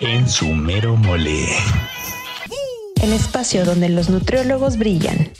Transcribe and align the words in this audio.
En 0.00 0.28
su 0.28 0.46
mero 0.54 0.94
mole. 0.94 1.46
El 3.02 3.12
espacio 3.12 3.64
donde 3.64 3.88
los 3.88 4.08
nutriólogos 4.08 4.78
brillan. 4.78 5.32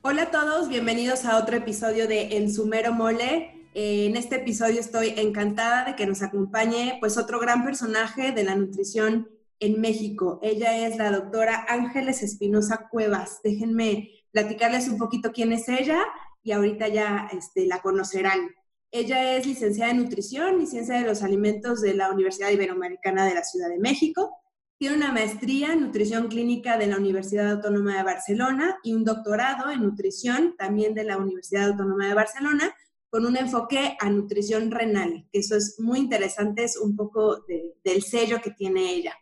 Hola 0.00 0.22
a 0.22 0.30
todos, 0.30 0.70
bienvenidos 0.70 1.26
a 1.26 1.36
otro 1.36 1.56
episodio 1.56 2.08
de 2.08 2.38
En 2.38 2.50
su 2.50 2.64
mero 2.64 2.94
mole. 2.94 3.68
Eh, 3.74 4.06
en 4.06 4.16
este 4.16 4.36
episodio 4.36 4.80
estoy 4.80 5.12
encantada 5.18 5.84
de 5.84 5.96
que 5.96 6.06
nos 6.06 6.22
acompañe 6.22 6.96
pues 6.98 7.18
otro 7.18 7.38
gran 7.40 7.62
personaje 7.62 8.32
de 8.32 8.42
la 8.42 8.54
nutrición 8.54 9.28
en 9.60 9.78
México. 9.78 10.40
Ella 10.42 10.86
es 10.86 10.96
la 10.96 11.10
doctora 11.10 11.66
Ángeles 11.68 12.22
Espinosa 12.22 12.88
Cuevas. 12.90 13.40
Déjenme 13.44 14.08
platicarles 14.32 14.88
un 14.88 14.96
poquito 14.96 15.30
quién 15.32 15.52
es 15.52 15.68
ella 15.68 16.00
y 16.42 16.52
ahorita 16.52 16.88
ya 16.88 17.28
este, 17.32 17.66
la 17.66 17.82
conocerán. 17.82 18.48
Ella 18.90 19.36
es 19.36 19.46
licenciada 19.46 19.90
en 19.90 19.98
nutrición 19.98 20.62
y 20.62 20.66
ciencia 20.66 20.94
de 20.98 21.06
los 21.06 21.22
alimentos 21.22 21.82
de 21.82 21.92
la 21.94 22.10
Universidad 22.10 22.50
Iberoamericana 22.50 23.26
de 23.26 23.34
la 23.34 23.44
Ciudad 23.44 23.68
de 23.68 23.78
México. 23.78 24.34
Tiene 24.78 24.96
una 24.96 25.12
maestría 25.12 25.74
en 25.74 25.82
nutrición 25.82 26.28
clínica 26.28 26.78
de 26.78 26.86
la 26.86 26.96
Universidad 26.96 27.50
Autónoma 27.50 27.98
de 27.98 28.02
Barcelona 28.02 28.78
y 28.82 28.94
un 28.94 29.04
doctorado 29.04 29.70
en 29.70 29.82
nutrición 29.82 30.54
también 30.56 30.94
de 30.94 31.04
la 31.04 31.18
Universidad 31.18 31.70
Autónoma 31.70 32.08
de 32.08 32.14
Barcelona 32.14 32.74
con 33.10 33.26
un 33.26 33.36
enfoque 33.36 33.96
a 34.00 34.08
nutrición 34.08 34.70
renal, 34.70 35.26
que 35.32 35.40
eso 35.40 35.56
es 35.56 35.78
muy 35.80 35.98
interesante, 35.98 36.64
es 36.64 36.78
un 36.78 36.96
poco 36.96 37.44
del 37.46 38.02
sello 38.02 38.40
que 38.40 38.52
tiene 38.52 38.94
ella. 38.94 39.14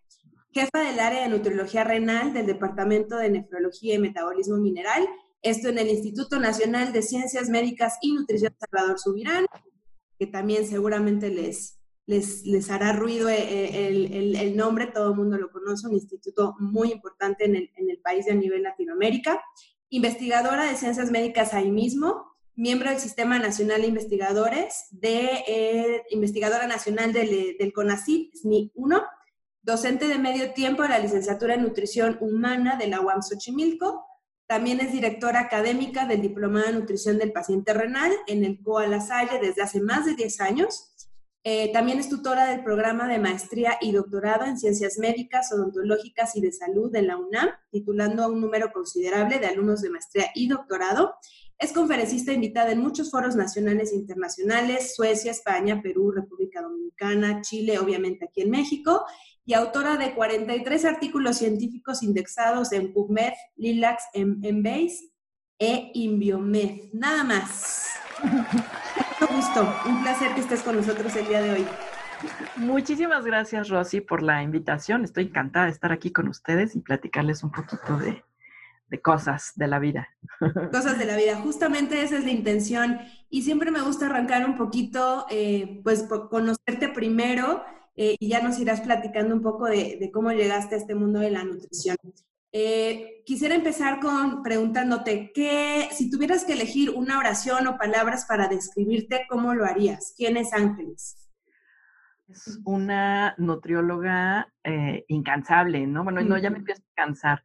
Jefa 0.53 0.81
del 0.81 1.01
área 1.01 1.23
de 1.23 1.29
nutriología 1.29 1.85
renal 1.85 2.33
del 2.33 2.47
Departamento 2.47 3.17
de 3.17 3.31
Nefrología 3.31 3.95
y 3.95 3.99
Metabolismo 3.99 4.57
Mineral 4.59 5.07
esto 5.51 5.69
en 5.69 5.79
el 5.79 5.89
Instituto 5.89 6.39
Nacional 6.39 6.93
de 6.93 7.03
Ciencias 7.03 7.49
Médicas 7.49 7.99
y 8.01 8.13
Nutrición 8.13 8.55
Salvador 8.59 8.99
Subirán, 8.99 9.47
que 10.19 10.27
también 10.27 10.67
seguramente 10.67 11.31
les, 11.31 11.79
les, 12.07 12.71
hará 12.71 12.93
ruido 12.93 13.29
eh, 13.29 13.37
eh, 13.39 14.35
el, 14.41 14.57
nombre, 14.57 14.87
todo 14.87 15.11
el 15.11 15.17
mundo 15.17 15.39
lo 15.39 15.51
conoce, 15.51 15.87
un 15.87 15.95
instituto 15.95 16.55
muy 16.59 16.93
importante 16.93 17.45
en 17.45 17.57
el, 17.57 18.01
país 18.03 18.27
y 18.27 18.31
a 18.31 18.35
nivel 18.35 18.63
Latinoamérica. 18.63 19.41
Investigadora 19.89 20.65
de 20.65 20.77
Ciencias 20.77 21.11
Médicas 21.11 21.55
ahí 21.55 21.71
mismo, 21.71 22.25
miembro 22.55 22.91
del 22.91 22.99
Sistema 22.99 23.39
Nacional 23.39 23.83
de 23.83 23.89
Investigadores, 23.89 24.87
de 24.91 25.45
eh, 25.47 26.03
investigadora 26.11 26.67
nacional 26.67 27.13
del, 27.13 27.57
del 27.59 27.73
CONACYT, 27.73 28.35
SNI 28.35 28.73
1, 28.75 29.03
docente 29.63 30.09
de 30.09 30.19
medio 30.19 30.53
tiempo 30.53 30.83
de 30.83 30.89
la 30.89 30.99
licenciatura 30.99 31.55
en 31.55 31.63
Nutrición 31.63 32.17
Humana 32.21 32.77
de 32.77 32.87
la 32.87 33.01
UAM 33.01 33.23
Xochimilco, 33.23 34.07
también 34.47 34.81
es 34.81 34.93
directora 34.93 35.41
académica 35.41 36.07
del 36.07 36.23
Diplomado 36.23 36.67
de 36.67 36.73
Nutrición 36.73 37.19
del 37.19 37.33
Paciente 37.33 37.75
Renal 37.75 38.13
en 38.27 38.45
el 38.45 38.63
COA 38.63 39.01
Salle 39.01 39.39
desde 39.41 39.63
hace 39.63 39.81
más 39.81 40.07
de 40.07 40.15
10 40.15 40.41
años. 40.41 40.93
Eh, 41.43 41.73
también 41.73 42.01
es 42.01 42.09
tutora 42.09 42.47
del 42.47 42.65
programa 42.65 43.07
de 43.09 43.19
maestría 43.19 43.79
y 43.81 43.93
doctorado 43.93 44.47
en 44.47 44.59
ciencias 44.59 44.99
médicas, 44.99 45.53
odontológicas 45.53 46.35
y 46.35 46.41
de 46.41 46.53
salud 46.53 46.95
en 46.97 47.07
la 47.07 47.17
UNAM, 47.17 47.51
titulando 47.71 48.25
a 48.25 48.29
un 48.29 48.41
número 48.41 48.73
considerable 48.73 49.39
de 49.39 49.47
alumnos 49.47 49.81
de 49.81 49.91
maestría 49.91 50.31
y 50.35 50.49
doctorado. 50.49 51.15
Es 51.59 51.73
conferencista 51.73 52.33
invitada 52.33 52.73
en 52.73 52.81
muchos 52.81 53.11
foros 53.11 53.35
nacionales 53.35 53.93
e 53.93 53.97
internacionales, 53.97 54.95
Suecia, 54.95 55.31
España, 55.31 55.81
Perú, 55.83 56.11
República 56.11 56.61
Dominicana, 56.63 57.41
Chile, 57.43 57.79
obviamente 57.79 58.27
aquí 58.27 58.43
en 58.43 58.51
México, 58.51 59.07
y 59.47 59.55
autora 59.55 59.97
de 59.97 60.13
43 60.13 60.85
artículos 60.85 61.39
científicos 61.39 62.03
indexados 62.03 62.73
en 62.73 62.93
PubMed, 62.93 63.33
Lilacs, 63.55 64.03
Embase 64.13 65.13
e 65.59 65.93
Inbiomed. 65.95 66.93
Nada 66.93 67.23
más. 67.23 67.95
Mucho 68.23 69.33
gusto, 69.33 69.75
un 69.87 70.03
placer 70.03 70.35
que 70.35 70.41
estés 70.41 70.63
con 70.63 70.77
nosotros 70.77 71.15
el 71.15 71.29
día 71.29 71.41
de 71.41 71.53
hoy. 71.53 71.67
Muchísimas 72.57 73.25
gracias, 73.25 73.69
Rosy, 73.69 74.01
por 74.01 74.21
la 74.21 74.43
invitación. 74.43 75.05
Estoy 75.05 75.25
encantada 75.25 75.67
de 75.67 75.73
estar 75.73 75.93
aquí 75.93 76.11
con 76.11 76.27
ustedes 76.27 76.75
y 76.75 76.81
platicarles 76.81 77.45
un 77.45 77.53
poquito 77.53 77.99
de, 77.99 78.25
cosas 79.01 79.53
de 79.55 79.69
la 79.69 79.79
vida. 79.79 80.09
Cosas 80.73 80.99
de 80.99 81.05
la 81.05 81.17
vida, 81.17 81.37
justamente 81.37 82.03
esa 82.03 82.19
es 82.19 82.25
la 82.25 82.31
intención. 82.31 82.99
Y 83.31 83.43
siempre 83.43 83.71
me 83.71 83.83
gusta 83.83 84.07
arrancar 84.07 84.45
un 84.45 84.57
poquito, 84.57 85.27
eh, 85.31 85.81
pues, 85.85 86.03
por 86.03 86.31
conocerte 86.31 86.89
primero 86.89 87.63
eh, 87.97 88.17
y 88.21 88.29
ya 88.29 88.43
nos 88.43 88.59
irás 88.59 88.83
platicando 88.83 89.35
un 89.35 89.43
poco 89.43 89.67
de, 89.67 90.11
cómo 90.13 90.31
llegaste 90.31 90.75
a 90.75 90.79
este 90.79 90.95
mundo 90.95 91.19
de 91.19 91.31
la 91.31 91.45
nutrición. 91.45 91.97
Eh, 92.53 93.23
quisiera 93.25 93.55
empezar 93.55 94.01
con 94.01 94.43
preguntándote, 94.43 95.33
¿qué, 95.35 95.89
si 95.93 96.11
tuvieras 96.11 96.45
que 96.45 96.53
elegir 96.53 96.91
una 96.91 97.19
oración 97.19 97.67
o 97.67 97.77
palabras 97.77 98.27
para 98.27 98.49
describirte, 98.49 99.27
¿cómo 99.29 99.55
lo 99.55 99.65
harías? 99.65 100.15
¿Quién 100.17 100.37
es 100.37 100.53
Ángeles? 100.53 101.17
Es 102.29 102.61
una 102.65 103.35
nutrióloga 103.39 104.53
eh, 104.65 105.05
incansable, 105.09 105.87
¿no? 105.87 106.05
Bueno, 106.05 106.21
no, 106.23 106.39
ya 106.39 106.51
me 106.51 106.59
empiezo 106.59 106.83
a 106.83 107.05
cansar. 107.05 107.43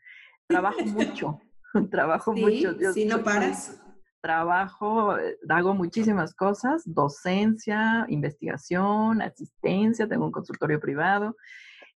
Trabajo 0.47 0.83
mucho, 0.85 1.39
trabajo 1.91 2.33
mucho. 2.33 2.75
Si 2.93 3.05
no 3.05 3.23
paras 3.23 3.80
trabajo, 4.21 5.17
eh, 5.17 5.37
hago 5.49 5.73
muchísimas 5.73 6.33
cosas, 6.33 6.83
docencia, 6.85 8.05
investigación, 8.07 9.21
asistencia, 9.21 10.07
tengo 10.07 10.25
un 10.25 10.31
consultorio 10.31 10.79
privado, 10.79 11.35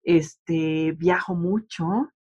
este, 0.02 0.92
viajo 0.92 1.34
mucho, 1.34 2.12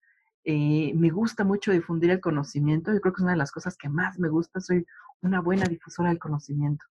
eh, 0.43 0.91
me 0.95 1.09
gusta 1.09 1.43
mucho 1.43 1.71
difundir 1.71 2.11
el 2.11 2.19
conocimiento, 2.19 2.91
yo 2.91 2.99
creo 2.99 3.13
que 3.13 3.19
es 3.19 3.23
una 3.23 3.33
de 3.33 3.37
las 3.37 3.51
cosas 3.51 3.77
que 3.77 3.89
más 3.89 4.19
me 4.19 4.29
gusta, 4.29 4.59
soy 4.59 4.85
una 5.21 5.39
buena 5.39 5.65
difusora 5.65 6.09
del 6.09 6.19
conocimiento. 6.19 6.85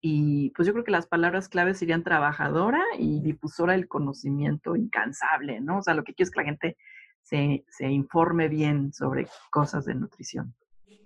Y 0.00 0.50
pues 0.50 0.66
yo 0.66 0.72
creo 0.72 0.84
que 0.84 0.92
las 0.92 1.08
palabras 1.08 1.48
claves 1.48 1.78
serían 1.78 2.04
trabajadora 2.04 2.82
y 2.98 3.20
difusora 3.20 3.72
del 3.72 3.88
conocimiento 3.88 4.76
incansable, 4.76 5.60
¿no? 5.60 5.78
O 5.78 5.82
sea, 5.82 5.94
lo 5.94 6.04
que 6.04 6.14
quiero 6.14 6.28
es 6.28 6.30
que 6.30 6.40
la 6.40 6.46
gente 6.46 6.76
se, 7.22 7.64
se 7.68 7.88
informe 7.88 8.48
bien 8.48 8.92
sobre 8.92 9.26
cosas 9.50 9.86
de 9.86 9.96
nutrición. 9.96 10.54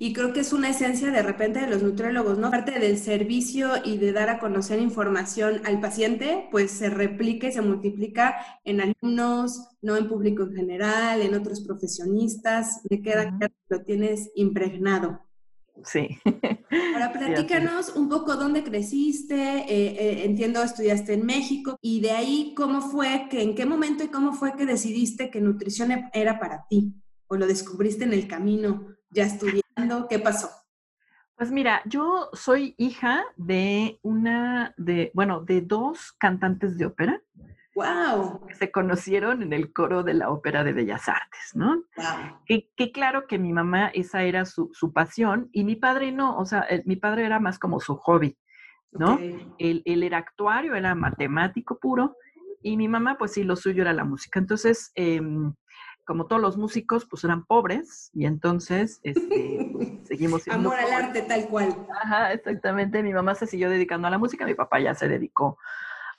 Y 0.02 0.12
creo 0.12 0.32
que 0.32 0.40
es 0.40 0.52
una 0.52 0.68
esencia 0.68 1.12
de 1.12 1.22
repente 1.22 1.60
de 1.60 1.68
los 1.68 1.80
nutriólogos, 1.80 2.36
¿no? 2.36 2.50
Parte 2.50 2.80
del 2.80 2.98
servicio 2.98 3.74
y 3.84 3.98
de 3.98 4.10
dar 4.10 4.30
a 4.30 4.40
conocer 4.40 4.80
información 4.80 5.60
al 5.64 5.78
paciente, 5.78 6.48
pues 6.50 6.72
se 6.72 6.90
replica 6.90 7.46
y 7.46 7.52
se 7.52 7.62
multiplica 7.62 8.34
en 8.64 8.80
alumnos, 8.80 9.68
no 9.80 9.96
en 9.96 10.08
público 10.08 10.42
en 10.42 10.56
general, 10.56 11.22
en 11.22 11.36
otros 11.36 11.60
profesionistas. 11.60 12.80
Me 12.90 13.00
queda 13.00 13.28
claro 13.38 13.54
que 13.54 13.76
lo 13.76 13.82
tienes 13.84 14.32
impregnado. 14.34 15.20
Sí. 15.84 16.08
Ahora 16.94 17.12
platícanos 17.16 17.94
un 17.94 18.08
poco 18.08 18.34
dónde 18.34 18.64
creciste, 18.64 19.36
eh, 19.36 19.66
eh, 19.68 20.24
entiendo 20.24 20.64
estudiaste 20.64 21.12
en 21.12 21.24
México 21.24 21.78
y 21.80 22.00
de 22.00 22.10
ahí 22.10 22.54
cómo 22.56 22.80
fue 22.80 23.28
que, 23.30 23.40
en 23.40 23.54
qué 23.54 23.66
momento 23.66 24.02
y 24.02 24.08
cómo 24.08 24.32
fue 24.32 24.56
que 24.56 24.66
decidiste 24.66 25.30
que 25.30 25.40
nutrición 25.40 25.92
e-, 25.92 26.10
era 26.12 26.40
para 26.40 26.66
ti 26.68 26.92
o 27.28 27.36
lo 27.36 27.46
descubriste 27.46 28.02
en 28.02 28.14
el 28.14 28.26
camino 28.26 28.96
ya 29.12 29.26
estudiando? 29.26 29.61
¿Qué 30.08 30.18
pasó? 30.18 30.50
Pues 31.36 31.50
mira, 31.50 31.82
yo 31.86 32.28
soy 32.34 32.74
hija 32.78 33.24
de 33.36 33.98
una, 34.02 34.74
de, 34.76 35.10
bueno, 35.14 35.40
de 35.40 35.60
dos 35.60 36.12
cantantes 36.12 36.78
de 36.78 36.86
ópera. 36.86 37.20
¡Wow! 37.74 38.46
Que 38.46 38.54
se 38.54 38.70
conocieron 38.70 39.42
en 39.42 39.52
el 39.52 39.72
coro 39.72 40.02
de 40.02 40.12
la 40.12 40.30
Ópera 40.30 40.62
de 40.62 40.74
Bellas 40.74 41.08
Artes, 41.08 41.52
¿no? 41.54 41.82
Wow. 41.96 42.40
Que, 42.46 42.92
claro 42.92 43.26
que 43.26 43.38
mi 43.38 43.52
mamá, 43.52 43.88
esa 43.88 44.22
era 44.24 44.44
su, 44.44 44.70
pasión, 44.92 45.48
y 45.52 45.64
mi 45.64 45.76
padre 45.76 46.12
no, 46.12 46.36
o 46.36 46.44
sea, 46.44 46.66
mi 46.84 46.96
padre 46.96 47.24
era 47.24 47.40
más 47.40 47.58
como 47.58 47.80
su 47.80 47.96
hobby, 47.96 48.38
¿no? 48.92 49.18
Él, 49.58 49.82
era 49.86 50.18
actuario, 50.18 50.74
era 50.74 50.94
matemático 50.94 51.78
puro, 51.80 52.16
y 52.60 52.76
mi 52.76 52.88
mamá, 52.88 53.16
pues 53.16 53.32
sí, 53.32 53.42
lo 53.42 53.56
suyo 53.56 53.82
era 53.82 53.94
la 53.94 54.04
música. 54.04 54.38
Entonces, 54.38 54.92
eh, 54.94 55.20
como 56.04 56.26
todos 56.26 56.42
los 56.42 56.56
músicos, 56.56 57.06
pues 57.08 57.24
eran 57.24 57.44
pobres 57.44 58.10
y 58.12 58.26
entonces 58.26 59.00
este, 59.02 59.70
pues, 59.72 59.88
seguimos 60.04 60.42
siendo 60.42 60.70
Amor 60.70 60.80
al 60.80 60.92
arte 60.92 61.22
tal 61.22 61.48
cual. 61.48 61.76
Ajá, 62.02 62.32
exactamente. 62.32 63.02
Mi 63.02 63.12
mamá 63.12 63.34
se 63.34 63.46
siguió 63.46 63.70
dedicando 63.70 64.08
a 64.08 64.10
la 64.10 64.18
música, 64.18 64.46
mi 64.46 64.54
papá 64.54 64.80
ya 64.80 64.94
se 64.94 65.08
dedicó 65.08 65.58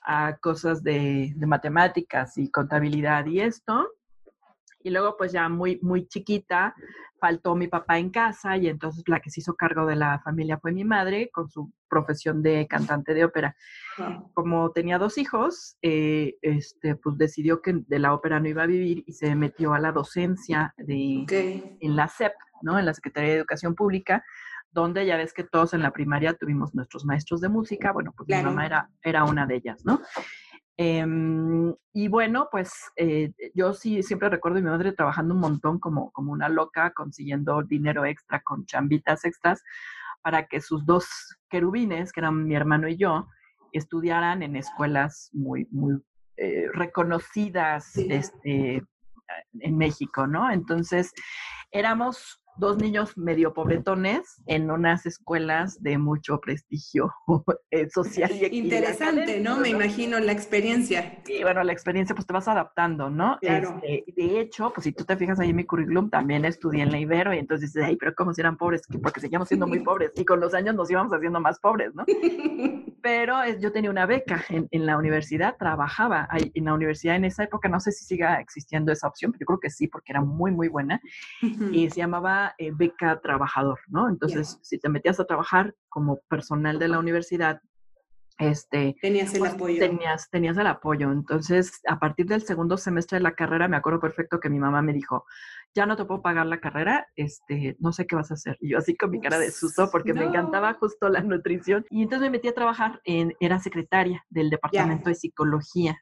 a 0.02 0.38
cosas 0.38 0.84
de, 0.84 1.34
de 1.36 1.48
matemáticas 1.48 2.38
y 2.38 2.50
contabilidad 2.52 3.26
y 3.26 3.42
esto. 3.42 3.90
Y 4.84 4.90
luego, 4.90 5.16
pues 5.18 5.32
ya 5.32 5.50
muy, 5.50 5.80
muy 5.82 6.08
chiquita, 6.08 6.76
faltó 7.24 7.56
mi 7.56 7.68
papá 7.70 8.00
en 8.00 8.10
casa 8.10 8.58
y 8.58 8.68
entonces 8.68 9.06
la 9.08 9.22
que 9.22 9.30
se 9.30 9.40
hizo 9.40 9.56
cargo 9.56 9.86
de 9.86 9.96
la 9.96 10.20
familia 10.20 10.60
fue 10.60 10.74
mi 10.74 10.84
madre 10.84 11.30
con 11.32 11.50
su 11.50 11.72
profesión 11.88 12.44
de 12.44 12.68
cantante 12.68 13.14
de 13.14 13.24
ópera. 13.24 13.56
Como 14.34 14.72
tenía 14.72 14.98
dos 14.98 15.18
hijos, 15.18 15.78
eh, 15.82 16.36
este, 16.42 16.96
pues 16.98 17.18
decidió 17.18 17.62
que 17.62 17.82
de 17.88 18.00
la 18.00 18.14
ópera 18.14 18.42
no 18.42 18.50
iba 18.50 18.64
a 18.64 18.68
vivir 18.68 19.06
y 19.08 19.14
se 19.14 19.36
metió 19.36 19.74
a 19.74 19.80
la 19.80 19.94
docencia 19.94 20.74
de, 20.76 21.26
en 21.80 21.96
la 21.96 22.10
SEP, 22.10 22.34
¿no? 22.62 22.78
En 22.78 22.86
la 22.86 22.94
Secretaría 22.94 23.30
de 23.30 23.38
Educación 23.38 23.74
Pública, 23.74 24.22
donde 24.74 25.06
ya 25.06 25.16
ves 25.16 25.34
que 25.34 25.46
todos 25.46 25.74
en 25.74 25.82
la 25.82 25.92
primaria 25.92 26.34
tuvimos 26.34 26.76
nuestros 26.76 27.06
maestros 27.06 27.40
de 27.40 27.48
música, 27.48 27.94
bueno, 27.94 28.14
pues 28.18 28.28
mi 28.28 28.44
mamá 28.44 28.66
era, 28.66 28.90
era 29.02 29.24
una 29.24 29.46
de 29.46 29.56
ellas, 29.56 29.86
¿no? 29.86 30.02
Em, 30.78 31.76
y 31.94 32.08
bueno, 32.08 32.48
pues 32.52 32.74
eh, 32.96 33.32
yo 33.54 33.74
sí 33.74 34.02
siempre 34.02 34.30
recuerdo 34.30 34.58
a 34.58 34.62
mi 34.62 34.70
madre 34.70 34.92
trabajando 34.92 35.36
un 35.36 35.40
montón 35.40 35.80
como, 35.80 36.12
como 36.12 36.32
una 36.32 36.50
loca, 36.50 36.92
consiguiendo 36.94 37.62
dinero 37.62 38.06
extra 38.06 38.42
con 38.42 38.66
chambitas 38.66 39.24
extras 39.26 39.62
para 40.24 40.48
que 40.48 40.62
sus 40.62 40.86
dos 40.86 41.06
querubines, 41.50 42.12
que 42.12 42.22
eran 42.22 42.46
mi 42.46 42.56
hermano 42.56 42.88
y 42.88 42.98
yo, 42.98 43.28
estudiaran 43.72 44.42
en 44.42 44.56
escuelas 44.56 45.30
muy, 45.34 45.68
muy 45.72 46.02
eh, 46.38 46.68
reconocidas 46.74 47.96
este, 47.98 48.84
en 49.60 49.78
México, 49.78 50.26
¿no? 50.26 50.52
Entonces, 50.52 51.14
éramos 51.72 52.43
dos 52.58 52.78
niños 52.78 53.18
medio 53.18 53.54
pobretones 53.54 54.42
en 54.46 54.70
unas 54.70 55.06
escuelas 55.06 55.82
de 55.82 55.98
mucho 55.98 56.40
prestigio 56.40 57.12
eh, 57.72 57.90
social 57.90 58.32
y 58.32 58.64
Interesante, 58.64 59.40
¿no? 59.40 59.58
Me 59.58 59.70
imagino 59.70 60.20
la 60.20 60.32
experiencia. 60.32 61.22
Y 61.28 61.44
bueno, 61.44 61.64
la 61.64 61.74
experiencia 61.74 62.16
pues 62.16 62.26
te 62.26 62.34
vas 62.34 62.48
adaptando, 62.48 63.10
¿no? 63.10 63.38
Claro. 63.42 63.80
Este, 63.84 64.14
de 64.16 64.40
hecho, 64.40 64.72
pues 64.74 64.86
si 64.86 64.92
tú 64.92 65.04
te 65.04 65.18
fijas 65.18 65.40
ahí 65.40 65.50
en 65.50 65.56
mi 65.56 65.66
currículum, 65.66 66.10
también 66.10 66.46
estudié 66.46 66.84
en 66.84 66.92
la 66.92 67.00
Ibero 67.00 67.34
y 67.34 67.40
entonces 67.40 67.74
dices, 67.74 67.88
ay, 67.88 67.98
pero 67.98 68.14
¿cómo 68.16 68.34
si 68.34 68.42
eran 68.42 68.58
pobres? 68.58 68.84
Porque 69.02 69.20
seguíamos 69.20 69.48
siendo 69.48 69.68
muy 69.68 69.80
pobres 69.84 70.12
y 70.16 70.26
con 70.26 70.40
los 70.40 70.54
años 70.54 70.76
nos 70.76 70.90
íbamos 70.90 71.14
haciendo 71.14 71.40
más 71.40 71.60
pobres, 71.60 71.94
¿no? 71.94 72.06
pero 73.02 73.36
yo 73.60 73.72
tenía 73.72 73.90
una 73.90 74.06
beca 74.06 74.44
en, 74.50 74.68
en 74.72 74.86
la 74.86 74.98
universidad, 74.98 75.58
trabajaba 75.58 76.28
ahí, 76.30 76.52
en 76.54 76.66
la 76.66 76.74
universidad 76.74 77.16
en 77.16 77.26
esa 77.26 77.44
época, 77.44 77.68
no 77.70 77.80
sé 77.80 77.92
si 77.92 78.06
siga 78.06 78.40
existiendo 78.40 78.92
esa 78.92 79.08
opción, 79.08 79.32
pero 79.32 79.42
yo 79.42 79.46
creo 79.46 79.60
que 79.60 79.70
sí, 79.70 79.88
porque 79.88 80.12
era 80.12 80.22
muy, 80.22 80.52
muy 80.52 80.68
buena, 80.68 81.02
y 81.72 81.90
se 81.90 81.98
llamaba 81.98 82.43
eh, 82.58 82.72
beca 82.74 83.20
trabajador, 83.22 83.80
¿no? 83.88 84.10
Entonces, 84.10 84.60
si 84.62 84.80
te 84.80 84.90
metías 84.90 85.20
a 85.20 85.26
trabajar 85.26 85.76
como 85.90 86.20
personal 86.30 86.80
de 86.80 86.88
la 86.88 87.00
universidad, 87.00 87.62
este, 88.40 88.96
tenías 89.02 89.34
el 89.34 89.40
pues, 89.40 89.54
apoyo. 89.54 89.80
Tenías, 89.80 90.30
tenías 90.30 90.58
el 90.58 90.68
apoyo. 90.68 91.12
Entonces, 91.12 91.82
a 91.88 92.00
partir 92.00 92.26
del 92.26 92.42
segundo 92.42 92.78
semestre 92.78 93.18
de 93.18 93.24
la 93.24 93.34
carrera, 93.34 93.68
me 93.68 93.78
acuerdo 93.78 94.00
perfecto 94.00 94.40
que 94.40 94.50
mi 94.50 94.60
mamá 94.60 94.82
me 94.82 94.94
dijo, 94.94 95.26
ya 95.76 95.86
no 95.86 95.96
te 95.96 96.06
puedo 96.06 96.22
pagar 96.22 96.46
la 96.48 96.60
carrera, 96.60 97.08
este, 97.16 97.76
no 97.80 97.92
sé 97.92 98.08
qué 98.08 98.16
vas 98.16 98.32
a 98.32 98.36
hacer. 98.36 98.58
Y 98.60 98.70
yo 98.70 98.78
así 98.80 98.96
con 98.96 99.12
mi 99.12 99.22
cara 99.22 99.40
de 99.40 99.52
susto 99.52 99.90
porque 99.92 100.14
me 100.14 100.26
encantaba 100.26 100.74
justo 100.74 101.10
la 101.10 101.22
nutrición. 101.22 101.86
Y 101.90 102.04
entonces 102.04 102.28
me 102.28 102.32
metí 102.32 102.48
a 102.48 102.54
trabajar 102.54 103.02
en, 103.06 103.34
era 103.40 103.60
secretaria 103.60 104.24
del 104.30 104.50
departamento 104.50 105.10
de 105.10 105.16
psicología. 105.16 105.98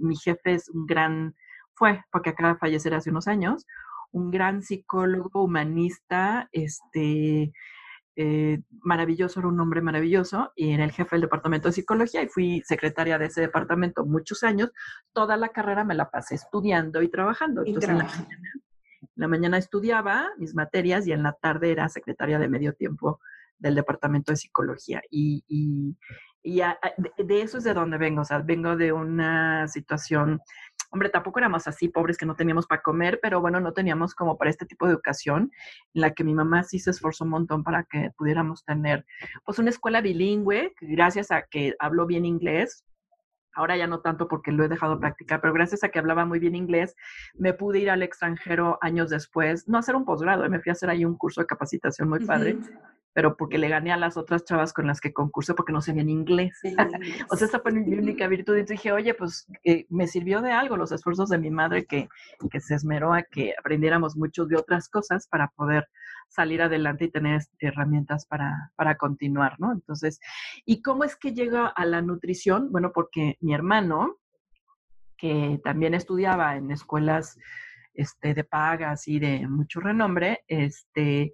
mi 0.00 0.16
jefe 0.16 0.54
es 0.54 0.68
un 0.68 0.86
gran, 0.86 1.34
fue, 1.74 2.02
porque 2.12 2.30
acaba 2.30 2.54
de 2.54 2.58
fallecer 2.58 2.94
hace 2.94 3.10
unos 3.10 3.28
años, 3.28 3.66
un 4.12 4.30
gran 4.30 4.62
psicólogo 4.62 5.42
humanista, 5.44 6.48
este, 6.52 7.52
eh, 8.16 8.62
maravilloso, 8.80 9.40
era 9.40 9.48
un 9.48 9.60
hombre 9.60 9.82
maravilloso, 9.82 10.52
y 10.56 10.72
era 10.72 10.84
el 10.84 10.92
jefe 10.92 11.16
del 11.16 11.22
departamento 11.22 11.68
de 11.68 11.72
psicología 11.72 12.22
y 12.22 12.28
fui 12.28 12.62
secretaria 12.64 13.18
de 13.18 13.26
ese 13.26 13.42
departamento 13.42 14.06
muchos 14.06 14.42
años. 14.42 14.70
Toda 15.12 15.36
la 15.36 15.48
carrera 15.48 15.84
me 15.84 15.94
la 15.94 16.10
pasé 16.10 16.34
estudiando 16.34 17.02
y 17.02 17.08
trabajando. 17.08 17.62
Entonces, 17.64 17.90
en 17.90 17.98
la, 17.98 18.04
mañana, 18.04 18.52
la 19.16 19.28
mañana 19.28 19.58
estudiaba 19.58 20.30
mis 20.38 20.54
materias 20.54 21.06
y 21.06 21.12
en 21.12 21.22
la 21.22 21.32
tarde 21.32 21.70
era 21.70 21.88
secretaria 21.88 22.38
de 22.38 22.48
medio 22.48 22.72
tiempo 22.72 23.20
del 23.58 23.74
departamento 23.74 24.32
de 24.32 24.36
psicología. 24.36 25.02
Y, 25.10 25.44
y, 25.46 25.96
de, 26.42 27.42
eso 27.42 27.58
es 27.58 27.64
de 27.64 27.74
donde 27.74 27.98
vengo, 27.98 28.22
o 28.22 28.24
sea, 28.24 28.38
vengo 28.38 28.76
de 28.76 28.92
una 28.92 29.66
situación 29.68 30.40
hombre, 30.96 31.10
tampoco 31.10 31.38
éramos 31.38 31.68
así 31.68 31.88
pobres 31.88 32.16
que 32.16 32.24
no 32.24 32.34
teníamos 32.34 32.66
para 32.66 32.80
comer, 32.80 33.20
pero 33.20 33.40
bueno, 33.40 33.60
no 33.60 33.72
teníamos 33.72 34.14
como 34.14 34.38
para 34.38 34.50
este 34.50 34.64
tipo 34.64 34.86
de 34.86 34.92
educación 34.92 35.52
en 35.92 36.00
la 36.00 36.14
que 36.14 36.24
mi 36.24 36.34
mamá 36.34 36.62
sí 36.62 36.78
se 36.78 36.90
esforzó 36.90 37.24
un 37.24 37.30
montón 37.30 37.62
para 37.62 37.84
que 37.84 38.10
pudiéramos 38.16 38.64
tener 38.64 39.04
pues 39.44 39.58
una 39.58 39.70
escuela 39.70 40.00
bilingüe, 40.00 40.72
gracias 40.80 41.30
a 41.30 41.42
que 41.42 41.74
habló 41.78 42.06
bien 42.06 42.24
inglés, 42.24 42.82
ahora 43.56 43.76
ya 43.76 43.86
no 43.86 44.00
tanto 44.00 44.28
porque 44.28 44.52
lo 44.52 44.64
he 44.64 44.68
dejado 44.68 44.94
de 44.94 45.00
practicar, 45.00 45.40
pero 45.40 45.52
gracias 45.52 45.82
a 45.82 45.88
que 45.88 45.98
hablaba 45.98 46.24
muy 46.24 46.38
bien 46.38 46.54
inglés, 46.54 46.94
me 47.34 47.52
pude 47.52 47.80
ir 47.80 47.90
al 47.90 48.02
extranjero 48.02 48.78
años 48.82 49.10
después, 49.10 49.66
no 49.66 49.78
hacer 49.78 49.96
un 49.96 50.04
posgrado, 50.04 50.44
¿eh? 50.44 50.48
me 50.48 50.60
fui 50.60 50.70
a 50.70 50.72
hacer 50.72 50.90
ahí 50.90 51.04
un 51.04 51.16
curso 51.16 51.40
de 51.40 51.46
capacitación 51.46 52.08
muy 52.08 52.24
padre, 52.24 52.58
pero 53.16 53.34
porque 53.34 53.56
le 53.56 53.70
gané 53.70 53.92
a 53.92 53.96
las 53.96 54.18
otras 54.18 54.44
chavas 54.44 54.74
con 54.74 54.86
las 54.86 55.00
que 55.00 55.14
concursé 55.14 55.54
porque 55.54 55.72
no 55.72 55.80
sabían 55.80 56.10
inglés. 56.10 56.60
o 57.30 57.36
sea, 57.36 57.48
esa 57.48 57.60
fue 57.60 57.72
mi 57.72 57.94
única 57.94 58.28
virtud. 58.28 58.58
Y 58.58 58.64
dije, 58.64 58.92
oye, 58.92 59.14
pues 59.14 59.46
eh, 59.64 59.86
me 59.88 60.06
sirvió 60.06 60.42
de 60.42 60.52
algo 60.52 60.76
los 60.76 60.92
esfuerzos 60.92 61.30
de 61.30 61.38
mi 61.38 61.50
madre 61.50 61.86
que, 61.86 62.10
que 62.50 62.60
se 62.60 62.74
esmeró 62.74 63.14
a 63.14 63.22
que 63.22 63.54
aprendiéramos 63.58 64.18
mucho 64.18 64.44
de 64.44 64.56
otras 64.56 64.90
cosas 64.90 65.28
para 65.28 65.48
poder 65.56 65.88
salir 66.28 66.62
adelante 66.62 67.06
y 67.06 67.10
tener 67.10 67.42
herramientas 67.58 68.26
para, 68.26 68.72
para 68.76 68.96
continuar, 68.96 69.58
¿no? 69.58 69.72
Entonces, 69.72 70.20
¿y 70.64 70.82
cómo 70.82 71.04
es 71.04 71.16
que 71.16 71.32
llega 71.32 71.66
a 71.66 71.84
la 71.86 72.02
nutrición? 72.02 72.70
Bueno, 72.70 72.92
porque 72.92 73.36
mi 73.40 73.54
hermano, 73.54 74.18
que 75.16 75.60
también 75.64 75.94
estudiaba 75.94 76.56
en 76.56 76.70
escuelas 76.70 77.38
este, 77.94 78.34
de 78.34 78.44
pagas 78.44 79.08
y 79.08 79.18
de 79.18 79.48
mucho 79.48 79.80
renombre, 79.80 80.44
este, 80.46 81.32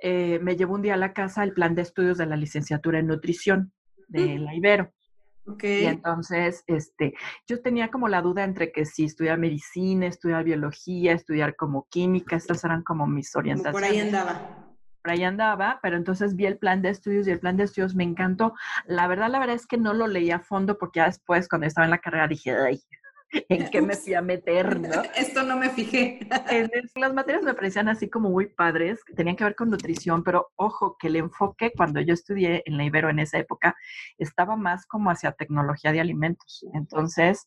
eh, 0.00 0.38
me 0.40 0.56
llevó 0.56 0.74
un 0.74 0.82
día 0.82 0.94
a 0.94 0.98
la 0.98 1.12
casa 1.12 1.44
el 1.44 1.52
plan 1.52 1.74
de 1.74 1.82
estudios 1.82 2.18
de 2.18 2.26
la 2.26 2.36
licenciatura 2.36 2.98
en 2.98 3.08
nutrición 3.08 3.72
de 4.08 4.38
la 4.38 4.54
Ibero. 4.54 4.92
Okay. 5.48 5.84
Y 5.84 5.86
entonces, 5.86 6.62
este, 6.66 7.14
yo 7.46 7.60
tenía 7.62 7.90
como 7.90 8.08
la 8.08 8.20
duda 8.20 8.44
entre 8.44 8.70
que 8.70 8.84
si 8.84 9.04
estudiar 9.04 9.38
medicina, 9.38 10.06
estudiar 10.06 10.44
biología, 10.44 11.12
estudiar 11.12 11.56
como 11.56 11.86
química, 11.88 12.36
estas 12.36 12.64
eran 12.64 12.82
como 12.82 13.06
mis 13.06 13.34
orientaciones. 13.34 13.72
por 13.72 13.84
ahí 13.84 14.00
andaba. 14.00 14.40
Por 15.02 15.12
ahí 15.12 15.22
andaba, 15.22 15.78
pero 15.82 15.96
entonces 15.96 16.36
vi 16.36 16.46
el 16.46 16.58
plan 16.58 16.82
de 16.82 16.90
estudios 16.90 17.26
y 17.26 17.30
el 17.30 17.40
plan 17.40 17.56
de 17.56 17.64
estudios 17.64 17.94
me 17.94 18.04
encantó. 18.04 18.52
La 18.86 19.06
verdad, 19.06 19.30
la 19.30 19.38
verdad 19.38 19.56
es 19.56 19.66
que 19.66 19.78
no 19.78 19.94
lo 19.94 20.06
leí 20.06 20.30
a 20.30 20.40
fondo 20.40 20.76
porque 20.76 20.98
ya 20.98 21.06
después, 21.06 21.48
cuando 21.48 21.66
estaba 21.66 21.86
en 21.86 21.92
la 21.92 21.98
carrera, 21.98 22.28
dije, 22.28 22.50
ay, 22.52 22.82
en 23.30 23.70
qué 23.70 23.82
me 23.82 23.94
fui 23.94 24.14
a 24.14 24.22
meter, 24.22 24.80
¿no? 24.80 25.02
Esto 25.16 25.42
no 25.42 25.56
me 25.56 25.70
fijé. 25.70 26.20
En 26.50 26.70
las 26.96 27.14
materias 27.14 27.42
me 27.42 27.54
parecían 27.54 27.88
así 27.88 28.08
como 28.08 28.30
muy 28.30 28.46
padres, 28.46 29.04
que 29.04 29.14
tenían 29.14 29.36
que 29.36 29.44
ver 29.44 29.54
con 29.54 29.70
nutrición, 29.70 30.24
pero 30.24 30.48
ojo, 30.56 30.96
que 30.98 31.08
el 31.08 31.16
enfoque 31.16 31.72
cuando 31.76 32.00
yo 32.00 32.14
estudié 32.14 32.62
en 32.66 32.76
la 32.76 32.84
Ibero 32.84 33.10
en 33.10 33.18
esa 33.18 33.38
época 33.38 33.76
estaba 34.18 34.56
más 34.56 34.86
como 34.86 35.10
hacia 35.10 35.32
tecnología 35.32 35.92
de 35.92 36.00
alimentos. 36.00 36.64
Entonces, 36.74 37.46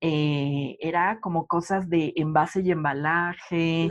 eh, 0.00 0.76
era 0.80 1.20
como 1.20 1.46
cosas 1.46 1.88
de 1.88 2.12
envase 2.16 2.60
y 2.60 2.70
embalaje, 2.70 3.88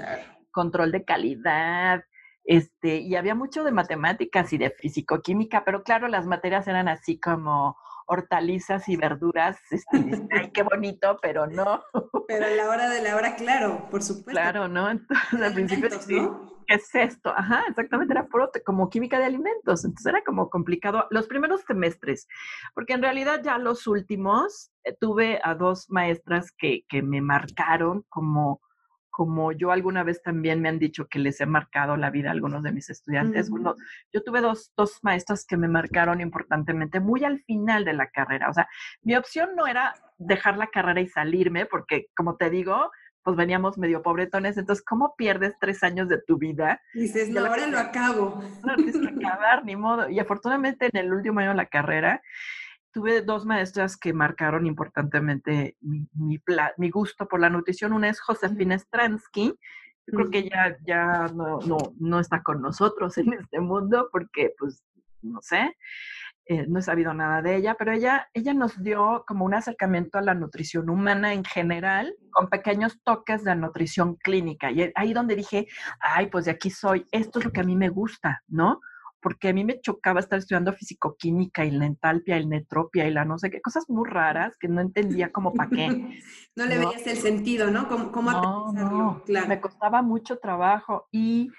control 0.51 0.91
de 0.91 1.03
calidad, 1.03 2.03
este, 2.45 2.97
y 2.97 3.15
había 3.15 3.35
mucho 3.35 3.63
de 3.63 3.71
matemáticas 3.71 4.51
y 4.53 4.57
de 4.57 4.69
físico-química, 4.69 5.63
pero 5.63 5.83
claro, 5.83 6.07
las 6.09 6.27
materias 6.27 6.67
eran 6.67 6.87
así 6.87 7.19
como 7.19 7.77
hortalizas 8.07 8.87
y 8.89 8.95
verduras, 8.95 9.57
este, 9.71 10.27
ay, 10.31 10.51
qué 10.51 10.63
bonito, 10.63 11.17
pero 11.21 11.47
no. 11.47 11.83
Pero 12.27 12.45
a 12.45 12.49
la 12.49 12.69
hora 12.69 12.89
de 12.89 13.01
la 13.01 13.15
hora, 13.17 13.35
claro, 13.35 13.89
por 13.91 14.01
supuesto. 14.01 14.31
Claro, 14.31 14.67
¿no? 14.69 14.89
Entonces, 14.89 15.41
al 15.41 15.53
principio, 15.53 15.89
sí, 15.89 16.25
¿qué 16.67 16.75
es 16.75 16.95
esto? 16.95 17.33
Ajá, 17.35 17.65
exactamente, 17.67 18.13
era 18.13 18.27
puro, 18.27 18.49
como 18.65 18.89
química 18.89 19.19
de 19.19 19.25
alimentos, 19.25 19.83
entonces 19.83 20.05
era 20.05 20.23
como 20.23 20.49
complicado 20.49 21.05
los 21.09 21.27
primeros 21.27 21.61
semestres, 21.67 22.27
porque 22.73 22.93
en 22.93 23.01
realidad 23.01 23.41
ya 23.43 23.57
los 23.57 23.87
últimos 23.87 24.71
eh, 24.85 24.95
tuve 24.97 25.41
a 25.43 25.53
dos 25.53 25.89
maestras 25.89 26.51
que, 26.57 26.85
que 26.87 27.01
me 27.01 27.21
marcaron 27.21 28.05
como 28.07 28.61
como 29.13 29.51
yo 29.51 29.71
alguna 29.71 30.03
vez 30.03 30.23
también 30.23 30.59
me 30.59 30.69
han 30.69 30.79
dicho 30.79 31.07
que 31.07 31.19
les 31.19 31.39
he 31.39 31.45
marcado 31.45 31.95
la 31.97 32.09
vida 32.09 32.29
a 32.29 32.31
algunos 32.31 32.63
de 32.63 32.71
mis 32.71 32.89
estudiantes. 32.89 33.51
Yo 34.11 34.23
tuve 34.23 34.41
dos, 34.41 34.73
dos 34.75 34.97
maestras 35.03 35.45
que 35.45 35.55
me 35.55 35.67
marcaron 35.67 36.19
importantemente 36.19 36.99
muy 36.99 37.23
al 37.23 37.39
final 37.41 37.85
de 37.85 37.93
la 37.93 38.09
carrera. 38.09 38.49
O 38.49 38.53
sea, 38.53 38.67
mi 39.03 39.15
opción 39.15 39.51
no 39.55 39.67
era 39.67 39.93
dejar 40.17 40.57
la 40.57 40.65
carrera 40.65 40.99
y 40.99 41.07
salirme, 41.07 41.67
porque 41.67 42.07
como 42.15 42.37
te 42.37 42.49
digo, 42.49 42.89
pues 43.21 43.37
veníamos 43.37 43.77
medio 43.77 44.01
pobretones, 44.01 44.57
entonces, 44.57 44.83
¿cómo 44.83 45.13
pierdes 45.15 45.53
tres 45.59 45.83
años 45.83 46.09
de 46.09 46.19
tu 46.19 46.39
vida? 46.39 46.81
Dices, 46.95 47.29
no, 47.29 47.45
ahora 47.45 47.67
lo 47.67 47.77
acabo. 47.77 48.43
No, 48.63 48.75
tienes 48.75 48.97
que 48.97 49.27
acabar, 49.27 49.63
ni 49.63 49.75
modo. 49.75 50.09
Y 50.09 50.19
afortunadamente 50.19 50.89
en 50.91 50.97
el 50.97 51.13
último 51.13 51.39
año 51.39 51.49
de 51.49 51.55
la 51.55 51.67
carrera, 51.67 52.23
tuve 52.93 53.21
dos 53.21 53.45
maestras 53.45 53.97
que 53.97 54.13
marcaron 54.13 54.65
importantemente 54.65 55.75
mi, 55.81 56.07
mi, 56.77 56.89
gusto 56.89 57.27
por 57.27 57.39
la 57.39 57.49
nutrición. 57.49 57.91
Una 57.91 58.09
es 58.09 58.21
Josefina 58.21 58.77
Stransky. 58.77 59.47
Yo 60.05 60.17
creo 60.17 60.29
que 60.29 60.39
ella 60.39 60.77
ya 60.85 61.27
no, 61.33 61.59
no, 61.59 61.77
no, 61.99 62.19
está 62.19 62.43
con 62.43 62.61
nosotros 62.61 63.17
en 63.17 63.33
este 63.33 63.59
mundo 63.59 64.09
porque, 64.11 64.53
pues, 64.57 64.83
no 65.21 65.41
sé, 65.41 65.75
eh, 66.45 66.65
no 66.67 66.79
he 66.79 66.81
sabido 66.81 67.13
nada 67.13 67.41
de 67.41 67.55
ella, 67.55 67.75
pero 67.79 67.93
ella, 67.93 68.27
ella 68.33 68.53
nos 68.53 68.83
dio 68.83 69.23
como 69.25 69.45
un 69.45 69.53
acercamiento 69.53 70.17
a 70.17 70.21
la 70.21 70.33
nutrición 70.33 70.89
humana 70.89 71.33
en 71.33 71.45
general, 71.45 72.13
con 72.31 72.49
pequeños 72.49 73.01
toques 73.03 73.43
de 73.43 73.55
nutrición 73.55 74.15
clínica. 74.17 74.69
Y 74.69 74.91
ahí 74.95 75.13
donde 75.13 75.35
dije, 75.35 75.67
ay, 75.99 76.27
pues 76.27 76.45
de 76.45 76.51
aquí 76.51 76.69
soy, 76.69 77.07
esto 77.11 77.39
es 77.39 77.45
lo 77.45 77.51
que 77.51 77.61
a 77.61 77.65
mí 77.65 77.75
me 77.75 77.89
gusta, 77.89 78.43
¿no? 78.47 78.81
Porque 79.23 79.49
a 79.49 79.53
mí 79.53 79.63
me 79.63 79.79
chocaba 79.79 80.19
estar 80.19 80.37
estudiando 80.37 80.73
fisicoquímica 80.73 81.63
y 81.65 81.71
la 81.71 81.85
entalpia 81.85 82.37
y 82.37 82.45
la 82.45 82.57
entropia 82.57 83.07
y 83.07 83.11
la 83.11 83.23
no 83.23 83.39
sé 83.39 83.49
qué, 83.49 83.61
cosas 83.61 83.89
muy 83.89 84.07
raras 84.07 84.57
que 84.59 84.67
no 84.67 84.81
entendía 84.81 85.31
como 85.31 85.53
para 85.53 85.69
qué. 85.69 85.87
no 86.55 86.65
le 86.65 86.77
veías 86.77 87.07
el 87.07 87.17
sentido, 87.17 87.71
¿no? 87.71 87.87
¿Cómo, 87.87 88.11
cómo 88.11 88.31
no, 88.31 89.23
Claro. 89.25 89.47
Me 89.47 89.61
costaba 89.61 90.01
mucho 90.01 90.37
trabajo 90.37 91.07
y, 91.11 91.49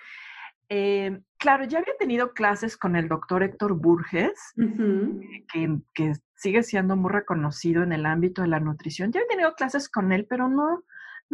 eh, 0.68 1.18
claro, 1.38 1.64
ya 1.64 1.78
había 1.78 1.96
tenido 1.98 2.32
clases 2.34 2.76
con 2.76 2.94
el 2.94 3.08
doctor 3.08 3.42
Héctor 3.42 3.74
Burges, 3.74 4.52
que, 5.52 5.78
que 5.94 6.12
sigue 6.36 6.62
siendo 6.62 6.96
muy 6.96 7.10
reconocido 7.10 7.82
en 7.82 7.92
el 7.92 8.04
ámbito 8.04 8.42
de 8.42 8.48
la 8.48 8.60
nutrición. 8.60 9.10
Ya 9.10 9.20
he 9.20 9.26
tenido 9.26 9.54
clases 9.54 9.88
con 9.88 10.12
él, 10.12 10.26
pero 10.28 10.48
no, 10.48 10.84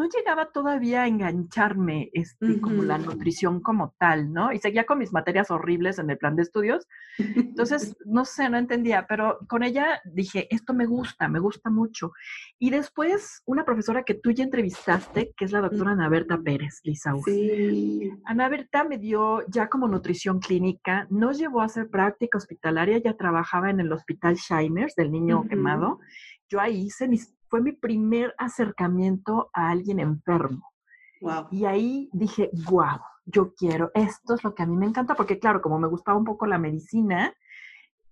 no 0.01 0.09
llegaba 0.09 0.47
todavía 0.47 1.03
a 1.03 1.09
engancharme 1.09 2.09
este, 2.15 2.59
como 2.63 2.83
la 2.83 2.97
nutrición 2.97 3.61
como 3.61 3.95
tal, 3.99 4.33
¿no? 4.33 4.51
Y 4.51 4.59
seguía 4.59 4.87
con 4.87 4.99
mis 4.99 5.13
materias 5.13 5.51
horribles 5.51 5.99
en 5.99 6.09
el 6.09 6.17
plan 6.17 6.37
de 6.37 6.43
estudios. 6.43 6.89
Entonces, 7.19 7.95
no 8.07 8.25
sé, 8.25 8.49
no 8.49 8.57
entendía, 8.57 9.05
pero 9.07 9.41
con 9.47 9.63
ella 9.63 10.01
dije, 10.07 10.47
esto 10.55 10.73
me 10.73 10.87
gusta, 10.87 11.29
me 11.29 11.39
gusta 11.39 11.69
mucho. 11.69 12.13
Y 12.59 12.71
después, 12.71 13.43
una 13.45 13.67
profesora 13.67 14.03
que 14.03 14.15
tú 14.15 14.31
ya 14.31 14.43
entrevistaste, 14.43 15.35
que 15.37 15.45
es 15.45 15.53
la 15.53 15.61
doctora 15.61 15.91
Ana 15.91 16.09
Berta 16.09 16.39
Pérez, 16.39 16.81
Lisa 16.83 17.13
Sí. 17.27 18.11
Ana 18.25 18.49
Berta 18.49 18.85
me 18.85 18.97
dio 18.97 19.45
ya 19.49 19.69
como 19.69 19.87
nutrición 19.87 20.41
clínica, 20.41 21.07
no 21.11 21.33
llevó 21.33 21.61
a 21.61 21.67
hacer 21.67 21.91
práctica 21.91 22.39
hospitalaria, 22.39 22.97
ya 22.97 23.19
trabajaba 23.19 23.69
en 23.69 23.81
el 23.81 23.93
hospital 23.93 24.37
Shiners 24.37 24.95
del 24.95 25.13
niño 25.13 25.47
quemado. 25.47 26.01
Yo 26.49 26.59
ahí 26.59 26.87
hice 26.87 27.07
mis 27.07 27.35
fue 27.51 27.61
mi 27.61 27.73
primer 27.73 28.35
acercamiento 28.39 29.51
a 29.53 29.71
alguien 29.71 29.99
enfermo. 29.99 30.73
Wow. 31.21 31.49
Y 31.51 31.67
ahí 31.67 32.09
dije, 32.13 32.51
wow, 32.71 33.01
yo 33.27 33.53
quiero, 33.55 33.91
esto 33.95 34.35
es 34.35 34.45
lo 34.45 34.55
que 34.55 34.63
a 34.63 34.67
mí 34.67 34.77
me 34.77 34.87
encanta, 34.87 35.15
porque 35.15 35.39
claro, 35.39 35.61
como 35.61 35.79
me 35.79 35.89
gustaba 35.89 36.17
un 36.17 36.25
poco 36.25 36.47
la 36.47 36.59
medicina, 36.59 37.35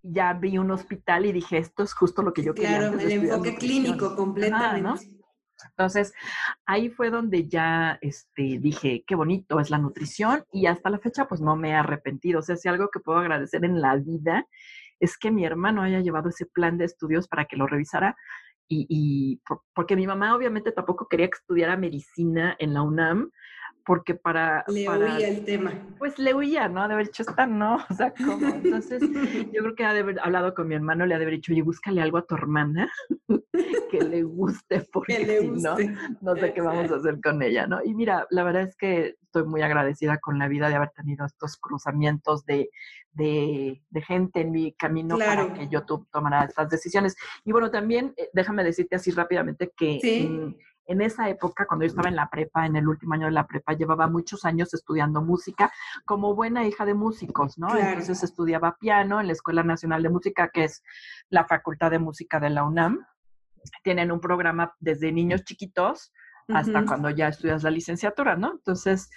ya 0.02 0.33
vi 0.35 0.59
un 0.59 0.71
hospital 0.71 1.26
y 1.26 1.33
dije, 1.33 1.59
esto 1.59 1.83
es 1.85 1.95
justo 1.95 2.23
lo 2.23 2.33
que 2.33 2.42
yo 2.42 2.54
quería. 2.54 2.78
Claro, 2.78 2.99
el 2.99 3.11
enfoque 3.11 3.57
clínico 3.57 4.14
completamente. 4.14 5.18
Entonces, 5.71 6.12
ahí 6.66 6.88
fue 6.88 7.11
donde 7.11 7.49
ya 7.49 7.99
este, 8.00 8.59
dije, 8.61 9.04
qué 9.07 9.14
bonito 9.14 9.59
es 9.59 9.71
la 9.71 9.78
nutrición 9.78 10.45
y 10.52 10.66
hasta 10.66 10.90
la 10.90 10.99
fecha 10.99 11.26
pues 11.26 11.40
no 11.40 11.57
me 11.57 11.71
he 11.71 11.75
arrepentido. 11.75 12.40
O 12.40 12.42
sea, 12.42 12.57
si 12.57 12.68
algo 12.68 12.90
que 12.90 13.00
puedo 13.00 13.18
agradecer 13.18 13.64
en 13.64 13.80
la 13.80 13.97
vida 13.97 14.47
es 15.00 15.16
que 15.18 15.30
mi 15.30 15.45
hermano 15.45 15.83
haya 15.83 16.00
llevado 16.00 16.28
ese 16.28 16.47
plan 16.47 16.78
de 16.78 16.85
estudios 16.85 17.28
para 17.28 17.47
que 17.47 17.57
lo 17.57 17.66
revisara 17.66 18.16
y, 18.68 19.40
porque 19.75 19.96
mi 19.96 20.06
mamá 20.06 20.34
obviamente 20.34 20.72
tampoco 20.72 21.08
quería 21.08 21.28
que 21.28 21.38
estudiara 21.38 21.76
medicina 21.76 22.56
en 22.58 22.75
la 22.75 22.82
UNAM, 22.82 23.30
porque 23.88 24.14
para... 24.14 24.66
Le 24.68 24.85
para, 24.85 25.16
el 25.16 25.47
tema. 25.47 25.73
Pues 25.99 26.18
le 26.18 26.35
huía, 26.35 26.68
¿no? 26.68 26.87
De 26.87 26.92
haber 26.92 27.07
dicho, 27.07 27.23
esta 27.23 27.47
no, 27.47 27.76
o 27.88 27.95
sea, 27.95 28.12
¿cómo? 28.12 28.47
Entonces, 28.47 29.00
yo 29.50 29.62
creo 29.62 29.75
que 29.75 29.85
ha 29.87 29.95
de 29.95 30.00
haber 30.00 30.21
hablado 30.21 30.52
con 30.52 30.68
mi 30.68 30.75
hermano, 30.75 31.07
le 31.07 31.14
ha 31.14 31.18
de 31.18 31.25
haber 31.25 31.37
dicho, 31.37 31.54
oye, 31.54 31.62
búscale 31.62 32.02
algo 32.02 32.18
a 32.18 32.26
tu 32.26 32.35
hermana 32.35 32.92
que 33.90 34.02
le 34.02 34.25
guste, 34.25 34.87
porque 34.92 35.40
si 35.40 35.49
no, 35.62 35.76
no 36.21 36.37
sé 36.37 36.52
qué 36.52 36.61
vamos 36.61 36.92
a 36.92 36.97
hacer 36.97 37.18
con 37.23 37.42
ella, 37.42 37.66
¿no? 37.66 37.83
Y 37.83 37.95
mira, 37.95 38.26
la 38.28 38.45
verdad 38.45 38.64
es 38.64 38.76
que 38.76 39.16
estoy 39.23 39.45
muy 39.45 39.62
agradecida 39.62 40.18
con 40.18 40.38
la 40.38 40.49
vida 40.49 40.68
de 40.68 40.75
haber 40.75 40.90
tenido 40.90 41.25
estos 41.25 41.57
cruzamientos 41.57 42.45
de, 42.45 42.68
de, 43.14 43.80
gente 44.07 44.42
en 44.42 44.50
mi 44.50 44.75
camino 44.75 45.16
para 45.16 45.54
que 45.54 45.66
yo 45.68 45.87
tomara 46.12 46.45
estas 46.45 46.68
decisiones. 46.68 47.16
Y 47.42 47.52
bueno, 47.52 47.71
también 47.71 48.12
eh, 48.18 48.28
déjame 48.35 48.64
decirte 48.64 48.97
así 48.97 49.12
rápidamente 49.12 49.73
que... 49.75 49.99
¿Sí? 50.02 50.57
En 50.88 51.02
esa 51.02 51.28
época, 51.28 51.66
cuando 51.66 51.85
yo 51.85 51.90
estaba 51.90 52.09
en 52.09 52.16
la 52.16 52.30
prepa, 52.30 52.64
en 52.64 52.75
el 52.75 52.88
último 52.88 53.12
año 53.12 53.26
de 53.26 53.33
la 53.33 53.47
prepa, 53.47 53.75
llevaba 53.75 54.07
muchos 54.09 54.47
años 54.47 54.73
estudiando 54.73 55.21
música 55.21 55.71
como 56.07 56.35
buena 56.35 56.66
hija 56.66 56.87
de 56.87 56.95
músicos, 56.95 57.59
¿no? 57.59 57.76
Entonces 57.76 58.23
estudiaba 58.23 58.78
piano 58.80 59.21
en 59.21 59.26
la 59.26 59.35
Escuela 59.35 59.62
Nacional 59.62 60.02
de 60.02 60.09
Música, 60.09 60.49
que 60.49 60.64
es 60.64 60.83
la 61.28 61.45
Facultad 61.45 61.90
de 61.90 61.99
Música 61.99 62.40
de 62.40 62.49
la 62.49 62.64
UNAM. 62.64 63.07
Tienen 63.85 64.11
un 64.11 64.21
programa 64.21 64.75
desde 64.80 65.12
niños 65.12 65.45
chiquitos 65.45 66.11
hasta 66.48 66.84
cuando 66.84 67.10
ya 67.10 67.28
estudias 67.28 67.62
la 67.62 67.70
licenciatura, 67.70 68.36
¿no? 68.36 68.52
Entonces, 68.52 69.10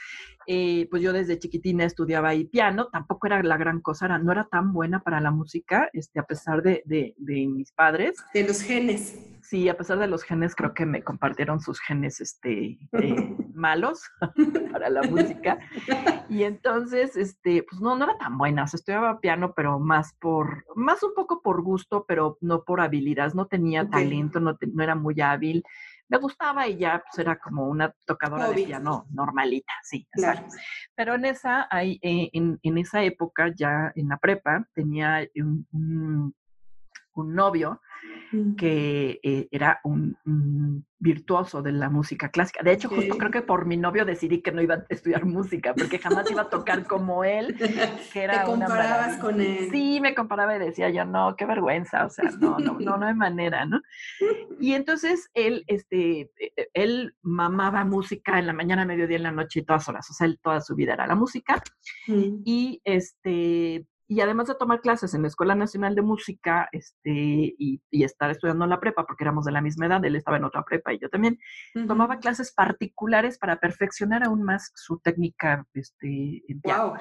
eh, 0.47 0.87
pues 0.89 1.03
yo 1.03 1.13
desde 1.13 1.39
chiquitina 1.39 1.85
estudiaba 1.85 2.29
ahí 2.29 2.45
piano, 2.45 2.87
tampoco 2.87 3.27
era 3.27 3.41
la 3.43 3.57
gran 3.57 3.79
cosa, 3.79 4.07
no 4.17 4.31
era 4.31 4.45
tan 4.45 4.73
buena 4.73 5.01
para 5.01 5.21
la 5.21 5.31
música, 5.31 5.89
este, 5.93 6.19
a 6.19 6.23
pesar 6.23 6.63
de, 6.63 6.83
de, 6.85 7.15
mis 7.47 7.71
padres. 7.71 8.17
De 8.33 8.47
los 8.47 8.61
genes. 8.61 9.19
Sí, 9.41 9.69
a 9.69 9.77
pesar 9.77 9.99
de 9.99 10.07
los 10.07 10.23
genes, 10.23 10.55
creo 10.55 10.73
que 10.73 10.85
me 10.85 11.03
compartieron 11.03 11.59
sus 11.59 11.79
genes 11.79 12.21
este, 12.21 12.79
eh, 12.93 13.35
malos 13.53 14.03
para 14.71 14.89
la 14.89 15.03
música. 15.03 15.59
Y 16.29 16.43
entonces, 16.43 17.15
este, 17.15 17.63
pues 17.69 17.81
no, 17.81 17.95
no 17.95 18.05
era 18.05 18.17
tan 18.17 18.37
buena, 18.37 18.63
o 18.63 18.67
sea, 18.67 18.77
estudiaba 18.77 19.19
piano, 19.19 19.53
pero 19.55 19.79
más 19.79 20.13
por, 20.19 20.65
más 20.75 21.03
un 21.03 21.13
poco 21.13 21.41
por 21.41 21.61
gusto, 21.61 22.05
pero 22.07 22.37
no 22.41 22.63
por 22.63 22.81
habilidad, 22.81 23.33
no 23.33 23.45
tenía 23.45 23.89
talento, 23.89 24.39
no, 24.39 24.57
no 24.73 24.83
era 24.83 24.95
muy 24.95 25.19
hábil 25.21 25.63
me 26.11 26.17
gustaba 26.17 26.67
y 26.67 26.77
ya 26.77 27.01
pues 27.01 27.19
era 27.19 27.39
como 27.39 27.67
una 27.69 27.95
tocadora 28.05 28.49
de 28.49 28.65
piano 28.65 29.05
normalita, 29.11 29.71
sí, 29.81 30.05
claro. 30.11 30.41
Pero 30.93 31.15
en 31.15 31.23
esa, 31.23 31.69
eh, 31.71 31.97
en, 32.33 32.59
en, 32.61 32.77
esa 32.77 33.01
época, 33.01 33.53
ya 33.55 33.93
en 33.95 34.09
la 34.09 34.17
prepa, 34.17 34.67
tenía 34.73 35.25
un, 35.35 35.65
un 35.71 36.35
novio 37.15 37.81
Mm. 38.31 38.55
que 38.55 39.19
eh, 39.23 39.47
era 39.51 39.81
un, 39.83 40.85
virtuoso 40.99 41.61
de 41.61 41.71
la 41.71 41.89
música 41.89 42.29
clásica. 42.29 42.63
De 42.63 42.71
hecho, 42.71 42.87
justo 42.87 43.17
creo 43.17 43.31
que 43.31 43.41
por 43.41 43.65
mi 43.65 43.75
novio 43.75 44.05
decidí 44.05 44.41
que 44.41 44.51
no 44.51 44.61
iba 44.61 44.75
a 44.75 44.85
estudiar 44.87 45.25
música, 45.25 45.73
porque 45.73 45.97
jamás 45.97 46.29
iba 46.29 46.43
a 46.43 46.49
tocar 46.49 46.85
como 46.85 47.23
él, 47.23 47.57
que 48.13 48.23
era 48.23 48.41
¿Te 48.41 48.45
comparabas 48.45 49.17
con 49.17 49.41
él? 49.41 49.69
Sí, 49.71 49.99
me 49.99 50.13
comparaba 50.13 50.55
y 50.55 50.59
decía 50.59 50.89
yo, 50.91 51.03
no, 51.03 51.35
qué 51.35 51.45
vergüenza, 51.45 52.05
o 52.05 52.09
sea, 52.09 52.29
no, 52.39 52.59
no, 52.59 52.79
no, 52.79 52.97
no 52.97 53.05
hay 53.05 53.15
manera, 53.15 53.65
¿no? 53.65 53.81
Y 54.59 54.73
entonces 54.73 55.29
él, 55.33 55.63
este, 55.65 56.31
e, 56.37 56.53
e, 56.55 56.69
él 56.75 57.15
mamaba 57.23 57.83
música 57.83 58.37
en 58.37 58.45
la 58.45 58.53
mañana, 58.53 58.85
mediodía, 58.85 59.17
en 59.17 59.23
la 59.23 59.31
noche 59.31 59.61
y 59.61 59.63
todas 59.63 59.89
horas, 59.89 60.07
o 60.09 60.13
sea, 60.13 60.27
él 60.27 60.39
toda 60.41 60.61
su 60.61 60.75
vida 60.75 60.93
era 60.93 61.07
la 61.07 61.15
música. 61.15 61.63
Mm. 62.07 62.43
Y 62.45 62.79
este, 62.83 63.87
y 64.11 64.19
además 64.19 64.49
de 64.49 64.55
tomar 64.55 64.81
clases 64.81 65.13
en 65.13 65.21
la 65.21 65.29
Escuela 65.29 65.55
Nacional 65.55 65.95
de 65.95 66.01
Música 66.01 66.67
este, 66.73 67.09
y, 67.57 67.81
estar 67.91 68.29
estudiando 68.29 68.65
en 68.65 68.69
la 68.69 68.81
prepa, 68.81 69.05
porque 69.05 69.23
éramos 69.23 69.45
de 69.45 69.53
la 69.53 69.61
misma 69.61 69.85
edad, 69.85 70.03
él 70.03 70.17
estaba 70.17 70.35
en 70.35 70.43
otra 70.43 70.65
prepa 70.65 70.91
y 70.91 70.99
yo 70.99 71.07
también, 71.07 71.39
tomaba 71.87 72.19
clases 72.19 72.51
particulares 72.51 73.37
para 73.37 73.61
perfeccionar 73.61 74.25
aún 74.25 74.43
más 74.43 74.73
su 74.75 74.99
técnica 74.99 75.65
este, 75.73 76.43
en 76.45 76.59
piano. 76.59 76.95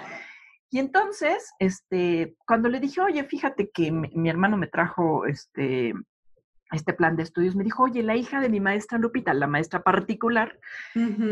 Y 0.70 0.78
entonces, 0.78 1.52
este, 1.58 2.36
cuando 2.46 2.68
le 2.68 2.78
dije, 2.78 3.00
oye, 3.00 3.24
fíjate 3.24 3.72
que 3.74 3.90
mi, 3.90 4.30
hermano 4.30 4.56
me 4.56 4.68
trajo 4.68 5.26
este, 5.26 5.92
este 6.70 6.92
plan 6.92 7.16
de 7.16 7.24
estudios, 7.24 7.56
me 7.56 7.64
dijo, 7.64 7.82
oye, 7.82 8.04
la 8.04 8.14
hija 8.14 8.40
de 8.40 8.48
mi 8.48 8.60
maestra 8.60 8.98
Lupita, 8.98 9.34
la 9.34 9.48
maestra 9.48 9.82
particular, 9.82 10.60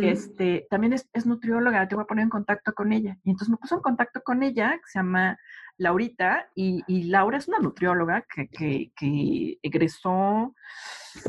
este, 0.02 0.66
también 0.70 0.94
es, 0.94 1.08
es, 1.12 1.24
nutrióloga, 1.24 1.86
te 1.86 1.94
voy 1.94 2.02
a 2.02 2.08
poner 2.08 2.24
en 2.24 2.30
contacto 2.30 2.72
con 2.74 2.92
ella. 2.92 3.16
Y 3.22 3.30
entonces 3.30 3.50
me 3.50 3.58
puso 3.58 3.76
en 3.76 3.82
contacto 3.82 4.22
con 4.24 4.42
ella, 4.42 4.72
que 4.72 4.90
se 4.90 4.98
llama 4.98 5.38
Laurita, 5.78 6.48
y, 6.56 6.82
Laura 7.04 7.38
es 7.38 7.46
una 7.46 7.60
nutrióloga 7.60 8.26
que, 8.28 8.48
que, 8.48 9.58
egresó, 9.62 10.54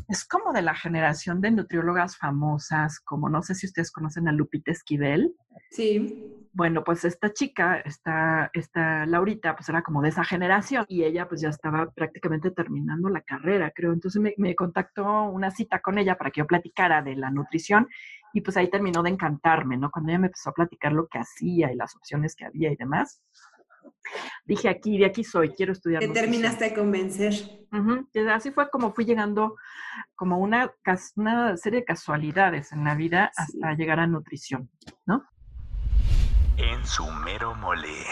es 0.07 0.25
como 0.25 0.51
de 0.53 0.63
la 0.63 0.73
generación 0.73 1.39
de 1.39 1.51
nutriólogas 1.51 2.17
famosas, 2.17 2.99
como 2.99 3.29
no 3.29 3.43
sé 3.43 3.53
si 3.53 3.67
ustedes 3.67 3.91
conocen 3.91 4.27
a 4.27 4.31
Lupita 4.31 4.71
Esquivel. 4.71 5.35
Sí. 5.69 6.47
Bueno, 6.51 6.83
pues 6.83 7.05
esta 7.05 7.31
chica, 7.31 7.79
esta, 7.79 8.49
esta 8.53 9.05
Laurita, 9.05 9.55
pues 9.55 9.69
era 9.69 9.83
como 9.83 10.01
de 10.01 10.09
esa 10.09 10.23
generación 10.23 10.83
y 10.87 11.03
ella 11.03 11.27
pues 11.29 11.41
ya 11.41 11.49
estaba 11.49 11.91
prácticamente 11.91 12.49
terminando 12.49 13.07
la 13.09 13.21
carrera, 13.21 13.71
creo. 13.73 13.93
Entonces 13.93 14.19
me, 14.19 14.33
me 14.37 14.55
contactó 14.55 15.25
una 15.25 15.51
cita 15.51 15.79
con 15.79 15.99
ella 15.99 16.17
para 16.17 16.31
que 16.31 16.39
yo 16.39 16.47
platicara 16.47 17.03
de 17.03 17.15
la 17.15 17.29
nutrición 17.29 17.87
y 18.33 18.41
pues 18.41 18.57
ahí 18.57 18.69
terminó 18.69 19.03
de 19.03 19.11
encantarme, 19.11 19.77
¿no? 19.77 19.91
Cuando 19.91 20.09
ella 20.09 20.19
me 20.19 20.27
empezó 20.27 20.49
a 20.49 20.53
platicar 20.53 20.91
lo 20.91 21.07
que 21.07 21.19
hacía 21.19 21.71
y 21.71 21.75
las 21.75 21.95
opciones 21.95 22.35
que 22.35 22.45
había 22.45 22.71
y 22.71 22.75
demás 22.75 23.21
dije 24.45 24.69
aquí, 24.69 24.97
de 24.97 25.05
aquí 25.05 25.23
soy, 25.23 25.49
quiero 25.49 25.73
estudiar. 25.73 26.01
Te 26.01 26.09
terminaste 26.09 26.65
de 26.65 26.73
convencer. 26.73 27.33
Así 28.31 28.51
fue 28.51 28.69
como 28.69 28.93
fui 28.93 29.05
llegando, 29.05 29.55
como 30.15 30.39
una, 30.39 30.73
una 31.15 31.57
serie 31.57 31.81
de 31.81 31.85
casualidades 31.85 32.71
en 32.71 32.83
la 32.83 32.95
vida 32.95 33.31
hasta 33.35 33.73
llegar 33.73 33.99
a 33.99 34.07
nutrición, 34.07 34.69
¿no? 35.05 35.23
En 36.57 36.85
su 36.85 37.05
mero 37.05 37.55
mole. 37.55 38.03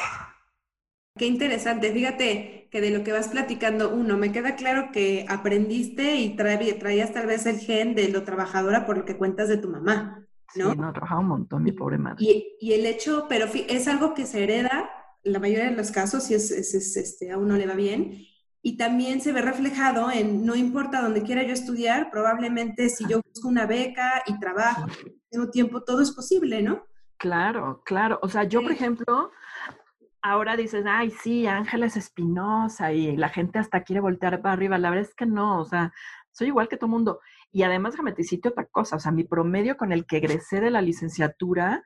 Qué 1.18 1.26
interesante. 1.26 1.92
Fíjate 1.92 2.70
que 2.72 2.82
de 2.82 2.92
lo 2.92 3.04
que 3.04 3.12
vas 3.12 3.30
platicando, 3.30 3.90
uno, 3.94 4.18
me 4.18 4.32
queda 4.32 4.56
claro 4.56 4.92
que 4.92 5.26
aprendiste 5.28 6.18
y 6.18 6.36
traías 6.36 7.12
tal 7.12 7.26
vez 7.26 7.46
el 7.46 7.58
gen 7.60 7.96
de 7.96 8.10
lo 8.10 8.24
trabajadora 8.24 8.86
por 8.86 8.98
lo 8.98 9.06
que 9.06 9.18
cuentas 9.18 9.50
de 9.50 9.58
tu 9.58 9.70
mamá. 9.70 10.28
¿no? 10.56 10.72
Sí, 10.72 10.78
no, 10.78 10.94
trabajaba 10.94 11.22
un 11.22 11.28
montón, 11.28 11.64
mi 11.64 11.72
pobre 11.72 11.98
madre. 11.98 12.24
Y, 12.24 12.58
y 12.62 12.74
el 12.74 12.86
hecho, 12.86 13.26
pero 13.28 13.48
es 13.48 13.88
algo 13.88 14.14
que 14.14 14.26
se 14.26 14.44
hereda 14.44 14.97
la 15.24 15.40
mayoría 15.40 15.70
de 15.70 15.76
los 15.76 15.92
casos, 15.92 16.24
si 16.24 16.34
es, 16.34 16.52
este, 16.52 17.32
a 17.32 17.38
uno 17.38 17.56
le 17.56 17.68
va 17.68 17.76
bien. 17.76 18.26
Y 18.62 18.78
también 18.78 19.22
se 19.22 19.32
ve 19.32 19.42
reflejado 19.42 20.12
en, 20.12 20.46
no 20.46 20.56
importa 20.56 21.02
donde 21.02 21.24
quiera 21.24 21.44
yo 21.44 21.54
estudiar, 21.54 22.10
probablemente 22.12 22.90
si 22.90 23.08
yo 23.08 23.22
busco 23.22 23.48
una 23.48 23.66
beca 23.66 24.24
y 24.26 24.40
trabajo, 24.40 24.88
tengo 25.30 25.50
tiempo, 25.50 25.84
todo 25.84 26.02
es 26.02 26.12
posible, 26.12 26.62
¿no? 26.62 26.86
Claro, 27.18 27.82
claro. 27.86 28.20
O 28.22 28.30
sea, 28.30 28.44
yo, 28.44 28.62
por 28.62 28.72
ejemplo, 28.72 29.32
ahora 30.22 30.58
dices, 30.58 30.86
ay, 30.88 31.12
sí, 31.12 31.48
Ángeles 31.48 31.96
Espinosa 31.98 32.92
y 32.92 33.16
la 33.16 33.30
gente 33.30 33.60
hasta 33.60 33.84
quiere 33.84 34.02
voltear 34.02 34.42
para 34.42 34.54
arriba. 34.54 34.78
La 34.78 34.90
verdad 34.90 35.08
es 35.10 35.16
que 35.16 35.26
no, 35.26 35.62
o 35.62 35.66
sea, 35.66 35.94
soy 36.32 36.48
igual 36.48 36.68
que 36.68 36.78
todo 36.78 36.90
mundo. 36.90 37.20
Y 37.52 37.64
además, 37.64 37.94
déjame 37.94 38.12
decirte 38.12 38.50
otra 38.50 38.66
cosa, 38.66 38.98
o 38.98 39.00
sea, 39.00 39.12
mi 39.12 39.24
promedio 39.24 39.78
con 39.78 39.92
el 39.92 40.06
que 40.06 40.18
egresé 40.18 40.60
de 40.60 40.72
la 40.72 40.82
licenciatura 40.82 41.84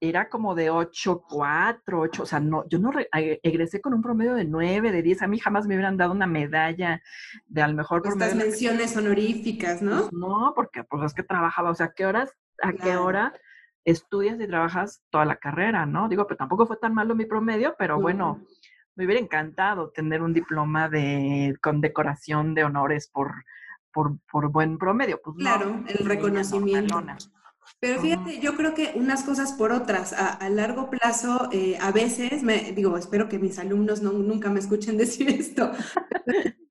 era 0.00 0.28
como 0.28 0.54
de 0.54 0.70
8, 0.70 1.24
4, 1.28 2.00
8, 2.00 2.22
o 2.22 2.26
sea, 2.26 2.40
no, 2.40 2.68
yo 2.68 2.78
no 2.78 2.90
egresé 3.12 3.80
con 3.80 3.94
un 3.94 4.02
promedio 4.02 4.34
de 4.34 4.44
9, 4.44 4.92
de 4.92 5.02
10, 5.02 5.22
a 5.22 5.26
mí 5.26 5.38
jamás 5.38 5.66
me 5.66 5.74
hubieran 5.74 5.96
dado 5.96 6.12
una 6.12 6.26
medalla 6.26 7.02
de 7.46 7.62
al 7.62 7.74
mejor 7.74 8.02
promedio. 8.02 8.26
Estas 8.26 8.44
menciones 8.44 8.96
honoríficas, 8.96 9.80
¿no? 9.82 10.00
Pues 10.00 10.12
no, 10.12 10.52
porque 10.54 10.84
pues 10.84 11.04
es 11.04 11.14
que 11.14 11.22
trabajaba, 11.22 11.70
o 11.70 11.74
sea, 11.74 11.86
¿a 11.86 11.92
qué 11.94 12.06
horas, 12.06 12.36
a 12.62 12.72
qué 12.72 12.96
hora 12.96 13.34
estudias 13.84 14.38
y 14.40 14.46
trabajas 14.46 15.02
toda 15.10 15.24
la 15.24 15.36
carrera, 15.36 15.86
¿no? 15.86 16.08
Digo, 16.08 16.26
pero 16.26 16.36
tampoco 16.36 16.66
fue 16.66 16.76
tan 16.76 16.92
malo 16.92 17.14
mi 17.14 17.24
promedio, 17.24 17.74
pero 17.78 18.00
bueno, 18.00 18.44
me 18.96 19.04
hubiera 19.04 19.20
encantado 19.20 19.90
tener 19.90 20.22
un 20.22 20.34
diploma 20.34 20.88
de 20.88 21.56
condecoración 21.62 22.54
de 22.54 22.64
honores 22.64 23.08
por, 23.08 23.32
por, 23.92 24.18
por 24.30 24.50
buen 24.50 24.76
promedio. 24.76 25.20
Pues 25.22 25.36
claro, 25.36 25.84
el 25.86 26.04
reconocimiento. 26.04 27.02
Pero 27.78 28.00
fíjate, 28.00 28.40
yo 28.40 28.56
creo 28.56 28.74
que 28.74 28.92
unas 28.94 29.22
cosas 29.22 29.52
por 29.52 29.70
otras, 29.70 30.14
a, 30.14 30.48
largo 30.48 30.88
plazo, 30.88 31.50
eh, 31.52 31.76
a 31.80 31.92
veces, 31.92 32.42
me, 32.42 32.72
digo, 32.72 32.96
espero 32.96 33.28
que 33.28 33.38
mis 33.38 33.58
alumnos 33.58 34.00
no, 34.00 34.12
nunca 34.12 34.50
me 34.50 34.60
escuchen 34.60 34.96
decir 34.98 35.28
esto, 35.28 35.72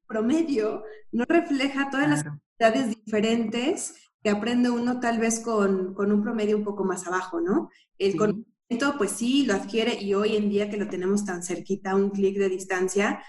promedio 0.08 0.84
no 1.12 1.26
refleja 1.28 1.90
todas 1.90 2.10
las 2.10 2.26
actividades 2.26 2.96
diferentes 2.96 3.96
que 4.24 4.30
aprende 4.30 4.70
uno 4.70 5.00
tal 5.00 5.20
vez 5.20 5.40
con, 5.40 5.94
con, 5.94 6.12
un 6.12 6.24
promedio 6.24 6.58
un 6.58 6.64
poco 6.64 6.84
más 6.84 7.06
abajo, 7.06 7.40
¿no? 7.40 7.70
El 8.00 8.16
conocimiento, 8.18 8.98
pues 8.98 9.12
sí, 9.12 9.46
lo 9.46 9.54
adquiere 9.54 10.02
y 10.02 10.16
hoy 10.16 10.36
en 10.36 10.50
día 10.50 10.70
que 10.70 10.78
lo 10.78 10.88
tenemos 10.88 11.26
tan 11.26 11.44
cerquita, 11.44 11.92
a 11.92 11.96
un 11.96 12.10
clic 12.10 12.38
de 12.38 12.50
distancia, 12.50 13.22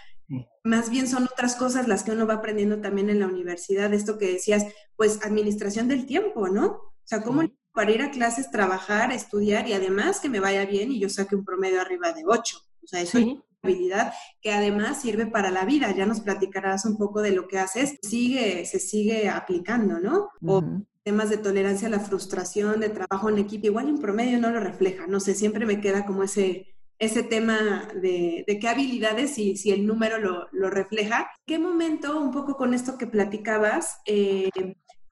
más 0.64 0.90
bien 0.90 1.06
son 1.06 1.25
otras 1.25 1.54
cosas 1.54 1.87
las 1.87 2.02
que 2.02 2.12
uno 2.12 2.26
va 2.26 2.35
aprendiendo 2.35 2.80
también 2.80 3.11
en 3.11 3.21
la 3.21 3.26
universidad, 3.26 3.92
esto 3.92 4.18
que 4.18 4.33
decías, 4.33 4.66
pues 4.97 5.23
administración 5.23 5.88
del 5.88 6.06
tiempo, 6.06 6.49
¿no? 6.49 6.66
O 6.66 6.92
sea, 7.04 7.23
cómo 7.23 7.42
para 7.76 7.90
ir 7.90 8.00
a 8.00 8.11
clases, 8.11 8.50
trabajar, 8.50 9.12
estudiar 9.12 9.68
y 9.68 9.75
además 9.75 10.18
que 10.18 10.30
me 10.30 10.40
vaya 10.40 10.64
bien 10.64 10.90
y 10.90 10.99
yo 10.99 11.11
saque 11.11 11.37
un 11.37 11.45
promedio 11.45 11.78
arriba 11.83 12.12
de 12.14 12.25
8. 12.26 12.59
O 12.83 12.87
sea, 12.87 13.02
eso 13.02 13.18
es 13.18 13.25
una 13.26 13.42
habilidad 13.62 14.14
que 14.40 14.50
además 14.50 15.02
sirve 15.02 15.26
para 15.26 15.50
la 15.50 15.66
vida. 15.66 15.95
Ya 15.95 16.06
nos 16.06 16.21
platicarás 16.21 16.87
un 16.87 16.97
poco 16.97 17.21
de 17.21 17.33
lo 17.33 17.47
que 17.47 17.59
haces. 17.59 17.99
Sigue, 18.00 18.64
se 18.64 18.78
sigue 18.80 19.28
aplicando, 19.28 20.00
¿no? 20.00 20.30
O 20.42 20.64
temas 21.04 21.28
de 21.28 21.37
tolerancia 21.37 21.88
a 21.88 21.90
la 21.90 22.00
frustración, 22.00 22.80
de 22.80 22.88
trabajo 22.88 23.28
en 23.28 23.38
equipo, 23.38 23.66
igual 23.66 23.90
un 23.90 24.00
promedio 24.00 24.40
no 24.40 24.50
lo 24.50 24.59
refleja. 24.59 25.06
No 25.06 25.21
sé, 25.21 25.35
siempre 25.35 25.66
me 25.66 25.80
queda 25.83 26.06
como 26.06 26.23
ese, 26.23 26.75
ese 26.99 27.23
tema 27.23 27.88
de, 27.95 28.45
qué 28.59 28.68
habilidades 28.68 29.37
y 29.38 29.59
si 29.59 29.71
el 29.71 29.87
número 29.87 30.18
lo, 30.18 30.49
lo, 30.50 30.71
refleja. 30.71 31.30
¿Qué 31.45 31.59
momento, 31.59 32.18
un 32.18 32.30
poco 32.30 32.56
con 32.56 32.73
esto 32.73 32.97
que 32.97 33.06
platicabas, 33.06 34.00
eh, 34.06 34.49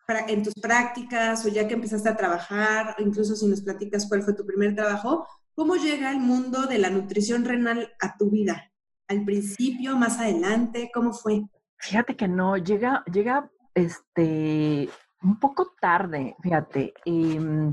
en 0.09 0.43
tus 0.43 0.55
prácticas 0.55 1.45
o 1.45 1.49
ya 1.49 1.67
que 1.67 1.75
empezaste 1.75 2.09
a 2.09 2.17
trabajar, 2.17 2.95
incluso 2.99 3.35
si 3.35 3.47
nos 3.47 3.63
platicas 3.63 4.07
cuál 4.09 4.23
fue 4.23 4.35
tu 4.35 4.45
primer 4.45 4.75
trabajo, 4.75 5.27
¿cómo 5.55 5.77
llega 5.77 6.11
el 6.11 6.19
mundo 6.19 6.67
de 6.67 6.79
la 6.79 6.91
nutrición 6.91 7.45
renal 7.45 7.93
a 8.01 8.17
tu 8.17 8.31
vida? 8.31 8.71
¿Al 9.09 9.25
principio, 9.25 9.97
más 9.97 10.19
adelante? 10.19 10.91
¿Cómo 10.93 11.13
fue? 11.13 11.43
Fíjate 11.79 12.17
que 12.17 12.29
no, 12.29 12.57
llega, 12.57 13.03
llega 13.13 13.51
este, 13.75 14.89
un 15.23 15.39
poco 15.39 15.75
tarde, 15.81 16.37
fíjate. 16.43 16.95
Em, 17.05 17.73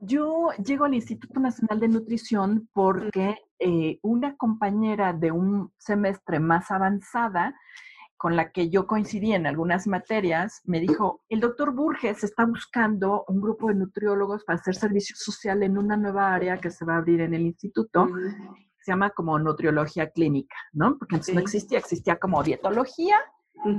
yo 0.00 0.50
llego 0.64 0.84
al 0.84 0.94
Instituto 0.94 1.40
Nacional 1.40 1.80
de 1.80 1.88
Nutrición 1.88 2.68
porque 2.72 3.36
eh, 3.58 3.98
una 4.02 4.36
compañera 4.36 5.12
de 5.12 5.32
un 5.32 5.72
semestre 5.78 6.38
más 6.38 6.70
avanzada 6.70 7.54
con 8.18 8.34
la 8.34 8.50
que 8.50 8.68
yo 8.68 8.86
coincidí 8.88 9.32
en 9.32 9.46
algunas 9.46 9.86
materias, 9.86 10.60
me 10.64 10.80
dijo, 10.80 11.22
el 11.28 11.38
doctor 11.38 11.72
Burges 11.72 12.24
está 12.24 12.44
buscando 12.44 13.24
un 13.28 13.40
grupo 13.40 13.68
de 13.68 13.76
nutriólogos 13.76 14.44
para 14.44 14.58
hacer 14.58 14.74
servicio 14.74 15.14
social 15.16 15.62
en 15.62 15.78
una 15.78 15.96
nueva 15.96 16.34
área 16.34 16.58
que 16.58 16.70
se 16.70 16.84
va 16.84 16.94
a 16.94 16.98
abrir 16.98 17.20
en 17.20 17.32
el 17.32 17.42
instituto. 17.42 18.08
Se 18.80 18.90
llama 18.90 19.10
como 19.10 19.38
nutriología 19.38 20.10
clínica, 20.10 20.56
¿no? 20.72 20.98
Porque 20.98 21.14
antes 21.14 21.32
no 21.32 21.40
existía, 21.40 21.78
existía 21.78 22.18
como 22.18 22.42
dietología 22.42 23.18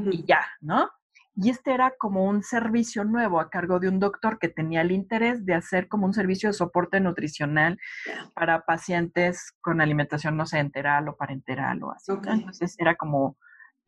y 0.10 0.24
ya, 0.26 0.46
¿no? 0.62 0.90
Y 1.36 1.50
este 1.50 1.74
era 1.74 1.94
como 1.98 2.24
un 2.24 2.42
servicio 2.42 3.04
nuevo 3.04 3.42
a 3.42 3.50
cargo 3.50 3.80
de 3.80 3.90
un 3.90 4.00
doctor 4.00 4.40
que 4.40 4.48
tenía 4.48 4.82
el 4.82 4.92
interés 4.92 5.46
de 5.46 5.54
hacer 5.54 5.90
como 5.90 6.06
un 6.06 6.14
servicio 6.14 6.48
de 6.50 6.54
soporte 6.54 7.02
nutricional 7.02 7.78
para 8.34 8.66
pacientes 8.66 9.54
con 9.60 9.82
alimentación 9.82 10.38
no 10.38 10.46
sé, 10.46 10.60
enteral 10.60 11.10
o 11.10 11.18
parenteral 11.18 11.84
o 11.84 11.92
así. 11.92 12.14
Entonces 12.26 12.76
era 12.78 12.96
como 12.96 13.38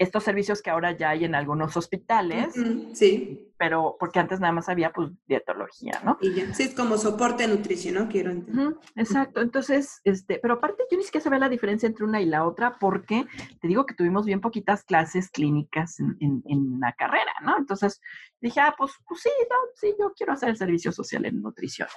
estos 0.01 0.23
servicios 0.23 0.63
que 0.63 0.71
ahora 0.71 0.97
ya 0.97 1.11
hay 1.11 1.25
en 1.25 1.35
algunos 1.35 1.77
hospitales. 1.77 2.55
sí. 2.93 3.47
Pero 3.57 3.95
porque 3.99 4.17
antes 4.17 4.39
nada 4.39 4.51
más 4.51 4.69
había 4.69 4.91
pues 4.91 5.11
dietología, 5.27 6.01
¿no? 6.03 6.17
Y 6.19 6.33
ya. 6.33 6.51
Sí, 6.51 6.63
es 6.63 6.73
como 6.73 6.97
soporte 6.97 7.47
nutrición, 7.47 7.93
¿no? 7.93 8.09
Quiero 8.09 8.31
entender. 8.31 8.75
exacto. 8.95 9.39
Entonces, 9.41 10.01
este, 10.03 10.39
pero 10.39 10.55
aparte 10.55 10.81
yo 10.89 10.97
ni 10.97 11.03
siquiera 11.03 11.23
sabía 11.23 11.37
la 11.37 11.49
diferencia 11.49 11.85
entre 11.85 12.05
una 12.05 12.19
y 12.19 12.25
la 12.25 12.47
otra 12.47 12.79
porque 12.79 13.27
te 13.59 13.67
digo 13.67 13.85
que 13.85 13.93
tuvimos 13.93 14.25
bien 14.25 14.41
poquitas 14.41 14.83
clases 14.83 15.29
clínicas 15.29 15.99
en, 15.99 16.17
en, 16.19 16.79
la 16.79 16.93
carrera, 16.93 17.33
¿no? 17.43 17.55
Entonces 17.55 18.01
dije, 18.39 18.59
ah, 18.59 18.73
pues, 18.75 18.93
pues 19.07 19.21
sí, 19.21 19.29
no, 19.47 19.55
sí, 19.75 19.93
yo 19.99 20.11
quiero 20.17 20.33
hacer 20.33 20.49
el 20.49 20.57
servicio 20.57 20.91
social 20.91 21.25
en 21.25 21.43
nutrición. 21.43 21.87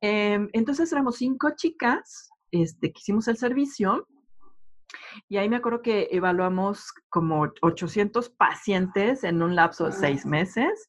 Em, 0.00 0.48
entonces 0.52 0.90
éramos 0.90 1.18
cinco 1.18 1.50
chicas 1.54 2.30
este, 2.50 2.90
que 2.90 2.98
hicimos 2.98 3.28
el 3.28 3.36
servicio 3.36 4.08
y 5.28 5.36
ahí 5.36 5.48
me 5.48 5.56
acuerdo 5.56 5.82
que 5.82 6.08
evaluamos 6.10 6.92
como 7.08 7.52
800 7.62 8.28
pacientes 8.30 9.24
en 9.24 9.42
un 9.42 9.54
lapso 9.54 9.86
de 9.86 9.92
seis 9.92 10.26
meses 10.26 10.88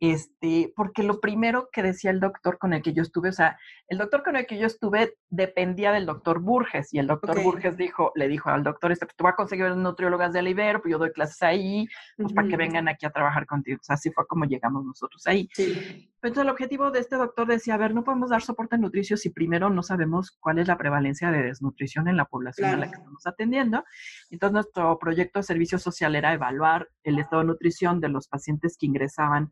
este, 0.00 0.72
porque 0.76 1.02
lo 1.02 1.20
primero 1.20 1.68
que 1.72 1.82
decía 1.82 2.10
el 2.10 2.20
doctor 2.20 2.58
con 2.58 2.72
el 2.72 2.82
que 2.82 2.92
yo 2.92 3.02
estuve, 3.02 3.30
o 3.30 3.32
sea, 3.32 3.58
el 3.88 3.98
doctor 3.98 4.22
con 4.22 4.36
el 4.36 4.46
que 4.46 4.58
yo 4.58 4.66
estuve 4.66 5.14
dependía 5.28 5.92
del 5.92 6.06
doctor 6.06 6.40
Burges 6.40 6.94
y 6.94 6.98
el 6.98 7.08
doctor 7.08 7.42
Burges 7.42 7.76
dijo, 7.76 8.12
le 8.14 8.28
dijo 8.28 8.48
al 8.48 8.62
doctor, 8.62 8.92
este, 8.92 9.06
pues 9.06 9.16
tú 9.16 9.24
vas 9.24 9.32
a 9.32 9.36
conseguir 9.36 9.66
nutriólogas 9.76 10.32
de 10.32 10.48
Ibero, 10.48 10.80
pues 10.80 10.92
yo 10.92 10.98
doy 10.98 11.12
clases 11.12 11.42
ahí, 11.42 11.86
pues 12.16 12.32
para 12.32 12.48
que 12.48 12.56
vengan 12.56 12.88
aquí 12.88 13.06
a 13.06 13.10
trabajar 13.10 13.46
contigo. 13.46 13.78
O 13.80 13.84
sea, 13.84 13.94
así 13.94 14.10
fue 14.10 14.26
como 14.26 14.44
llegamos 14.44 14.84
nosotros 14.84 15.26
ahí. 15.26 15.48
Entonces 15.56 16.42
el 16.42 16.48
objetivo 16.48 16.90
de 16.90 17.00
este 17.00 17.16
doctor 17.16 17.46
decía, 17.46 17.74
a 17.74 17.78
ver, 17.78 17.94
no 17.94 18.04
podemos 18.04 18.30
dar 18.30 18.42
soporte 18.42 18.78
nutricio 18.78 19.16
si 19.16 19.30
primero 19.30 19.70
no 19.70 19.82
sabemos 19.82 20.36
cuál 20.40 20.58
es 20.58 20.68
la 20.68 20.78
prevalencia 20.78 21.30
de 21.30 21.42
desnutrición 21.42 22.08
en 22.08 22.16
la 22.16 22.24
población 22.24 22.70
a 22.70 22.76
la 22.76 22.86
que 22.86 22.96
estamos 22.96 23.26
atendiendo. 23.26 23.84
Entonces 24.30 24.52
nuestro 24.52 24.98
proyecto 24.98 25.38
de 25.40 25.44
servicio 25.44 25.78
social 25.78 26.14
era 26.14 26.32
evaluar 26.32 26.88
el 27.02 27.18
estado 27.18 27.42
de 27.42 27.48
nutrición 27.48 28.00
de 28.00 28.08
los 28.08 28.28
pacientes 28.28 28.76
que 28.78 28.86
ingresaban 28.86 29.50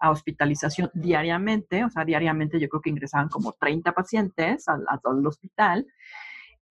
a 0.00 0.10
hospitalización 0.10 0.90
diariamente, 0.94 1.84
o 1.84 1.90
sea, 1.90 2.04
diariamente 2.04 2.60
yo 2.60 2.68
creo 2.68 2.80
que 2.80 2.90
ingresaban 2.90 3.28
como 3.28 3.52
30 3.52 3.92
pacientes 3.92 4.68
al, 4.68 4.84
a 4.88 4.98
todo 4.98 5.18
el 5.18 5.26
hospital. 5.26 5.86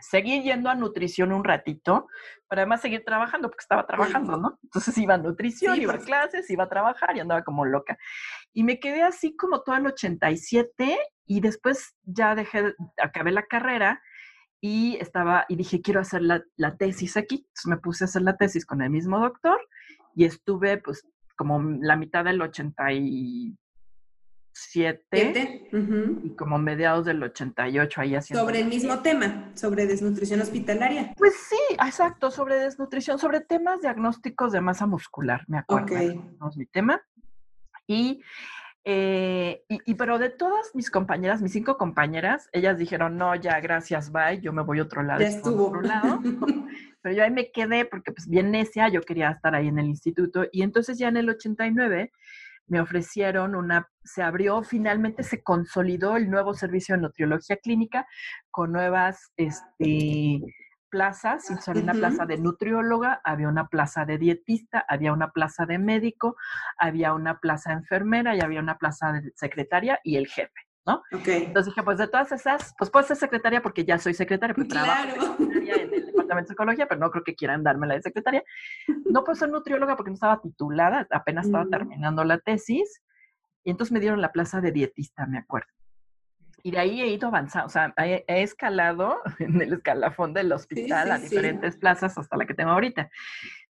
seguir 0.00 0.42
yendo 0.42 0.70
a 0.70 0.74
nutrición 0.74 1.32
un 1.32 1.44
ratito, 1.44 2.06
pero 2.48 2.62
además 2.62 2.80
seguir 2.80 3.04
trabajando, 3.04 3.48
porque 3.48 3.62
estaba 3.62 3.86
trabajando, 3.86 4.36
¿no? 4.36 4.58
Entonces 4.62 4.96
iba 4.98 5.14
a 5.14 5.18
nutrición, 5.18 5.80
iba 5.80 5.94
a 5.94 5.98
clases, 5.98 6.48
iba 6.50 6.64
a 6.64 6.68
trabajar 6.68 7.16
y 7.16 7.20
andaba 7.20 7.42
como 7.42 7.64
loca. 7.64 7.98
Y 8.52 8.64
me 8.64 8.80
quedé 8.80 9.02
así 9.02 9.36
como 9.36 9.62
todo 9.62 9.76
el 9.76 9.86
87 9.86 10.98
y 11.26 11.40
después 11.40 11.94
ya 12.04 12.34
dejé, 12.34 12.74
acabé 13.02 13.32
la 13.32 13.46
carrera 13.46 14.02
y 14.60 14.96
estaba, 14.96 15.44
y 15.48 15.56
dije, 15.56 15.82
quiero 15.82 16.00
hacer 16.00 16.22
la, 16.22 16.42
la 16.56 16.76
tesis 16.76 17.16
aquí. 17.16 17.36
Entonces 17.36 17.66
me 17.66 17.76
puse 17.76 18.04
a 18.04 18.06
hacer 18.06 18.22
la 18.22 18.36
tesis 18.36 18.64
con 18.64 18.82
el 18.82 18.90
mismo 18.90 19.20
doctor 19.20 19.60
y 20.14 20.24
estuve 20.24 20.78
pues 20.78 21.04
como 21.36 21.60
la 21.80 21.96
mitad 21.96 22.24
del 22.24 22.42
87 24.58 25.68
y 26.24 26.30
como 26.34 26.58
mediados 26.58 27.06
del 27.06 27.22
88 27.22 28.00
ahí 28.00 28.14
haciendo. 28.14 28.44
Sobre 28.44 28.60
el 28.60 28.68
mismo 28.68 29.00
tema, 29.00 29.50
sobre 29.54 29.86
desnutrición 29.86 30.40
hospitalaria. 30.40 31.14
Pues 31.16 31.34
sí, 31.48 31.74
exacto, 31.74 32.30
sobre 32.30 32.56
desnutrición, 32.56 33.18
sobre 33.18 33.40
temas 33.40 33.80
diagnósticos 33.80 34.52
de 34.52 34.60
masa 34.60 34.86
muscular, 34.86 35.44
me 35.48 35.58
acuerdo. 35.58 35.86
Okay. 35.86 36.20
es 36.48 36.56
mi 36.56 36.66
tema. 36.66 37.00
Y, 37.86 38.22
eh, 38.84 39.64
y, 39.68 39.80
y, 39.84 39.94
pero 39.94 40.18
de 40.18 40.30
todas 40.30 40.74
mis 40.74 40.90
compañeras, 40.90 41.40
mis 41.40 41.52
cinco 41.52 41.78
compañeras, 41.78 42.48
ellas 42.52 42.76
dijeron, 42.78 43.16
no, 43.16 43.34
ya, 43.34 43.60
gracias, 43.60 44.12
bye, 44.12 44.40
yo 44.40 44.52
me 44.52 44.62
voy 44.62 44.80
a 44.80 44.82
otro 44.82 45.02
lado. 45.02 45.20
Ya 45.20 45.28
estuvo. 45.28 45.68
Otro 45.68 45.82
lado. 45.82 46.20
pero 47.00 47.14
yo 47.14 47.22
ahí 47.22 47.30
me 47.30 47.50
quedé 47.50 47.84
porque 47.84 48.12
pues 48.12 48.28
bien 48.28 48.50
necia, 48.50 48.88
yo 48.88 49.02
quería 49.02 49.30
estar 49.30 49.54
ahí 49.54 49.68
en 49.68 49.78
el 49.78 49.86
instituto. 49.86 50.46
Y 50.52 50.62
entonces 50.62 50.98
ya 50.98 51.08
en 51.08 51.16
el 51.16 51.28
89 51.28 52.12
me 52.68 52.80
ofrecieron 52.80 53.54
una, 53.54 53.88
se 54.04 54.22
abrió, 54.22 54.62
finalmente 54.62 55.22
se 55.22 55.42
consolidó 55.42 56.16
el 56.16 56.30
nuevo 56.30 56.54
servicio 56.54 56.94
de 56.94 57.02
nutriología 57.02 57.56
clínica 57.56 58.06
con 58.50 58.72
nuevas 58.72 59.32
este, 59.36 60.40
plazas, 60.88 61.46
solo 61.62 61.80
una 61.80 61.92
plaza 61.92 62.26
de 62.26 62.38
nutrióloga, 62.38 63.20
había 63.24 63.48
una 63.48 63.68
plaza 63.68 64.04
de 64.04 64.18
dietista, 64.18 64.84
había 64.88 65.12
una 65.12 65.30
plaza 65.30 65.66
de 65.66 65.78
médico, 65.78 66.36
había 66.78 67.12
una 67.14 67.38
plaza 67.40 67.72
enfermera 67.72 68.36
y 68.36 68.40
había 68.40 68.60
una 68.60 68.78
plaza 68.78 69.12
de 69.12 69.32
secretaria 69.34 70.00
y 70.02 70.16
el 70.16 70.26
jefe. 70.26 70.67
¿No? 70.88 71.02
Entonces 71.10 71.66
dije, 71.66 71.82
pues 71.82 71.98
de 71.98 72.08
todas 72.08 72.32
esas, 72.32 72.74
pues 72.78 72.90
puedo 72.90 73.06
ser 73.06 73.18
secretaria 73.18 73.60
porque 73.60 73.84
ya 73.84 73.98
soy 73.98 74.14
secretaria, 74.14 74.54
porque 74.54 74.70
claro. 74.70 75.12
trabajo 75.12 75.36
en 75.38 75.94
el 75.94 76.06
departamento 76.06 76.48
de 76.48 76.54
psicología, 76.54 76.88
pero 76.88 76.98
no 76.98 77.10
creo 77.10 77.24
que 77.24 77.34
quieran 77.34 77.62
darme 77.62 77.86
la 77.86 77.94
de 77.94 78.02
secretaria. 78.02 78.42
No 79.04 79.22
puedo 79.22 79.36
ser 79.36 79.50
nutrióloga 79.50 79.96
porque 79.96 80.10
no 80.10 80.14
estaba 80.14 80.40
titulada, 80.40 81.06
apenas 81.10 81.44
estaba 81.44 81.64
mm. 81.64 81.70
terminando 81.70 82.24
la 82.24 82.38
tesis, 82.38 83.02
y 83.64 83.70
entonces 83.70 83.92
me 83.92 84.00
dieron 84.00 84.22
la 84.22 84.32
plaza 84.32 84.62
de 84.62 84.72
dietista, 84.72 85.26
me 85.26 85.36
acuerdo. 85.36 85.68
Y 86.62 86.70
de 86.70 86.78
ahí 86.78 87.02
he 87.02 87.08
ido 87.08 87.28
avanzando, 87.28 87.66
o 87.66 87.70
sea, 87.70 87.92
he, 87.98 88.24
escalado 88.42 89.20
en 89.38 89.60
el 89.60 89.74
escalafón 89.74 90.32
del 90.32 90.50
hospital 90.52 91.12
a 91.12 91.18
diferentes 91.18 91.76
plazas 91.76 92.16
hasta 92.16 92.36
la 92.36 92.46
que 92.46 92.54
tengo 92.54 92.70
ahorita. 92.70 93.10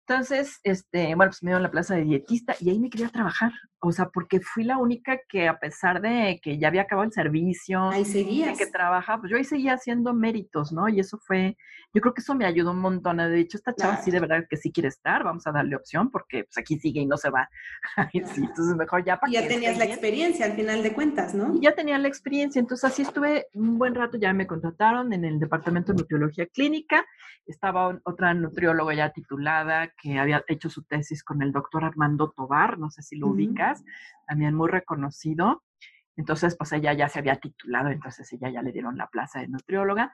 Entonces, 0.09 0.59
este, 0.63 1.15
bueno, 1.15 1.31
pues 1.31 1.43
me 1.43 1.51
dio 1.51 1.59
la 1.59 1.71
plaza 1.71 1.95
de 1.95 2.05
dietista 2.05 2.57
y 2.61 2.71
ahí 2.71 2.79
me 2.79 2.89
quería 2.89 3.11
trabajar. 3.11 3.53
O 3.81 3.93
sea, 3.93 4.09
porque 4.09 4.41
fui 4.41 4.65
la 4.65 4.79
única 4.79 5.21
que 5.29 5.49
a 5.49 5.59
pesar 5.59 6.01
de 6.01 6.41
que 6.43 6.59
ya 6.59 6.69
había 6.69 6.83
acabado 6.83 7.07
el 7.07 7.13
servicio, 7.13 7.91
ahí 7.91 8.07
seguías. 8.07 8.57
que 8.57 8.67
trabajaba, 8.67 9.21
pues 9.21 9.31
yo 9.31 9.37
ahí 9.37 9.45
seguía 9.45 9.75
haciendo 9.75 10.15
méritos, 10.15 10.73
¿no? 10.73 10.89
Y 10.89 10.99
eso 10.99 11.19
fue, 11.19 11.59
yo 11.95 12.01
creo 12.03 12.15
que 12.15 12.21
eso 12.21 12.35
me 12.35 12.45
ayudó 12.45 12.73
un 12.73 12.81
montón. 12.81 13.17
De 13.17 13.41
hecho, 13.41 13.57
esta 13.57 13.75
chava 13.75 13.97
sí 13.97 14.11
de 14.11 14.21
verdad 14.21 14.45
que 14.49 14.57
sí 14.57 14.71
quiere 14.71 14.89
estar, 14.89 15.25
vamos 15.25 15.47
a 15.47 15.53
darle 15.53 15.77
opción 15.77 16.11
porque 16.11 16.45
pues 16.45 16.59
aquí 16.59 16.79
sigue 16.79 17.01
y 17.01 17.07
no 17.07 17.17
se 17.17 17.31
va. 17.31 17.49
sí, 18.13 18.19
entonces 18.19 18.77
mejor 18.77 19.05
ya 19.05 19.19
para 19.19 19.33
Ya 19.33 19.47
tenías 19.49 19.79
la 19.79 19.85
experiencia 19.85 20.47
al 20.47 20.53
final 20.53 20.83
de 20.83 20.93
cuentas, 20.93 21.35
¿no? 21.35 21.55
Y 21.55 21.61
ya 21.61 21.75
tenía 21.75 21.99
la 21.99 22.09
experiencia, 22.09 22.61
entonces 22.61 22.91
así 22.91 23.03
estuve 23.03 23.47
un 23.53 23.79
buen 23.79 23.95
rato, 23.95 24.19
ya 24.19 24.33
me 24.33 24.47
contrataron 24.47 25.13
en 25.13 25.25
el 25.25 25.39
departamento 25.39 25.93
de 25.93 25.99
nutriología 25.99 26.47
clínica, 26.47 27.07
estaba 27.47 27.99
otra 28.05 28.35
nutrióloga 28.35 28.95
ya 28.95 29.11
titulada 29.11 29.93
que 30.01 30.19
había 30.19 30.45
hecho 30.47 30.69
su 30.69 30.83
tesis 30.83 31.25
con 31.25 31.43
el 31.43 31.53
doctor 31.53 31.85
Armando 31.85 32.31
Tobar, 32.37 32.79
no 32.79 32.91
sé 32.91 33.03
si 33.03 33.17
lo 33.17 33.29
ubicas, 33.29 33.83
también 34.27 34.55
muy 34.55 34.69
reconocido. 34.69 35.63
Entonces, 36.17 36.57
pues 36.57 36.73
ella 36.73 36.93
ya 36.93 37.09
se 37.09 37.21
había 37.21 37.37
titulado, 37.37 37.91
entonces 37.91 38.31
ella 38.33 38.51
ya 38.51 38.61
le 38.61 38.73
dieron 38.73 38.99
la 38.99 39.07
plaza 39.07 39.41
de 39.41 39.49
nutrióloga. 39.49 40.13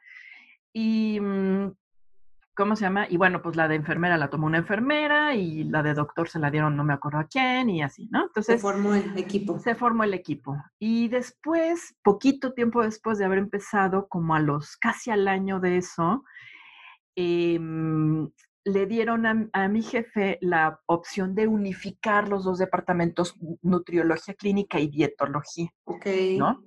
Y, 0.75 1.21
mm, 1.21 1.73
¿cómo 2.55 2.77
se 2.77 2.83
llama? 2.85 3.07
Y 3.09 3.17
bueno, 3.17 3.41
pues 3.41 3.57
la 3.57 3.69
de 3.69 3.77
enfermera 3.77 4.19
la 4.19 4.29
tomó 4.29 4.47
una 4.47 4.59
enfermera 4.59 5.35
y 5.35 5.65
la 5.65 5.83
de 5.83 5.95
doctor 5.95 6.29
se 6.29 6.39
la 6.39 6.51
dieron 6.51 6.77
no 6.77 6.85
me 6.85 6.93
acuerdo 6.93 7.21
a 7.21 7.29
quién 7.29 7.71
y 7.71 7.83
así, 7.83 8.09
¿no? 8.11 8.25
Entonces... 8.25 8.57
Se 8.57 8.61
formó 8.61 8.95
el 8.95 9.17
equipo. 9.17 9.59
Se 9.59 9.75
formó 9.75 10.05
el 10.05 10.13
equipo. 10.13 10.63
Y 10.79 11.09
después, 11.09 11.97
poquito 12.03 12.53
tiempo 12.53 12.83
después 12.83 13.19
de 13.19 13.25
haber 13.25 13.39
empezado, 13.39 14.09
como 14.09 14.35
a 14.35 14.41
los, 14.41 14.77
casi 14.77 15.11
al 15.11 15.29
año 15.29 15.61
de 15.61 15.79
eso, 15.79 16.25
eh, 17.17 17.59
le 18.65 18.87
dieron 18.87 19.51
a, 19.53 19.69
mi 19.69 19.83
jefe 19.83 20.39
la 20.41 20.81
opción 20.87 21.35
de 21.35 21.47
unificar 21.47 22.29
los 22.29 22.45
dos 22.45 22.59
departamentos, 22.59 23.37
nutriología 23.63 24.35
clínica 24.35 24.81
y 24.81 24.89
dietología. 24.89 25.69
Ok. 25.85 26.07
¿No? 26.39 26.65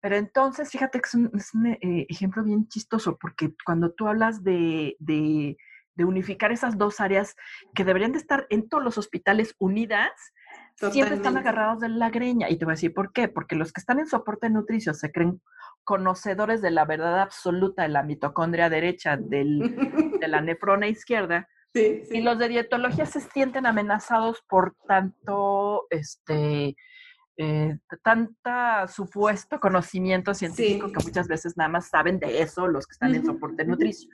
Pero 0.00 0.16
entonces, 0.16 0.70
fíjate 0.70 1.00
que 1.00 1.06
es 1.06 1.14
un, 1.54 1.66
eh, 1.66 2.06
ejemplo 2.08 2.44
bien 2.44 2.68
chistoso, 2.68 3.16
porque 3.18 3.54
cuando 3.64 3.92
tú 3.92 4.06
hablas 4.06 4.42
de, 4.44 4.96
de, 4.98 5.56
unificar 5.98 6.52
esas 6.52 6.76
dos 6.76 7.00
áreas 7.00 7.34
que 7.74 7.84
deberían 7.84 8.12
de 8.12 8.18
estar 8.18 8.46
en 8.50 8.68
todos 8.68 8.84
los 8.84 8.98
hospitales 8.98 9.54
unidas, 9.58 10.10
siempre 10.92 11.16
están 11.16 11.38
agarrados 11.38 11.80
de 11.80 11.88
la 11.88 12.10
greña. 12.10 12.50
Y 12.50 12.58
te 12.58 12.66
voy 12.66 12.72
a 12.72 12.74
decir 12.74 12.92
por 12.92 13.12
qué. 13.12 13.28
Porque 13.28 13.56
los 13.56 13.72
que 13.72 13.80
están 13.80 13.98
en 13.98 14.06
soporte 14.06 14.50
nutricio 14.50 14.92
se 14.92 15.10
creen 15.10 15.40
conocedores 15.84 16.60
de 16.60 16.70
la 16.70 16.84
verdad 16.84 17.20
absoluta 17.20 17.82
de 17.82 17.88
la 17.88 18.02
mitocondria 18.02 18.68
derecha, 18.68 19.16
del, 19.16 20.18
de 20.20 20.28
la 20.28 20.40
nefrona 20.42 20.86
izquierda, 20.86 21.48
y 21.76 22.20
los 22.22 22.38
de 22.38 22.48
dietología 22.48 23.06
se 23.06 23.20
sienten 23.20 23.66
amenazados 23.66 24.42
por 24.48 24.74
tanto, 24.86 25.86
este, 25.90 26.76
eh, 27.38 27.78
tanta 28.02 28.88
supuesto 28.88 29.60
conocimiento 29.60 30.32
científico 30.34 30.90
que 30.90 31.04
muchas 31.04 31.28
veces 31.28 31.56
nada 31.56 31.68
más 31.68 31.88
saben 31.88 32.18
de 32.18 32.40
eso 32.40 32.66
los 32.66 32.86
que 32.86 32.92
están 32.92 33.14
en 33.14 33.26
soporte 33.26 33.64
nutricio. 33.64 34.08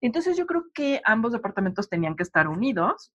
Entonces 0.00 0.36
yo 0.36 0.46
creo 0.46 0.64
que 0.72 1.00
ambos 1.04 1.32
departamentos 1.32 1.88
tenían 1.88 2.16
que 2.16 2.22
estar 2.22 2.48
unidos 2.48 3.12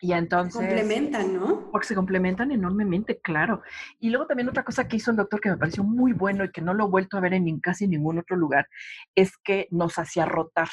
y 0.00 0.12
entonces... 0.12 0.60
Se 0.60 0.66
complementan, 0.66 1.34
¿no? 1.34 1.70
Porque 1.70 1.86
se 1.86 1.94
complementan 1.94 2.50
enormemente, 2.52 3.20
claro. 3.20 3.62
Y 3.98 4.10
luego 4.10 4.26
también 4.26 4.48
otra 4.48 4.64
cosa 4.64 4.86
que 4.86 4.96
hizo 4.96 5.10
el 5.10 5.16
doctor 5.16 5.40
que 5.40 5.50
me 5.50 5.56
pareció 5.56 5.82
muy 5.82 6.12
bueno 6.12 6.44
y 6.44 6.50
que 6.50 6.60
no 6.60 6.72
lo 6.72 6.86
he 6.86 6.90
vuelto 6.90 7.16
a 7.16 7.20
ver 7.20 7.34
en 7.34 7.60
casi 7.60 7.88
ningún 7.88 8.18
otro 8.18 8.36
lugar, 8.36 8.68
es 9.14 9.36
que 9.38 9.66
nos 9.70 9.98
hacía 9.98 10.24
rotar. 10.24 10.68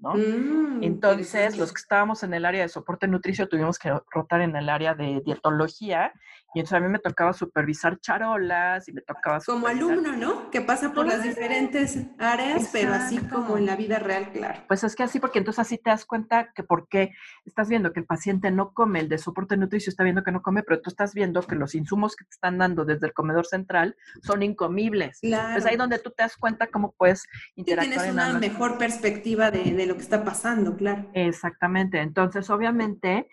¿No? 0.00 0.14
Mm, 0.14 0.82
entonces, 0.82 1.56
los 1.56 1.72
que 1.72 1.80
estábamos 1.80 2.22
en 2.22 2.34
el 2.34 2.44
área 2.44 2.62
de 2.62 2.68
soporte 2.68 3.06
nutricio 3.06 3.48
tuvimos 3.48 3.78
que 3.78 3.92
rotar 4.10 4.40
en 4.40 4.56
el 4.56 4.68
área 4.68 4.94
de 4.94 5.20
dietología 5.24 6.12
y 6.52 6.58
entonces 6.58 6.78
a 6.78 6.80
mí 6.80 6.88
me 6.88 6.98
tocaba 6.98 7.32
supervisar 7.32 8.00
charolas 8.00 8.88
y 8.88 8.92
me 8.92 9.02
tocaba... 9.02 9.38
Como 9.40 9.68
alumno, 9.68 10.16
¿no? 10.16 10.50
Que 10.50 10.60
pasa 10.60 10.92
por 10.92 11.06
las 11.06 11.22
diferentes 11.22 11.98
áreas, 12.18 12.70
pero 12.72 12.92
así 12.92 13.18
como 13.18 13.56
en 13.56 13.66
la 13.66 13.76
vida 13.76 14.00
real, 14.00 14.32
claro. 14.32 14.60
Pues 14.66 14.82
es 14.82 14.96
que 14.96 15.04
así, 15.04 15.20
porque 15.20 15.38
entonces 15.38 15.60
así 15.60 15.78
te 15.78 15.90
das 15.90 16.04
cuenta 16.04 16.52
que 16.52 16.64
por 16.64 16.88
qué 16.88 17.12
estás 17.44 17.68
viendo 17.68 17.92
que 17.92 18.00
el 18.00 18.06
paciente 18.06 18.50
no 18.50 18.72
come, 18.72 18.98
el 18.98 19.08
de 19.08 19.18
soporte 19.18 19.56
nutricio 19.56 19.90
está 19.90 20.02
viendo 20.02 20.24
que 20.24 20.32
no 20.32 20.42
come, 20.42 20.64
pero 20.64 20.80
tú 20.80 20.90
estás 20.90 21.14
viendo 21.14 21.40
que 21.42 21.54
los 21.54 21.76
insumos 21.76 22.16
que 22.16 22.24
te 22.24 22.32
están 22.32 22.58
dando 22.58 22.84
desde 22.84 23.06
el 23.06 23.12
comedor 23.12 23.46
central 23.46 23.96
son 24.22 24.42
incomibles. 24.42 25.20
Claro. 25.20 25.56
Es 25.56 25.66
ahí 25.66 25.76
donde 25.76 26.00
tú 26.00 26.10
te 26.10 26.24
das 26.24 26.36
cuenta 26.36 26.66
cómo 26.66 26.92
puedes 26.98 27.28
interactuar. 27.54 27.96
Tienes 27.96 28.12
una 28.12 28.38
mejor 28.38 28.76
perspectiva 28.76 29.52
de, 29.52 29.72
de 29.72 29.86
lo 29.90 29.96
que 29.96 30.02
está 30.02 30.24
pasando, 30.24 30.76
claro. 30.76 31.10
Exactamente. 31.14 32.00
Entonces, 32.00 32.48
obviamente, 32.48 33.26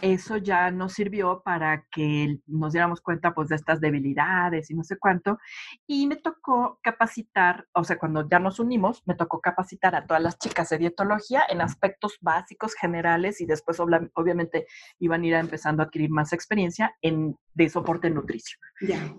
eso 0.00 0.36
ya 0.36 0.72
nos 0.72 0.94
sirvió 0.94 1.42
para 1.44 1.86
que 1.92 2.40
nos 2.46 2.72
diéramos 2.72 3.00
cuenta 3.00 3.34
pues 3.34 3.48
de 3.48 3.54
estas 3.54 3.80
debilidades 3.80 4.68
y 4.68 4.74
no 4.74 4.82
sé 4.82 4.98
cuánto. 4.98 5.38
Y 5.86 6.08
me 6.08 6.16
tocó 6.16 6.80
capacitar, 6.82 7.68
o 7.72 7.84
sea, 7.84 7.98
cuando 7.98 8.28
ya 8.28 8.40
nos 8.40 8.58
unimos, 8.58 9.02
me 9.06 9.14
tocó 9.14 9.40
capacitar 9.40 9.94
a 9.94 10.04
todas 10.04 10.20
las 10.20 10.38
chicas 10.38 10.70
de 10.70 10.78
dietología 10.78 11.44
en 11.48 11.60
aspectos 11.60 12.18
básicos, 12.20 12.74
generales, 12.74 13.40
y 13.40 13.46
después 13.46 13.78
obviamente 13.80 14.66
iban 14.98 15.22
a 15.22 15.26
ir 15.26 15.34
empezando 15.34 15.82
a 15.82 15.86
adquirir 15.86 16.10
más 16.10 16.32
experiencia 16.32 16.96
en 17.00 17.36
de 17.54 17.68
soporte 17.68 18.10
nutricio. 18.10 18.58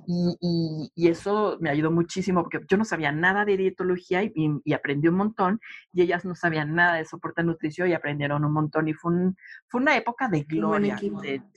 Y, 0.07 0.89
y, 0.95 1.07
eso 1.07 1.57
me 1.61 1.69
ayudó 1.69 1.91
muchísimo 1.91 2.41
porque 2.41 2.59
yo 2.67 2.77
no 2.77 2.83
sabía 2.83 3.11
nada 3.11 3.45
de 3.45 3.55
dietología 3.55 4.23
y, 4.23 4.33
y 4.63 4.73
aprendí 4.73 5.07
un 5.07 5.15
montón 5.15 5.59
y 5.93 6.01
ellas 6.01 6.25
no 6.25 6.35
sabían 6.35 6.72
nada 6.73 6.95
de 6.95 7.05
soporte 7.05 7.43
nutricio 7.43 7.85
y 7.85 7.93
aprendieron 7.93 8.43
un 8.43 8.51
montón 8.51 8.87
y 8.87 8.93
fue, 8.93 9.13
un, 9.13 9.37
fue 9.67 9.81
una 9.81 9.95
época 9.95 10.27
de 10.27 10.43
gloria 10.43 10.97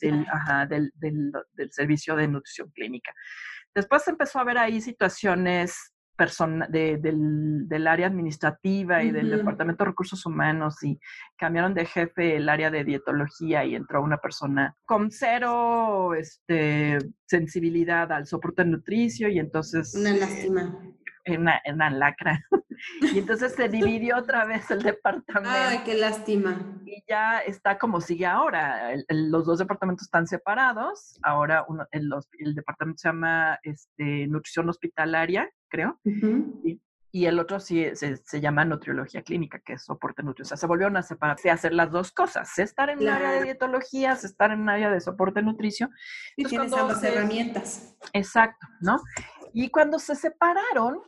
del, 0.00 0.26
ajá, 0.30 0.66
del, 0.66 0.92
del, 0.96 1.32
del, 1.54 1.72
servicio 1.72 2.16
de 2.16 2.28
nutrición 2.28 2.70
clínica. 2.70 3.12
Después 3.74 4.06
empezó 4.08 4.38
a 4.38 4.42
haber 4.42 4.58
ahí 4.58 4.80
situaciones 4.80 5.92
persona, 6.16 6.66
de, 6.68 6.96
del, 6.96 7.68
del, 7.68 7.86
área 7.86 8.06
administrativa 8.06 9.02
y 9.02 9.10
del 9.10 9.30
Departamento 9.30 9.84
de 9.84 9.90
Recursos 9.90 10.24
Humanos 10.24 10.82
y 10.82 10.98
cambiaron 11.36 11.74
de 11.74 11.84
jefe 11.84 12.36
el 12.36 12.48
área 12.48 12.70
de 12.70 12.84
dietología 12.84 13.64
y 13.64 13.74
entró 13.74 14.02
una 14.02 14.16
persona 14.16 14.74
con 14.84 15.10
cero 15.10 16.14
este, 16.14 16.98
sensibilidad 17.26 18.10
al 18.12 18.26
soporte 18.26 18.64
nutricio 18.64 19.28
y 19.28 19.38
entonces... 19.38 19.94
Una 19.94 20.14
lástima. 20.14 20.80
En 21.26 21.42
una, 21.42 21.60
una, 21.66 21.90
lacra. 21.90 22.40
Y 23.00 23.18
entonces 23.18 23.54
se 23.54 23.68
dividió 23.70 24.18
otra 24.18 24.44
vez 24.44 24.70
el 24.70 24.82
departamento. 24.82 25.50
Ay, 25.50 25.80
qué 25.84 25.94
lástima. 25.94 26.60
Y 26.84 27.02
ya 27.08 27.38
está 27.38 27.78
como 27.78 28.02
sigue 28.02 28.26
ahora. 28.26 28.92
El, 28.92 29.04
el, 29.08 29.30
los 29.30 29.46
dos 29.46 29.58
departamentos 29.58 30.04
están 30.04 30.26
separados. 30.26 31.18
Ahora 31.22 31.64
uno, 31.68 31.86
el, 31.90 32.10
el, 32.38 32.54
departamento 32.54 32.98
se 32.98 33.08
llama 33.08 33.58
este, 33.62 34.26
Nutrición 34.26 34.68
Hospitalaria, 34.68 35.50
creo. 35.68 35.98
Uh 36.04 36.10
-huh. 36.10 36.60
y, 36.64 36.80
y, 37.12 37.24
el 37.24 37.38
otro 37.38 37.60
sí 37.60 37.86
se, 37.94 38.18
se, 38.18 38.40
llama 38.42 38.66
Nutriología 38.66 39.22
Clínica, 39.22 39.58
que 39.60 39.72
es 39.72 39.84
soporte 39.84 40.22
nutricio. 40.22 40.44
O 40.44 40.48
sea, 40.48 40.58
se 40.58 40.66
volvieron 40.66 40.98
a 40.98 41.02
separarse 41.02 41.50
a 41.50 41.54
hacer 41.54 41.72
las 41.72 41.90
dos 41.90 42.12
cosas. 42.12 42.58
Estar 42.58 42.90
en 42.90 42.98
claro. 42.98 43.20
el 43.20 43.26
área 43.26 43.38
de 43.38 43.44
dietología, 43.44 44.12
estar 44.12 44.50
en 44.50 44.62
el 44.62 44.68
área 44.68 44.90
de 44.90 45.00
soporte 45.00 45.40
nutricio. 45.40 45.88
Y 46.36 46.44
tienes 46.44 46.74
ambas 46.74 47.02
herramientas. 47.02 47.96
Exacto, 48.12 48.66
¿no? 48.80 48.98
Y 49.58 49.70
cuando 49.70 49.98
se 49.98 50.14
separaron, 50.14 51.00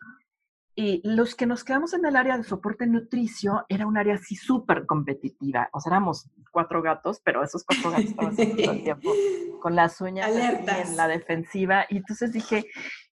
y 0.75 1.03
los 1.05 1.35
que 1.35 1.45
nos 1.45 1.65
quedamos 1.65 1.93
en 1.93 2.07
el 2.07 2.17
área 2.17 2.39
de 2.39 2.45
soporte 2.45 2.87
nutricio 2.87 3.67
era 3.69 3.87
un 3.87 3.99
área 3.99 4.15
así 4.15 4.37
súper 4.37 4.87
competitiva. 4.87 5.69
O 5.75 5.81
sea, 5.81 5.91
éramos 5.91 6.31
cuatro 6.51 6.81
gatos, 6.81 7.21
pero 7.23 7.45
esos 7.45 7.63
cuatro 7.63 7.91
gatos 7.91 8.07
estaban 8.07 8.37
todo 8.37 8.73
el 8.73 8.85
tiempo 8.85 9.13
con 9.61 9.77
las 9.77 10.01
uñas 10.01 10.31
en 10.35 10.97
la 10.97 11.09
defensiva. 11.09 11.85
Y 11.91 11.99
entonces 11.99 12.33
dije, 12.33 12.65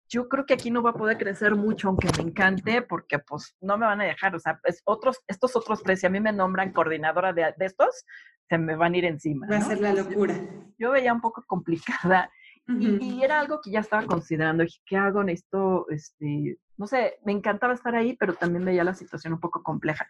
yo 0.08 0.26
creo 0.30 0.46
que 0.46 0.54
aquí 0.54 0.70
no 0.70 0.82
va 0.82 0.90
a 0.90 0.94
poder 0.94 1.18
crecer 1.18 1.54
mucho, 1.54 1.88
aunque 1.88 2.08
me 2.16 2.30
encante, 2.30 2.80
porque 2.80 3.18
pues 3.18 3.54
no 3.60 3.76
me 3.76 3.84
van 3.84 4.00
a 4.00 4.04
dejar. 4.04 4.34
O 4.34 4.38
sea, 4.38 4.58
pues, 4.62 4.80
otros, 4.86 5.18
estos 5.26 5.54
otros 5.54 5.82
tres, 5.82 6.00
si 6.00 6.06
a 6.06 6.10
mí 6.10 6.18
me 6.18 6.32
nombran 6.32 6.72
coordinadora 6.72 7.34
de, 7.34 7.52
de 7.58 7.66
estos, 7.66 8.06
se 8.48 8.56
me 8.56 8.74
van 8.74 8.94
a 8.94 8.96
ir 8.96 9.04
encima. 9.04 9.46
Va 9.48 9.58
¿no? 9.58 9.64
a 9.66 9.68
ser 9.68 9.80
la 9.82 9.92
locura. 9.92 10.34
Yo, 10.34 10.72
yo 10.78 10.90
veía 10.92 11.12
un 11.12 11.20
poco 11.20 11.44
complicada. 11.46 12.30
Uh 12.68 12.72
-huh. 12.72 12.98
y, 13.00 13.04
y, 13.04 13.22
era 13.22 13.40
algo 13.40 13.60
que 13.60 13.70
ya 13.70 13.80
estaba 13.80 14.04
considerando. 14.06 14.64
Dije, 14.64 14.80
¿qué 14.86 14.96
hago? 14.96 15.22
Necesito, 15.22 15.86
este, 15.90 16.58
no 16.76 16.86
sé, 16.86 17.18
me 17.24 17.32
encantaba 17.32 17.74
estar 17.74 17.94
ahí, 17.94 18.16
pero 18.16 18.34
también 18.34 18.64
veía 18.64 18.84
la 18.84 18.94
situación 18.94 19.34
un 19.34 19.40
poco 19.40 19.62
compleja. 19.62 20.06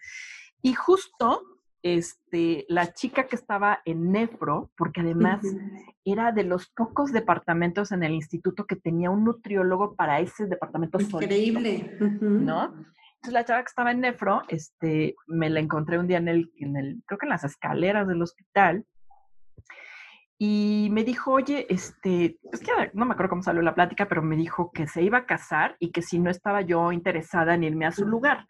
Y 0.63 0.75
justo 0.75 1.43
este, 1.83 2.65
la 2.69 2.93
chica 2.93 3.27
que 3.27 3.37
estaba 3.37 3.81
en 3.85 4.11
Nefro, 4.11 4.71
porque 4.77 5.03
además 5.03 5.45
uh 5.45 5.49
-huh. 5.49 5.95
era 6.05 6.33
de 6.33 6.43
los 6.43 6.69
pocos 6.71 7.13
departamentos 7.13 7.93
en 7.93 8.03
el 8.03 8.13
instituto 8.13 8.65
que 8.67 8.77
tenía 8.77 9.11
un 9.11 9.25
nutriólogo 9.25 9.95
para 9.95 10.19
ese 10.21 10.47
departamento 10.47 10.99
Increíble. 11.01 11.95
Solito, 11.99 12.05
uh 12.05 12.09
-huh. 12.09 12.41
¿no? 12.41 12.65
Entonces 13.17 13.33
la 13.33 13.45
chava 13.45 13.63
que 13.63 13.69
estaba 13.69 13.93
en 13.93 14.01
Nefro, 14.01 14.43
este, 14.49 15.15
me 15.27 15.49
la 15.49 15.61
encontré 15.61 15.99
un 15.99 16.07
día 16.07 16.19
en 16.19 16.29
el, 16.29 16.53
en 16.57 16.77
el, 16.77 17.03
creo 17.07 17.19
que 17.19 17.27
en 17.27 17.31
las 17.31 17.45
escaleras 17.45 18.09
del 18.09 18.23
hospital, 18.23 18.85
y 20.39 20.89
me 20.93 21.05
dijo, 21.05 21.33
oye, 21.33 21.67
este, 21.71 22.39
es 22.53 22.61
que 22.61 22.71
no 22.93 23.07
me 23.07 23.13
acuerdo 23.13 23.31
cómo 23.31 23.43
salió 23.43 23.63
la 23.63 23.75
plática, 23.75 24.07
pero 24.07 24.23
me 24.23 24.37
dijo 24.37 24.71
que 24.73 24.87
se 24.87 25.03
iba 25.03 25.19
a 25.19 25.27
casar 25.27 25.77
y 25.79 25.91
que 25.91 26.03
si 26.03 26.19
no 26.19 26.31
estaba 26.31 26.61
yo 26.61 26.93
interesada 26.93 27.55
en 27.55 27.65
irme 27.65 27.87
a 27.87 27.93
su 27.93 28.07
lugar. 28.07 28.47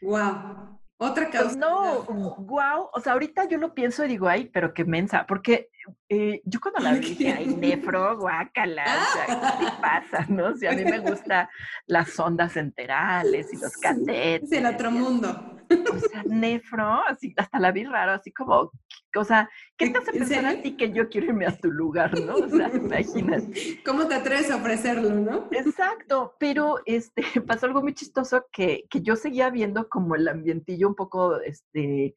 Wow. 0.00 0.78
Otra 1.00 1.30
causa. 1.30 1.44
Pues 1.44 1.56
no, 1.56 2.04
wow. 2.38 2.88
O 2.92 3.00
sea, 3.00 3.12
ahorita 3.12 3.46
yo 3.46 3.58
lo 3.58 3.72
pienso 3.72 4.04
y 4.04 4.08
digo, 4.08 4.26
ay, 4.26 4.50
pero 4.52 4.74
qué 4.74 4.84
mensa, 4.84 5.26
porque 5.28 5.68
eh, 6.08 6.40
yo 6.44 6.60
cuando 6.60 6.80
la 6.80 6.92
vi 6.92 7.00
dije, 7.00 7.32
ay, 7.32 7.46
nefro, 7.46 8.18
guácala, 8.18 8.84
o 8.84 9.12
sea, 9.12 9.26
¿qué 9.26 9.64
te 9.64 9.72
pasa? 9.80 10.26
¿No? 10.28 10.46
O 10.48 10.56
sea, 10.56 10.72
a 10.72 10.74
mí 10.74 10.84
me 10.84 10.98
gustan 10.98 11.46
las 11.86 12.18
ondas 12.18 12.56
enterales 12.56 13.52
y 13.52 13.58
los 13.58 13.76
catetes. 13.76 14.50
Es 14.50 14.58
el 14.58 14.66
otro 14.66 14.90
mundo. 14.90 15.57
O 15.92 15.98
sea, 15.98 16.22
nefro, 16.24 17.02
así, 17.06 17.34
hasta 17.36 17.58
la 17.58 17.72
vi 17.72 17.84
raro, 17.84 18.12
así 18.12 18.32
como, 18.32 18.72
o 19.16 19.24
sea, 19.24 19.48
¿qué 19.76 19.90
te 19.90 19.98
hace 19.98 20.12
pensar 20.12 20.46
a 20.46 20.62
ti 20.62 20.76
que 20.76 20.92
yo 20.92 21.08
quiero 21.08 21.28
irme 21.28 21.46
a 21.46 21.56
tu 21.56 21.70
lugar, 21.70 22.18
no? 22.20 22.34
O 22.34 22.48
sea, 22.48 22.70
imagínate. 22.74 23.80
¿Cómo 23.84 24.06
te 24.06 24.14
atreves 24.14 24.50
a 24.50 24.56
ofrecerlo, 24.56 25.10
no? 25.10 25.48
Exacto, 25.52 26.34
pero 26.38 26.78
este, 26.86 27.22
pasó 27.46 27.66
algo 27.66 27.82
muy 27.82 27.94
chistoso 27.94 28.46
que, 28.52 28.86
que 28.90 29.00
yo 29.00 29.16
seguía 29.16 29.50
viendo 29.50 29.88
como 29.88 30.14
el 30.14 30.28
ambientillo 30.28 30.88
un 30.88 30.94
poco, 30.94 31.40
este, 31.40 32.14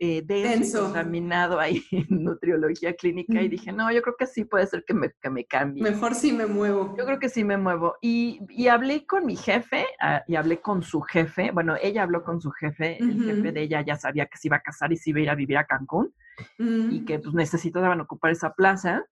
eh, 0.00 0.22
denso, 0.22 0.84
contaminado 0.84 1.60
ahí 1.60 1.82
en 1.92 2.24
nutriología 2.24 2.94
clínica 2.94 3.40
y 3.40 3.48
dije, 3.48 3.72
no, 3.72 3.92
yo 3.92 4.02
creo 4.02 4.16
que 4.18 4.26
sí 4.26 4.44
puede 4.44 4.66
ser 4.66 4.84
que 4.84 4.92
me, 4.92 5.12
que 5.20 5.30
me 5.30 5.44
cambie. 5.44 5.82
Mejor 5.82 6.14
sí 6.14 6.32
me 6.32 6.46
muevo. 6.46 6.94
Yo 6.98 7.04
creo 7.06 7.18
que 7.18 7.28
sí 7.28 7.44
me 7.44 7.56
muevo. 7.56 7.94
Y, 8.00 8.40
y 8.50 8.68
hablé 8.68 9.06
con 9.06 9.24
mi 9.24 9.36
jefe 9.36 9.86
uh, 10.02 10.20
y 10.26 10.34
hablé 10.36 10.60
con 10.60 10.82
su 10.82 11.00
jefe. 11.02 11.52
Bueno, 11.52 11.76
ella 11.80 12.02
habló 12.02 12.24
con 12.24 12.40
su 12.40 12.50
jefe. 12.50 12.98
Uh 13.00 13.04
-huh. 13.04 13.10
El 13.10 13.24
jefe 13.24 13.52
de 13.52 13.62
ella 13.62 13.82
ya 13.82 13.96
sabía 13.96 14.26
que 14.26 14.36
se 14.36 14.48
iba 14.48 14.56
a 14.56 14.62
casar 14.62 14.92
y 14.92 14.96
se 14.96 15.10
iba 15.10 15.20
a 15.20 15.22
ir 15.22 15.30
a 15.30 15.34
vivir 15.36 15.58
a 15.58 15.64
Cancún 15.64 16.12
uh 16.58 16.62
-huh. 16.62 16.92
y 16.92 17.04
que 17.04 17.20
pues 17.20 17.34
necesitaban 17.34 18.00
ocupar 18.00 18.32
esa 18.32 18.52
plaza. 18.52 19.04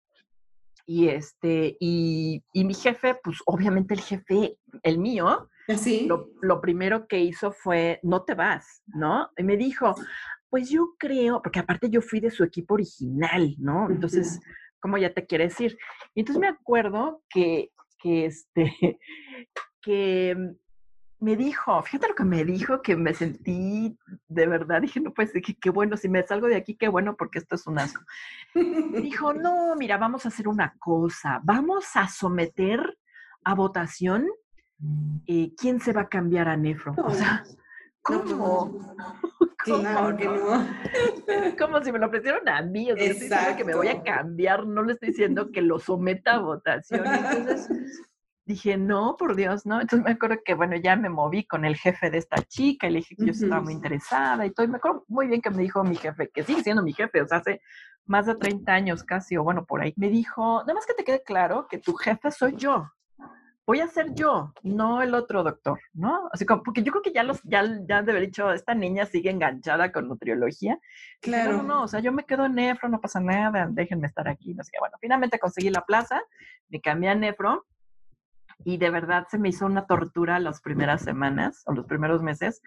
Y 0.84 1.08
este, 1.08 1.76
y, 1.78 2.42
y 2.52 2.64
mi 2.64 2.74
jefe, 2.74 3.16
pues 3.22 3.38
obviamente 3.46 3.94
el 3.94 4.00
jefe, 4.00 4.58
el 4.82 4.98
mío, 4.98 5.48
¿Sí? 5.76 6.06
lo, 6.06 6.30
lo 6.40 6.60
primero 6.60 7.06
que 7.06 7.20
hizo 7.20 7.52
fue, 7.52 8.00
no 8.02 8.24
te 8.24 8.34
vas, 8.34 8.82
¿no? 8.86 9.30
Y 9.36 9.44
me 9.44 9.56
dijo, 9.56 9.94
pues 10.52 10.68
yo 10.68 10.96
creo, 10.98 11.40
porque 11.40 11.60
aparte 11.60 11.88
yo 11.88 12.02
fui 12.02 12.20
de 12.20 12.30
su 12.30 12.44
equipo 12.44 12.74
original, 12.74 13.54
¿no? 13.58 13.88
Entonces, 13.88 14.38
¿cómo 14.80 14.98
ya 14.98 15.10
te 15.14 15.24
quiere 15.24 15.44
decir? 15.44 15.78
Y 16.14 16.20
entonces 16.20 16.38
me 16.42 16.48
acuerdo 16.48 17.22
que, 17.30 17.70
que 17.98 18.26
este, 18.26 18.98
que 19.80 20.36
me 21.20 21.36
dijo, 21.36 21.82
fíjate 21.82 22.08
lo 22.08 22.14
que 22.14 22.24
me 22.24 22.44
dijo, 22.44 22.82
que 22.82 22.96
me 22.96 23.14
sentí 23.14 23.96
de 24.28 24.46
verdad, 24.46 24.82
dije, 24.82 25.00
no, 25.00 25.14
pues 25.14 25.32
qué 25.32 25.70
bueno, 25.70 25.96
si 25.96 26.10
me 26.10 26.22
salgo 26.22 26.48
de 26.48 26.56
aquí, 26.56 26.74
qué 26.74 26.88
bueno, 26.88 27.16
porque 27.16 27.38
esto 27.38 27.54
es 27.54 27.66
un 27.66 27.78
asco. 27.78 28.02
Dijo, 28.54 29.32
no, 29.32 29.74
mira, 29.76 29.96
vamos 29.96 30.26
a 30.26 30.28
hacer 30.28 30.48
una 30.48 30.74
cosa, 30.78 31.40
vamos 31.44 31.96
a 31.96 32.08
someter 32.08 32.98
a 33.42 33.54
votación 33.54 34.28
eh, 35.26 35.54
quién 35.56 35.80
se 35.80 35.94
va 35.94 36.02
a 36.02 36.08
cambiar 36.10 36.48
a 36.48 36.58
Nefro. 36.58 36.94
O 36.98 37.10
sea, 37.10 37.42
¿cómo? 38.04 38.96
Claro 39.58 40.16
que 40.16 40.24
no. 40.24 40.66
Como 41.58 41.82
si 41.82 41.92
me 41.92 41.98
lo 41.98 42.06
ofrecieron 42.06 42.48
a 42.48 42.62
mí, 42.62 42.90
o 42.90 42.96
sea, 42.96 43.08
diciendo 43.08 43.56
que 43.56 43.64
me 43.64 43.74
voy 43.74 43.88
a 43.88 44.02
cambiar, 44.02 44.66
no 44.66 44.82
le 44.82 44.94
estoy 44.94 45.10
diciendo 45.10 45.50
que 45.52 45.62
lo 45.62 45.78
someta 45.78 46.34
a 46.34 46.38
votación. 46.40 47.06
Entonces 47.06 47.68
dije, 48.44 48.76
no, 48.76 49.16
por 49.16 49.36
Dios, 49.36 49.64
no. 49.64 49.80
Entonces 49.80 50.04
me 50.04 50.12
acuerdo 50.12 50.38
que, 50.44 50.54
bueno, 50.54 50.76
ya 50.76 50.96
me 50.96 51.08
moví 51.08 51.46
con 51.46 51.64
el 51.64 51.76
jefe 51.76 52.10
de 52.10 52.18
esta 52.18 52.42
chica 52.42 52.88
y 52.88 52.90
le 52.90 52.98
dije 52.98 53.14
que 53.16 53.26
yo 53.26 53.32
estaba 53.32 53.60
muy 53.60 53.72
interesada 53.72 54.44
y 54.44 54.50
todo. 54.50 54.66
Y 54.66 54.70
me 54.70 54.78
acuerdo 54.78 55.04
muy 55.06 55.28
bien 55.28 55.40
que 55.40 55.50
me 55.50 55.62
dijo 55.62 55.84
mi 55.84 55.96
jefe, 55.96 56.28
que 56.34 56.42
sigue 56.42 56.62
siendo 56.62 56.82
mi 56.82 56.92
jefe, 56.92 57.22
o 57.22 57.28
sea, 57.28 57.38
hace 57.38 57.60
más 58.04 58.26
de 58.26 58.34
30 58.34 58.72
años 58.72 59.04
casi, 59.04 59.36
o 59.36 59.44
bueno, 59.44 59.64
por 59.64 59.80
ahí. 59.80 59.94
Me 59.96 60.08
dijo, 60.08 60.60
nada 60.62 60.74
más 60.74 60.86
que 60.86 60.94
te 60.94 61.04
quede 61.04 61.22
claro 61.22 61.68
que 61.70 61.78
tu 61.78 61.94
jefe 61.94 62.32
soy 62.32 62.56
yo 62.56 62.90
voy 63.66 63.80
a 63.80 63.88
ser 63.88 64.14
yo, 64.14 64.52
no 64.62 65.02
el 65.02 65.14
otro 65.14 65.42
doctor, 65.42 65.78
¿no? 65.92 66.28
Así 66.32 66.44
como, 66.44 66.62
porque 66.62 66.82
yo 66.82 66.92
creo 66.92 67.02
que 67.02 67.12
ya 67.12 67.22
los, 67.22 67.40
ya, 67.44 67.64
ya 67.86 68.02
de 68.02 68.10
haber 68.10 68.26
dicho, 68.26 68.52
esta 68.52 68.74
niña 68.74 69.06
sigue 69.06 69.30
enganchada 69.30 69.92
con 69.92 70.08
nutriología. 70.08 70.78
Claro. 71.20 71.58
No, 71.58 71.62
no, 71.62 71.82
o 71.84 71.88
sea, 71.88 72.00
yo 72.00 72.12
me 72.12 72.24
quedo 72.24 72.46
en 72.46 72.54
nefro, 72.54 72.88
no 72.88 73.00
pasa 73.00 73.20
nada, 73.20 73.68
déjenme 73.70 74.06
estar 74.06 74.28
aquí, 74.28 74.54
no 74.54 74.64
sé 74.64 74.70
qué. 74.72 74.78
Bueno, 74.80 74.96
finalmente 75.00 75.38
conseguí 75.38 75.70
la 75.70 75.84
plaza, 75.84 76.22
me 76.68 76.80
cambié 76.80 77.10
a 77.10 77.14
nefro 77.14 77.66
y 78.64 78.78
de 78.78 78.90
verdad 78.90 79.26
se 79.30 79.38
me 79.38 79.48
hizo 79.48 79.66
una 79.66 79.86
tortura 79.86 80.38
las 80.38 80.60
primeras 80.60 81.02
semanas 81.02 81.62
o 81.66 81.72
los 81.72 81.86
primeros 81.86 82.22
meses 82.22 82.62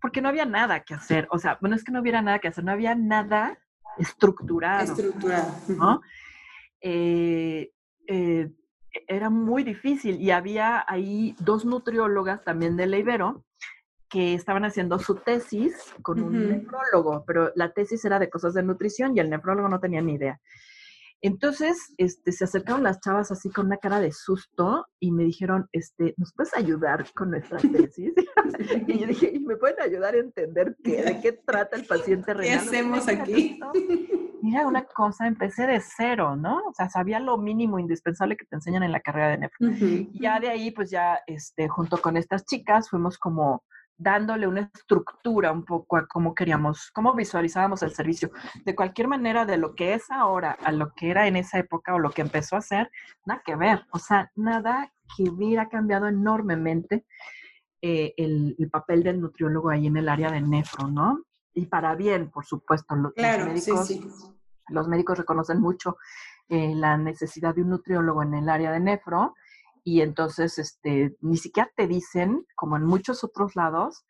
porque 0.00 0.20
no 0.20 0.28
había 0.28 0.44
nada 0.44 0.80
que 0.80 0.94
hacer. 0.94 1.28
O 1.30 1.38
sea, 1.38 1.58
bueno, 1.60 1.76
es 1.76 1.84
que 1.84 1.92
no 1.92 2.00
hubiera 2.00 2.22
nada 2.22 2.38
que 2.38 2.48
hacer, 2.48 2.64
no 2.64 2.72
había 2.72 2.94
nada 2.94 3.58
estructurado. 3.98 4.84
Estructurado. 4.84 5.52
¿no? 5.68 6.00
Eh, 6.80 7.70
eh, 8.06 8.50
era 9.08 9.30
muy 9.30 9.64
difícil 9.64 10.20
y 10.20 10.30
había 10.30 10.84
ahí 10.88 11.34
dos 11.40 11.64
nutriólogas 11.64 12.42
también 12.44 12.76
de 12.76 12.86
la 12.86 12.98
Ibero 12.98 13.44
que 14.08 14.34
estaban 14.34 14.64
haciendo 14.64 14.98
su 14.98 15.16
tesis 15.16 15.74
con 16.02 16.22
un 16.22 16.36
uh 16.36 16.40
-huh. 16.40 16.48
nefrólogo, 16.48 17.24
pero 17.26 17.50
la 17.56 17.72
tesis 17.72 18.04
era 18.04 18.18
de 18.18 18.30
cosas 18.30 18.54
de 18.54 18.62
nutrición 18.62 19.16
y 19.16 19.20
el 19.20 19.30
nefrólogo 19.30 19.68
no 19.68 19.80
tenía 19.80 20.00
ni 20.00 20.14
idea. 20.14 20.40
Entonces, 21.26 21.92
este, 21.98 22.30
se 22.30 22.44
acercaron 22.44 22.84
las 22.84 23.00
chavas 23.00 23.32
así 23.32 23.50
con 23.50 23.66
una 23.66 23.78
cara 23.78 23.98
de 23.98 24.12
susto 24.12 24.86
y 25.00 25.10
me 25.10 25.24
dijeron, 25.24 25.68
este, 25.72 26.14
¿nos 26.18 26.32
puedes 26.32 26.54
ayudar 26.54 27.04
con 27.14 27.30
nuestra 27.30 27.58
tesis? 27.90 28.12
y 28.86 28.98
yo 29.00 29.06
dije, 29.08 29.30
¿y 29.34 29.40
me 29.40 29.56
pueden 29.56 29.80
ayudar 29.80 30.14
a 30.14 30.18
entender 30.18 30.76
qué, 30.84 31.02
de 31.02 31.20
qué 31.20 31.32
trata 31.32 31.76
el 31.76 31.84
paciente 31.84 32.32
renal? 32.34 32.60
¿Qué 32.60 32.68
hacemos 32.68 33.08
aquí? 33.08 33.58
Mira, 34.40 34.68
una 34.68 34.84
cosa, 34.84 35.26
empecé 35.26 35.66
de 35.66 35.80
cero, 35.80 36.36
¿no? 36.36 36.58
O 36.68 36.72
sea, 36.72 36.88
sabía 36.88 37.18
lo 37.18 37.38
mínimo 37.38 37.80
indispensable 37.80 38.36
que 38.36 38.44
te 38.44 38.54
enseñan 38.54 38.84
en 38.84 38.92
la 38.92 39.00
carrera 39.00 39.30
de 39.30 39.38
nefro. 39.38 39.66
Uh 39.66 39.72
-huh. 39.72 40.10
Y 40.12 40.20
ya 40.20 40.38
de 40.38 40.48
ahí, 40.48 40.70
pues 40.70 40.90
ya, 40.90 41.18
este, 41.26 41.66
junto 41.66 42.00
con 42.00 42.16
estas 42.16 42.44
chicas, 42.44 42.88
fuimos 42.88 43.18
como 43.18 43.64
dándole 43.98 44.46
una 44.46 44.70
estructura 44.74 45.52
un 45.52 45.64
poco 45.64 45.96
a 45.96 46.06
cómo 46.06 46.34
queríamos, 46.34 46.90
cómo 46.92 47.14
visualizábamos 47.14 47.82
el 47.82 47.94
servicio. 47.94 48.30
De 48.64 48.74
cualquier 48.74 49.08
manera, 49.08 49.44
de 49.46 49.56
lo 49.56 49.74
que 49.74 49.94
es 49.94 50.10
ahora 50.10 50.52
a 50.62 50.72
lo 50.72 50.92
que 50.92 51.10
era 51.10 51.26
en 51.26 51.36
esa 51.36 51.58
época 51.58 51.94
o 51.94 51.98
lo 51.98 52.10
que 52.10 52.22
empezó 52.22 52.56
a 52.56 52.60
ser, 52.60 52.90
nada 53.24 53.42
que 53.44 53.56
ver. 53.56 53.84
O 53.92 53.98
sea, 53.98 54.30
nada 54.34 54.92
que 55.16 55.30
hubiera 55.30 55.68
cambiado 55.68 56.08
enormemente 56.08 57.06
eh, 57.80 58.14
el, 58.16 58.56
papel 58.70 59.02
del 59.02 59.20
nutriólogo 59.20 59.70
ahí 59.70 59.86
en 59.86 59.96
el 59.96 60.08
área 60.08 60.30
de 60.30 60.40
nefro, 60.40 60.88
¿no? 60.88 61.24
Y 61.54 61.66
para 61.66 61.94
bien, 61.94 62.30
por 62.30 62.44
supuesto. 62.44 62.94
Los, 62.94 63.12
médicos, 63.16 63.90
los 64.68 64.88
médicos 64.88 65.18
reconocen 65.18 65.60
mucho 65.60 65.96
eh, 66.48 66.74
la 66.74 66.98
necesidad 66.98 67.54
de 67.54 67.62
un 67.62 67.70
nutriólogo 67.70 68.22
en 68.22 68.34
el 68.34 68.48
área 68.48 68.72
de 68.72 68.80
nefro 68.80 69.34
y 69.86 70.00
entonces 70.00 70.58
este, 70.58 71.16
ni 71.20 71.36
siquiera 71.36 71.70
te 71.76 71.86
dicen, 71.86 72.44
como 72.56 72.76
en 72.76 72.84
muchos 72.84 73.22
otros 73.22 73.54
lados, 73.54 74.04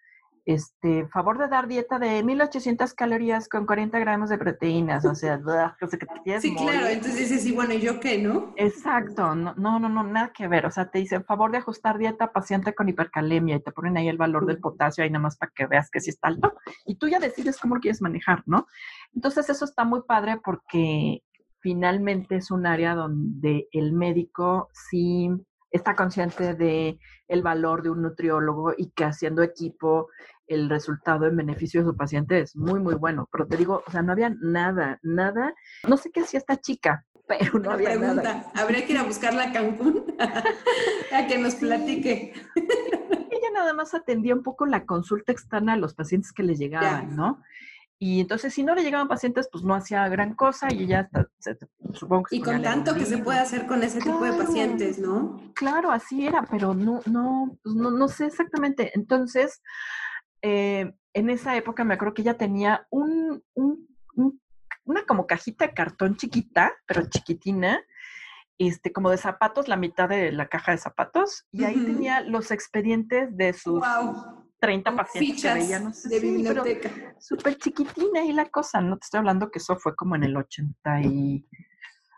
este, 0.47 1.07
favor 1.09 1.37
de 1.37 1.49
dar 1.49 1.69
dieta 1.69 1.99
de 1.99 2.23
1800 2.23 2.95
calorías 2.95 3.47
con 3.47 3.67
40 3.67 3.99
gramos 3.99 4.31
de 4.31 4.39
proteínas, 4.39 5.05
o 5.05 5.15
sea, 5.15 5.39
que 5.79 5.87
te 6.07 6.41
Sí, 6.41 6.57
claro, 6.57 6.87
entonces 6.87 7.19
dices, 7.19 7.43
sí, 7.43 7.53
bueno, 7.53 7.75
¿y 7.75 7.81
yo 7.81 8.01
qué, 8.01 8.17
no? 8.17 8.55
Exacto, 8.57 9.35
no, 9.35 9.53
no, 9.55 9.79
no, 9.79 10.03
nada 10.03 10.33
que 10.33 10.49
ver, 10.49 10.65
o 10.65 10.71
sea, 10.71 10.91
te 10.91 10.99
dicen 10.99 11.27
favor 11.27 11.51
de 11.53 11.59
ajustar 11.59 11.99
dieta 11.99 12.33
paciente 12.33 12.75
con 12.75 12.89
hipercalemia 12.89 13.57
y 13.57 13.63
te 13.63 13.73
ponen 13.73 13.99
ahí 13.99 14.09
el 14.09 14.17
valor 14.17 14.47
del 14.47 14.61
potasio 14.61 15.05
ahí 15.05 15.11
nada 15.11 15.25
más 15.25 15.37
para 15.37 15.53
que 15.55 15.67
veas 15.67 15.91
que 15.91 16.01
sí 16.01 16.09
está 16.09 16.29
alto 16.29 16.55
y 16.87 16.95
tú 16.97 17.07
ya 17.07 17.19
decides 17.19 17.59
cómo 17.59 17.75
lo 17.75 17.83
quieres 17.83 18.01
manejar, 18.01 18.45
¿no? 18.47 18.67
Entonces 19.15 19.51
eso 19.51 19.67
está 19.67 19.85
muy 19.85 20.05
padre 20.09 20.41
porque 20.43 21.23
finalmente 21.61 22.37
es 22.37 22.51
un 22.51 22.65
área 22.65 22.95
donde 22.95 23.69
el 23.73 23.93
médico 23.93 24.71
sí 24.73 25.29
está 25.71 25.95
consciente 25.97 26.55
de 26.55 26.99
el 27.29 27.43
valor 27.43 27.83
de 27.83 27.91
un 27.91 28.03
nutriólogo 28.03 28.73
y 28.77 28.91
que 28.91 29.05
haciendo 29.05 29.43
equipo 29.43 30.09
el 30.47 30.69
resultado 30.69 31.27
en 31.27 31.37
beneficio 31.37 31.81
de 31.81 31.87
su 31.87 31.97
paciente 31.97 32.41
es 32.41 32.57
muy, 32.57 32.81
muy 32.81 32.95
bueno. 32.95 33.29
Pero 33.33 33.47
te 33.47 33.57
digo, 33.57 33.83
o 33.87 33.91
sea, 33.91 34.03
no 34.03 34.13
había 34.13 34.35
nada, 34.41 34.99
nada. 35.03 35.55
No 35.89 35.97
sé 35.97 36.11
qué 36.13 36.21
hacía 36.21 36.39
esta 36.39 36.61
chica, 36.61 37.05
pero 37.29 37.59
no 37.59 37.71
había 37.71 37.91
pregunta, 37.91 38.23
nada. 38.23 38.53
Habría 38.55 38.87
que 38.87 38.93
ir 38.93 38.99
a 38.99 39.03
buscarla 39.03 39.45
a 39.45 39.53
Cancún 39.53 40.05
a 41.13 41.27
que 41.27 41.39
nos 41.39 41.57
platique. 41.57 42.33
Ella 42.55 43.51
nada 43.53 43.73
más 43.75 43.95
atendía 43.95 44.35
un 44.35 44.43
poco 44.43 44.67
la 44.67 44.87
consulta 44.87 45.33
externa 45.33 45.75
a 45.75 45.77
los 45.77 45.95
pacientes 45.95 46.33
que 46.33 46.43
le 46.43 46.55
llegaban, 46.55 47.17
¿no? 47.17 47.43
Y 47.99 48.21
entonces, 48.21 48.53
si 48.53 48.63
no 48.63 48.75
le 48.75 48.83
llegaban 48.83 49.09
pacientes, 49.09 49.49
pues 49.51 49.65
no 49.65 49.75
hacía 49.75 50.07
gran 50.09 50.35
cosa 50.35 50.69
y 50.71 50.87
ya 50.87 51.09
supongo 51.95 52.25
que... 52.25 52.37
Y 52.37 52.43
con 52.43 52.61
tanto 52.61 52.95
que 52.95 53.07
se 53.07 53.19
puede 53.19 53.39
hacer 53.39 53.67
con 53.67 53.83
ese 53.83 54.01
tipo 54.01 54.23
de 54.23 54.33
pacientes, 54.33 54.99
¿no? 54.99 55.41
Claro, 55.55 55.91
así 55.91 56.27
era, 56.27 56.43
pero 56.43 56.75
no, 56.75 57.01
no, 57.07 57.59
pues 57.63 57.75
no, 57.75 57.91
no 57.91 58.09
sé 58.09 58.27
exactamente. 58.27 58.93
Entonces, 58.95 59.63
eh, 60.43 60.93
en 61.15 61.31
esa 61.31 61.57
época 61.57 61.85
me 61.85 61.95
acuerdo 61.95 62.13
que 62.13 62.23
ella 62.23 62.37
tenía 62.37 62.87
un, 62.91 63.43
un, 63.55 63.89
una 64.85 65.05
como 65.07 65.27
cajita 65.27 65.67
de 65.67 65.75
cartón 65.75 66.17
chiquita, 66.17 66.75
pero 66.87 67.09
chiquitina, 67.09 67.81
este, 68.59 68.93
como 68.93 69.11
de 69.11 69.17
zapatos, 69.17 69.69
la 69.69 69.77
mitad 69.77 70.09
de 70.09 70.33
la 70.33 70.49
caja 70.49 70.73
de 70.73 70.79
zapatos, 70.79 71.47
y 71.51 71.65
ahí 71.65 71.77
tenía 71.77 72.21
los 72.21 72.51
expedientes 72.51 73.35
de 73.37 73.55
sus... 73.55 73.83
30 74.59 74.97
pacientes 74.97 75.43
que 75.43 76.09
de 76.09 76.21
biblioteca. 76.21 76.91
Súper 77.19 77.57
chiquitina 77.59 78.25
y 78.25 78.33
la 78.33 78.47
cosa, 78.47 78.81
no 78.81 78.97
te 78.99 79.05
estoy 79.05 79.19
hablando 79.19 79.51
que 79.51 79.59
eso 79.59 79.77
fue 79.77 79.95
como 79.95 80.17
en 80.17 80.25
el 80.25 80.37
80 80.37 81.03
y, 81.03 81.47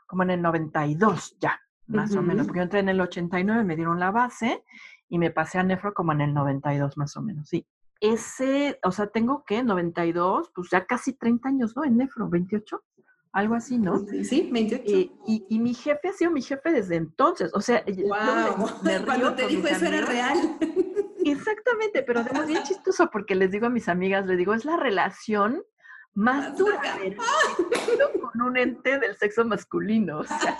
como 0.06 0.22
en 0.22 0.30
el 0.30 0.42
92 0.42 1.36
ya, 1.40 1.60
más 1.86 2.14
o 2.14 2.22
menos, 2.22 2.46
porque 2.46 2.58
yo 2.58 2.64
entré 2.64 2.80
en 2.80 2.88
el 2.90 3.00
89, 3.00 3.64
me 3.64 3.76
dieron 3.76 3.98
la 3.98 4.10
base 4.10 4.64
y 5.08 5.18
me 5.18 5.30
pasé 5.30 5.58
a 5.58 5.62
nefro 5.62 5.94
como 5.94 6.12
en 6.12 6.20
el 6.20 6.34
92 6.34 6.96
más 6.96 7.16
o 7.16 7.22
menos, 7.22 7.48
sí. 7.48 7.66
Ese, 8.00 8.78
o 8.84 8.92
sea, 8.92 9.08
tengo 9.08 9.42
que 9.44 9.64
92, 9.64 10.52
pues 10.54 10.68
ya 10.70 10.86
casi 10.86 11.14
30 11.14 11.48
años, 11.48 11.76
¿no? 11.76 11.84
En 11.84 11.96
nefro, 11.96 12.28
28 12.28 12.82
algo 13.32 13.54
así, 13.54 13.78
¿no? 13.78 13.98
Sí, 14.22 14.48
28. 14.50 14.84
Eh, 14.86 15.10
y, 15.26 15.46
y, 15.48 15.58
mi 15.58 15.74
jefe 15.74 16.08
ha 16.08 16.12
sido 16.12 16.30
mi 16.30 16.42
jefe 16.42 16.72
desde 16.72 16.96
entonces, 16.96 17.50
o 17.54 17.60
sea, 17.60 17.84
wow. 17.86 18.66
cuando 19.04 19.34
te 19.34 19.46
dijo 19.46 19.66
eso 19.66 19.84
era 19.84 20.06
real. 20.06 20.58
Exactamente, 21.24 22.02
pero 22.02 22.20
además 22.20 22.46
bien 22.46 22.62
chistoso 22.62 23.10
porque 23.10 23.34
les 23.34 23.50
digo 23.50 23.66
a 23.66 23.70
mis 23.70 23.88
amigas, 23.88 24.26
les 24.26 24.38
digo, 24.38 24.54
es 24.54 24.64
la 24.64 24.76
relación 24.76 25.62
más 26.14 26.56
dura 26.56 26.80
con 28.20 28.42
un 28.42 28.56
ente 28.56 28.98
del 28.98 29.16
sexo 29.16 29.44
masculino. 29.44 30.18
O 30.18 30.24
sea, 30.24 30.56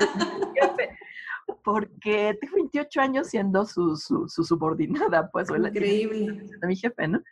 porque 1.64 2.37
tengo 2.40 2.55
28 2.57 3.01
años 3.01 3.29
siendo 3.29 3.64
su, 3.66 3.97
su, 3.97 4.29
su 4.29 4.44
subordinada, 4.44 5.31
pues. 5.31 5.49
Increíble. 5.51 6.44
Mi 6.62 6.77
jefe, 6.77 7.09
¿no? 7.09 7.23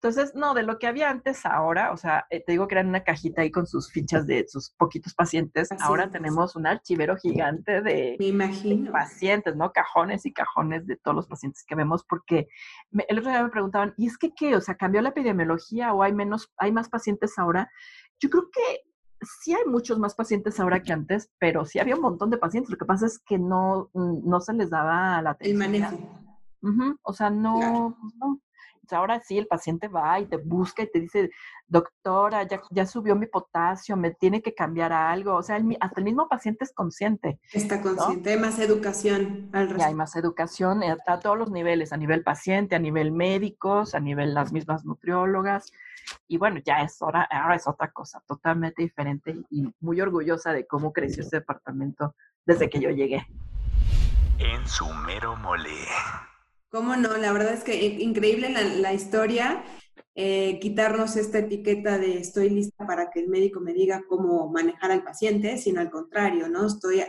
Entonces, 0.00 0.36
no, 0.36 0.54
de 0.54 0.62
lo 0.62 0.78
que 0.78 0.86
había 0.86 1.10
antes 1.10 1.44
ahora, 1.44 1.90
o 1.90 1.96
sea, 1.96 2.24
eh, 2.30 2.40
te 2.40 2.52
digo 2.52 2.68
que 2.68 2.76
era 2.76 2.88
una 2.88 3.02
cajita 3.02 3.42
ahí 3.42 3.50
con 3.50 3.66
sus 3.66 3.90
fichas 3.90 4.28
de 4.28 4.46
sus 4.46 4.70
poquitos 4.70 5.12
pacientes. 5.12 5.70
ahora 5.80 6.08
tenemos 6.08 6.54
un 6.54 6.68
archivero 6.68 7.16
gigante 7.16 7.82
de, 7.82 8.16
pacientes, 8.92 9.56
¿no? 9.56 9.72
Cajones 9.72 10.24
y 10.24 10.32
cajones 10.32 10.86
de 10.86 10.96
todos 10.96 11.16
los 11.16 11.26
pacientes 11.26 11.64
que 11.66 11.74
vemos, 11.74 12.04
porque 12.04 12.46
el 13.08 13.18
otro 13.18 13.32
día 13.32 13.42
me 13.42 13.50
preguntaban, 13.50 13.92
¿y 13.96 14.06
es 14.06 14.16
que 14.16 14.32
qué? 14.32 14.54
O 14.54 14.60
sea, 14.60 14.76
¿cambió 14.76 15.02
la 15.02 15.08
epidemiología 15.08 15.92
o 15.92 16.04
hay 16.04 16.12
menos, 16.12 16.52
hay 16.58 16.70
más 16.70 16.88
pacientes 16.88 17.36
ahora? 17.36 17.68
Yo 18.20 18.30
creo 18.30 18.48
que 18.52 18.84
sí 19.42 19.52
hay 19.52 19.64
muchos 19.66 19.98
más 19.98 20.14
pacientes 20.14 20.60
ahora 20.60 20.80
que 20.80 20.92
antes, 20.92 21.28
pero 21.40 21.64
sí 21.64 21.80
había 21.80 21.96
un 21.96 22.02
montón 22.02 22.30
de 22.30 22.38
pacientes. 22.38 22.70
Lo 22.70 22.78
que 22.78 22.84
pasa 22.84 23.06
es 23.06 23.18
que 23.18 23.36
no, 23.36 23.90
mm, 23.94 24.28
no 24.28 24.40
se 24.40 24.52
les 24.52 24.70
daba 24.70 25.20
la 25.22 25.30
atención. 25.30 25.60
El 25.60 25.80
manejo. 25.80 25.98
O 27.02 27.12
sea, 27.12 27.30
no, 27.30 27.96
pues 28.00 28.14
no 28.16 28.40
ahora 28.92 29.20
sí 29.20 29.38
el 29.38 29.46
paciente 29.46 29.88
va 29.88 30.20
y 30.20 30.26
te 30.26 30.36
busca 30.36 30.82
y 30.82 30.90
te 30.90 31.00
dice, 31.00 31.30
doctora, 31.66 32.44
ya, 32.44 32.60
ya 32.70 32.86
subió 32.86 33.14
mi 33.14 33.26
potasio, 33.26 33.96
me 33.96 34.12
tiene 34.12 34.42
que 34.42 34.54
cambiar 34.54 34.92
algo. 34.92 35.36
O 35.36 35.42
sea, 35.42 35.60
hasta 35.80 36.00
el 36.00 36.04
mismo 36.04 36.28
paciente 36.28 36.64
es 36.64 36.72
consciente. 36.72 37.38
Está 37.52 37.80
consciente, 37.80 38.30
hay 38.30 38.38
más 38.38 38.58
educación 38.58 39.50
al 39.52 39.68
respecto. 39.68 39.84
hay 39.84 39.94
más 39.94 40.16
educación 40.16 40.82
eh, 40.82 40.96
a, 41.06 41.20
todos 41.20 41.38
los 41.38 41.50
niveles, 41.50 41.92
a 41.92 41.96
nivel 41.96 42.22
paciente, 42.22 42.74
a 42.74 42.78
nivel 42.78 43.12
médicos, 43.12 43.94
a 43.94 44.00
nivel 44.00 44.34
las 44.34 44.52
mismas 44.52 44.84
nutriólogas. 44.84 45.70
Y 46.26 46.38
bueno, 46.38 46.60
ya 46.64 46.82
es 46.82 47.00
hora, 47.02 47.28
ahora 47.30 47.56
es 47.56 47.66
otra 47.66 47.90
cosa 47.90 48.22
totalmente 48.26 48.82
diferente 48.82 49.36
y 49.50 49.68
muy 49.80 50.00
orgullosa 50.00 50.52
de 50.52 50.66
cómo 50.66 50.92
creció 50.92 51.22
este 51.22 51.38
departamento 51.38 52.14
desde 52.46 52.70
que 52.70 52.80
yo 52.80 52.90
llegué. 52.90 53.26
En 54.38 54.66
su 54.66 54.86
mero 54.86 55.36
mole. 55.36 55.84
¿Cómo 56.70 56.96
no? 56.96 57.16
La 57.16 57.32
verdad 57.32 57.54
es 57.54 57.64
que 57.64 57.84
increíble 58.00 58.50
la, 58.50 58.92
historia. 58.92 59.64
Eh, 60.14 60.58
quitarnos 60.60 61.16
esta 61.16 61.38
etiqueta 61.38 61.96
de 61.96 62.18
estoy 62.18 62.50
lista 62.50 62.84
para 62.86 63.08
que 63.10 63.20
el 63.20 63.28
médico 63.28 63.60
me 63.60 63.72
diga 63.72 64.02
cómo 64.08 64.50
manejar 64.50 64.90
al 64.90 65.04
paciente, 65.04 65.56
sino 65.58 65.80
al 65.80 65.90
contrario, 65.90 66.48
¿no? 66.48 66.66
Estoy 66.66 67.04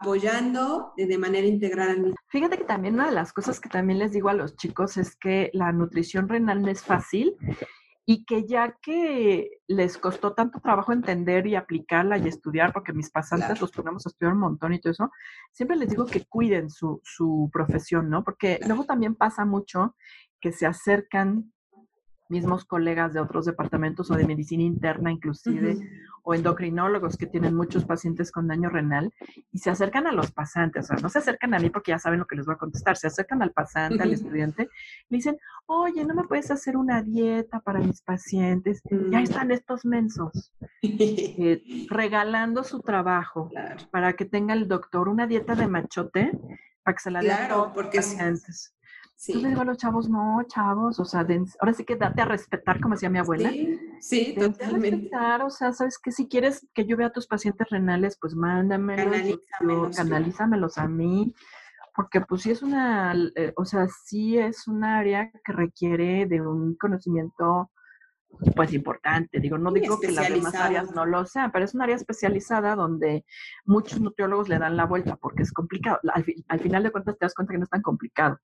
apoyando 0.00 0.92
de 0.96 1.18
manera 1.18 1.46
integral. 1.46 2.14
Fíjate 2.26 2.58
que 2.58 2.64
también 2.64 2.94
una 2.94 3.06
de 3.06 3.14
las 3.14 3.32
cosas 3.32 3.60
que 3.60 3.68
también 3.68 4.00
les 4.00 4.10
digo 4.10 4.28
a 4.28 4.34
los 4.34 4.56
chicos 4.56 4.96
es 4.96 5.14
que 5.14 5.50
la 5.52 5.70
nutrición 5.70 6.28
renal 6.28 6.62
no 6.62 6.68
es 6.68 6.82
fácil 6.82 7.36
y 8.10 8.24
que 8.24 8.46
ya 8.46 8.74
que 8.80 9.60
les 9.66 9.98
costó 9.98 10.32
tanto 10.32 10.60
trabajo 10.60 10.94
entender 10.94 11.46
y 11.46 11.56
aplicarla 11.56 12.16
y 12.16 12.26
estudiar, 12.26 12.72
porque 12.72 12.94
mis 12.94 13.10
pasantes 13.10 13.60
los 13.60 13.70
ponemos 13.70 14.06
a 14.06 14.08
estudiar 14.08 14.32
un 14.32 14.40
montón 14.40 14.72
y 14.72 14.80
todo 14.80 14.92
eso, 14.92 15.10
siempre 15.52 15.76
les 15.76 15.90
digo 15.90 16.06
que 16.06 16.24
cuiden 16.24 16.70
su, 16.70 17.02
su 17.04 17.50
profesión, 17.52 18.08
¿no? 18.08 18.24
Porque 18.24 18.60
luego 18.66 18.86
también 18.86 19.14
pasa 19.14 19.44
mucho 19.44 19.94
que 20.40 20.52
se 20.52 20.64
acercan 20.64 21.52
mismos 22.28 22.64
colegas 22.64 23.12
de 23.12 23.20
otros 23.20 23.46
departamentos 23.46 24.10
o 24.10 24.14
de 24.14 24.26
medicina 24.26 24.62
interna 24.62 25.10
inclusive, 25.10 25.78
o 26.22 26.34
endocrinólogos 26.34 27.16
que 27.16 27.26
tienen 27.26 27.54
muchos 27.54 27.84
pacientes 27.84 28.30
con 28.30 28.48
daño 28.48 28.68
renal 28.68 29.12
y 29.50 29.58
se 29.58 29.70
acercan 29.70 30.06
a 30.06 30.12
los 30.12 30.30
pasantes, 30.30 30.84
o 30.84 30.88
sea, 30.88 30.96
no 31.02 31.08
se 31.08 31.18
acercan 31.18 31.54
a 31.54 31.58
mí 31.58 31.70
porque 31.70 31.92
ya 31.92 31.98
saben 31.98 32.18
lo 32.18 32.26
que 32.26 32.36
les 32.36 32.46
voy 32.46 32.54
a 32.54 32.58
contestar, 32.58 32.96
se 32.96 33.06
acercan 33.06 33.42
al 33.42 33.52
pasante, 33.52 34.02
al 34.02 34.12
estudiante, 34.12 34.68
le 35.08 35.16
dicen, 35.16 35.38
oye, 35.66 36.04
¿no 36.04 36.14
me 36.14 36.24
puedes 36.24 36.50
hacer 36.50 36.76
una 36.76 37.02
dieta 37.02 37.60
para 37.60 37.80
mis 37.80 38.02
pacientes? 38.02 38.82
Ya 38.90 39.20
mm. 39.20 39.22
están 39.22 39.50
estos 39.50 39.84
mensos 39.84 40.52
eh, 40.82 41.86
regalando 41.88 42.64
su 42.64 42.80
trabajo 42.80 43.50
para 43.90 44.14
que 44.14 44.24
tenga 44.24 44.54
el 44.54 44.68
doctor 44.68 45.08
una 45.08 45.26
dieta 45.26 45.54
de 45.54 45.66
machote 45.66 46.32
para 46.82 46.94
que 46.94 47.02
se 47.02 47.10
la 47.10 47.20
dé 47.20 47.32
a 47.32 47.48
los 47.48 47.72
pacientes. 47.72 48.74
Sí. 49.18 49.32
Entonces 49.32 49.50
digo 49.50 49.62
a 49.62 49.64
los 49.64 49.78
chavos, 49.78 50.08
no, 50.08 50.40
chavos, 50.46 51.00
o 51.00 51.04
sea, 51.04 51.26
ahora 51.58 51.72
sí 51.72 51.84
que 51.84 51.96
date 51.96 52.22
a 52.22 52.24
respetar, 52.24 52.80
como 52.80 52.94
decía 52.94 53.10
mi 53.10 53.18
abuela. 53.18 53.50
Sí, 53.50 53.76
sí 54.00 54.34
totalmente. 54.38 54.90
respetar, 54.90 55.42
o 55.42 55.50
sea, 55.50 55.72
sabes 55.72 55.98
que 55.98 56.12
si 56.12 56.28
quieres 56.28 56.68
que 56.72 56.86
yo 56.86 56.96
vea 56.96 57.08
a 57.08 57.12
tus 57.12 57.26
pacientes 57.26 57.66
renales, 57.68 58.16
pues 58.20 58.36
mándamelos, 58.36 59.06
canalízamelos, 59.10 59.96
canalízamelos 59.96 60.78
a 60.78 60.86
mí, 60.86 61.34
porque 61.96 62.20
pues 62.20 62.42
sí 62.42 62.52
es 62.52 62.62
una, 62.62 63.12
eh, 63.34 63.52
o 63.56 63.64
sea, 63.64 63.88
sí 63.88 64.38
es 64.38 64.68
un 64.68 64.84
área 64.84 65.32
que 65.44 65.52
requiere 65.52 66.26
de 66.26 66.40
un 66.40 66.76
conocimiento 66.76 67.72
pues 68.54 68.72
importante. 68.72 69.40
Digo, 69.40 69.58
no 69.58 69.72
digo 69.72 69.98
que 69.98 70.12
las 70.12 70.28
demás 70.28 70.54
áreas 70.54 70.94
no 70.94 71.04
lo 71.06 71.26
sean, 71.26 71.50
pero 71.50 71.64
es 71.64 71.74
un 71.74 71.82
área 71.82 71.96
especializada 71.96 72.76
donde 72.76 73.24
muchos 73.64 74.00
nutriólogos 74.00 74.48
le 74.48 74.60
dan 74.60 74.76
la 74.76 74.86
vuelta 74.86 75.16
porque 75.16 75.42
es 75.42 75.52
complicado. 75.52 75.98
Al, 76.14 76.24
al 76.46 76.60
final 76.60 76.84
de 76.84 76.92
cuentas 76.92 77.18
te 77.18 77.24
das 77.24 77.34
cuenta 77.34 77.52
que 77.52 77.58
no 77.58 77.64
es 77.64 77.70
tan 77.70 77.82
complicado. 77.82 78.38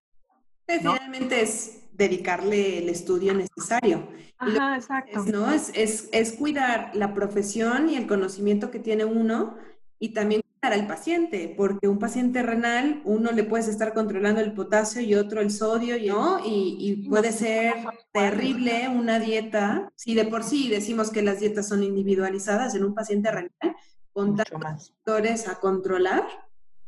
Finalmente 0.66 1.42
es 1.42 1.84
dedicarle 1.92 2.78
el 2.78 2.88
estudio 2.88 3.34
necesario. 3.34 4.08
Ajá, 4.38 4.76
exacto. 4.76 5.20
Es, 5.20 5.26
¿no? 5.26 5.52
Es, 5.52 5.70
es, 5.74 6.08
es, 6.12 6.32
cuidar 6.32 6.90
la 6.94 7.14
profesión 7.14 7.88
y 7.88 7.96
el 7.96 8.06
conocimiento 8.06 8.70
que 8.70 8.80
tiene 8.80 9.04
uno 9.04 9.56
y 9.98 10.10
también 10.10 10.42
cuidar 10.42 10.78
al 10.78 10.86
paciente, 10.86 11.54
porque 11.56 11.88
un 11.88 11.98
paciente 11.98 12.42
renal, 12.42 13.00
uno 13.04 13.30
le 13.30 13.44
puedes 13.44 13.68
estar 13.68 13.94
controlando 13.94 14.40
el 14.40 14.52
potasio 14.52 15.00
y 15.02 15.14
otro 15.14 15.40
el 15.40 15.50
sodio, 15.50 15.96
¿no? 16.04 16.40
Y, 16.44 16.76
y 16.80 17.08
puede 17.08 17.32
ser 17.32 17.74
terrible 18.12 18.88
una 18.88 19.20
dieta. 19.20 19.92
Si 19.94 20.14
de 20.14 20.24
por 20.24 20.42
sí 20.42 20.68
decimos 20.68 21.10
que 21.10 21.22
las 21.22 21.40
dietas 21.40 21.68
son 21.68 21.82
individualizadas 21.82 22.74
en 22.74 22.84
un 22.84 22.94
paciente 22.94 23.30
renal, 23.30 23.76
con 24.12 24.36
tantos 24.36 24.88
factores 24.88 25.48
a 25.48 25.60
controlar, 25.60 26.24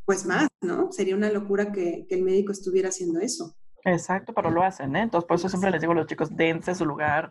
pues 0.04 0.26
más, 0.26 0.48
¿no? 0.60 0.90
Sería 0.92 1.16
una 1.16 1.30
locura 1.30 1.72
que, 1.72 2.06
que 2.08 2.14
el 2.14 2.22
médico 2.22 2.52
estuviera 2.52 2.88
haciendo 2.88 3.20
eso. 3.20 3.56
Exacto, 3.86 4.34
pero 4.34 4.50
lo 4.50 4.64
hacen, 4.64 4.96
¿eh? 4.96 5.02
Entonces, 5.02 5.28
por 5.28 5.36
eso 5.36 5.48
siempre 5.48 5.70
les 5.70 5.80
digo 5.80 5.92
a 5.92 5.96
los 5.96 6.08
chicos, 6.08 6.34
dense 6.34 6.74
su 6.74 6.84
lugar, 6.84 7.30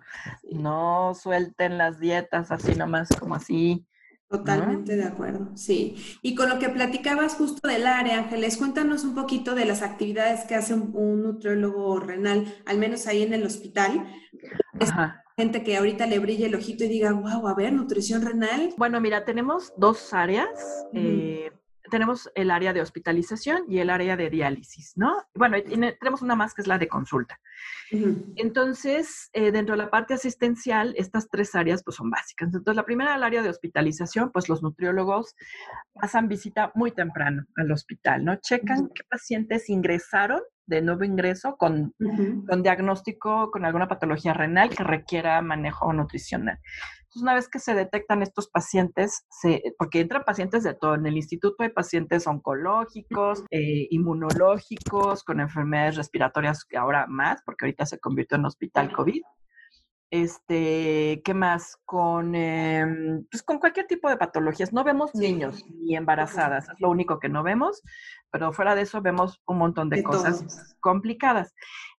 no 0.49 1.13
suelten 1.13 1.77
las 1.77 1.99
dietas 1.99 2.49
así 2.49 2.75
nomás 2.75 3.09
como 3.19 3.35
así. 3.35 3.85
Totalmente 4.29 4.95
de 4.95 5.03
acuerdo, 5.03 5.51
sí. 5.57 5.97
Y 6.21 6.33
con 6.33 6.47
lo 6.47 6.57
que 6.57 6.69
platicabas 6.69 7.35
justo 7.35 7.67
del 7.67 7.85
área, 7.85 8.19
Ángeles, 8.19 8.55
cuéntanos 8.55 9.03
un 9.03 9.15
poquito 9.15 9.53
de 9.53 9.65
las 9.65 9.81
actividades 9.81 10.45
que 10.45 10.55
hace 10.55 10.73
un, 10.73 11.21
nutriólogo 11.21 11.99
renal, 11.99 12.45
al 12.65 12.77
menos 12.77 13.05
ahí 13.05 13.21
en 13.21 13.33
el 13.33 13.45
hospital. 13.45 14.07
Ajá. 14.79 15.23
Gente 15.35 15.61
que 15.61 15.75
ahorita 15.75 16.07
le 16.07 16.19
brille 16.19 16.45
el 16.45 16.55
ojito 16.55 16.85
y 16.85 16.87
diga, 16.87 17.11
wow, 17.11 17.49
a 17.49 17.53
ver, 17.53 17.73
nutrición 17.73 18.21
renal. 18.21 18.73
Bueno, 18.77 19.01
mira, 19.01 19.25
tenemos 19.25 19.73
dos 19.75 20.13
áreas 20.13 20.47
tenemos 21.89 22.29
el 22.35 22.51
área 22.51 22.73
de 22.73 22.81
hospitalización 22.81 23.63
y 23.67 23.79
el 23.79 23.89
área 23.89 24.17
de 24.17 24.29
diálisis, 24.29 24.93
¿no? 24.95 25.23
Bueno, 25.33 25.57
tenemos 25.99 26.21
una 26.21 26.35
más 26.35 26.53
que 26.53 26.61
es 26.61 26.67
la 26.67 26.77
de 26.77 26.87
consulta. 26.87 27.39
Entonces, 28.35 29.29
eh, 29.33 29.51
dentro 29.51 29.75
de 29.75 29.83
la 29.83 29.89
parte 29.89 30.15
asistencial, 30.15 30.93
estas 30.97 31.29
tres 31.29 31.55
áreas 31.55 31.83
pues 31.83 31.97
son 31.97 32.09
básicas. 32.09 32.47
Entonces, 32.47 32.75
la 32.75 32.85
primera, 32.85 33.15
el 33.15 33.23
área 33.23 33.43
de 33.43 33.49
hospitalización, 33.49 34.31
pues 34.31 34.49
los 34.49 34.63
nutriólogos 34.63 35.35
pasan 35.93 36.27
visita 36.27 36.71
muy 36.75 36.91
temprano 36.91 37.45
al 37.55 37.71
hospital, 37.71 38.25
¿no? 38.25 38.35
Checan 38.37 38.89
qué 38.93 39.03
pacientes 39.09 39.69
ingresaron 39.69 40.41
de 40.67 40.81
nuevo 40.81 41.03
ingreso 41.03 41.57
con, 41.57 41.93
con 42.47 42.63
diagnóstico 42.63 43.51
con 43.51 43.65
alguna 43.65 43.87
patología 43.87 44.33
renal 44.33 44.69
que 44.69 44.83
requiera 44.83 45.39
manejo 45.43 45.93
nutricional 45.93 46.59
una 47.21 47.33
vez 47.33 47.47
que 47.47 47.59
se 47.59 47.73
detectan 47.73 48.21
estos 48.21 48.47
pacientes, 48.49 49.25
porque 49.77 50.01
entran 50.01 50.23
pacientes 50.23 50.63
de 50.63 50.73
todo, 50.73 50.95
en 50.95 51.05
el 51.05 51.17
instituto 51.17 51.63
hay 51.63 51.69
pacientes 51.69 52.27
oncológicos, 52.27 53.43
eh, 53.51 53.87
inmunológicos, 53.91 55.23
con 55.23 55.39
enfermedades 55.39 55.95
respiratorias 55.97 56.63
que 56.63 56.77
ahora 56.77 57.05
más, 57.07 57.41
porque 57.45 57.65
ahorita 57.65 57.85
se 57.85 57.99
convirtió 57.99 58.37
en 58.37 58.45
hospital 58.45 58.91
COVID. 58.93 59.21
Este, 60.11 61.21
¿qué 61.25 61.33
más? 61.33 61.77
Con, 61.83 62.35
em, 62.35 63.25
pues 63.29 63.43
con 63.43 63.59
cualquier 63.59 63.87
tipo 63.87 64.07
de 64.07 64.17
patologías. 64.17 64.71
No 64.71 64.83
vemos 64.83 65.13
niños 65.15 65.65
ni 65.69 65.95
embarazadas, 65.95 66.69
es 66.69 66.79
lo 66.79 66.89
único 66.89 67.19
que 67.19 67.27
no 67.27 67.43
vemos, 67.43 67.81
pero 68.31 68.53
fuera 68.53 68.75
de 68.75 68.83
eso 68.83 69.01
vemos 69.01 69.41
un 69.45 69.57
montón 69.57 69.89
de, 69.89 70.03
cosas 70.03 70.75
complicadas. 70.79 71.53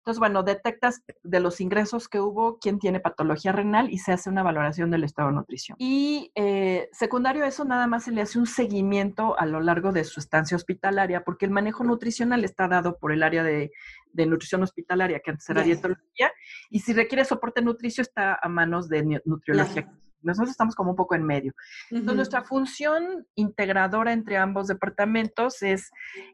Entonces, 0.06 0.20
bueno, 0.20 0.44
detectas 0.44 1.02
de 1.24 1.40
los 1.40 1.60
ingresos 1.60 2.08
que 2.08 2.20
hubo 2.20 2.60
quién 2.60 2.78
tiene 2.78 3.00
patología 3.00 3.50
renal 3.50 3.90
y 3.90 3.98
se 3.98 4.12
hace 4.12 4.30
una 4.30 4.44
valoración 4.44 4.88
del 4.88 5.02
estado 5.02 5.30
de 5.30 5.34
nutrición. 5.34 5.76
Y 5.80 6.30
eh, 6.36 6.88
secundario 6.92 7.42
a 7.42 7.48
eso, 7.48 7.64
nada 7.64 7.88
más 7.88 8.04
se 8.04 8.12
le 8.12 8.20
hace 8.20 8.38
un 8.38 8.46
seguimiento 8.46 9.36
a 9.36 9.46
lo 9.46 9.60
largo 9.60 9.90
de 9.90 10.04
su 10.04 10.20
estancia 10.20 10.56
hospitalaria, 10.56 11.24
porque 11.24 11.44
el 11.44 11.50
manejo 11.50 11.82
nutricional 11.82 12.44
está 12.44 12.68
dado 12.68 12.98
por 12.98 13.10
el 13.10 13.24
área 13.24 13.42
de, 13.42 13.72
nutrición 14.14 14.62
hospitalaria, 14.62 15.18
que 15.18 15.32
antes 15.32 15.50
era 15.50 15.64
dietología, 15.64 16.30
y 16.70 16.78
si 16.78 16.92
requiere 16.92 17.24
soporte 17.24 17.60
nutricio 17.60 18.02
está 18.02 18.38
a 18.40 18.48
manos 18.48 18.88
de 18.88 19.20
nutriología 19.24 19.90
nosotros 20.22 20.50
estamos 20.50 20.74
como 20.74 20.90
un 20.90 20.96
poco 20.96 21.14
en 21.14 21.24
medio. 21.24 21.52
Entonces, 21.90 22.16
nuestra 22.16 22.42
función 22.42 23.26
integradora 23.34 24.12
entre 24.12 24.36
ambos 24.36 24.66
departamentos 24.66 25.62
es 25.62 25.90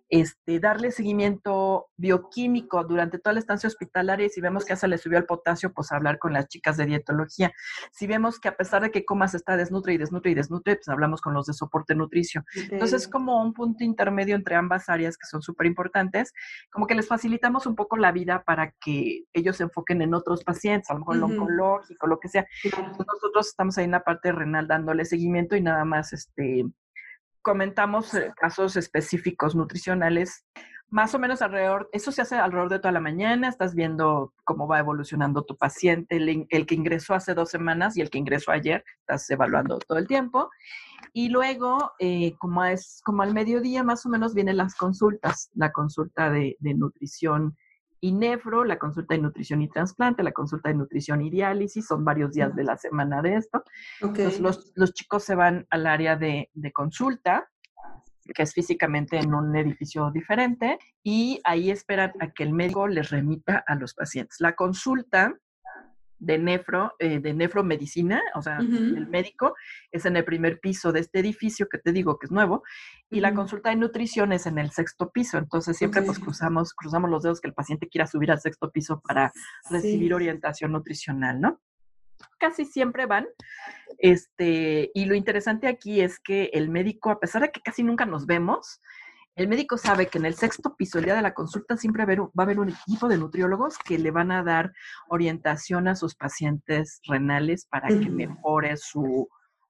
este, 0.09 0.61
darle 0.61 0.91
seguimiento 0.91 1.89
bioquímico 1.97 2.85
durante 2.85 3.19
toda 3.19 3.35
la 3.35 3.41
estancia 3.41 3.67
hospitalaria 3.67 4.27
y 4.27 4.31
si 4.31 4.41
vemos 4.41 4.65
que 4.65 4.73
a 4.73 4.77
esa 4.77 4.87
le 4.87 4.99
subió 4.99 5.19
el 5.19 5.25
potasio, 5.25 5.73
pues 5.73 5.93
hablar 5.93 6.19
con 6.19 6.33
las 6.33 6.49
chicas 6.49 6.77
de 6.77 6.87
dietología. 6.87 7.53
Si 7.91 8.07
vemos 8.07 8.39
que 8.39 8.49
a 8.49 8.57
pesar 8.57 8.83
de 8.83 8.91
que 8.91 9.05
comas 9.05 9.35
está 9.35 9.57
desnutre 9.57 9.95
y 9.95 9.99
desnutre 9.99 10.31
y 10.31 10.35
desnutre, 10.35 10.77
pues 10.77 10.89
hablamos 10.89 11.21
con 11.21 11.35
los 11.35 11.47
de 11.47 11.55
soporte 11.55 11.95
nutricio. 11.95 12.45
Entonces, 12.55 13.03
es 13.03 13.09
como 13.09 13.43
un 13.43 13.53
punto 13.53 13.85
intermedio 13.85 14.35
entre 14.35 14.55
ambas 14.55 14.89
áreas 14.89 15.17
que 15.17 15.27
son 15.27 15.43
súper 15.43 15.67
importantes, 15.67 16.33
como 16.71 16.87
que 16.87 16.95
les 16.95 17.09
facilitamos 17.09 17.67
un 17.67 17.75
poco 17.75 17.97
la 17.97 18.13
vida 18.13 18.43
para 18.45 18.73
que 18.81 19.25
ellos 19.33 19.57
se 19.57 19.65
enfoquen 19.65 20.03
en 20.03 20.15
otros 20.15 20.45
pacientes, 20.45 20.91
a 20.91 20.95
lo 20.95 21.01
mejor 21.01 21.17
lo 21.17 21.27
oncológico, 21.27 22.07
lo 22.07 22.19
que 22.19 22.29
sea. 22.29 22.47
nosotros 22.65 23.49
estamos 23.49 23.72
ahí 23.79 23.85
en 23.85 23.93
la 23.93 24.05
parte 24.05 24.33
renal 24.33 24.69
dándole 24.69 25.05
seguimiento 25.05 25.57
y 25.57 25.61
nada 25.61 25.85
más 25.85 26.13
este, 26.13 26.65
comentamos 27.43 28.15
eh, 28.15 28.33
casos 28.37 28.77
específicos 28.77 29.55
nutricionales, 29.55 30.45
más 30.89 31.15
o 31.15 31.19
menos 31.19 31.41
alrededor, 31.41 31.89
eso 31.93 32.13
se 32.13 32.21
hace 32.21 32.37
alrededor 32.37 32.69
de 32.69 32.79
toda 32.79 32.93
la 32.93 33.01
mañana, 33.01 33.49
estás 33.49 33.75
viendo 33.75 34.35
cómo 34.45 34.69
va 34.69 34.79
evolucionando 34.79 35.43
tu 35.43 35.57
paciente, 35.57 36.17
el, 36.17 36.67
que 36.67 36.75
ingresó 36.75 37.15
hace 37.15 37.33
dos 37.33 37.49
semanas 37.49 37.97
y 37.97 38.03
el 38.03 38.11
que 38.11 38.19
ingresó 38.19 38.53
ayer, 38.53 38.85
estás 39.01 39.29
evaluando 39.31 39.79
todo 39.79 39.97
el 39.97 40.07
tiempo. 40.07 40.51
Y 41.15 41.31
luego, 41.31 41.93
eh, 41.99 42.35
como, 42.39 42.63
es, 42.65 43.01
como 43.05 43.23
al 43.23 43.33
mediodía 43.33 43.83
más 43.83 44.05
o 44.05 44.11
menos 44.11 44.35
vienen 44.35 44.59
las 44.59 44.75
consultas, 44.75 45.51
la 45.55 45.73
consulta 45.73 46.31
de 46.31 46.57
nutrición 46.61 47.57
y 48.03 48.13
nefro, 48.13 48.65
la 48.65 48.81
consulta 48.81 49.15
de 49.15 49.21
nutrición 49.21 49.63
y 49.63 49.69
trasplante, 49.69 50.25
la 50.25 50.33
consulta 50.33 50.69
de 50.69 50.75
nutrición 50.75 51.23
y 51.23 51.31
diálisis, 51.31 51.87
son 51.87 52.05
varios 52.05 52.33
días 52.33 52.55
de 52.57 52.65
la 52.65 52.77
semana 52.77 53.23
de 53.23 53.37
esto. 53.37 53.63
Entonces, 54.01 54.41
los, 54.41 54.73
los, 54.75 54.93
chicos 54.93 55.23
se 55.23 55.37
van 55.37 55.69
al 55.71 55.87
área 55.87 56.17
de, 56.17 56.51
de 56.53 56.73
consulta, 56.73 57.49
que 58.35 58.43
es 58.43 58.53
físicamente 58.53 59.19
en 59.19 59.33
un 59.33 59.55
edificio 59.55 60.11
diferente, 60.11 60.81
y 61.05 61.41
ahí 61.45 61.71
esperan 61.71 62.13
a 62.19 62.33
que 62.33 62.43
el 62.43 62.53
médico 62.53 62.89
les 62.89 63.11
remita 63.11 63.63
a 63.69 63.77
los 63.77 63.95
pacientes. 63.95 64.41
La 64.41 64.57
consulta 64.57 65.39
de 66.23 66.39
nefro, 66.39 66.95
eh, 67.01 67.19
de 67.19 67.35
nefromedicina, 67.35 68.23
o 68.37 68.43
sea, 68.43 68.59
el 68.59 69.09
médico, 69.09 69.57
es 69.91 70.07
en 70.07 70.17
el 70.17 70.25
primer 70.25 70.61
piso 70.61 70.93
de 70.93 71.01
este 71.01 71.19
edificio 71.19 71.69
que 71.69 71.79
te 71.79 71.93
digo 71.93 72.19
que 72.19 72.27
es 72.27 72.31
nuevo, 72.31 72.63
y 73.11 73.19
la 73.21 73.35
consulta 73.35 73.71
de 73.71 73.77
nutrición 73.77 74.33
es 74.33 74.47
en 74.47 74.59
el 74.59 74.71
sexto 74.71 75.11
piso. 75.11 75.37
Entonces 75.37 75.77
siempre 75.77 76.03
pues 76.03 76.21
cruzamos, 76.21 76.75
cruzamos 76.75 77.11
los 77.11 77.25
dedos 77.25 77.41
que 77.41 77.49
el 77.49 77.55
paciente 77.55 77.89
quiera 77.89 78.07
subir 78.07 78.31
al 78.31 78.41
sexto 78.41 78.71
piso 78.71 79.01
para 79.01 79.33
recibir 79.69 80.15
orientación 80.15 80.73
nutricional, 80.73 81.41
¿no? 81.41 81.61
Casi 82.39 82.65
siempre 82.65 83.07
van. 83.07 83.27
Este, 83.99 84.93
y 84.95 85.07
lo 85.07 85.17
interesante 85.17 85.67
aquí 85.67 86.01
es 86.01 86.21
que 86.21 86.51
el 86.53 86.71
médico, 86.71 87.11
a 87.11 87.19
pesar 87.19 87.43
de 87.43 87.51
que 87.51 87.61
casi 87.61 87.83
nunca 87.83 88.07
nos 88.07 88.27
vemos, 88.27 88.81
el 89.35 89.49
médico 89.49 89.79
sabe 89.79 90.09
que 90.09 90.19
en 90.19 90.27
el 90.27 90.35
sexto 90.35 90.77
piso, 90.77 90.99
el 90.99 91.07
día 91.07 91.15
de 91.15 91.23
la 91.23 91.33
consulta, 91.33 91.77
siempre 91.77 92.05
va 92.05 92.29
a 92.37 92.43
haber 92.43 92.61
un 92.61 92.69
equipo 92.69 93.09
de 93.09 93.17
nutriólogos 93.17 93.79
que 93.79 93.99
le 93.99 94.11
van 94.11 94.31
a 94.31 94.43
dar 94.43 94.73
orientación 95.09 95.89
a 95.89 95.97
sus 95.97 96.15
pacientes 96.15 97.01
renales 97.07 97.67
para 97.67 97.89
que 97.89 98.11
mejore 98.11 98.77
su, 98.77 99.29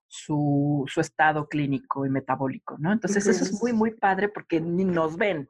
su, 0.08 0.84
estado 0.96 1.48
clínico 1.48 2.04
y 2.04 2.10
metabólico, 2.10 2.76
¿no? 2.78 2.92
Entonces, 2.92 3.26
eso 3.26 3.44
es 3.44 3.62
muy, 3.62 3.72
muy 3.72 3.92
padre 3.92 4.28
porque 4.28 4.60
ni 4.60 4.84
nos 4.84 5.16
ven. 5.16 5.48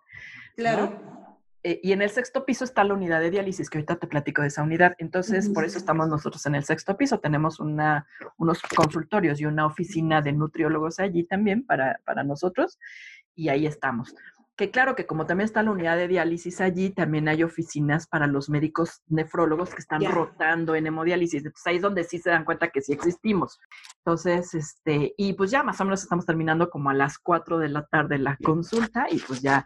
Claro. 0.57 1.23
Eh, 1.65 1.81
y 1.83 1.93
en 1.93 2.03
el 2.03 2.11
sexto 2.11 2.45
piso 2.45 2.65
está 2.65 2.83
la 2.83 2.95
unidad 2.95 3.21
de 3.21 3.31
diálisis, 3.31 3.71
que 3.71 3.79
ahorita 3.79 3.97
te 3.97 4.09
platico 4.09 4.43
de 4.43 4.49
esa 4.49 4.63
unidad. 4.63 4.95
Entonces, 4.99 5.49
por 5.49 5.65
eso 5.65 5.79
estamos 5.79 6.09
nosotros 6.09 6.45
en 6.47 6.57
el 6.57 6.65
sexto 6.65 6.97
piso. 6.97 7.21
Tenemos 7.21 7.61
una, 7.61 8.07
unos 8.37 8.61
consultorios 8.63 9.41
y 9.41 9.47
una 9.47 9.65
oficina 9.65 10.21
de 10.21 10.33
nutriólogos 10.33 10.99
allí 10.99 11.25
también 11.25 11.65
para, 11.65 12.01
para 12.05 12.25
nosotros 12.25 12.79
y 13.35 13.49
ahí 13.49 13.67
estamos. 13.67 14.15
Que 14.57 14.71
claro 14.71 14.95
que 14.95 15.07
como 15.07 15.25
también 15.25 15.47
está 15.47 15.63
la 15.63 15.71
unidad 15.71 15.97
de 15.97 16.09
diálisis 16.09 16.61
allí, 16.61 16.91
también 16.91 17.27
hay 17.27 17.43
oficinas 17.43 18.07
para 18.07 18.27
los 18.27 18.51
médicos 18.51 19.03
nefrólogos 19.09 19.71
que 19.71 19.81
están 19.81 20.05
rotando 20.05 20.75
en 20.75 20.87
hemodiálisis. 20.87 21.45
Entonces 21.45 21.67
ahí 21.67 21.77
es 21.77 21.83
donde 21.83 22.05
sí 22.05 22.19
se 22.19 22.31
dan 22.31 22.45
cuenta 22.45 22.69
que 22.69 22.83
sí 22.83 22.93
existimos. 22.93 23.59
Entonces, 24.05 24.53
este, 24.53 25.15
y 25.17 25.33
pues 25.33 25.51
ya 25.51 25.63
más 25.63 25.81
o 25.81 25.85
menos 25.85 26.03
estamos 26.03 26.27
terminando 26.27 26.69
como 26.69 26.91
a 26.91 26.95
las 26.95 27.19
4 27.19 27.59
de 27.59 27.71
la 27.71 27.87
tarde 27.87 28.19
la 28.19 28.37
consulta 28.37 29.07
y 29.11 29.19
pues 29.21 29.41
ya 29.41 29.65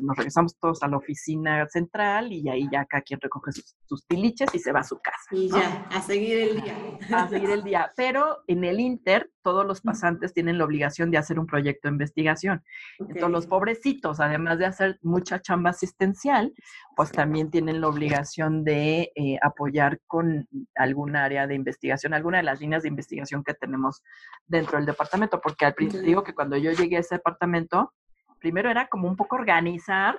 nos 0.00 0.16
regresamos 0.16 0.56
todos 0.58 0.82
a 0.82 0.88
la 0.88 0.96
oficina 0.96 1.66
central 1.68 2.32
y 2.32 2.48
ahí 2.48 2.68
ya 2.70 2.84
cada 2.84 3.02
quien 3.02 3.20
recoge 3.20 3.52
sus, 3.52 4.06
tiliches 4.06 4.54
y 4.54 4.58
se 4.58 4.72
va 4.72 4.80
a 4.80 4.84
su 4.84 4.98
casa. 4.98 5.16
Y 5.30 5.48
ya, 5.48 5.86
a 5.90 6.00
seguir 6.02 6.38
el 6.38 6.62
día. 6.62 6.76
A 7.12 7.28
seguir 7.28 7.50
el 7.50 7.62
día. 7.62 7.92
Pero 7.96 8.42
en 8.46 8.64
el 8.64 8.80
Inter, 8.80 9.30
todos 9.42 9.66
los 9.66 9.80
pasantes 9.80 10.32
tienen 10.32 10.58
la 10.58 10.64
obligación 10.64 11.10
de 11.10 11.18
hacer 11.18 11.38
un 11.38 11.46
proyecto 11.46 11.88
de 11.88 11.94
investigación. 11.94 12.62
Entonces, 12.98 13.30
los 13.30 13.46
pobrecitos, 13.46 14.20
además 14.20 14.58
de 14.58 14.66
hacer 14.66 14.98
mucha 15.02 15.40
chamba 15.40 15.70
asistencial, 15.70 16.52
pues 16.96 17.12
también 17.12 17.50
tienen 17.50 17.80
la 17.80 17.88
obligación 17.88 18.64
de 18.64 19.12
eh, 19.14 19.38
apoyar 19.42 20.00
con 20.06 20.48
algún 20.74 21.14
área 21.14 21.46
de 21.46 21.54
investigación, 21.54 22.14
alguna 22.14 22.38
de 22.38 22.44
las 22.44 22.60
líneas 22.60 22.82
de 22.82 22.88
investigación 22.88 23.44
que 23.44 23.54
tenemos 23.54 24.02
dentro 24.46 24.78
del 24.78 24.86
departamento, 24.86 25.40
porque 25.40 25.64
al 25.64 25.74
principio 25.74 26.06
digo 26.06 26.24
que 26.24 26.34
cuando 26.34 26.56
yo 26.56 26.72
llegué 26.72 26.96
a 26.96 27.00
ese 27.00 27.16
departamento, 27.16 27.92
primero 28.38 28.70
era 28.70 28.88
como 28.88 29.08
un 29.08 29.16
poco 29.16 29.36
organizar 29.36 30.16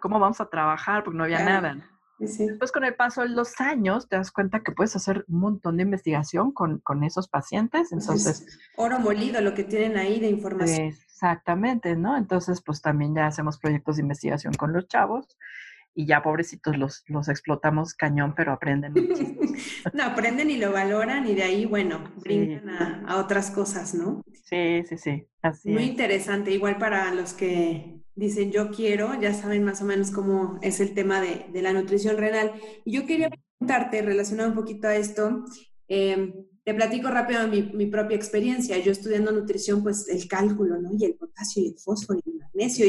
cómo 0.00 0.18
vamos 0.18 0.40
a 0.40 0.46
trabajar, 0.48 1.04
porque 1.04 1.18
no 1.18 1.24
había 1.24 1.44
nada. 1.44 1.76
Pues 2.58 2.70
con 2.70 2.84
el 2.84 2.94
paso 2.94 3.22
de 3.22 3.30
los 3.30 3.60
años 3.62 4.06
te 4.06 4.16
das 4.16 4.30
cuenta 4.30 4.62
que 4.62 4.72
puedes 4.72 4.94
hacer 4.94 5.24
un 5.28 5.40
montón 5.40 5.78
de 5.78 5.84
investigación 5.84 6.52
con, 6.52 6.78
con 6.80 7.02
esos 7.02 7.28
pacientes. 7.28 7.88
Pues 7.90 8.02
Entonces, 8.02 8.58
oro 8.76 8.98
molido 8.98 9.40
lo 9.40 9.54
que 9.54 9.64
tienen 9.64 9.96
ahí 9.96 10.20
de 10.20 10.28
información. 10.28 10.88
Exactamente, 10.88 11.96
¿no? 11.96 12.18
Entonces, 12.18 12.62
pues 12.62 12.82
también 12.82 13.14
ya 13.14 13.26
hacemos 13.26 13.58
proyectos 13.58 13.96
de 13.96 14.02
investigación 14.02 14.52
con 14.52 14.72
los 14.74 14.86
chavos 14.86 15.38
y 15.94 16.06
ya 16.06 16.22
pobrecitos 16.22 16.78
los, 16.78 17.04
los 17.08 17.28
explotamos 17.28 17.94
cañón, 17.94 18.34
pero 18.36 18.52
aprenden 18.52 18.94
no, 19.92 20.04
aprenden 20.04 20.50
y 20.50 20.56
lo 20.56 20.72
valoran 20.72 21.26
y 21.26 21.34
de 21.34 21.42
ahí, 21.42 21.64
bueno, 21.66 22.12
brincan 22.16 22.68
a, 22.68 23.04
a, 23.06 23.16
otras 23.18 23.50
cosas, 23.50 23.94
¿no? 23.94 24.22
Sí, 24.44 24.82
sí, 24.88 24.98
sí, 24.98 25.26
así 25.42 25.70
Muy 25.70 25.84
es. 25.84 25.88
interesante, 25.90 26.52
igual 26.52 26.78
para 26.78 27.12
los 27.14 27.32
que 27.32 28.00
dicen 28.14 28.52
yo 28.52 28.70
quiero, 28.70 29.18
ya 29.20 29.32
saben 29.34 29.64
más 29.64 29.82
o 29.82 29.84
menos 29.84 30.10
cómo 30.10 30.58
es 30.62 30.80
el 30.80 30.94
tema 30.94 31.20
de, 31.20 31.46
de 31.52 31.62
la 31.62 31.72
nutrición 31.72 32.16
renal. 32.16 32.52
Y 32.84 32.92
yo 32.92 33.06
quería 33.06 33.30
preguntarte, 33.30 34.02
relacionado 34.02 34.50
un 34.50 34.54
poquito 34.56 34.88
a 34.88 34.96
esto, 34.96 35.44
eh, 35.88 36.34
te 36.70 36.74
platico 36.74 37.08
rápido 37.08 37.48
mi, 37.48 37.62
mi, 37.62 37.86
propia 37.86 38.16
experiencia. 38.16 38.78
Yo 38.78 38.92
estudiando 38.92 39.32
nutrición, 39.32 39.82
pues 39.82 40.08
el 40.08 40.28
cálculo, 40.28 40.80
¿no? 40.80 40.90
Y 40.96 41.04
el 41.04 41.14
potasio 41.14 41.64
y 41.64 41.68
el 41.70 41.78
fósforo 41.78 42.20
y 42.24 42.30
el 42.30 42.38
magnesio, 42.38 42.86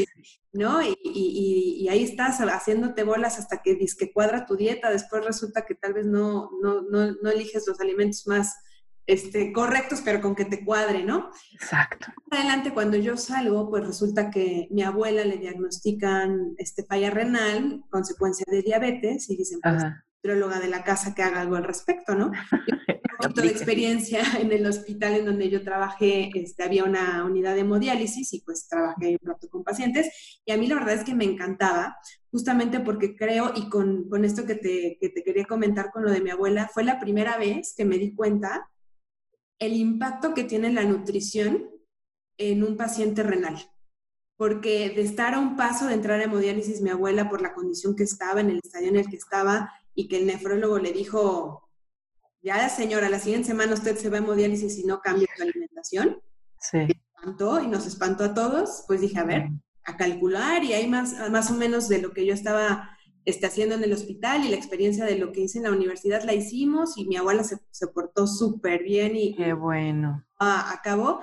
¿no? 0.52 0.80
Y, 0.80 0.96
y, 1.02 1.78
y, 1.80 1.88
ahí 1.88 2.04
estás 2.04 2.38
haciéndote 2.38 3.02
bolas 3.02 3.40
hasta 3.40 3.60
que, 3.60 3.76
que 3.76 4.12
cuadra 4.12 4.46
tu 4.46 4.54
dieta. 4.54 4.88
Después 4.88 5.24
resulta 5.24 5.66
que 5.66 5.74
tal 5.74 5.94
vez 5.94 6.06
no, 6.06 6.50
no, 6.62 6.82
no, 6.82 7.10
no 7.10 7.30
eliges 7.30 7.66
los 7.66 7.80
alimentos 7.80 8.24
más 8.28 8.54
este, 9.04 9.52
correctos, 9.52 10.00
pero 10.04 10.20
con 10.20 10.36
que 10.36 10.44
te 10.44 10.64
cuadre, 10.64 11.02
¿no? 11.02 11.30
Exacto. 11.52 12.06
Adelante, 12.30 12.72
cuando 12.72 12.96
yo 12.98 13.16
salgo, 13.16 13.68
pues 13.68 13.84
resulta 13.84 14.30
que 14.30 14.68
mi 14.70 14.84
abuela 14.84 15.24
le 15.24 15.38
diagnostican 15.38 16.54
este, 16.56 16.84
falla 16.84 17.10
renal, 17.10 17.82
consecuencia 17.90 18.44
de 18.46 18.62
diabetes, 18.62 19.28
y 19.28 19.36
dicen, 19.36 19.58
pues, 19.60 19.74
Ajá. 19.74 20.04
nutrióloga 20.22 20.60
de 20.60 20.68
la 20.68 20.84
casa 20.84 21.16
que 21.16 21.24
haga 21.24 21.40
algo 21.40 21.56
al 21.56 21.64
respecto, 21.64 22.14
¿no? 22.14 22.30
un 23.26 23.34
de 23.34 23.48
experiencia 23.48 24.20
en 24.40 24.52
el 24.52 24.66
hospital 24.66 25.14
en 25.14 25.26
donde 25.26 25.50
yo 25.50 25.62
trabajé, 25.62 26.30
este, 26.34 26.62
había 26.62 26.84
una 26.84 27.24
unidad 27.24 27.54
de 27.54 27.60
hemodiálisis 27.60 28.32
y 28.32 28.40
pues 28.40 28.68
trabajé 28.68 29.18
pronto 29.22 29.48
con 29.48 29.64
pacientes 29.64 30.40
y 30.44 30.52
a 30.52 30.56
mí 30.56 30.66
la 30.66 30.76
verdad 30.76 30.94
es 30.94 31.04
que 31.04 31.14
me 31.14 31.24
encantaba, 31.24 31.96
justamente 32.30 32.80
porque 32.80 33.16
creo, 33.16 33.52
y 33.54 33.68
con, 33.68 34.08
con 34.08 34.24
esto 34.24 34.46
que 34.46 34.54
te, 34.54 34.98
que 35.00 35.08
te 35.08 35.22
quería 35.22 35.44
comentar 35.44 35.90
con 35.90 36.04
lo 36.04 36.10
de 36.10 36.20
mi 36.20 36.30
abuela, 36.30 36.70
fue 36.72 36.84
la 36.84 36.98
primera 36.98 37.36
vez 37.38 37.74
que 37.76 37.84
me 37.84 37.98
di 37.98 38.14
cuenta 38.14 38.68
el 39.58 39.74
impacto 39.74 40.34
que 40.34 40.44
tiene 40.44 40.72
la 40.72 40.84
nutrición 40.84 41.70
en 42.36 42.64
un 42.64 42.76
paciente 42.76 43.22
renal. 43.22 43.56
Porque 44.36 44.90
de 44.90 45.02
estar 45.02 45.34
a 45.34 45.38
un 45.38 45.56
paso 45.56 45.86
de 45.86 45.94
entrar 45.94 46.18
a 46.18 46.24
hemodiálisis 46.24 46.80
mi 46.80 46.90
abuela 46.90 47.28
por 47.28 47.42
la 47.42 47.54
condición 47.54 47.94
que 47.94 48.02
estaba, 48.02 48.40
en 48.40 48.50
el 48.50 48.60
estadio 48.62 48.88
en 48.88 48.96
el 48.96 49.08
que 49.08 49.16
estaba, 49.16 49.70
y 49.94 50.08
que 50.08 50.18
el 50.18 50.26
nefrólogo 50.26 50.78
le 50.78 50.92
dijo, 50.92 51.61
ya 52.42 52.68
señora, 52.68 53.08
la 53.08 53.18
siguiente 53.18 53.48
semana 53.48 53.74
usted 53.74 53.96
se 53.96 54.08
va 54.08 54.16
a 54.16 54.20
hemodiálisis 54.20 54.78
y 54.78 54.84
no 54.84 55.00
cambia 55.00 55.28
su 55.36 55.42
alimentación. 55.42 56.20
Sí. 56.58 56.78
Me 56.78 57.02
espantó 57.16 57.62
y 57.62 57.68
nos 57.68 57.86
espantó 57.86 58.24
a 58.24 58.34
todos. 58.34 58.84
Pues 58.86 59.00
dije, 59.00 59.18
a 59.18 59.24
ver, 59.24 59.48
a 59.84 59.96
calcular 59.96 60.64
y 60.64 60.72
hay 60.72 60.88
más, 60.88 61.30
más 61.30 61.50
o 61.50 61.54
menos 61.54 61.88
de 61.88 62.00
lo 62.00 62.12
que 62.12 62.26
yo 62.26 62.34
estaba 62.34 62.90
este, 63.24 63.46
haciendo 63.46 63.76
en 63.76 63.84
el 63.84 63.92
hospital 63.92 64.44
y 64.44 64.48
la 64.48 64.56
experiencia 64.56 65.04
de 65.04 65.16
lo 65.16 65.32
que 65.32 65.42
hice 65.42 65.58
en 65.58 65.64
la 65.64 65.72
universidad 65.72 66.24
la 66.24 66.34
hicimos 66.34 66.98
y 66.98 67.06
mi 67.06 67.16
abuela 67.16 67.44
se, 67.44 67.58
se 67.70 67.86
portó 67.86 68.26
súper 68.26 68.82
bien 68.82 69.14
y 69.14 69.36
Qué 69.36 69.52
bueno. 69.52 70.24
a, 70.38 70.72
a 70.72 70.82
cabo. 70.82 71.20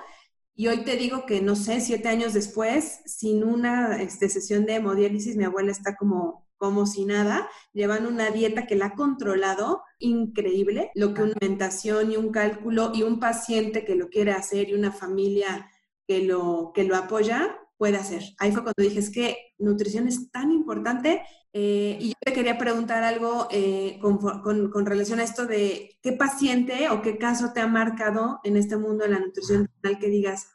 Y 0.54 0.68
hoy 0.68 0.84
te 0.84 0.96
digo 0.96 1.24
que, 1.24 1.40
no 1.40 1.56
sé, 1.56 1.80
siete 1.80 2.08
años 2.08 2.34
después, 2.34 3.00
sin 3.06 3.44
una 3.44 4.00
este, 4.02 4.28
sesión 4.28 4.66
de 4.66 4.74
hemodiálisis, 4.74 5.36
mi 5.36 5.44
abuela 5.44 5.70
está 5.70 5.96
como, 5.96 6.46
como 6.60 6.84
si 6.84 7.06
nada, 7.06 7.48
llevan 7.72 8.06
una 8.06 8.30
dieta 8.30 8.66
que 8.66 8.76
la 8.76 8.86
ha 8.86 8.94
controlado 8.94 9.82
increíble, 9.98 10.90
lo 10.94 11.14
que 11.14 11.22
una 11.22 11.32
alimentación 11.40 12.12
y 12.12 12.18
un 12.18 12.30
cálculo 12.30 12.92
y 12.94 13.02
un 13.02 13.18
paciente 13.18 13.86
que 13.86 13.96
lo 13.96 14.10
quiere 14.10 14.32
hacer 14.32 14.68
y 14.68 14.74
una 14.74 14.92
familia 14.92 15.70
que 16.06 16.22
lo, 16.22 16.72
que 16.74 16.84
lo 16.84 16.96
apoya 16.96 17.58
puede 17.78 17.96
hacer. 17.96 18.22
Ahí 18.38 18.52
fue 18.52 18.62
cuando 18.62 18.82
dije, 18.82 18.98
es 18.98 19.08
que 19.08 19.38
nutrición 19.58 20.06
es 20.06 20.30
tan 20.30 20.52
importante 20.52 21.22
eh, 21.54 21.96
y 21.98 22.08
yo 22.08 22.14
te 22.20 22.34
quería 22.34 22.58
preguntar 22.58 23.04
algo 23.04 23.48
eh, 23.50 23.98
con, 24.02 24.84
relación 24.84 25.18
a 25.18 25.24
esto 25.24 25.46
de 25.46 25.96
qué 26.02 26.12
paciente 26.12 26.90
o 26.90 27.00
qué 27.00 27.16
caso 27.16 27.54
te 27.54 27.60
ha 27.60 27.66
marcado 27.66 28.38
en 28.44 28.58
este 28.58 28.76
mundo 28.76 29.04
de 29.04 29.12
la 29.12 29.20
nutrición 29.20 29.66
que 29.98 30.08
digas, 30.08 30.46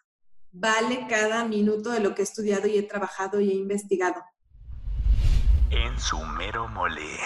vale 0.52 1.08
cada 1.10 1.46
minuto 1.46 1.90
de 1.90 2.00
lo 2.00 2.14
que 2.14 2.22
he 2.22 2.26
estudiado 2.26 2.68
y 2.68 2.78
he 2.78 2.84
trabajado 2.84 3.42
y 3.42 3.50
he 3.50 3.56
investigado. 3.56 4.22
En 5.76 6.00
su 6.00 6.18
mero 6.38 6.70
mole. 6.70 7.18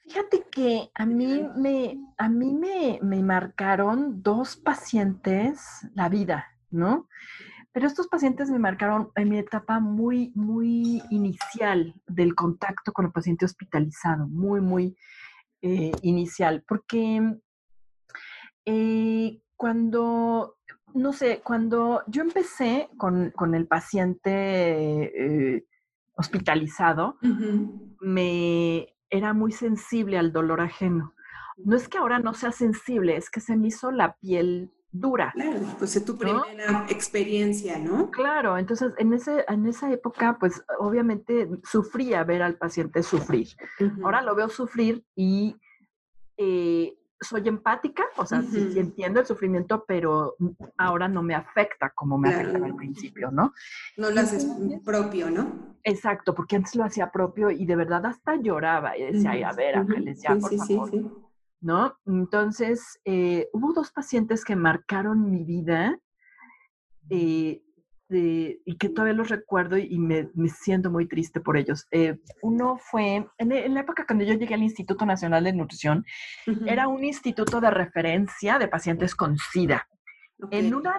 Fíjate 0.00 0.44
que 0.50 0.90
a 0.94 1.06
mí 1.06 1.48
me, 1.56 1.96
a 2.18 2.28
mí 2.28 2.52
me, 2.52 2.98
me 3.02 3.22
marcaron 3.22 4.20
dos 4.20 4.56
pacientes 4.56 5.60
la 5.94 6.08
vida, 6.08 6.44
¿no? 6.70 7.08
Pero 7.70 7.86
estos 7.86 8.08
pacientes 8.08 8.50
me 8.50 8.58
marcaron 8.58 9.12
en 9.14 9.28
mi 9.28 9.38
etapa 9.38 9.78
muy, 9.78 10.32
muy 10.34 11.04
inicial 11.10 11.94
del 12.08 12.34
contacto 12.34 12.92
con 12.92 13.06
el 13.06 13.12
paciente 13.12 13.44
hospitalizado, 13.44 14.26
muy, 14.26 14.60
muy 14.60 14.96
eh, 15.60 15.92
inicial, 16.02 16.64
porque 16.66 17.38
eh, 18.64 19.40
cuando, 19.56 20.56
no 20.94 21.12
sé, 21.12 21.42
cuando 21.44 22.02
yo 22.08 22.22
empecé 22.22 22.90
con, 22.96 23.30
con 23.30 23.54
el 23.54 23.68
paciente 23.68 25.54
eh, 25.54 25.64
hospitalizado, 26.14 27.16
uh 27.22 27.26
-huh. 27.26 27.96
me 28.00 28.88
era 29.10 29.34
muy 29.34 29.52
sensible 29.52 30.18
al 30.18 30.32
dolor 30.32 30.60
ajeno. 30.60 31.14
No 31.58 31.76
es 31.76 31.88
que 31.88 31.98
ahora 31.98 32.18
no 32.18 32.32
sea 32.32 32.50
sensible, 32.50 33.16
es 33.16 33.30
que 33.30 33.40
se 33.40 33.56
me 33.56 33.68
hizo 33.68 33.90
la 33.90 34.16
piel 34.16 34.70
dura. 34.90 35.32
Claro, 35.34 35.60
pues 35.78 35.96
es 35.96 36.04
tu 36.04 36.16
primera 36.16 36.72
¿no? 36.72 36.86
experiencia, 36.88 37.78
¿no? 37.78 38.10
Claro, 38.10 38.58
entonces 38.58 38.92
en, 38.98 39.12
ese, 39.12 39.44
en 39.48 39.66
esa 39.66 39.90
época, 39.92 40.36
pues 40.38 40.64
obviamente 40.78 41.48
sufría 41.64 42.24
ver 42.24 42.42
al 42.42 42.56
paciente 42.56 43.02
sufrir. 43.02 43.48
Uh 43.80 43.84
-huh. 43.84 44.04
Ahora 44.04 44.22
lo 44.22 44.34
veo 44.34 44.48
sufrir 44.48 45.04
y 45.14 45.56
eh, 46.36 46.94
soy 47.22 47.48
empática, 47.48 48.04
o 48.16 48.26
sea, 48.26 48.40
uh 48.40 48.42
-huh. 48.42 48.50
sí, 48.50 48.72
sí, 48.72 48.78
entiendo 48.78 49.20
el 49.20 49.26
sufrimiento, 49.26 49.84
pero 49.86 50.36
ahora 50.76 51.08
no 51.08 51.22
me 51.22 51.34
afecta 51.34 51.90
como 51.94 52.18
me 52.18 52.28
claro. 52.28 52.42
afectaba 52.42 52.66
al 52.66 52.76
principio, 52.76 53.30
¿no? 53.30 53.52
No 53.96 54.10
lo 54.10 54.20
haces 54.20 54.46
propio, 54.84 55.30
¿no? 55.30 55.76
Exacto, 55.84 56.34
porque 56.34 56.56
antes 56.56 56.74
lo 56.74 56.84
hacía 56.84 57.10
propio 57.10 57.50
y 57.50 57.64
de 57.66 57.76
verdad 57.76 58.04
hasta 58.06 58.36
lloraba 58.36 58.96
y 58.96 59.12
decía, 59.12 59.30
ay, 59.32 59.42
a 59.42 59.52
ver, 59.52 59.76
Ángeles, 59.76 60.22
ya, 60.22 60.34
sí, 60.34 60.40
por 60.40 60.50
sí, 60.50 60.74
favor. 60.74 60.90
Sí, 60.90 61.10
¿no? 61.60 61.96
Entonces, 62.06 63.00
eh, 63.04 63.48
hubo 63.52 63.72
dos 63.72 63.92
pacientes 63.92 64.44
que 64.44 64.56
marcaron 64.56 65.30
mi 65.30 65.44
vida 65.44 65.98
eh, 67.08 67.62
de, 68.12 68.60
y 68.64 68.76
que 68.76 68.90
todavía 68.90 69.14
los 69.14 69.30
recuerdo 69.30 69.76
y 69.78 69.98
me, 69.98 70.28
me 70.34 70.48
siento 70.48 70.90
muy 70.90 71.08
triste 71.08 71.40
por 71.40 71.56
ellos. 71.56 71.86
Eh, 71.90 72.18
uno 72.42 72.76
fue, 72.78 73.26
en, 73.38 73.52
en, 73.52 73.74
la 73.74 73.80
época 73.80 74.04
cuando 74.06 74.24
yo 74.24 74.34
llegué 74.34 74.54
al 74.54 74.62
Instituto 74.62 75.04
Nacional 75.06 75.42
de 75.44 75.52
Nutrición, 75.52 76.04
uh 76.46 76.50
-huh. 76.50 76.70
era 76.70 76.86
un 76.86 77.02
instituto 77.02 77.60
de 77.60 77.70
referencia 77.70 78.58
de 78.58 78.68
pacientes 78.68 79.14
con 79.14 79.36
SIDA. 79.36 79.88
Okay. 80.44 80.58
En 80.58 80.74
una 80.74 80.94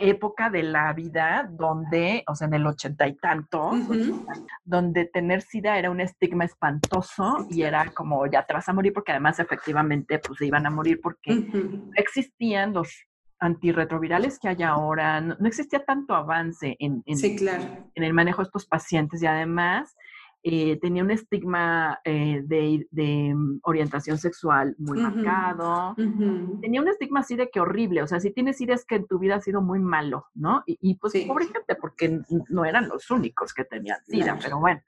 época 0.00 0.50
de 0.50 0.64
la 0.64 0.92
vida 0.92 1.48
donde, 1.48 2.24
o 2.26 2.34
sea, 2.34 2.48
en 2.48 2.54
el 2.54 2.66
ochenta 2.66 3.06
y 3.06 3.14
tanto, 3.16 3.70
uh 3.70 3.74
-huh. 3.74 4.46
donde 4.64 5.04
tener 5.06 5.40
SIDA 5.42 5.78
era 5.78 5.90
un 5.90 6.00
estigma 6.00 6.44
espantoso 6.44 7.46
y 7.48 7.62
era 7.62 7.90
como 7.92 8.26
ya 8.26 8.44
te 8.44 8.54
vas 8.54 8.68
a 8.68 8.72
morir 8.72 8.92
porque 8.92 9.12
además 9.12 9.38
efectivamente 9.38 10.18
pues 10.18 10.38
se 10.38 10.46
iban 10.46 10.66
a 10.66 10.70
morir 10.70 11.00
porque 11.00 11.32
uh 11.32 11.36
-huh. 11.36 11.90
existían 11.94 12.72
los 12.72 13.07
antirretrovirales 13.40 14.38
que 14.38 14.48
hay 14.48 14.62
ahora, 14.62 15.20
no, 15.20 15.36
no 15.38 15.46
existía 15.48 15.84
tanto 15.84 16.14
avance 16.14 16.76
en, 16.78 17.02
en, 17.06 17.16
sí, 17.16 17.36
claro. 17.36 17.64
en, 17.94 18.04
el 18.04 18.12
manejo 18.12 18.42
de 18.42 18.46
estos 18.46 18.66
pacientes 18.66 19.22
y 19.22 19.26
además 19.26 19.96
eh, 20.44 20.78
tenía 20.80 21.02
un 21.02 21.10
estigma 21.10 22.00
eh, 22.04 22.42
de, 22.44 22.86
de, 22.90 23.34
orientación 23.62 24.18
sexual 24.18 24.74
muy 24.78 24.98
uh 24.98 25.02
-huh. 25.02 25.14
marcado. 25.14 25.90
Uh 25.98 26.02
-huh. 26.02 26.60
Tenía 26.60 26.80
un 26.80 26.88
estigma 26.88 27.20
así 27.20 27.34
de 27.34 27.50
que 27.50 27.60
horrible. 27.60 28.02
O 28.02 28.06
sea, 28.06 28.20
si 28.20 28.30
tienes 28.30 28.56
SIDA 28.56 28.74
es 28.74 28.84
que 28.84 28.96
en 28.96 29.06
tu 29.06 29.18
vida 29.18 29.34
ha 29.34 29.40
sido 29.40 29.60
muy 29.62 29.80
malo, 29.80 30.26
¿no? 30.34 30.62
Y, 30.64 30.78
y 30.80 30.94
pues, 30.94 31.12
sí. 31.12 31.24
pobre 31.26 31.46
gente, 31.46 31.74
porque 31.74 32.20
no 32.50 32.64
eran 32.64 32.88
los 32.88 33.10
únicos 33.10 33.52
que 33.52 33.64
tenían 33.64 33.98
SIDA, 34.06 34.24
claro. 34.24 34.40
pero 34.42 34.58
bueno. 34.60 34.80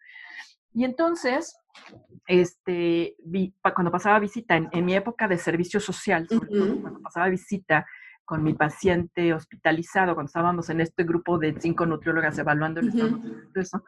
Y 0.72 0.84
entonces, 0.84 1.56
este, 2.28 3.16
vi, 3.24 3.52
cuando 3.74 3.90
pasaba 3.90 4.20
visita, 4.20 4.56
en, 4.56 4.68
en, 4.70 4.84
mi 4.84 4.94
época 4.94 5.26
de 5.26 5.36
servicio 5.36 5.80
social, 5.80 6.28
sobre 6.28 6.46
uh 6.46 6.52
-huh. 6.52 6.58
todo, 6.58 6.80
cuando 6.80 7.00
pasaba 7.00 7.28
visita 7.28 7.84
con 8.30 8.44
mi 8.44 8.54
paciente 8.54 9.34
hospitalizado, 9.34 10.14
cuando 10.14 10.28
estábamos 10.28 10.70
en 10.70 10.80
este 10.80 11.02
grupo 11.02 11.36
de 11.36 11.52
cinco 11.60 11.84
nutriólogas 11.84 12.38
evaluando 12.38 12.78
el 12.78 12.90
estado 12.90 13.18
de 13.18 13.60
eso, 13.60 13.82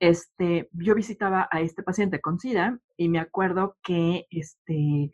este, 0.00 0.68
yo 0.72 0.96
visitaba 0.96 1.48
a 1.52 1.60
este 1.60 1.84
paciente 1.84 2.20
con 2.20 2.40
SIDA 2.40 2.80
y 2.96 3.08
me 3.08 3.20
acuerdo 3.20 3.76
que 3.84 4.26
este, 4.28 5.12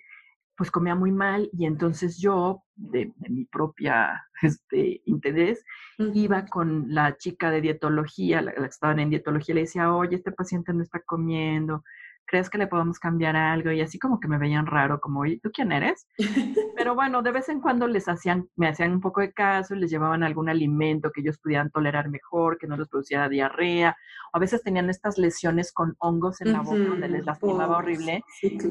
pues 0.57 0.71
comía 0.71 0.95
muy 0.95 1.13
mal 1.13 1.51
y 1.53 1.67
entonces 1.67 2.19
yo, 2.19 2.63
de, 2.75 3.13
de 3.17 3.29
mi 3.29 3.45
propia 3.45 4.25
este, 4.41 5.03
interés, 5.05 5.63
uh 5.99 6.05
-huh. 6.05 6.13
iba 6.15 6.47
con 6.47 6.87
la 6.89 7.19
chica 7.19 7.51
de 7.51 7.61
dietología, 7.61 8.41
la, 8.41 8.53
la, 8.53 8.63
que 8.63 8.71
estaban 8.71 9.01
en 9.01 9.11
dietología, 9.11 9.55
le 9.55 9.61
decía, 9.63 9.93
oye, 9.93 10.17
este 10.17 10.33
paciente 10.33 10.73
no 10.73 10.83
está 10.83 11.01
comiendo, 11.01 11.85
¿crees 12.27 12.51
que 12.51 12.59
le 12.59 12.67
podemos 12.67 12.99
cambiar 12.99 13.37
algo? 13.37 13.71
Y 13.71 13.81
así 13.81 13.99
como 13.99 14.21
que 14.21 14.29
me 14.29 14.39
veían 14.39 14.67
raro, 14.67 15.01
como, 15.01 15.25
¿y 15.25 15.39
tú 15.39 15.51
quién 15.53 15.73
eres? 15.73 16.07
Pero 16.77 16.95
bueno, 16.95 17.23
de 17.23 17.33
vez 17.33 17.49
en 17.49 17.61
cuando 17.61 17.87
les 17.87 18.09
hacían, 18.09 18.49
me 18.57 18.69
hacían 18.69 18.93
un 18.93 19.01
poco 19.01 19.21
de 19.21 19.33
caso 19.33 19.75
y 19.75 19.79
les 19.79 19.91
llevaban 19.91 20.23
algún 20.23 20.49
alimento 20.49 21.11
que 21.11 21.21
ellos 21.21 21.39
pudieran 21.39 21.71
tolerar 21.71 22.09
mejor, 22.11 22.59
que 22.59 22.67
no 22.67 22.77
les 22.77 22.89
produciera 22.89 23.29
diarrea. 23.29 23.97
a 24.33 24.39
veces 24.39 24.63
tenían 24.63 24.91
estas 24.91 25.19
lesiones 25.19 25.73
con 25.73 25.95
hongos 25.99 26.41
en 26.41 26.53
la 26.53 26.61
boca 26.61 26.85
donde 26.85 27.09
les 27.09 27.25
lastimaba 27.25 27.79
horrible. 27.79 28.25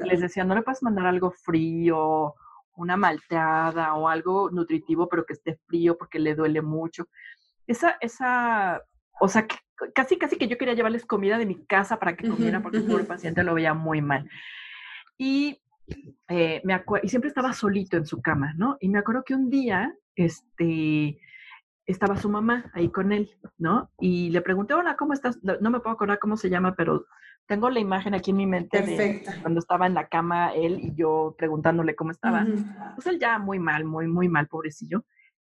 Les 0.06 0.22
decían, 0.22 0.48
no 0.48 0.56
le 0.56 0.62
puedes 0.62 0.84
mandar 0.84 1.08
algo 1.08 1.32
frío, 1.32 2.36
una 2.76 2.98
malteada 2.98 3.96
o 3.96 4.08
algo 4.08 4.50
nutritivo, 4.52 5.08
pero 5.08 5.26
que 5.26 5.34
esté 5.34 5.58
frío 5.66 5.98
porque 5.98 6.20
le 6.20 6.36
duele 6.36 6.62
mucho. 6.62 7.08
Esa, 7.68 7.98
esa, 8.02 8.82
o 9.20 9.28
sea, 9.28 9.48
casi, 9.94 10.18
casi 10.18 10.38
que 10.38 10.48
yo 10.48 10.58
quería 10.58 10.74
llevarles 10.74 11.06
comida 11.06 11.38
de 11.38 11.46
mi 11.46 11.66
casa 11.66 12.00
para 12.00 12.16
que 12.16 12.28
comieran 12.28 12.62
porque 12.62 12.78
el 12.78 12.86
pobre 12.86 13.04
paciente 13.04 13.44
lo 13.44 13.54
veía 13.54 13.74
muy 13.74 14.02
mal. 14.02 14.30
Y, 15.18 15.62
eh, 16.28 16.62
me 16.64 16.82
y 17.04 17.10
siempre 17.10 17.30
estaba 17.30 17.54
solito 17.54 17.98
en 17.98 18.06
su 18.06 18.22
cama, 18.22 18.54
¿no? 18.58 18.78
Y 18.80 18.90
me 18.90 19.00
acuerdo 19.00 19.24
que 19.24 19.36
un 19.36 19.50
día, 19.50 19.94
este, 20.16 21.20
estaba 21.86 22.18
su 22.18 22.30
mamá 22.30 22.72
ahí 22.74 22.90
con 22.90 23.12
él, 23.12 23.30
¿no? 23.58 23.92
Y 24.00 24.30
le 24.32 24.42
pregunté, 24.42 24.74
hola, 24.74 24.96
¿cómo 24.96 25.14
estás? 25.14 25.40
No 25.44 25.70
me 25.70 25.80
puedo 25.80 25.94
acordar 25.94 26.20
cómo 26.20 26.36
se 26.36 26.50
llama, 26.50 26.76
pero 26.76 27.06
tengo 27.48 27.70
la 27.70 27.80
imagen 27.80 28.16
aquí 28.16 28.32
en 28.32 28.38
mi 28.38 28.48
mente 28.48 28.82
de 28.82 29.24
cuando 29.42 29.60
estaba 29.60 29.86
en 29.86 29.94
la 29.94 30.08
cama 30.08 30.52
él 30.54 30.80
y 30.82 30.96
yo 30.96 31.36
preguntándole 31.38 31.96
cómo 31.96 32.12
estaba. 32.12 32.46
Pues 32.96 33.06
él 33.08 33.20
ya 33.20 33.38
muy 33.38 33.60
mal, 33.60 33.86
muy, 33.86 34.08
muy 34.08 34.28
mal, 34.28 34.48
pobrecillo. 34.48 35.06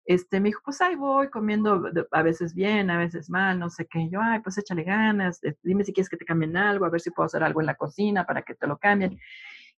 Este, 0.09 0.40
me 0.40 0.48
dijo, 0.48 0.62
pues 0.64 0.80
ahí 0.80 0.94
voy 0.94 1.28
comiendo 1.28 1.82
a 2.12 2.22
veces 2.22 2.54
bien, 2.54 2.88
a 2.88 2.96
veces 2.96 3.28
mal, 3.28 3.59
no 3.59 3.68
sé 3.68 3.86
qué. 3.86 4.09
Yo, 4.09 4.20
ay, 4.22 4.40
pues 4.40 4.56
échale 4.56 4.82
ganas, 4.82 5.38
este, 5.44 5.61
dime 5.62 5.84
si 5.84 5.92
quieres 5.92 6.09
que 6.09 6.16
te 6.16 6.24
cambien 6.24 6.56
algo, 6.56 6.86
a 6.86 6.88
ver 6.88 7.02
si 7.02 7.11
puedo 7.11 7.26
hacer 7.26 7.42
algo 7.42 7.61
en 7.61 7.66
la 7.66 7.74
cocina 7.74 8.24
para 8.24 8.40
que 8.40 8.54
te 8.54 8.66
lo 8.66 8.78
cambien. 8.78 9.20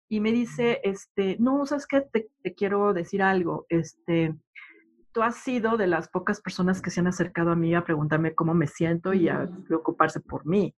Y 0.07 0.21
me 0.21 0.31
dice, 0.31 0.83
este, 0.85 1.39
no, 1.41 1.65
¿sabes 1.65 1.87
qué? 1.87 2.03
Te, 2.03 2.29
te 2.43 2.55
quiero 2.55 2.93
decir 2.93 3.23
algo. 3.23 3.65
Este, 3.71 4.35
tú 5.13 5.23
has 5.23 5.37
sido 5.37 5.79
de 5.79 5.87
las 5.87 6.11
pocas 6.11 6.43
personas 6.43 6.83
que 6.83 6.91
se 6.91 7.01
han 7.01 7.07
acercado 7.07 7.53
a 7.53 7.57
mí 7.57 7.75
a 7.75 7.85
preguntarme 7.85 8.35
cómo 8.35 8.53
me 8.53 8.67
siento 8.67 9.15
y 9.15 9.31
a 9.31 9.49
preocuparse 9.67 10.21
por 10.21 10.45
mí. 10.45 10.77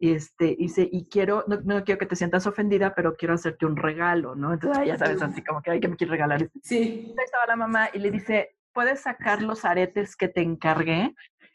Este, 0.00 0.56
dice, 0.58 0.88
y 0.90 1.04
quiero, 1.04 1.44
no, 1.46 1.60
no, 1.62 1.84
quiero 1.84 2.00
que 2.00 2.06
te 2.06 2.16
sientas 2.16 2.44
ofendida, 2.48 2.92
pero 2.96 3.14
quiero 3.14 3.34
hacerte 3.34 3.66
un 3.66 3.76
regalo, 3.76 4.34
¿no? 4.34 4.52
Entonces, 4.52 4.84
ya 4.84 4.98
sabes, 4.98 5.22
así 5.22 5.44
como 5.44 5.62
que, 5.62 5.70
hay 5.70 5.78
que 5.78 5.86
me 5.86 5.94
quiere 5.94 6.10
regalar. 6.10 6.42
Este. 6.42 6.58
Sí. 6.60 7.14
Ahí 7.16 7.24
estaba 7.24 7.46
la 7.46 7.54
mamá 7.54 7.90
y 7.92 8.00
le 8.00 8.10
dice, 8.10 8.56
¿puedes 8.72 9.00
sacar 9.00 9.42
los 9.42 9.64
aretes 9.64 10.16
que 10.16 10.28
te 10.28 10.42
encargué? 10.42 11.14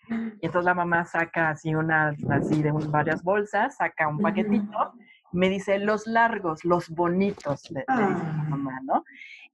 Y 0.09 0.45
entonces 0.45 0.66
la 0.66 0.76
mamá 0.76 1.05
saca 1.05 1.49
así 1.49 1.74
unas, 1.74 2.16
así 2.30 2.61
de 2.61 2.72
varias 2.89 3.24
bolsas, 3.24 3.78
saca 3.78 4.07
un 4.07 4.20
paquetito, 4.20 4.93
me 5.32 5.49
dice, 5.49 5.80
los 5.80 6.05
largos, 6.05 6.63
los 6.63 6.89
bonitos, 6.89 7.70
le, 7.72 7.80
dice 7.80 7.86
ah. 7.89 8.45
mamá, 8.49 8.80
¿no? 8.84 9.03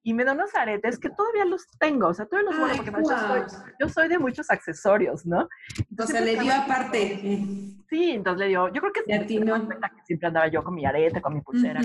y 0.03 0.13
me 0.13 0.23
da 0.23 0.33
unos 0.33 0.53
aretes 0.55 0.97
que 0.97 1.09
todavía 1.09 1.45
los 1.45 1.67
tengo, 1.79 2.07
o 2.07 2.13
sea, 2.13 2.25
todavía 2.25 2.51
los 2.51 2.59
guardo 2.59 2.83
porque 2.83 2.91
yo, 2.91 3.17
soy, 3.17 3.41
yo, 3.79 3.89
soy, 3.89 4.07
de 4.07 4.17
muchos 4.17 4.49
accesorios, 4.49 5.25
¿no? 5.25 5.47
Entonces, 5.89 6.21
le 6.21 6.39
dio 6.39 6.53
aparte. 6.53 7.19
Sí, 7.89 8.11
entonces 8.11 8.39
le 8.39 8.47
dio, 8.47 8.67
yo 8.69 8.81
creo 8.81 8.93
que, 8.93 9.27
sí, 9.27 9.39
no? 9.39 9.67
que 9.69 9.77
siempre 10.05 10.27
andaba 10.27 10.47
yo 10.47 10.63
con 10.63 10.73
mi 10.73 10.85
arete, 10.85 11.21
con 11.21 11.33
mi 11.33 11.41
pulsera, 11.41 11.81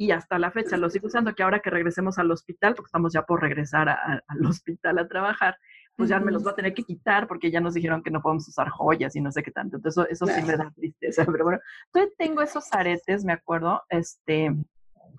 y 0.00 0.12
hasta 0.12 0.38
la 0.38 0.50
fecha 0.50 0.78
lo 0.78 0.88
sigo 0.88 1.08
usando, 1.08 1.34
que 1.34 1.42
ahora 1.42 1.60
que 1.60 1.68
regresemos 1.68 2.18
al 2.18 2.30
hospital, 2.30 2.74
porque 2.74 2.86
estamos 2.86 3.12
ya 3.12 3.20
por 3.20 3.42
regresar 3.42 3.90
al 3.90 4.46
hospital 4.46 4.98
a 4.98 5.06
trabajar, 5.06 5.58
pues 5.94 6.08
ya 6.08 6.18
me 6.18 6.32
los 6.32 6.46
va 6.46 6.52
a 6.52 6.54
tener 6.54 6.72
que 6.72 6.84
quitar 6.84 7.28
porque 7.28 7.50
ya 7.50 7.60
nos 7.60 7.74
dijeron 7.74 8.02
que 8.02 8.10
no 8.10 8.22
podemos 8.22 8.48
usar 8.48 8.70
joyas 8.70 9.14
y 9.14 9.20
no 9.20 9.30
sé 9.30 9.42
qué 9.42 9.50
tanto. 9.50 9.76
Entonces 9.76 10.02
eso, 10.08 10.24
eso 10.24 10.34
sí 10.34 10.42
me 10.42 10.56
da 10.56 10.70
tristeza, 10.70 11.26
pero 11.30 11.44
bueno, 11.44 11.60
entonces 11.92 12.16
tengo 12.16 12.40
esos 12.40 12.72
aretes, 12.72 13.26
me 13.26 13.34
acuerdo, 13.34 13.82
este, 13.90 14.56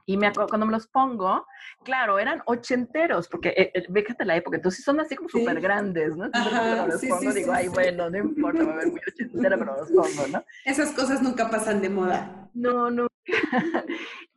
y 0.08 0.18
me 0.18 0.26
acuerdo, 0.26 0.50
cuando 0.50 0.66
me 0.66 0.72
los 0.72 0.88
pongo, 0.88 1.46
claro, 1.84 2.18
eran 2.18 2.42
ochenteros, 2.48 3.28
porque 3.28 3.50
eh, 3.50 3.72
eh, 3.76 3.86
fíjate 3.94 4.26
la 4.26 4.36
época, 4.36 4.58
entonces 4.58 4.84
son 4.84 5.00
así 5.00 5.16
como 5.16 5.30
súper 5.30 5.62
grandes, 5.62 6.18
¿no? 6.18 6.26
Entonces 6.26 6.54
cuando 6.58 6.88
los 6.88 7.06
pongo 7.06 7.34
digo, 7.34 7.54
ay, 7.54 7.68
bueno, 7.68 8.10
no 8.10 8.18
importa, 8.18 8.64
va 8.64 8.74
a 8.74 8.78
ver 8.78 8.88
muy 8.88 9.02
ochentera, 9.08 9.60
pero 9.60 9.78
los 9.78 9.92
pongo, 9.92 10.28
¿no? 10.32 10.44
Esas 10.66 10.92
cosas 10.94 11.22
nunca 11.22 11.52
pasan 11.52 11.84
de 11.84 11.90
moda. 11.90 12.50
No, 12.56 12.90
no. 12.90 13.06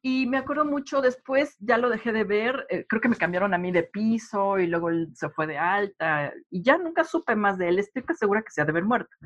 Y 0.06 0.26
me 0.26 0.36
acuerdo 0.36 0.66
mucho 0.66 1.00
después, 1.00 1.56
ya 1.60 1.78
lo 1.78 1.88
dejé 1.88 2.12
de 2.12 2.24
ver, 2.24 2.66
eh, 2.68 2.84
creo 2.86 3.00
que 3.00 3.08
me 3.08 3.16
cambiaron 3.16 3.54
a 3.54 3.58
mí 3.58 3.72
de 3.72 3.84
piso 3.84 4.58
y 4.58 4.66
luego 4.66 4.90
él 4.90 5.08
se 5.14 5.30
fue 5.30 5.46
de 5.46 5.56
alta 5.56 6.30
y 6.50 6.62
ya 6.62 6.76
nunca 6.76 7.04
supe 7.04 7.34
más 7.34 7.56
de 7.56 7.70
él, 7.70 7.78
estoy 7.78 8.04
segura 8.14 8.42
que 8.42 8.50
se 8.50 8.60
ha 8.60 8.66
de 8.66 8.72
haber 8.72 8.84
muerto. 8.84 9.16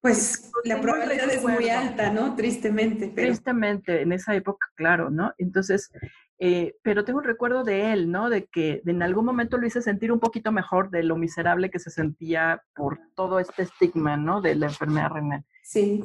Pues 0.00 0.50
la 0.64 0.80
probabilidad 0.80 1.30
es 1.30 1.42
muy 1.42 1.68
alta, 1.68 2.08
¿no? 2.08 2.34
Tristemente. 2.36 3.08
Tristemente, 3.08 4.00
en 4.00 4.12
esa 4.12 4.34
época, 4.34 4.66
claro, 4.76 5.10
¿no? 5.10 5.34
Entonces, 5.36 5.92
eh, 6.38 6.74
pero 6.80 7.04
tengo 7.04 7.18
un 7.18 7.26
recuerdo 7.26 7.62
de 7.62 7.92
él, 7.92 8.10
¿no? 8.10 8.30
De 8.30 8.46
que 8.46 8.80
en 8.86 9.02
algún 9.02 9.26
momento 9.26 9.58
lo 9.58 9.66
hice 9.66 9.82
sentir 9.82 10.10
un 10.10 10.20
poquito 10.20 10.52
mejor 10.52 10.88
de 10.88 11.02
lo 11.02 11.16
miserable 11.16 11.68
que 11.68 11.78
se 11.78 11.90
sentía 11.90 12.62
por 12.74 12.98
todo 13.14 13.40
este 13.40 13.64
estigma, 13.64 14.16
¿no? 14.16 14.40
De 14.40 14.54
la 14.54 14.68
enfermedad 14.68 15.10
renal. 15.10 15.44
Sí. 15.62 16.02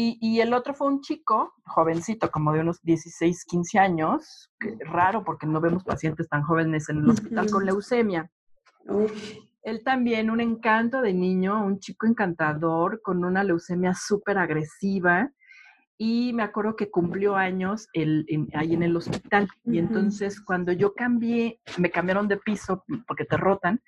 Y, 0.00 0.16
y 0.22 0.40
el 0.40 0.54
otro 0.54 0.72
fue 0.72 0.86
un 0.86 1.02
chico, 1.02 1.52
jovencito, 1.66 2.30
como 2.30 2.54
de 2.54 2.60
unos 2.60 2.80
16, 2.80 3.44
15 3.44 3.78
años, 3.78 4.50
que, 4.58 4.74
raro 4.86 5.22
porque 5.22 5.46
no 5.46 5.60
vemos 5.60 5.84
pacientes 5.84 6.26
tan 6.26 6.42
jóvenes 6.42 6.88
en 6.88 7.00
el 7.00 7.10
hospital 7.10 7.50
con 7.50 7.66
leucemia. 7.66 8.30
Él 9.62 9.84
también 9.84 10.30
un 10.30 10.40
encanto 10.40 11.02
de 11.02 11.12
niño, 11.12 11.62
un 11.62 11.80
chico 11.80 12.06
encantador 12.06 13.02
con 13.02 13.22
una 13.26 13.44
leucemia 13.44 13.92
súper 13.92 14.38
agresiva. 14.38 15.30
Y 15.98 16.32
me 16.32 16.44
acuerdo 16.44 16.76
que 16.76 16.90
cumplió 16.90 17.36
años 17.36 17.86
el, 17.92 18.24
ahí 18.54 18.72
en 18.72 18.82
el 18.82 18.96
hospital. 18.96 19.48
Y 19.66 19.76
entonces 19.76 20.40
cuando 20.40 20.72
yo 20.72 20.94
cambié, 20.94 21.60
me 21.76 21.90
cambiaron 21.90 22.26
de 22.26 22.38
piso 22.38 22.86
porque 23.06 23.26
te 23.26 23.36
rotan, 23.36 23.82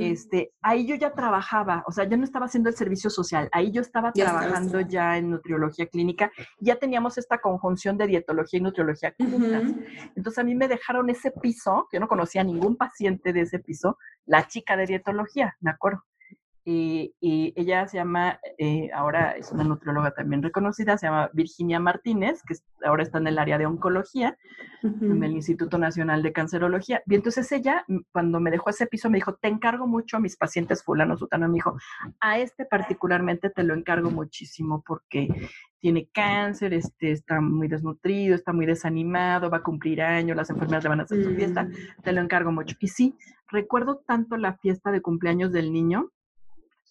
este, 0.00 0.52
ahí 0.62 0.86
yo 0.86 0.94
ya 0.94 1.12
trabajaba, 1.12 1.84
o 1.86 1.92
sea, 1.92 2.04
ya 2.04 2.16
no 2.16 2.24
estaba 2.24 2.46
haciendo 2.46 2.70
el 2.70 2.76
servicio 2.76 3.10
social, 3.10 3.48
ahí 3.52 3.70
yo 3.70 3.82
estaba 3.82 4.12
trabajando 4.12 4.80
ya 4.80 5.18
en 5.18 5.30
nutriología 5.30 5.86
clínica, 5.86 6.30
ya 6.60 6.76
teníamos 6.76 7.18
esta 7.18 7.38
conjunción 7.38 7.98
de 7.98 8.06
dietología 8.06 8.58
y 8.58 8.62
nutriología 8.62 9.14
juntas. 9.18 9.74
Entonces 10.14 10.38
a 10.38 10.44
mí 10.44 10.54
me 10.54 10.68
dejaron 10.68 11.10
ese 11.10 11.30
piso, 11.30 11.88
yo 11.92 12.00
no 12.00 12.08
conocía 12.08 12.40
a 12.40 12.44
ningún 12.44 12.76
paciente 12.76 13.32
de 13.32 13.42
ese 13.42 13.58
piso, 13.58 13.98
la 14.24 14.46
chica 14.46 14.76
de 14.76 14.86
dietología, 14.86 15.56
me 15.60 15.70
acuerdo. 15.70 16.04
Y, 16.68 17.14
ella 17.54 17.86
se 17.86 17.96
llama, 17.96 18.40
eh, 18.58 18.90
ahora 18.92 19.36
es 19.36 19.52
una 19.52 19.62
nutrióloga 19.62 20.10
también 20.10 20.42
reconocida, 20.42 20.98
se 20.98 21.06
llama 21.06 21.30
Virginia 21.32 21.78
Martínez, 21.78 22.42
que 22.42 22.56
ahora 22.84 23.04
está 23.04 23.18
en 23.18 23.28
el 23.28 23.38
área 23.38 23.56
de 23.56 23.66
oncología, 23.66 24.36
en 24.82 25.22
el 25.22 25.32
Instituto 25.32 25.78
Nacional 25.78 26.24
de 26.24 26.32
Cancerología. 26.32 27.02
Y 27.06 27.14
entonces 27.14 27.50
ella, 27.52 27.84
mm, 27.86 27.98
cuando 28.10 28.40
me 28.40 28.50
dejó 28.50 28.70
ese 28.70 28.88
piso, 28.88 29.08
me 29.08 29.18
dijo, 29.18 29.36
te 29.36 29.46
encargo 29.46 29.86
mucho 29.86 30.16
a 30.16 30.20
mis 30.20 30.36
pacientes 30.36 30.82
fulano, 30.82 31.16
sutano, 31.16 31.46
me 31.46 31.54
dijo, 31.54 31.76
a 32.18 32.38
este 32.40 32.64
particularmente 32.64 33.48
te 33.50 33.62
lo 33.62 33.74
encargo 33.74 34.10
muchísimo 34.10 34.82
porque 34.84 35.28
tiene 35.78 36.08
cáncer, 36.12 36.74
este, 36.74 37.12
está 37.12 37.40
muy 37.40 37.68
desnutrido, 37.68 38.34
está 38.34 38.52
muy 38.52 38.66
desanimado, 38.66 39.50
va 39.50 39.58
a 39.58 39.62
cumplir 39.62 40.02
años, 40.02 40.36
las 40.36 40.50
enfermeras 40.50 40.82
le 40.82 40.88
van 40.90 41.00
a 41.00 41.02
hacer 41.04 41.22
su 41.22 41.30
fiesta, 41.30 41.62
mm. 41.62 42.02
te 42.02 42.12
lo 42.12 42.20
encargo 42.20 42.50
mucho. 42.50 42.74
Y 42.80 42.88
sí, 42.88 43.14
recuerdo 43.52 44.02
tanto 44.04 44.36
la 44.36 44.54
fiesta 44.58 44.90
de 44.90 45.00
cumpleaños 45.00 45.52
del 45.52 45.72
niño, 45.72 46.10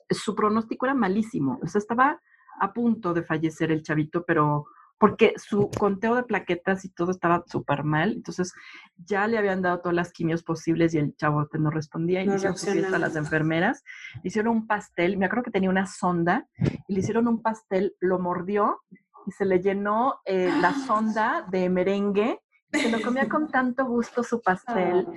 su 0.09 0.35
pronóstico 0.35 0.85
era 0.85 0.95
malísimo, 0.95 1.59
o 1.61 1.67
sea, 1.67 1.79
estaba 1.79 2.21
a 2.59 2.73
punto 2.73 3.13
de 3.13 3.23
fallecer 3.23 3.71
el 3.71 3.83
chavito, 3.83 4.23
pero 4.25 4.65
porque 4.97 5.33
su 5.35 5.69
conteo 5.77 6.15
de 6.15 6.23
plaquetas 6.23 6.85
y 6.85 6.89
todo 6.89 7.11
estaba 7.11 7.43
súper 7.47 7.83
mal, 7.83 8.13
entonces 8.13 8.53
ya 8.97 9.27
le 9.27 9.37
habían 9.37 9.61
dado 9.61 9.81
todas 9.81 9.95
las 9.95 10.13
quimios 10.13 10.41
posibles 10.43 10.93
y 10.93 10.99
el 10.99 11.15
chavo 11.15 11.47
no 11.59 11.69
respondía, 11.69 12.23
hicieron 12.23 12.57
su 12.57 12.67
fiesta 12.67 12.95
a 12.95 12.99
las 12.99 13.15
enfermeras, 13.15 13.83
le 14.23 14.29
hicieron 14.29 14.55
un 14.55 14.67
pastel, 14.67 15.17
me 15.17 15.25
acuerdo 15.25 15.43
que 15.43 15.51
tenía 15.51 15.69
una 15.69 15.85
sonda, 15.85 16.47
y 16.87 16.93
le 16.93 16.99
hicieron 16.99 17.27
un 17.27 17.41
pastel, 17.41 17.95
lo 17.99 18.19
mordió 18.19 18.81
y 19.27 19.31
se 19.31 19.45
le 19.45 19.59
llenó 19.59 20.21
eh, 20.25 20.51
la 20.61 20.73
sonda 20.87 21.45
de 21.49 21.69
merengue 21.69 22.39
se 22.79 22.89
lo 22.89 23.01
comía 23.01 23.27
con 23.27 23.47
tanto 23.47 23.85
gusto 23.85 24.23
su 24.23 24.41
pastel 24.41 25.07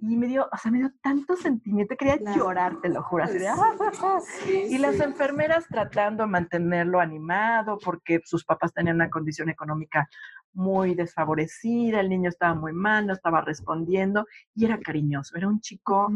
y 0.00 0.16
me 0.16 0.26
dio, 0.26 0.48
o 0.50 0.56
sea, 0.56 0.70
me 0.70 0.78
dio 0.78 0.92
tanto 1.02 1.36
sentimiento, 1.36 1.96
quería 1.96 2.18
llorar, 2.34 2.80
te 2.80 2.88
lo 2.88 3.02
juro. 3.02 3.24
Así 3.24 3.38
de, 3.38 3.48
ah, 3.48 3.74
y 4.46 4.78
las 4.78 5.00
enfermeras 5.00 5.66
tratando 5.68 6.24
de 6.24 6.30
mantenerlo 6.30 7.00
animado 7.00 7.78
porque 7.82 8.20
sus 8.24 8.44
papás 8.44 8.72
tenían 8.72 8.96
una 8.96 9.10
condición 9.10 9.48
económica 9.48 10.08
muy 10.56 10.94
desfavorecida, 10.94 12.00
el 12.00 12.08
niño 12.08 12.30
estaba 12.30 12.54
muy 12.54 12.72
mal, 12.72 13.06
no 13.06 13.12
estaba 13.12 13.42
respondiendo 13.42 14.26
y 14.54 14.64
era 14.64 14.80
cariñoso, 14.80 15.36
era 15.36 15.46
un 15.48 15.60
chico 15.60 16.08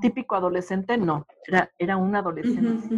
típico 0.00 0.36
adolescente, 0.36 0.96
no, 0.96 1.26
era, 1.46 1.70
era 1.78 1.96
un 1.96 2.14
adolescente 2.14 2.88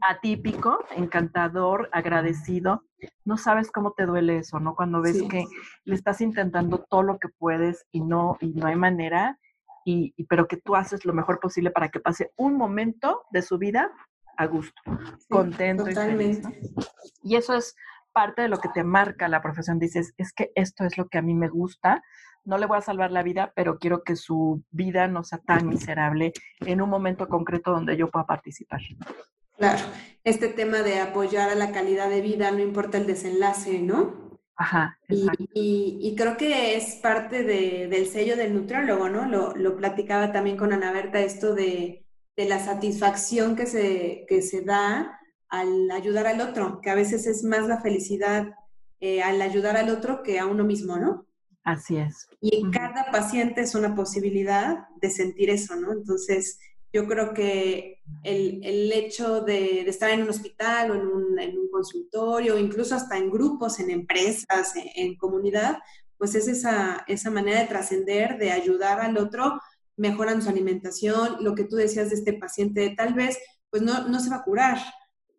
atípico, 0.00 0.78
encantador, 0.96 1.90
agradecido. 1.92 2.82
No 3.26 3.36
sabes 3.36 3.70
cómo 3.70 3.92
te 3.92 4.06
duele 4.06 4.38
eso, 4.38 4.58
¿no? 4.58 4.74
Cuando 4.74 5.02
ves 5.02 5.22
que 5.28 5.44
le 5.84 5.94
estás 5.94 6.22
intentando 6.22 6.78
todo 6.88 7.02
lo 7.02 7.18
que 7.18 7.28
puedes 7.28 7.84
y 7.92 8.00
no, 8.00 8.38
y 8.40 8.48
no 8.48 8.66
hay 8.66 8.76
manera, 8.76 9.38
y, 9.84 10.14
pero 10.24 10.48
que 10.48 10.56
tú 10.56 10.74
haces 10.74 11.04
lo 11.04 11.12
mejor 11.12 11.38
posible 11.38 11.70
para 11.70 11.90
que 11.90 12.00
pase 12.00 12.32
un 12.36 12.56
momento 12.56 13.24
de 13.30 13.42
su 13.42 13.58
vida 13.58 13.92
a 14.38 14.46
gusto, 14.46 14.80
contento 15.28 15.88
y 15.88 15.94
feliz. 15.94 16.40
Y 17.22 17.36
eso 17.36 17.54
es 17.54 17.76
parte 18.16 18.40
de 18.40 18.48
lo 18.48 18.56
que 18.56 18.70
te 18.70 18.82
marca 18.82 19.28
la 19.28 19.42
profesión. 19.42 19.78
Dices, 19.78 20.14
es 20.16 20.32
que 20.32 20.50
esto 20.54 20.84
es 20.84 20.96
lo 20.96 21.08
que 21.08 21.18
a 21.18 21.22
mí 21.22 21.34
me 21.34 21.50
gusta, 21.50 22.02
no 22.46 22.56
le 22.56 22.64
voy 22.64 22.78
a 22.78 22.80
salvar 22.80 23.12
la 23.12 23.22
vida, 23.22 23.52
pero 23.54 23.78
quiero 23.78 24.02
que 24.04 24.16
su 24.16 24.62
vida 24.70 25.06
no 25.06 25.22
sea 25.22 25.38
tan 25.38 25.68
miserable 25.68 26.32
en 26.60 26.80
un 26.80 26.88
momento 26.88 27.28
concreto 27.28 27.72
donde 27.72 27.94
yo 27.98 28.10
pueda 28.10 28.24
participar. 28.24 28.80
Claro, 29.58 29.84
este 30.24 30.48
tema 30.48 30.78
de 30.78 31.00
apoyar 31.00 31.50
a 31.50 31.54
la 31.54 31.72
calidad 31.72 32.08
de 32.08 32.22
vida, 32.22 32.50
no 32.52 32.60
importa 32.60 32.96
el 32.96 33.06
desenlace, 33.06 33.80
¿no? 33.80 34.38
Ajá, 34.56 34.98
exacto. 35.08 35.44
Y, 35.52 35.98
y, 36.00 36.16
creo 36.16 36.38
que 36.38 36.76
es 36.76 36.94
parte 37.02 37.42
de, 37.42 37.88
del 37.88 38.06
sello 38.06 38.34
del 38.36 38.54
nutriólogo, 38.54 39.10
¿no? 39.10 39.26
Lo, 39.26 39.54
lo 39.54 39.76
platicaba 39.76 40.32
también 40.32 40.56
con 40.56 40.72
Ana 40.72 40.90
Berta, 40.92 41.20
esto 41.20 41.54
de, 41.54 42.06
de, 42.34 42.44
la 42.46 42.60
satisfacción 42.60 43.56
que 43.56 43.66
se, 43.66 44.24
que 44.26 44.40
se 44.40 44.62
da 44.62 45.20
al 45.48 45.90
ayudar 45.90 46.26
al 46.26 46.40
otro, 46.40 46.80
que 46.80 46.90
a 46.90 46.94
veces 46.94 47.26
es 47.26 47.44
más 47.44 47.66
la 47.66 47.80
felicidad 47.80 48.54
eh, 49.00 49.22
al 49.22 49.40
ayudar 49.42 49.76
al 49.76 49.90
otro 49.90 50.22
que 50.22 50.38
a 50.38 50.46
uno 50.46 50.64
mismo, 50.64 50.96
¿no? 50.96 51.26
Así 51.64 51.96
es. 51.96 52.28
Y 52.40 52.70
cada 52.70 53.10
paciente 53.10 53.60
es 53.60 53.74
una 53.74 53.94
posibilidad 53.94 54.86
de 55.00 55.10
sentir 55.10 55.50
eso, 55.50 55.76
¿no? 55.76 55.92
Entonces, 55.92 56.58
yo 56.92 57.06
creo 57.06 57.34
que 57.34 58.02
el, 58.22 58.60
el 58.64 58.92
hecho 58.92 59.40
de, 59.42 59.82
de, 59.84 59.90
estar 59.90 60.10
en 60.10 60.22
un 60.22 60.30
hospital 60.30 60.90
o 60.90 60.94
en 60.94 61.06
un, 61.06 61.38
en 61.38 61.58
un, 61.58 61.68
consultorio, 61.70 62.56
incluso 62.58 62.94
hasta 62.94 63.18
en 63.18 63.30
grupos, 63.30 63.80
en 63.80 63.90
empresas, 63.90 64.76
en, 64.76 64.88
en 64.94 65.16
comunidad, 65.16 65.78
pues 66.16 66.34
es 66.34 66.48
esa, 66.48 67.04
esa 67.06 67.30
manera 67.30 67.60
de 67.60 67.66
trascender, 67.66 68.38
de 68.38 68.52
ayudar 68.52 69.00
al 69.00 69.18
otro, 69.18 69.60
mejoran 69.96 70.40
su 70.40 70.48
alimentación, 70.48 71.36
lo 71.40 71.54
que 71.54 71.64
tú 71.64 71.76
decías 71.76 72.08
de 72.10 72.16
este 72.16 72.32
paciente, 72.32 72.94
tal 72.96 73.12
vez, 73.12 73.38
pues 73.70 73.82
no, 73.82 74.08
no 74.08 74.20
se 74.20 74.30
va 74.30 74.36
a 74.36 74.44
curar, 74.44 74.78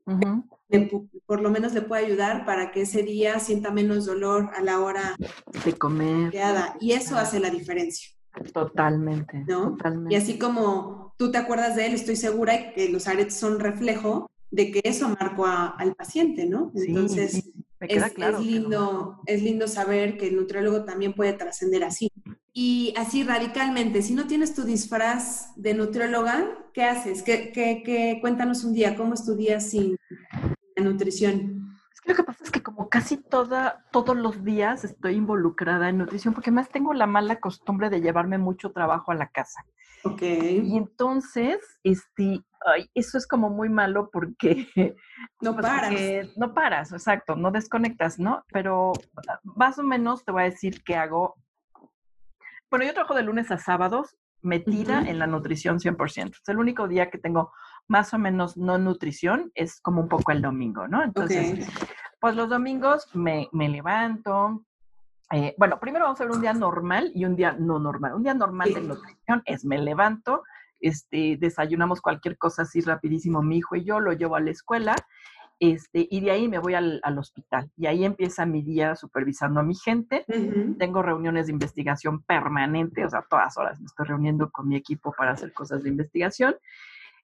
uh 0.07 0.11
-huh. 0.11 0.43
le, 0.69 0.89
por 1.25 1.41
lo 1.41 1.49
menos 1.49 1.73
le 1.73 1.81
puede 1.81 2.05
ayudar 2.05 2.45
para 2.45 2.71
que 2.71 2.81
ese 2.81 3.03
día 3.03 3.39
sienta 3.39 3.71
menos 3.71 4.05
dolor 4.05 4.49
a 4.55 4.61
la 4.61 4.79
hora 4.79 5.15
de 5.63 5.73
comer. 5.73 6.33
Y 6.79 6.93
eso 6.93 7.17
hace 7.17 7.39
la 7.39 7.49
diferencia. 7.49 8.09
Totalmente, 8.53 9.43
¿no? 9.47 9.71
totalmente. 9.71 10.13
Y 10.13 10.17
así 10.17 10.37
como 10.37 11.13
tú 11.17 11.31
te 11.31 11.37
acuerdas 11.37 11.75
de 11.75 11.87
él, 11.87 11.93
estoy 11.93 12.15
segura 12.15 12.73
que 12.73 12.89
los 12.89 13.07
aretes 13.07 13.35
son 13.35 13.59
reflejo 13.59 14.29
de 14.51 14.71
que 14.71 14.81
eso 14.83 15.09
marcó 15.09 15.45
a, 15.45 15.67
al 15.67 15.93
paciente, 15.95 16.45
¿no? 16.45 16.71
Entonces, 16.75 17.31
sí, 17.31 17.41
sí. 17.41 17.53
Es, 17.79 18.11
claro, 18.13 18.39
es, 18.39 18.45
lindo, 18.45 19.21
es 19.25 19.43
lindo 19.43 19.67
saber 19.67 20.17
que 20.17 20.27
el 20.27 20.35
nutriólogo 20.35 20.83
también 20.83 21.13
puede 21.13 21.33
trascender 21.33 21.83
así. 21.83 22.11
Y 22.59 22.91
así 22.97 23.23
radicalmente, 23.23 24.01
si 24.01 24.15
no 24.15 24.25
tienes 24.25 24.55
tu 24.55 24.63
disfraz 24.63 25.53
de 25.57 25.75
nutrióloga, 25.75 26.57
¿qué 26.73 26.85
haces? 26.85 27.21
¿Qué, 27.21 27.51
qué, 27.51 27.83
qué? 27.85 28.17
Cuéntanos 28.19 28.63
un 28.63 28.73
día, 28.73 28.95
¿cómo 28.95 29.13
estudias 29.13 29.69
sin 29.69 29.95
la 30.75 30.83
nutrición? 30.83 31.77
Es 31.93 32.01
que 32.01 32.09
lo 32.09 32.15
que 32.15 32.23
pasa 32.23 32.43
es 32.43 32.49
que 32.49 32.63
como 32.63 32.89
casi 32.89 33.17
toda, 33.17 33.85
todos 33.91 34.17
los 34.17 34.43
días 34.43 34.83
estoy 34.83 35.17
involucrada 35.17 35.87
en 35.89 35.99
nutrición, 35.99 36.33
porque 36.33 36.49
más 36.49 36.67
tengo 36.69 36.95
la 36.95 37.05
mala 37.05 37.39
costumbre 37.39 37.91
de 37.91 38.01
llevarme 38.01 38.39
mucho 38.39 38.71
trabajo 38.71 39.11
a 39.11 39.15
la 39.15 39.29
casa. 39.29 39.63
Ok. 40.03 40.23
Y 40.23 40.77
entonces, 40.77 41.59
este, 41.83 42.41
ay, 42.65 42.89
eso 42.95 43.19
es 43.19 43.27
como 43.27 43.51
muy 43.51 43.69
malo 43.69 44.09
porque... 44.11 44.67
No 45.41 45.53
pues 45.53 45.63
paras. 45.63 45.89
Porque 45.89 46.29
no 46.37 46.55
paras, 46.55 46.91
exacto, 46.91 47.35
no 47.35 47.51
desconectas, 47.51 48.17
¿no? 48.17 48.43
Pero 48.51 48.93
más 49.43 49.77
o 49.77 49.83
menos 49.83 50.25
te 50.25 50.31
voy 50.31 50.41
a 50.41 50.45
decir 50.45 50.83
qué 50.83 50.95
hago. 50.95 51.35
Bueno, 52.69 52.85
yo 52.85 52.93
trabajo 52.93 53.15
de 53.15 53.23
lunes 53.23 53.51
a 53.51 53.57
sábados 53.57 54.15
metida 54.41 54.99
uh 54.99 55.03
-huh. 55.03 55.09
en 55.09 55.19
la 55.19 55.27
nutrición 55.27 55.79
100%. 55.79 56.31
Es 56.41 56.49
el 56.49 56.57
único 56.57 56.87
día 56.87 57.09
que 57.09 57.17
tengo 57.17 57.51
más 57.87 58.13
o 58.13 58.19
menos 58.19 58.57
no 58.57 58.77
nutrición, 58.77 59.51
es 59.55 59.79
como 59.81 60.01
un 60.01 60.09
poco 60.09 60.31
el 60.31 60.41
domingo, 60.41 60.87
¿no? 60.87 61.03
Entonces, 61.03 61.53
okay. 61.53 61.65
pues 62.19 62.35
los 62.35 62.49
domingos 62.49 63.07
me, 63.15 63.47
me 63.51 63.69
levanto, 63.69 64.63
eh, 65.31 65.55
bueno, 65.57 65.79
primero 65.79 66.05
vamos 66.05 66.21
a 66.21 66.25
ver 66.25 66.33
un 66.33 66.41
día 66.41 66.53
normal 66.53 67.11
y 67.13 67.25
un 67.25 67.35
día 67.35 67.55
no 67.57 67.79
normal. 67.79 68.13
Un 68.13 68.23
día 68.23 68.33
normal 68.33 68.69
sí. 68.69 68.73
de 68.75 68.81
nutrición 68.81 69.41
es 69.45 69.65
me 69.65 69.77
levanto, 69.77 70.43
este, 70.79 71.37
desayunamos 71.39 72.01
cualquier 72.01 72.37
cosa 72.37 72.61
así 72.61 72.81
rapidísimo 72.81 73.41
mi 73.41 73.57
hijo 73.57 73.75
y 73.75 73.83
yo, 73.83 73.99
lo 73.99 74.13
llevo 74.13 74.35
a 74.35 74.39
la 74.39 74.51
escuela, 74.51 74.95
este, 75.59 76.07
y 76.09 76.21
de 76.21 76.31
ahí 76.31 76.47
me 76.47 76.59
voy 76.59 76.75
al, 76.75 76.99
al 77.03 77.17
hospital. 77.17 77.71
Y 77.75 77.87
ahí 77.87 78.05
empieza 78.05 78.45
mi 78.45 78.61
día 78.61 78.95
supervisando 78.95 79.59
a 79.59 79.63
mi 79.63 79.75
gente. 79.75 80.23
Uh 80.27 80.33
-huh. 80.33 80.77
Tengo 80.77 81.01
reuniones 81.01 81.47
de 81.47 81.53
investigación 81.53 82.23
permanente, 82.23 83.03
o 83.05 83.09
sea, 83.09 83.25
todas 83.29 83.57
horas 83.57 83.79
me 83.79 83.85
estoy 83.85 84.05
reuniendo 84.07 84.49
con 84.51 84.67
mi 84.67 84.75
equipo 84.75 85.13
para 85.17 85.31
hacer 85.31 85.53
cosas 85.53 85.83
de 85.83 85.89
investigación. 85.89 86.55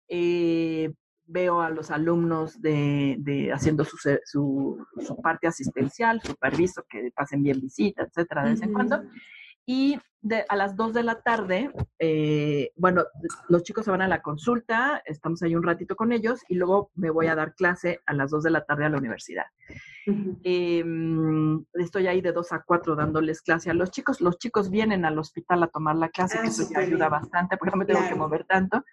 Eh, 0.07 0.91
veo 1.25 1.61
a 1.61 1.69
los 1.69 1.91
alumnos 1.91 2.61
de, 2.61 3.15
de 3.19 3.53
haciendo 3.53 3.85
su, 3.85 3.97
su, 4.25 4.85
su, 4.99 5.21
parte 5.21 5.47
asistencial, 5.47 6.21
superviso 6.21 6.83
que 6.89 7.11
pasen 7.15 7.43
bien 7.43 7.61
visita, 7.61 8.03
etcétera, 8.03 8.43
de 8.43 8.49
vez 8.51 8.61
en 8.61 8.73
cuando. 8.73 9.03
Y 9.65 9.97
de, 10.21 10.45
a 10.47 10.55
las 10.55 10.75
2 10.75 10.93
de 10.93 11.03
la 11.03 11.21
tarde, 11.21 11.71
eh, 11.99 12.71
bueno, 12.75 13.03
los 13.49 13.63
chicos 13.63 13.85
se 13.85 13.91
van 13.91 14.01
a 14.01 14.07
la 14.07 14.21
consulta, 14.21 15.01
estamos 15.05 15.41
ahí 15.43 15.55
un 15.55 15.63
ratito 15.63 15.95
con 15.95 16.11
ellos 16.11 16.41
y 16.47 16.55
luego 16.55 16.91
me 16.95 17.09
voy 17.09 17.27
a 17.27 17.35
dar 17.35 17.55
clase 17.55 17.99
a 18.05 18.13
las 18.13 18.31
2 18.31 18.43
de 18.43 18.51
la 18.51 18.65
tarde 18.65 18.85
a 18.85 18.89
la 18.89 18.97
universidad. 18.97 19.45
Uh 20.07 20.11
-huh. 20.11 20.39
eh, 20.43 21.63
estoy 21.73 22.07
ahí 22.07 22.21
de 22.21 22.31
2 22.31 22.51
a 22.53 22.63
4 22.63 22.95
dándoles 22.95 23.41
clase 23.41 23.69
a 23.69 23.73
los 23.73 23.91
chicos. 23.91 24.21
Los 24.21 24.37
chicos 24.37 24.69
vienen 24.69 25.05
al 25.05 25.19
hospital 25.19 25.63
a 25.63 25.67
tomar 25.67 25.95
la 25.95 26.09
clase, 26.09 26.37
ah, 26.37 26.41
que 26.41 26.47
eso 26.47 26.69
ya 26.69 26.79
ayuda 26.79 27.09
bastante 27.09 27.57
porque 27.57 27.71
no 27.71 27.77
me 27.77 27.85
tengo 27.85 27.99
claro. 27.99 28.15
que 28.15 28.19
mover 28.19 28.45
tanto. 28.45 28.83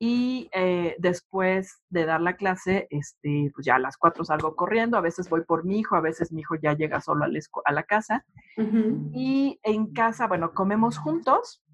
Y 0.00 0.48
eh, 0.52 0.94
después 0.98 1.82
de 1.90 2.04
dar 2.04 2.20
la 2.20 2.36
clase, 2.36 2.86
este, 2.90 3.50
pues 3.52 3.66
ya 3.66 3.76
a 3.76 3.80
las 3.80 3.96
cuatro 3.96 4.24
salgo 4.24 4.54
corriendo, 4.54 4.96
a 4.96 5.00
veces 5.00 5.28
voy 5.28 5.42
por 5.44 5.64
mi 5.64 5.80
hijo, 5.80 5.96
a 5.96 6.00
veces 6.00 6.30
mi 6.32 6.42
hijo 6.42 6.54
ya 6.54 6.74
llega 6.74 7.00
solo 7.00 7.24
a 7.24 7.28
la, 7.28 7.40
a 7.64 7.72
la 7.72 7.82
casa. 7.82 8.24
Uh 8.56 8.62
-huh. 8.62 9.10
Y 9.12 9.58
en 9.64 9.92
casa, 9.92 10.28
bueno, 10.28 10.52
comemos 10.54 10.98
juntos 10.98 11.64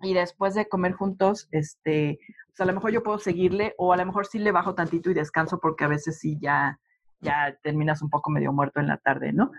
y 0.00 0.14
después 0.14 0.54
de 0.54 0.68
comer 0.68 0.94
juntos, 0.94 1.48
este, 1.52 2.18
pues 2.48 2.60
a 2.60 2.64
lo 2.64 2.74
mejor 2.74 2.90
yo 2.90 3.02
puedo 3.02 3.18
seguirle 3.18 3.74
o 3.78 3.92
a 3.92 3.96
lo 3.96 4.06
mejor 4.06 4.26
sí 4.26 4.38
le 4.38 4.52
bajo 4.52 4.74
tantito 4.74 5.10
y 5.10 5.14
descanso 5.14 5.60
porque 5.60 5.84
a 5.84 5.88
veces 5.88 6.18
sí 6.18 6.38
ya, 6.40 6.80
ya 7.20 7.56
terminas 7.62 8.02
un 8.02 8.10
poco 8.10 8.30
medio 8.30 8.52
muerto 8.52 8.80
en 8.80 8.88
la 8.88 8.98
tarde, 8.98 9.32
¿no? 9.32 9.52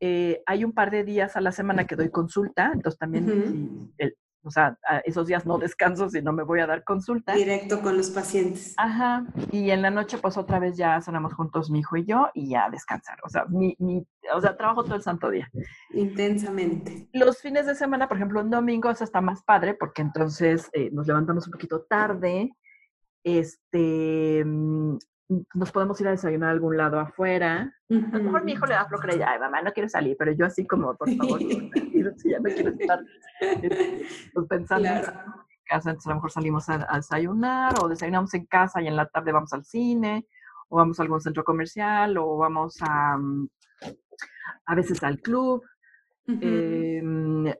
Eh, 0.00 0.42
hay 0.46 0.64
un 0.64 0.72
par 0.72 0.90
de 0.90 1.04
días 1.04 1.36
a 1.36 1.40
la 1.40 1.52
semana 1.52 1.86
que 1.86 1.96
doy 1.96 2.10
consulta, 2.10 2.70
entonces 2.72 2.98
también 2.98 3.24
uh 3.24 3.34
-huh. 3.34 3.50
si, 3.50 3.94
el, 3.98 4.16
o 4.44 4.50
sea, 4.50 4.78
esos 5.04 5.26
días 5.26 5.46
no 5.46 5.58
descanso 5.58 6.08
si 6.08 6.20
no 6.20 6.32
me 6.32 6.42
voy 6.42 6.60
a 6.60 6.66
dar 6.66 6.84
consulta. 6.84 7.34
Directo 7.34 7.80
con 7.80 7.96
los 7.96 8.10
pacientes. 8.10 8.74
Ajá. 8.76 9.24
Y 9.50 9.70
en 9.70 9.82
la 9.82 9.90
noche, 9.90 10.18
pues 10.18 10.36
otra 10.36 10.58
vez 10.58 10.76
ya 10.76 11.00
cenamos 11.00 11.34
juntos 11.34 11.70
mi 11.70 11.80
hijo 11.80 11.96
y 11.96 12.04
yo 12.04 12.28
y 12.34 12.50
ya 12.50 12.68
descansar. 12.70 13.18
O 13.24 13.28
sea, 13.28 13.44
mi, 13.46 13.76
mi, 13.78 14.06
o 14.34 14.40
sea, 14.40 14.56
trabajo 14.56 14.84
todo 14.84 14.96
el 14.96 15.02
santo 15.02 15.30
día. 15.30 15.50
Intensamente. 15.90 17.08
Los 17.12 17.40
fines 17.40 17.66
de 17.66 17.74
semana, 17.74 18.08
por 18.08 18.16
ejemplo, 18.16 18.40
un 18.40 18.50
domingo, 18.50 18.90
eso 18.90 19.04
está 19.04 19.20
más 19.20 19.42
padre 19.44 19.74
porque 19.74 20.02
entonces 20.02 20.68
eh, 20.72 20.90
nos 20.92 21.06
levantamos 21.06 21.46
un 21.46 21.52
poquito 21.52 21.82
tarde. 21.82 22.50
Este, 23.24 24.44
nos 25.28 25.72
podemos 25.72 26.00
ir 26.00 26.08
a 26.08 26.12
desayunar 26.12 26.50
a 26.50 26.52
algún 26.52 26.76
lado 26.76 26.98
afuera. 26.98 27.72
Uh 27.88 27.96
-huh. 27.96 28.14
A 28.14 28.18
lo 28.18 28.24
mejor 28.24 28.44
mi 28.44 28.52
hijo 28.52 28.66
le 28.66 28.74
da 28.74 28.86
flojera 28.86 29.16
y, 29.16 29.22
ay, 29.22 29.38
mamá, 29.38 29.62
no 29.62 29.72
quiero 29.72 29.88
salir, 29.88 30.16
pero 30.18 30.32
yo 30.32 30.46
así 30.46 30.66
como, 30.66 30.94
por 30.96 31.10
favor, 31.14 31.38
si 31.40 32.30
ya 32.30 32.38
no 32.38 32.50
quiero 32.50 32.70
estar 32.70 33.00
pues, 34.34 34.46
pensando 34.48 34.88
claro. 34.88 35.06
en 35.06 35.64
casa, 35.66 35.90
entonces 35.90 36.06
a 36.06 36.10
lo 36.10 36.16
mejor 36.16 36.30
salimos 36.30 36.68
a, 36.68 36.86
a, 36.88 36.96
desayunar 36.96 37.74
o 37.82 37.88
desayunamos 37.88 38.34
en 38.34 38.46
casa 38.46 38.82
y 38.82 38.88
en 38.88 38.96
la 38.96 39.06
tarde 39.06 39.32
vamos 39.32 39.52
al 39.52 39.64
cine 39.64 40.26
o 40.68 40.76
vamos 40.76 40.98
a 40.98 41.02
algún 41.02 41.20
centro 41.20 41.44
comercial 41.44 42.16
o 42.18 42.36
vamos 42.36 42.76
a, 42.82 43.18
a 44.66 44.74
veces 44.74 45.02
al 45.02 45.20
club. 45.20 45.62
Uh 46.26 46.32
-huh. 46.32 46.38
eh, 46.42 47.58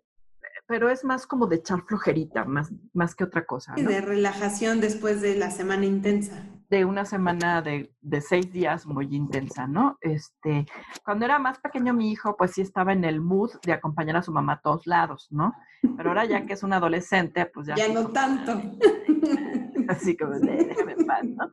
pero 0.67 0.89
es 0.89 1.05
más 1.05 1.27
como 1.27 1.47
de 1.47 1.57
echar 1.57 1.83
flojerita, 1.83 2.45
más, 2.47 2.73
más 2.95 3.15
que 3.15 3.25
otra 3.25 3.45
cosa. 3.45 3.75
¿no? 3.77 3.89
De 3.91 4.01
relajación 4.01 4.81
después 4.81 5.21
de 5.21 5.37
la 5.37 5.51
semana 5.51 5.85
intensa. 5.85 6.47
De 6.73 6.87
una 6.87 7.05
semana 7.05 7.61
de, 7.61 7.93
de, 8.01 8.21
seis 8.23 8.51
días 8.51 8.87
muy 8.87 9.15
intensa, 9.15 9.67
¿no? 9.67 9.99
Este, 10.01 10.65
cuando 11.05 11.27
era 11.27 11.39
más 11.39 11.59
pequeño 11.59 11.93
mi 11.93 12.11
hijo, 12.11 12.35
pues 12.35 12.53
sí 12.53 12.63
estaba 12.63 12.95
en 12.95 13.05
el 13.05 13.21
mood 13.21 13.51
de 13.63 13.75
acompañar 13.75 14.17
a 14.17 14.23
su 14.23 14.33
mamá 14.33 14.55
a 14.55 14.61
todos 14.63 14.87
lados, 14.87 15.29
¿no? 15.31 15.53
Pero 15.99 16.09
ahora 16.09 16.25
ya 16.25 16.47
que 16.47 16.55
es 16.55 16.63
un 16.63 16.73
adolescente, 16.73 17.45
pues 17.45 17.67
ya... 17.67 17.75
Ya 17.75 17.89
no 17.89 18.05
como, 18.05 18.15
tanto. 18.15 18.53
Así 19.89 20.17
como, 20.17 20.33
déjame 20.39 20.93
en 20.93 21.07
paz, 21.07 21.25
¿no? 21.25 21.51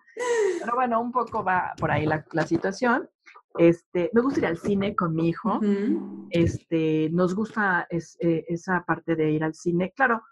Pero 0.61 0.75
bueno, 0.75 1.01
un 1.01 1.11
poco 1.11 1.43
va 1.43 1.73
por 1.77 1.91
ahí 1.91 2.05
la, 2.05 2.23
la 2.31 2.47
situación. 2.47 3.09
Este, 3.57 4.09
me 4.13 4.21
gusta 4.21 4.39
ir 4.39 4.45
al 4.45 4.57
cine 4.57 4.95
con 4.95 5.13
mi 5.15 5.27
hijo. 5.27 5.57
Uh 5.57 5.61
-huh. 5.61 6.27
Este, 6.29 7.09
nos 7.11 7.35
gusta 7.35 7.87
es, 7.89 8.15
eh, 8.21 8.45
esa 8.47 8.85
parte 8.85 9.17
de 9.17 9.31
ir 9.31 9.43
al 9.43 9.53
cine. 9.53 9.91
Claro, 9.97 10.23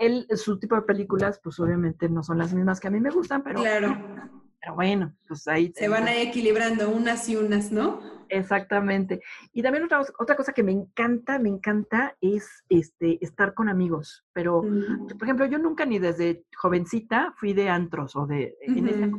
él, 0.00 0.26
su 0.34 0.58
tipo 0.58 0.74
de 0.74 0.82
películas, 0.82 1.40
pues 1.42 1.60
obviamente 1.60 2.08
no 2.08 2.22
son 2.22 2.38
las 2.38 2.52
mismas 2.52 2.80
que 2.80 2.88
a 2.88 2.90
mí 2.90 3.00
me 3.00 3.10
gustan, 3.10 3.42
pero. 3.42 3.60
Claro. 3.60 3.96
Pero 4.62 4.74
bueno, 4.74 5.16
pues 5.26 5.48
ahí. 5.48 5.72
Se 5.74 5.88
van 5.88 6.06
ahí 6.06 6.20
equilibrando 6.20 6.90
unas 6.90 7.26
y 7.30 7.36
unas, 7.36 7.72
¿no? 7.72 7.98
Exactamente. 8.28 9.22
Y 9.54 9.62
también 9.62 9.84
otra, 9.84 10.02
otra 10.18 10.36
cosa 10.36 10.52
que 10.52 10.62
me 10.62 10.72
encanta, 10.72 11.38
me 11.38 11.48
encanta 11.48 12.14
es 12.20 12.62
este, 12.68 13.24
estar 13.24 13.54
con 13.54 13.70
amigos. 13.70 14.22
Pero, 14.34 14.58
uh 14.58 14.64
-huh. 14.64 15.16
por 15.16 15.22
ejemplo, 15.24 15.46
yo 15.46 15.58
nunca 15.58 15.86
ni 15.86 15.98
desde 15.98 16.44
jovencita 16.54 17.32
fui 17.38 17.54
de 17.54 17.70
antros 17.70 18.14
o 18.16 18.26
de. 18.26 18.58
Uh 18.68 18.72
-huh. 18.72 18.78
En 18.78 18.88
esa 18.88 19.10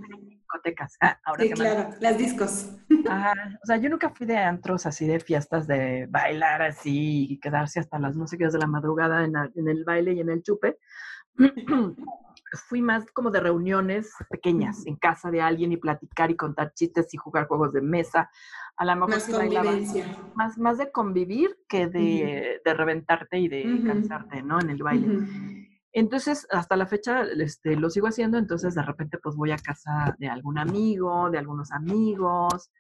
discotecas. 0.52 0.98
Ah, 1.02 1.20
ahora 1.26 1.44
Sí, 1.44 1.50
que 1.50 1.56
me- 1.56 1.66
claro, 1.66 1.90
las 2.00 2.18
discos. 2.18 2.76
Ajá, 3.08 3.34
o 3.64 3.66
sea, 3.66 3.78
yo 3.78 3.90
nunca 3.90 4.10
fui 4.10 4.28
de 4.28 4.38
antros 4.38 4.86
así, 4.86 5.08
de 5.08 5.20
fiestas 5.20 5.66
de 5.68 6.06
bailar 6.10 6.62
así 6.62 7.28
y 7.32 7.40
quedarse 7.40 7.80
hasta 7.80 7.98
las 7.98 8.16
no 8.16 8.28
sé 8.28 8.38
qué 8.38 8.48
de 8.48 8.60
la 8.60 8.68
madrugada 8.68 9.24
en, 9.24 9.34
la- 9.34 9.50
en 9.56 9.68
el 9.70 9.84
baile 9.84 10.14
y 10.14 10.20
en 10.20 10.30
el 10.30 10.44
chupe. 10.44 10.78
Fui 12.68 12.82
más 12.82 13.06
como 13.14 13.32
de 13.32 13.40
reuniones 13.40 14.14
pequeñas 14.30 14.86
en 14.86 14.98
casa 14.98 15.32
de 15.32 15.42
alguien 15.42 15.72
y 15.72 15.78
platicar 15.78 16.32
y 16.32 16.36
contar 16.36 16.74
chistes 16.74 17.14
y 17.14 17.18
jugar 17.18 17.48
juegos 17.48 17.72
de 17.72 17.80
mesa. 17.82 18.30
A 18.76 18.84
lo 18.84 18.94
mejor 18.96 19.10
Más 19.12 19.24
sí 19.24 19.32
bailaba 19.32 19.72
más, 20.36 20.58
más 20.58 20.78
de 20.78 20.92
convivir 20.92 21.58
que 21.70 21.88
de, 21.88 22.60
de 22.66 22.74
reventarte 22.74 23.38
y 23.40 23.48
de 23.48 23.76
Ujú. 23.76 23.84
cansarte, 23.86 24.44
¿no? 24.44 24.60
En 24.60 24.70
el 24.70 24.84
baile. 24.84 25.08
Ujú. 25.08 25.61
Entonces, 25.94 26.48
hasta 26.52 26.76
la 26.78 26.86
fecha 26.88 27.24
este, 27.24 27.76
lo 27.76 27.90
sigo 27.90 28.08
haciendo, 28.08 28.38
entonces 28.38 28.76
de 28.76 28.82
repente 28.82 29.18
pues 29.18 29.36
voy 29.36 29.52
a 29.52 29.58
casa 29.58 30.16
de 30.20 30.30
algún 30.30 30.58
amigo, 30.58 31.30
de 31.30 31.38
algunos 31.38 31.72
amigos, 31.72 32.72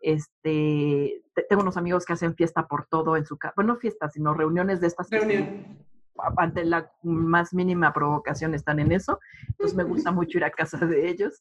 este, 0.00 1.22
te- 1.34 1.42
tengo 1.48 1.62
unos 1.62 1.76
amigos 1.76 2.04
que 2.04 2.12
hacen 2.12 2.34
fiesta 2.34 2.66
por 2.66 2.86
todo 2.86 3.16
en 3.16 3.26
su 3.26 3.36
casa, 3.38 3.54
bueno, 3.56 3.74
no 3.74 3.78
fiestas, 3.80 4.12
sino 4.12 4.34
reuniones 4.34 4.80
de 4.80 4.86
estas 4.88 5.10
Reunión. 5.10 5.78
ante 6.36 6.64
la 6.64 6.90
más 7.02 7.54
mínima 7.54 7.92
provocación 7.92 8.54
están 8.54 8.80
en 8.80 8.92
eso, 8.92 9.18
entonces 9.48 9.76
me 9.76 9.84
gusta 9.84 10.10
mucho 10.10 10.38
ir 10.38 10.44
a 10.44 10.50
casa 10.50 10.78
de 10.78 11.08
ellos, 11.08 11.40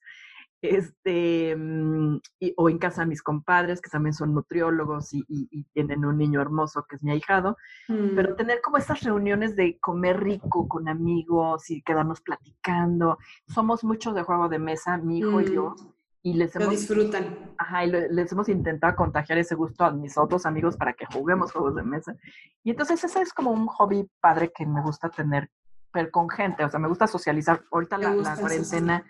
este, 0.61 1.55
mm, 1.55 2.19
y- 2.39 2.53
o 2.57 2.69
en 2.69 2.77
casa 2.79 3.05
mis 3.05 3.21
compadres, 3.21 3.81
que 3.81 3.89
también 3.89 4.13
son 4.13 4.33
nutriólogos 4.33 5.13
y, 5.13 5.19
y- 5.27 5.47
y 5.51 5.63
tienen 5.73 6.05
un 6.05 6.17
niño 6.17 6.41
hermoso 6.41 6.85
que 6.89 6.95
es 6.95 7.03
mi 7.03 7.11
ahijado, 7.11 7.57
pero 7.87 8.33
Mm. 8.33 8.35
tener 8.35 8.61
como 8.61 8.77
estas 8.77 9.01
reuniones 9.03 9.55
de 9.55 9.77
comer 9.79 10.19
rico 10.21 10.67
con 10.67 10.87
amigos 10.89 11.69
y 11.69 11.81
quedarnos 11.81 12.21
platicando. 12.21 13.17
Somos 13.47 13.83
muchos 13.83 14.15
de 14.15 14.23
juego 14.23 14.49
de 14.49 14.59
mesa, 14.59 14.97
mi 14.97 15.19
hijo 15.19 15.41
y 15.41 15.53
yo, 15.53 15.75
y 16.23 16.33
les 16.33 16.55
Lo 16.55 16.61
hemos, 16.63 16.71
disfrutan. 16.79 17.53
ajá, 17.57 17.85
y 17.85 17.91
le- 17.91 18.09
les 18.11 18.31
hemos 18.31 18.49
intentado 18.49 18.95
contagiar 18.95 19.37
ese 19.37 19.55
gusto 19.55 19.85
a 19.85 19.91
mis 19.91 20.17
otros 20.17 20.45
amigos 20.45 20.75
para 20.75 20.93
que 20.93 21.05
juguemos 21.05 21.51
juegos 21.51 21.75
de 21.75 21.83
mesa. 21.83 22.15
Y 22.63 22.71
entonces 22.71 23.03
ese 23.03 23.21
es 23.21 23.31
como 23.33 23.51
un 23.51 23.67
hobby 23.67 24.09
padre 24.19 24.51
que 24.53 24.65
me 24.65 24.81
gusta 24.81 25.09
tener, 25.09 25.49
pero 25.93 26.09
con 26.11 26.27
gente, 26.29 26.65
o 26.65 26.69
sea, 26.69 26.79
me 26.79 26.87
gusta 26.89 27.07
socializar. 27.07 27.61
Ahorita 27.71 27.97
la, 27.97 28.13
la 28.15 28.35
cuarentena, 28.35 29.05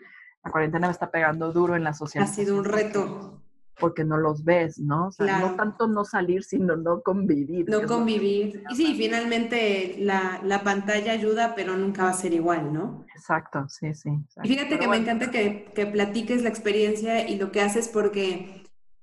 la 0.47 0.51
cuarentena 0.51 0.87
me 0.87 0.91
está 0.93 1.11
pegando 1.11 1.51
duro 1.51 1.75
en 1.75 1.83
la 1.83 1.91
Ha 1.91 1.93
socialización. 1.93 2.45
sido 2.45 2.57
un 2.57 2.65
reto. 2.65 3.33
Porque 3.79 4.03
no 4.03 4.17
los 4.17 4.43
ves, 4.43 4.79
¿no? 4.79 5.09
O 5.09 5.11
sea, 5.11 5.27
Claro. 5.27 5.49
no 5.51 5.55
tanto 5.55 5.87
no 5.87 6.03
salir, 6.03 6.43
sino 6.43 6.75
no 6.75 7.01
convivir. 7.03 7.69
No 7.69 7.83
convivir. 7.85 8.63
Y 8.71 8.75
sí, 8.75 8.95
finalmente 8.97 9.97
la, 9.99 10.39
la 10.43 10.63
pantalla 10.63 11.11
ayuda, 11.11 11.53
pero 11.55 11.77
nunca 11.77 12.05
va 12.05 12.09
a 12.09 12.13
ser 12.13 12.33
igual, 12.33 12.73
¿no? 12.73 13.05
Exacto, 13.15 13.67
sí, 13.69 13.93
sí. 13.93 14.09
Y 14.43 14.47
fíjate 14.47 14.69
Pero 14.69 14.79
que 14.79 14.87
bueno. 14.87 15.03
me 15.03 15.11
encanta 15.11 15.29
que, 15.29 15.71
que 15.75 15.85
platiques 15.85 16.41
la 16.41 16.49
experiencia 16.49 17.27
y 17.29 17.37
lo 17.37 17.51
que 17.51 17.61
haces 17.61 17.87
porque 17.87 18.56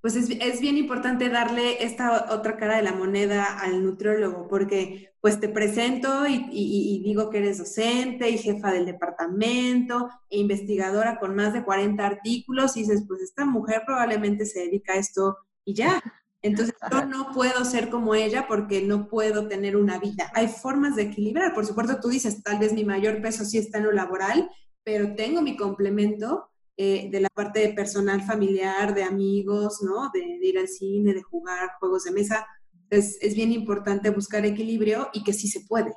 pues 0.04 0.16
es, 0.16 0.28
es 0.40 0.60
bien 0.60 0.76
importante 0.76 1.30
darle 1.30 1.82
esta 1.82 2.28
otra 2.34 2.58
cara 2.58 2.76
de 2.76 2.82
la 2.82 2.92
moneda 2.92 3.58
al 3.58 3.82
nutriólogo 3.82 4.48
porque 4.48 5.14
pues 5.22 5.40
te 5.40 5.48
presento 5.48 6.26
y, 6.26 6.34
y- 6.52 6.96
y 6.98 7.02
digo 7.02 7.30
que 7.30 7.38
eres 7.38 7.56
docente 7.58 8.28
y 8.28 8.36
jefa 8.36 8.70
del 8.70 8.84
departamento 8.84 10.10
e 10.28 10.38
investigadora 10.40 11.18
con 11.18 11.34
más 11.34 11.54
de 11.54 11.64
40 11.64 12.06
artículos 12.06 12.76
y 12.76 12.80
dices 12.80 13.04
pues 13.08 13.22
esta 13.22 13.46
mujer 13.46 13.82
probablemente 13.86 14.44
se 14.44 14.60
dedica 14.60 14.92
a 14.92 14.96
esto 14.96 15.38
y 15.64 15.74
ya. 15.74 16.02
Entonces 16.42 16.74
yo 16.92 17.06
no 17.06 17.32
puedo 17.32 17.64
ser 17.64 17.88
como 17.88 18.14
ella 18.14 18.46
porque 18.46 18.82
no 18.82 19.08
puedo 19.08 19.48
tener 19.48 19.76
una 19.78 19.98
vida. 19.98 20.30
Hay 20.34 20.48
formas 20.48 20.94
de 20.96 21.04
equilibrar. 21.04 21.54
Por 21.54 21.64
supuesto, 21.64 21.98
tú 22.02 22.08
dices, 22.10 22.42
tal 22.42 22.58
vez 22.58 22.74
mi 22.74 22.84
mayor 22.84 23.22
peso 23.22 23.46
sí 23.46 23.56
está 23.56 23.78
en 23.78 23.84
lo 23.84 23.92
laboral, 23.92 24.50
pero 24.84 25.14
tengo 25.14 25.40
mi 25.40 25.56
complemento 25.56 26.50
eh, 26.76 27.08
de 27.10 27.20
la 27.20 27.28
parte 27.28 27.60
de 27.60 27.72
personal 27.72 28.22
familiar, 28.22 28.94
de 28.94 29.04
amigos, 29.04 29.80
¿no? 29.82 30.10
De, 30.12 30.20
de 30.20 30.46
ir 30.46 30.58
al 30.58 30.68
cine, 30.68 31.14
de 31.14 31.22
jugar 31.22 31.70
juegos 31.78 32.04
de 32.04 32.12
mesa. 32.12 32.46
Es, 32.90 33.18
es 33.22 33.34
bien 33.34 33.52
importante 33.52 34.10
buscar 34.10 34.44
equilibrio 34.44 35.08
y 35.12 35.24
que 35.24 35.32
sí 35.32 35.48
se 35.48 35.60
puede, 35.68 35.94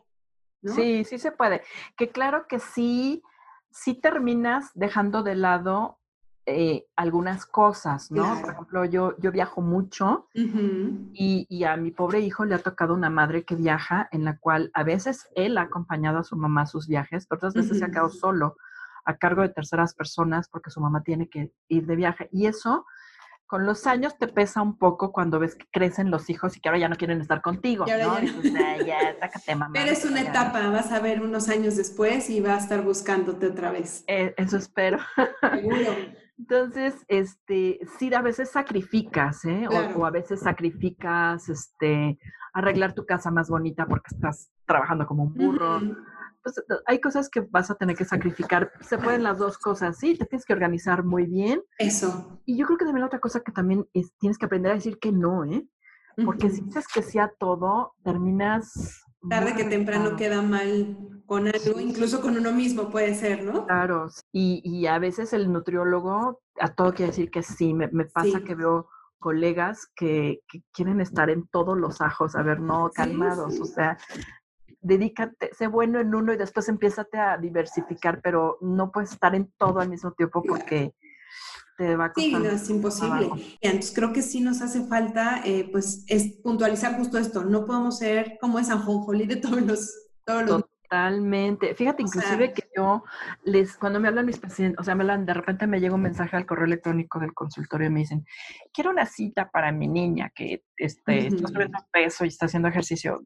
¿no? 0.62 0.74
Sí, 0.74 1.04
sí 1.04 1.20
se 1.20 1.32
puede. 1.32 1.62
Que 1.98 2.10
claro 2.10 2.46
que 2.48 2.60
sí, 2.60 3.22
sí 3.72 3.94
terminas 3.94 4.72
dejando 4.74 5.22
de 5.22 5.36
lado 5.36 6.00
eh, 6.46 6.88
algunas 6.96 7.46
cosas, 7.46 8.10
¿no? 8.10 8.40
Por 8.42 8.52
ejemplo, 8.52 8.86
yo, 8.86 9.18
yo 9.20 9.34
viajo 9.34 9.62
mucho 9.62 10.30
y, 10.34 11.46
y 11.50 11.64
a 11.66 11.76
mi 11.76 11.92
pobre 11.92 12.22
hijo 12.22 12.46
le 12.46 12.56
ha 12.56 12.60
tocado 12.60 12.94
una 12.94 13.10
madre 13.10 13.44
que 13.44 13.56
viaja, 13.56 14.08
en 14.14 14.24
la 14.24 14.38
cual 14.38 14.72
a 14.74 14.84
veces 14.84 15.28
él 15.36 15.58
ha 15.58 15.64
acompañado 15.64 16.20
a 16.20 16.24
su 16.24 16.38
mamá 16.38 16.62
a 16.62 16.68
sus 16.68 16.88
viajes, 16.88 17.28
pero 17.28 17.38
otras 17.38 17.54
veces 17.54 17.80
se 17.80 17.86
ha 17.86 17.90
quedado 17.90 18.10
solo 18.10 18.56
a 19.08 19.16
cargo 19.18 19.42
de 19.42 19.50
terceras 19.50 19.94
personas 19.96 20.50
porque 20.50 20.70
su 20.70 20.82
mamá 20.82 21.02
tiene 21.02 21.30
que 21.30 21.52
ir 21.70 21.86
de 21.86 21.96
viaje. 21.96 22.28
Y 22.32 22.46
eso, 22.48 22.86
con 23.46 23.66
los 23.66 23.88
años, 23.88 24.18
te 24.18 24.28
pesa 24.28 24.62
un 24.62 24.78
poco 24.78 25.14
cuando 25.14 25.40
ves 25.40 25.56
que 25.56 25.66
crecen 25.72 26.12
los 26.12 26.30
hijos 26.30 26.58
y 26.58 26.60
que 26.60 26.68
ahora 26.68 26.80
ya 26.80 26.90
no 26.90 26.98
quieren 26.98 27.22
estar 27.22 27.42
contigo, 27.42 27.86
Y 27.88 27.92
ahora 27.92 28.06
¿no? 28.06 28.20
ya 28.22 28.32
no. 28.52 28.60
"Ay, 28.66 28.86
ya, 28.86 29.00
sácate, 29.22 29.56
mamá. 29.56 29.72
Pero 29.74 29.92
es 29.92 30.04
una 30.04 30.16
para 30.18 30.30
allá". 30.30 30.42
etapa, 30.50 30.70
vas 30.70 30.92
a 30.92 31.00
ver 31.00 31.22
unos 31.22 31.48
años 31.48 31.78
después 31.78 32.30
y 32.30 32.42
va 32.42 32.56
a 32.56 32.58
estar 32.58 32.84
buscándote 32.84 33.48
otra 33.48 33.72
vez. 33.72 34.04
Eh, 34.08 34.34
eso 34.38 34.58
espero. 34.58 34.98
Seguro. 35.54 35.96
Entonces, 36.38 36.94
este, 37.08 37.80
sí, 37.98 38.14
a 38.14 38.22
veces 38.22 38.52
sacrificas, 38.52 39.44
¿eh? 39.46 39.68
O- 39.68 39.72
Claro. 39.72 40.00
O, 40.00 40.06
a 40.06 40.12
veces 40.12 40.42
sacrificas, 40.42 41.50
este, 41.50 42.20
arreglar 42.54 42.94
tu 42.94 43.06
casa 43.06 43.32
más 43.32 43.50
bonita 43.50 43.86
porque 43.88 44.10
estás 44.14 44.52
trabajando 44.66 45.08
como 45.08 45.24
un 45.24 45.34
burro. 45.34 45.78
Ujú. 45.78 45.96
Pues, 46.48 46.58
eh, 46.60 46.82
hay 46.86 47.02
cosas 47.02 47.30
que 47.30 47.42
vas 47.42 47.70
a 47.70 47.76
tener 47.76 47.98
que 47.98 48.06
sacrificar. 48.06 48.72
Se 48.80 48.98
pueden 48.98 49.24
las 49.24 49.38
dos 49.38 49.58
cosas, 49.58 49.98
sí, 49.98 50.16
te 50.18 50.26
tienes 50.26 50.46
que 50.46 50.54
organizar 50.54 51.04
muy 51.04 51.26
bien. 51.26 51.62
Eso. 51.78 52.40
Y 52.46 52.56
yo 52.56 52.66
creo 52.66 52.78
que 52.78 52.86
también 52.86 53.02
la 53.02 53.08
otra 53.08 53.20
cosa 53.20 53.42
que 53.42 53.52
también 53.52 53.86
es, 53.94 54.14
tienes 54.18 54.38
que 54.38 54.46
aprender 54.46 54.72
a 54.72 54.76
decir 54.76 54.98
que 55.00 55.12
no, 55.12 55.44
¿eh? 55.44 55.68
Porque 56.26 56.50
si 56.50 56.62
dices 56.62 56.88
que 56.88 57.04
sí 57.04 57.20
a 57.20 57.32
todo, 57.38 57.94
terminas... 58.04 59.04
Tarde 59.30 59.56
que 59.56 59.66
temprano 59.66 60.16
queda 60.16 60.42
mal 60.42 60.98
con 61.26 61.48
algo, 61.48 61.80
incluso 61.82 62.22
con 62.22 62.38
uno 62.38 62.52
mismo 62.54 62.90
puede 62.90 63.14
ser, 63.14 63.44
¿no? 63.44 63.66
Claro, 63.68 64.08
y, 64.32 64.62
y 64.64 64.88
a 64.88 64.98
veces 65.00 65.34
el 65.34 65.52
nutriólogo 65.52 66.40
a 66.60 66.70
todo 66.74 66.94
quiere 66.94 67.12
decir 67.12 67.30
que 67.30 67.44
sí. 67.44 67.74
Me, 67.74 67.88
me 67.90 68.06
pasa 68.06 68.38
Sí. 68.40 68.44
que 68.46 68.56
veo 68.56 68.90
colegas 69.20 69.88
que, 69.96 70.40
que 70.48 70.62
quieren 70.72 71.02
estar 71.02 71.30
en 71.30 71.46
todos 71.48 71.78
los 71.78 72.00
ajos, 72.02 72.36
a 72.36 72.42
ver, 72.42 72.62
no, 72.62 72.88
Sí, 72.88 72.94
calmados, 72.96 73.60
o 73.60 73.66
sea, 73.66 73.98
dedícate, 74.82 75.50
sé 75.54 75.68
bueno 75.68 76.00
en 76.00 76.14
uno 76.14 76.34
y 76.34 76.38
después 76.38 76.70
empiézate 76.70 77.18
a 77.18 77.38
diversificar, 77.38 78.22
pero 78.22 78.58
no 78.62 78.92
puedes 78.92 79.12
estar 79.12 79.36
en 79.36 79.52
todo 79.58 79.80
al 79.80 79.90
mismo 79.90 80.12
tiempo 80.14 80.42
porque 80.44 80.94
te 81.78 81.96
va 81.96 82.06
a 82.06 82.14
Sí, 82.16 82.32
costar 82.32 82.50
no, 82.52 82.56
es 82.58 82.70
imposible. 82.70 83.20
trabajo. 83.28 83.42
Entonces 83.62 83.94
creo 83.94 84.12
que 84.14 84.22
sí 84.22 84.42
nos 84.42 84.62
hace 84.62 84.86
falta, 84.88 85.42
eh, 85.46 85.68
pues, 85.72 86.04
es 86.08 86.34
puntualizar 86.44 86.96
justo 86.98 87.18
esto. 87.20 87.44
No 87.44 87.66
podemos 87.66 88.00
ser 88.00 88.38
como 88.42 88.58
esa 88.60 88.78
jonjolí 88.80 89.28
de 89.28 89.36
todos 89.36 89.62
los, 89.62 90.08
todos 90.26 90.44
los. 90.46 90.64
Totalmente. 90.90 91.76
Fíjate, 91.76 92.04
O 92.04 92.08
sea- 92.08 92.18
inclusive 92.22 92.54
que 92.54 92.64
yo 92.76 93.04
les, 93.44 93.76
cuando 93.78 94.00
me 94.00 94.08
hablan 94.08 94.26
mis 94.26 94.40
pacientes, 94.40 94.80
o 94.80 94.84
sea, 94.86 94.96
me 94.96 95.04
hablan, 95.04 95.26
de 95.26 95.34
repente 95.34 95.68
me 95.68 95.82
llega 95.82 95.94
un 95.96 96.02
mensaje 96.02 96.38
al 96.38 96.46
correo 96.46 96.64
electrónico 96.66 97.20
del 97.20 97.34
consultorio 97.34 97.88
y 97.88 97.92
me 97.92 98.00
dicen, 98.00 98.26
quiero 98.74 98.90
una 98.92 99.06
cita 99.06 99.50
para 99.52 99.72
mi 99.74 99.88
niña 99.90 100.32
que 100.34 100.64
este, 100.78 101.28
está 101.28 101.48
subiendo 101.50 101.78
peso 101.92 102.24
y 102.24 102.30
está 102.30 102.46
haciendo 102.46 102.70
ejercicio. 102.70 103.20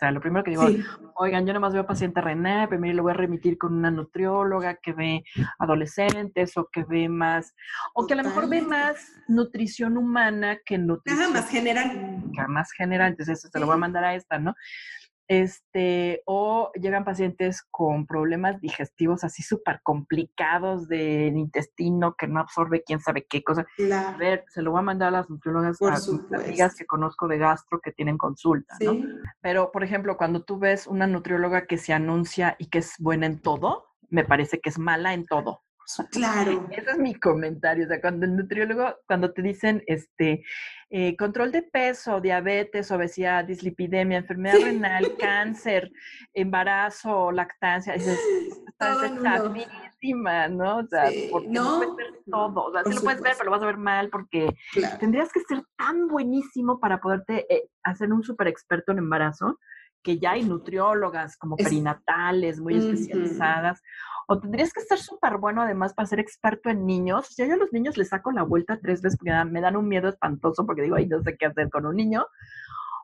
Sea, 0.00 0.12
lo 0.12 0.20
primero 0.22 0.42
que 0.42 0.52
digo, 0.52 0.66
Sí, 0.66 0.82
oigan, 1.16 1.46
yo 1.46 1.52
nomás 1.52 1.74
veo 1.74 1.86
paciente 1.86 2.22
renal, 2.22 2.70
primero 2.70 2.94
lo 2.94 3.02
voy 3.02 3.12
a 3.12 3.16
remitir 3.16 3.58
con 3.58 3.74
una 3.74 3.90
nutrióloga 3.90 4.76
que 4.76 4.94
ve 4.94 5.24
adolescentes 5.58 6.56
o 6.56 6.70
que 6.72 6.84
ve 6.84 7.10
más, 7.10 7.54
o 7.92 8.06
que 8.06 8.14
a 8.14 8.16
lo 8.16 8.22
mejor 8.22 8.48
ve 8.48 8.62
más 8.62 9.12
nutrición 9.28 9.98
humana 9.98 10.58
que 10.64 10.78
nutrición 10.78 11.34
más 11.34 11.50
general. 11.50 11.90
clínica, 11.90 12.48
más 12.48 12.72
general, 12.72 13.10
entonces 13.10 13.40
eso 13.40 13.50
te 13.52 13.60
lo 13.60 13.66
voy 13.66 13.74
a 13.74 13.78
mandar 13.78 14.04
a 14.04 14.14
esta, 14.14 14.38
¿no? 14.38 14.54
Este, 15.30 16.24
o 16.26 16.72
llegan 16.74 17.04
pacientes 17.04 17.62
con 17.70 18.04
problemas 18.04 18.60
digestivos 18.60 19.22
así 19.22 19.44
súper 19.44 19.80
complicados 19.84 20.88
del 20.88 21.36
intestino 21.36 22.16
que 22.18 22.26
no 22.26 22.40
absorbe 22.40 22.82
quién 22.84 22.98
sabe 22.98 23.28
qué 23.30 23.44
cosa. 23.44 23.64
A 23.94 24.16
ver, 24.16 24.44
se 24.48 24.60
lo 24.60 24.72
voy 24.72 24.80
a 24.80 24.82
mandar 24.82 25.06
a 25.06 25.12
las 25.12 25.30
nutriólogas, 25.30 25.78
Por 25.78 25.92
a 25.92 25.94
mis 25.94 26.04
supuesto. 26.04 26.44
amigas 26.48 26.74
que 26.74 26.84
conozco 26.84 27.28
de 27.28 27.38
gastro 27.38 27.80
que 27.80 27.92
tienen 27.92 28.18
consulta, 28.18 28.74
¿no? 28.80 28.90
Sí. 28.90 29.04
Pero, 29.40 29.70
por 29.70 29.84
ejemplo, 29.84 30.16
cuando 30.16 30.42
tú 30.42 30.58
ves 30.58 30.88
una 30.88 31.06
nutrióloga 31.06 31.66
que 31.68 31.78
se 31.78 31.92
anuncia 31.92 32.56
y 32.58 32.66
que 32.66 32.78
es 32.78 32.96
buena 32.98 33.26
en 33.26 33.40
todo, 33.40 33.86
me 34.08 34.24
parece 34.24 34.58
que 34.60 34.70
es 34.70 34.80
mala 34.80 35.14
en 35.14 35.26
todo. 35.26 35.62
Claro. 36.10 36.66
Ese 36.70 36.90
es 36.90 36.98
mi 36.98 37.14
comentario. 37.14 37.84
O 37.84 37.88
sea, 37.88 38.00
cuando 38.00 38.26
el 38.26 38.36
nutriólogo, 38.36 38.96
cuando 39.06 39.32
te 39.32 39.42
dicen 39.42 39.82
este 39.86 40.42
eh, 40.90 41.16
control 41.16 41.52
de 41.52 41.62
peso, 41.62 42.20
diabetes, 42.20 42.90
obesidad, 42.90 43.44
dislipidemia, 43.44 44.18
enfermedad 44.18 44.60
renal, 44.60 45.04
cáncer, 45.18 45.90
embarazo, 46.34 47.30
lactancia, 47.30 47.94
dices, 47.94 48.18
esta 48.68 48.92
Todo 48.94 49.02
es 49.04 49.10
en 49.12 49.18
uno. 49.18 49.22
chafísima, 49.22 50.48
¿no? 50.48 50.78
O 50.78 50.86
sea, 50.86 51.10
Sí, 51.10 51.28
porque 51.30 51.48
no, 51.48 51.62
no, 51.64 51.76
puedes 51.78 51.96
ver 51.96 52.20
todo. 52.30 52.64
O 52.64 52.72
sea, 52.72 52.84
sí 52.84 52.94
lo 52.94 53.00
puedes 53.02 53.20
ver, 53.22 53.32
pero 53.38 53.44
lo 53.46 53.50
vas 53.52 53.62
a 53.62 53.66
ver 53.66 53.76
mal 53.76 54.10
porque 54.10 54.48
Claro. 54.72 54.98
tendrías 54.98 55.32
que 55.32 55.40
ser 55.40 55.62
tan 55.76 56.08
buenísimo 56.08 56.80
para 56.80 57.00
poderte 57.00 57.46
eh, 57.54 57.68
hacer 57.84 58.12
un 58.12 58.22
súper 58.22 58.48
experto 58.48 58.92
en 58.92 58.98
embarazo 58.98 59.58
que 60.02 60.18
ya 60.18 60.32
hay 60.32 60.44
nutriólogas 60.44 61.36
como 61.36 61.56
Es- 61.58 61.64
perinatales 61.64 62.60
muy 62.60 62.78
Ujú. 62.78 62.88
especializadas. 62.88 63.82
O 64.28 64.38
tendrías 64.38 64.72
que 64.72 64.80
ser 64.80 64.98
súper 64.98 65.38
bueno 65.38 65.62
además 65.62 65.92
para 65.92 66.06
ser 66.06 66.20
experto 66.20 66.70
en 66.70 66.86
niños. 66.86 67.28
O 67.28 67.32
sea, 67.32 67.46
yo 67.46 67.54
a 67.54 67.56
los 67.56 67.72
niños 67.72 67.96
les 67.96 68.08
saco 68.08 68.30
la 68.30 68.42
vuelta 68.44 68.78
tres 68.80 69.02
veces 69.02 69.18
porque 69.18 69.32
me 69.50 69.60
dan 69.60 69.76
un 69.76 69.88
miedo 69.88 70.08
espantoso 70.08 70.64
porque 70.64 70.82
digo, 70.82 70.96
ay, 70.96 71.06
no 71.08 71.20
sé 71.22 71.36
qué 71.36 71.46
hacer 71.46 71.68
con 71.68 71.84
un 71.86 71.96
niño. 71.96 72.26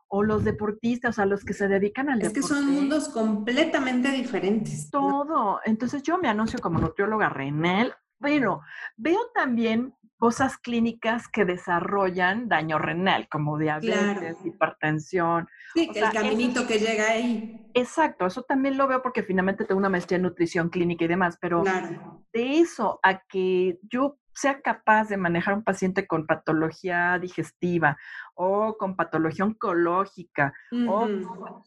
O 0.09 0.23
los 0.23 0.45
deportistas, 0.45 1.09
o 1.09 1.13
sea, 1.13 1.25
los 1.25 1.43
que 1.43 1.51
se 1.53 1.67
dedican 1.67 2.09
al 2.09 2.21
Es 2.21 2.29
que 2.29 2.35
deporte. 2.35 2.55
son 2.55 2.71
mundos 2.71 3.09
completamente 3.09 4.09
diferentes. 4.11 4.89
Todo. 4.89 5.59
Entonces 5.65 6.01
yo 6.03 6.17
me 6.17 6.29
anuncio 6.29 6.59
como 6.59 6.79
nutrióloga 6.79 7.27
renal, 7.27 7.93
pero 8.19 8.61
veo 8.95 9.19
también 9.35 9.93
cosas 10.17 10.57
clínicas 10.57 11.27
que 11.27 11.45
desarrollan 11.45 12.47
daño 12.49 12.77
renal, 12.79 13.27
como 13.29 13.57
diabetes, 13.57 14.15
Claro. 14.17 14.37
hipertensión. 14.43 15.47
Sí, 15.73 15.87
O 15.89 15.93
que 15.93 15.99
sea, 15.99 16.09
el 16.09 16.13
caminito 16.15 16.65
que 16.65 16.79
llega 16.79 17.09
ahí. 17.09 17.61
Exacto, 17.73 18.25
eso 18.25 18.41
también 18.43 18.77
lo 18.77 18.87
veo 18.87 19.01
porque 19.01 19.23
finalmente 19.23 19.65
tengo 19.65 19.77
una 19.79 19.89
maestría 19.89 20.17
en 20.17 20.23
nutrición 20.23 20.69
clínica 20.69 21.05
y 21.05 21.07
demás, 21.07 21.37
pero 21.39 21.63
Claro. 21.63 22.23
de 22.33 22.59
eso 22.59 22.99
a 23.03 23.19
que 23.19 23.79
yo 23.83 24.17
sea 24.37 24.61
capaz 24.61 25.09
de 25.09 25.17
manejar 25.17 25.55
un 25.55 25.63
paciente 25.63 26.05
con 26.05 26.27
patología 26.27 27.17
digestiva 27.17 27.97
o 28.35 28.77
con 28.77 28.95
patología 28.95 29.45
oncológica 29.45 30.53
o 30.87 31.07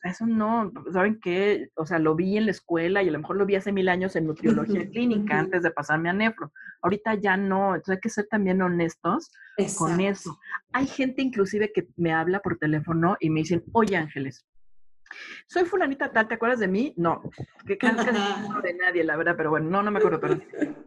eso 0.05 0.27
no, 0.27 0.71
¿saben 0.93 1.19
qué? 1.21 1.71
O 1.75 1.85
sea, 1.85 1.99
lo 1.99 2.15
vi 2.15 2.37
en 2.37 2.45
la 2.45 2.53
escuela 2.53 3.03
y 3.03 3.09
a 3.09 3.11
lo 3.13 3.19
mejor 3.19 3.37
lo 3.37 3.47
vi 3.47 3.57
hace 3.57 3.73
mil 3.73 3.89
años 3.89 4.15
en 4.15 4.29
nutriología 4.29 4.89
clínica 4.91 5.41
antes 5.41 5.65
de 5.65 5.73
pasarme 5.73 6.11
a 6.11 6.13
nefro. 6.13 6.53
Ahorita 6.83 7.15
ya 7.15 7.37
no, 7.37 7.75
entonces 7.75 7.97
hay 7.97 8.01
que 8.01 8.09
ser 8.09 8.29
también 8.29 8.63
honestos 8.63 9.33
con 9.77 10.01
eso. 10.01 10.39
Hay 10.73 10.87
gente 10.87 11.23
inclusive 11.23 11.73
que 11.73 11.89
me 11.97 12.13
habla 12.13 12.39
por 12.39 12.57
teléfono 12.57 13.17
y 13.19 13.31
me 13.31 13.41
dicen, 13.41 13.65
oye 13.73 13.97
Ángeles, 13.97 14.47
soy 15.47 15.65
fulanita 15.65 16.13
tal, 16.13 16.29
¿te 16.29 16.35
acuerdas 16.35 16.61
de 16.61 16.69
mí? 16.69 16.95
No, 16.97 17.23
que 17.67 17.79
casi 17.79 18.11
no 18.49 18.61
de 18.61 18.75
nadie, 18.75 19.03
la 19.03 19.17
verdad, 19.17 19.35
pero 19.37 19.51
bueno, 19.51 19.69
no, 19.69 19.83
no 19.83 19.91
me 19.91 19.99
acuerdo, 19.99 20.21
pero 20.21 20.41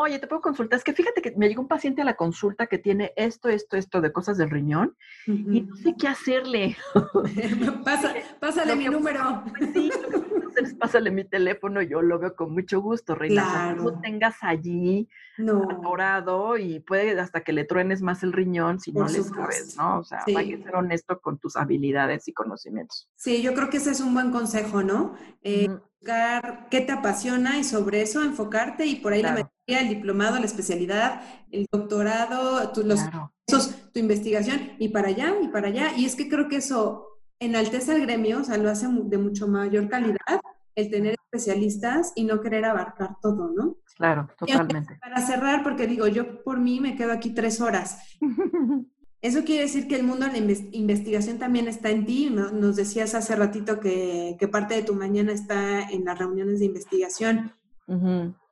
Oye, 0.00 0.18
te 0.20 0.26
puedo 0.28 0.40
consultar. 0.40 0.76
Es 0.78 0.84
que 0.84 0.92
fíjate 0.92 1.20
que 1.20 1.34
me 1.36 1.48
llegó 1.48 1.60
un 1.62 1.68
paciente 1.68 2.02
a 2.02 2.04
la 2.04 2.14
consulta 2.14 2.66
que 2.66 2.78
tiene 2.78 3.12
esto, 3.16 3.48
esto, 3.48 3.76
esto 3.76 4.00
de 4.00 4.12
cosas 4.12 4.38
del 4.38 4.48
riñón 4.50 4.96
y 5.26 5.62
no 5.62 5.74
sé 5.76 5.94
qué 5.98 6.06
hacerle. 6.08 6.76
Pasa, 7.84 8.14
pásale 8.40 8.72
Lo 8.72 8.76
mi 8.76 8.84
que- 8.84 8.90
número. 8.90 9.42
Pues 9.58 9.70
sí, 9.72 9.90
lo 10.02 10.08
que 10.10 10.18
puedo 10.28 10.48
hacer 10.48 10.64
es 10.64 10.74
pásale 10.74 11.10
mi 11.10 11.24
teléfono, 11.24 11.82
yo 11.82 12.00
lo 12.02 12.18
veo 12.18 12.34
con 12.36 12.52
mucho 12.52 12.80
gusto, 12.80 13.14
Reina. 13.14 13.42
O 13.42 13.50
sea, 13.50 13.60
Claro. 13.74 13.82
lo 13.84 14.00
tengas 14.00 14.36
allí 14.42 15.08
No. 15.36 15.66
atorado 15.70 16.56
y 16.58 16.80
puede 16.80 17.18
hasta 17.18 17.40
que 17.42 17.52
le 17.52 17.64
truenes 17.64 18.00
más 18.02 18.22
el 18.22 18.32
riñón 18.32 18.78
si 18.80 18.92
Por 18.92 19.02
no 19.06 19.08
le 19.08 19.22
sabes, 19.22 19.76
¿no? 19.76 19.98
O 19.98 20.04
sea, 20.04 20.22
hay 20.26 20.50
que 20.50 20.56
Sí. 20.58 20.62
ser 20.62 20.76
honesto 20.76 21.20
con 21.20 21.38
tus 21.38 21.56
habilidades 21.56 22.28
y 22.28 22.32
conocimientos. 22.32 23.08
Sí, 23.16 23.42
yo 23.42 23.54
creo 23.54 23.68
que 23.70 23.78
ese 23.78 23.90
es 23.90 24.00
un 24.00 24.14
buen 24.14 24.30
consejo, 24.30 24.82
¿no? 24.82 25.14
Eh, 25.42 25.68
Ujú, 25.68 25.80
buscar 26.00 26.68
qué 26.70 26.80
te 26.80 26.92
apasiona 26.92 27.58
y 27.58 27.64
sobre 27.64 28.02
eso 28.02 28.22
enfocarte 28.22 28.86
y 28.86 28.96
por 28.96 29.12
ahí 29.12 29.22
la 29.22 29.32
maestría, 29.32 29.80
el 29.80 29.88
diplomado, 29.88 30.38
la 30.38 30.46
especialidad, 30.46 31.22
el 31.50 31.66
doctorado, 31.70 32.70
tu, 32.72 32.82
los 32.84 33.00
Claro. 33.02 33.32
tu 33.46 33.98
investigación 33.98 34.72
y 34.78 34.88
para 34.88 35.08
allá 35.08 35.34
y 35.42 35.48
para 35.48 35.68
allá. 35.68 35.92
Y 35.96 36.04
es 36.04 36.14
que 36.14 36.28
creo 36.28 36.48
que 36.48 36.56
eso 36.56 37.06
enaltece 37.40 37.92
al 37.92 38.00
gremio, 38.02 38.40
o 38.40 38.44
sea, 38.44 38.56
lo 38.58 38.70
hace 38.70 38.86
de 38.88 39.18
mucho 39.18 39.48
mayor 39.48 39.88
calidad 39.88 40.40
el 40.74 40.90
tener 40.90 41.16
especialistas 41.24 42.12
y 42.14 42.22
no 42.24 42.40
querer 42.40 42.64
abarcar 42.64 43.16
todo, 43.20 43.50
¿no? 43.50 43.78
Claro, 43.96 44.28
totalmente. 44.38 44.96
Para 45.00 45.20
cerrar, 45.20 45.64
porque 45.64 45.88
digo, 45.88 46.06
yo 46.06 46.44
por 46.44 46.60
mí 46.60 46.78
me 46.78 46.94
quedo 46.94 47.12
aquí 47.12 47.30
tres 47.30 47.60
horas. 47.60 47.98
Eso 49.20 49.42
quiere 49.44 49.62
decir 49.62 49.88
que 49.88 49.96
el 49.96 50.04
mundo 50.04 50.26
de 50.26 50.32
la 50.32 50.38
inves- 50.38 50.68
investigación 50.72 51.38
también 51.38 51.66
está 51.68 51.90
en 51.90 52.06
ti. 52.06 52.30
¿no? 52.30 52.50
Nos 52.52 52.76
decías 52.76 53.14
hace 53.14 53.34
ratito 53.34 53.80
que, 53.80 54.36
que 54.38 54.48
parte 54.48 54.74
de 54.74 54.82
tu 54.82 54.94
mañana 54.94 55.32
está 55.32 55.82
en 55.90 56.04
las 56.04 56.18
reuniones 56.18 56.60
de 56.60 56.66
investigación. 56.66 57.52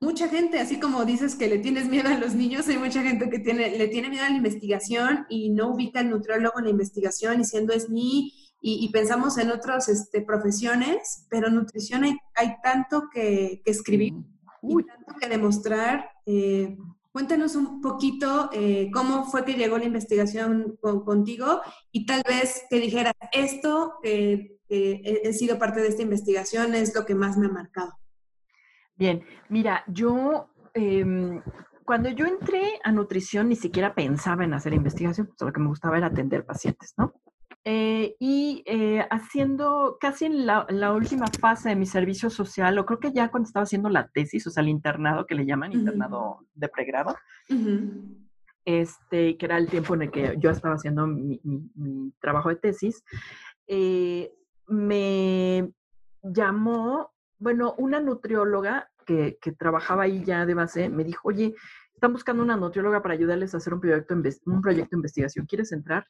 Mucha 0.01 0.29
gente, 0.29 0.59
así 0.59 0.81
como 0.81 1.05
dices 1.05 1.35
que 1.35 1.47
le 1.47 1.59
tienes 1.59 1.89
miedo 1.91 2.09
a 2.09 2.17
los 2.19 2.35
niños, 2.35 2.67
hay 2.69 2.79
mucha 2.79 3.03
gente 3.03 3.29
que 3.29 3.39
tiene, 3.39 3.77
le 3.77 3.89
tiene 3.89 4.09
miedo 4.09 4.25
a 4.25 4.31
la 4.31 4.37
investigación 4.37 5.27
y 5.29 5.51
no 5.51 5.73
ubica 5.75 6.01
al 6.01 6.09
nutriólogo 6.09 6.59
en 6.59 6.65
la 6.65 6.71
investigación 6.71 7.37
diciendo 7.37 7.75
es 7.75 7.91
mi, 7.91 8.33
y, 8.63 8.83
y 8.83 8.89
pensamos 8.89 9.37
en 9.37 9.51
otras 9.51 9.91
este, 9.91 10.23
profesiones, 10.23 11.27
pero 11.29 11.49
en 11.49 11.57
nutrición 11.57 12.05
hay, 12.05 12.17
hay 12.35 12.55
tanto 12.63 13.11
que, 13.13 13.61
que 13.63 13.71
escribir 13.71 14.15
Uy, 14.63 14.83
y 14.83 14.87
tanto 14.87 15.15
que 15.21 15.29
demostrar. 15.29 16.09
Eh, 16.25 16.75
cuéntanos 17.17 17.57
un 17.57 17.81
poquito 17.81 18.51
eh, 18.53 18.91
cómo 18.93 19.25
fue 19.25 19.43
que 19.47 19.55
llegó 19.55 19.79
la 19.79 19.87
investigación 19.87 20.77
con- 20.83 21.03
contigo 21.03 21.63
y 21.91 22.05
tal 22.05 22.23
vez 22.29 22.67
que 22.69 22.79
dijeras, 22.79 23.15
esto 23.33 23.95
que 24.03 24.59
que 24.69 25.01
he, 25.03 25.29
he 25.29 25.33
sido 25.33 25.59
parte 25.59 25.81
de 25.81 25.89
esta 25.89 26.03
investigación 26.03 26.75
es 26.75 26.95
lo 26.95 27.07
que 27.07 27.15
más 27.15 27.39
me 27.39 27.47
ha 27.47 27.51
marcado. 27.51 27.93
Bien, 28.97 29.23
mira, 29.49 29.83
yo 29.87 30.51
em, 30.75 31.41
cuando 31.87 32.11
yo 32.11 32.27
entré 32.27 32.81
a 32.85 32.93
nutrición 32.93 33.49
ni 33.49 33.57
siquiera 33.57 33.95
pensaba 33.95 34.45
en 34.45 34.53
hacer 34.53 34.75
investigación, 34.75 35.29
pues 35.29 35.41
lo 35.41 35.53
que 35.53 35.61
me 35.61 35.69
gustaba 35.69 35.97
era 35.97 36.09
atender 36.09 36.45
pacientes, 36.45 36.93
¿no? 36.99 37.15
Eh, 37.69 38.15
y 38.21 38.63
eh, 38.65 39.05
haciendo 39.11 39.97
casi 40.01 40.27
en 40.27 40.47
la, 40.47 40.67
la 40.71 40.93
última 40.93 41.27
fase 41.41 41.71
de 41.71 41.75
mi 41.75 41.85
servicio 41.85 42.31
social, 42.31 42.79
o 42.79 42.87
creo 42.87 43.01
que 43.01 43.11
ya 43.13 43.29
cuando 43.29 43.49
estaba 43.49 43.65
haciendo 43.65 43.89
la 43.89 44.07
tesis, 44.07 44.47
o 44.47 44.51
sea, 44.51 44.63
el 44.63 44.69
internado 44.69 45.27
que 45.27 45.35
le 45.35 45.45
llaman, 45.45 45.73
internado 45.73 46.47
de 46.55 46.69
pregrado, 46.69 47.17
este, 48.65 49.37
que 49.37 49.47
era 49.47 49.59
el 49.59 49.69
tiempo 49.69 49.95
en 49.95 50.03
el 50.03 50.11
que 50.13 50.37
yo 50.39 50.51
estaba 50.51 50.75
haciendo 50.77 51.09
mi, 51.09 51.41
mi- 51.43 51.71
mi 51.75 52.13
trabajo 52.21 52.51
de 52.51 52.57
tesis, 52.57 53.03
eh, 53.67 54.33
me 54.69 55.73
llamó, 56.23 57.11
bueno, 57.39 57.75
una 57.79 58.01
nutrióloga 58.01 58.89
que, 59.05 59.39
que 59.41 59.51
trabajaba 59.53 60.05
ahí 60.05 60.23
ya 60.25 60.47
de 60.47 60.55
base, 60.55 60.89
me 60.89 61.03
dijo, 61.03 61.29
oye, 61.29 61.55
están 61.95 62.13
buscando 62.13 62.43
una 62.45 62.57
nutrióloga 62.57 63.03
para 63.03 63.15
ayudarles 63.15 63.55
a 63.55 63.57
hacer 63.57 63.75
un 63.75 63.81
proyecto, 63.81 64.15
un 64.47 64.61
proyecto 64.63 64.91
de 64.93 64.99
investigación, 64.99 65.47
¿quieres 65.47 65.73
entrar? 65.73 66.07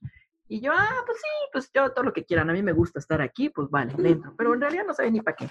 Y 0.49 0.61
yo, 0.61 0.73
ah, 0.73 1.03
pues 1.05 1.19
sí, 1.19 1.49
pues 1.53 1.71
yo 1.75 1.91
todo 1.93 2.05
lo 2.05 2.13
que 2.13 2.25
quieran, 2.25 2.51
a 2.51 2.53
mí 2.53 2.63
me 2.63 2.73
gusta 2.73 2.99
estar 2.99 3.21
aquí, 3.21 3.49
pues 3.51 3.69
vale, 3.69 3.95
le 3.99 4.11
entro, 4.11 4.35
pero 4.37 4.55
en 4.55 4.61
realidad 4.61 4.85
no 4.87 4.95
sabía 4.95 5.11
ni 5.11 5.21
para 5.21 5.37
qué. 5.37 5.49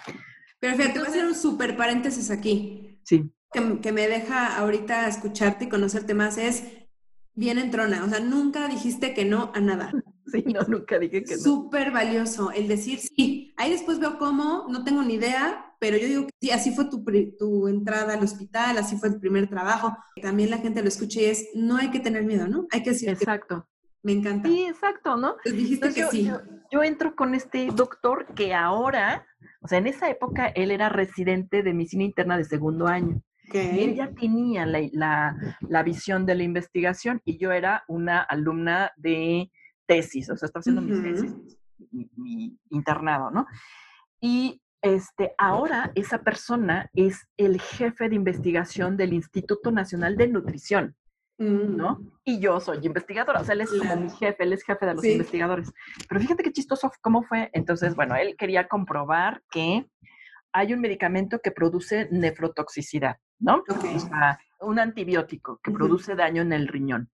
Pero 0.60 0.78
fíjate, 0.78 1.00
voy 1.00 1.08
a 1.08 1.10
hacer 1.10 1.26
un 1.26 1.36
súper 1.36 1.76
paréntesis 1.76 2.32
aquí. 2.32 3.00
Sí, 3.04 3.30
que, 3.52 3.80
que 3.82 3.92
me 3.92 4.08
deja 4.08 4.58
ahorita 4.58 5.08
escucharte 5.08 5.66
y 5.66 5.70
conocerte 5.70 6.14
más 6.14 6.38
es 6.38 6.64
bien 7.34 7.58
entrona. 7.58 8.04
O 8.04 8.10
sea, 8.10 8.20
nunca 8.20 8.68
dijiste 8.68 9.14
que 9.14 9.26
no 9.26 9.52
a 9.54 9.60
nada. 9.60 9.92
sí, 10.26 10.44
no, 10.48 10.62
nunca 10.68 10.98
dije 10.98 11.24
que 11.24 11.36
no. 11.36 11.42
Súper 11.42 11.92
valioso 11.92 12.52
el 12.52 12.68
decir 12.68 13.00
sí. 13.00 13.54
Ahí 13.58 13.72
después 13.72 14.00
veo 14.00 14.18
cómo, 14.18 14.66
no 14.70 14.84
tengo 14.84 15.04
ni 15.04 15.16
idea, 15.16 15.76
pero 15.80 15.98
yo 15.98 16.08
digo 16.08 16.24
que 16.24 16.34
sí, 16.42 16.52
así 16.52 16.72
fue 16.72 16.86
tu, 16.86 17.04
tu 17.38 17.68
entrada 17.68 18.14
al 18.14 18.24
hospital, 18.24 18.78
así 18.78 18.98
fue 18.98 19.10
el 19.10 19.20
primer 19.20 19.50
trabajo. 19.50 19.96
También 20.22 20.50
la 20.50 20.58
gente 20.58 20.82
lo 20.82 20.88
escucha 20.88 21.22
y 21.22 21.26
es, 21.26 21.50
no 21.54 21.78
hay 21.78 21.92
que 21.92 22.00
tener 22.00 22.24
miedo, 22.24 22.48
¿no? 22.48 22.66
Hay 22.72 22.82
que 22.82 22.92
decir 22.92 23.10
que 23.10 23.14
Exacto. 23.14 23.68
Me 24.06 24.12
encanta. 24.14 24.48
Sí, 24.48 24.66
exacto, 24.68 25.18
¿no? 25.18 25.32
Entonces 25.38 25.54
dijiste 25.58 25.88
Entonces, 25.88 26.10
que 26.10 26.24
yo, 26.26 26.40
sí. 26.40 26.46
yo- 26.48 26.56
yo 26.72 26.84
entro 26.84 27.16
con 27.16 27.36
este 27.36 27.68
doctor 27.74 28.26
que 28.36 28.54
ahora, 28.54 29.26
o 29.62 29.68
sea, 29.68 29.80
en 29.80 29.88
esa 29.88 30.10
época 30.10 30.48
él 30.48 30.72
era 30.72 30.90
residente 30.90 31.64
de 31.64 31.74
medicina 31.74 32.04
interna 32.04 32.38
de 32.38 32.44
segundo 32.46 32.88
año. 32.88 33.22
Y 33.54 33.84
él 33.84 33.96
ya 33.96 34.12
tenía 34.12 34.66
la, 34.66 34.80
la- 34.92 35.58
la 35.62 35.84
visión 35.84 36.26
de 36.26 36.36
la 36.36 36.44
investigación 36.44 37.22
y 37.26 37.38
yo 37.38 37.52
era 37.52 37.84
una 37.88 38.22
alumna 38.22 38.92
de 38.98 39.52
tesis, 39.86 40.30
o 40.30 40.36
sea, 40.38 40.48
estaba 40.48 40.62
haciendo 40.62 40.82
mi 40.82 40.92
Ujú. 40.92 41.02
tesis, 41.04 41.34
mi, 41.92 42.10
mi 42.16 42.58
internado, 42.72 43.30
¿no? 43.32 43.46
Y 44.20 44.62
este, 44.82 45.34
ahora 45.38 45.92
esa 45.96 46.20
persona 46.24 46.90
es 46.94 47.28
el 47.38 47.60
jefe 47.62 48.10
de 48.10 48.16
investigación 48.16 48.98
del 48.98 49.14
Instituto 49.14 49.72
Nacional 49.72 50.16
de 50.18 50.28
Nutrición. 50.28 50.96
Mm. 51.38 51.76
¿no? 51.76 52.00
Y 52.24 52.40
yo 52.40 52.60
soy 52.60 52.86
investigadora, 52.86 53.42
o 53.42 53.44
sea, 53.44 53.54
él 53.54 53.62
es 53.62 53.70
como 53.78 53.96
mi 53.98 54.10
jefe, 54.10 54.44
él 54.44 54.54
es 54.54 54.64
jefe 54.64 54.86
de 54.86 54.94
los 54.94 55.02
Sí. 55.02 55.12
investigadores. 55.14 55.72
Pero 56.08 56.22
fíjate 56.22 56.44
qué 56.44 56.52
chistoso 56.52 56.92
cómo 57.02 57.24
fue. 57.24 57.50
Entonces, 57.54 57.96
bueno, 57.96 58.16
él 58.16 58.36
quería 58.38 58.68
comprobar 58.68 59.44
que 59.52 59.86
hay 60.54 60.74
un 60.74 60.80
medicamento 60.80 61.40
que 61.44 61.52
produce 61.52 62.08
nefrotoxicidad, 62.12 63.18
¿no? 63.40 63.64
O 63.68 64.00
sea, 64.00 64.40
un 64.62 64.80
antibiótico 64.80 65.60
que 65.62 65.72
produce 65.72 66.16
daño 66.16 66.42
en 66.42 66.54
el 66.54 66.68
riñón. 66.70 67.12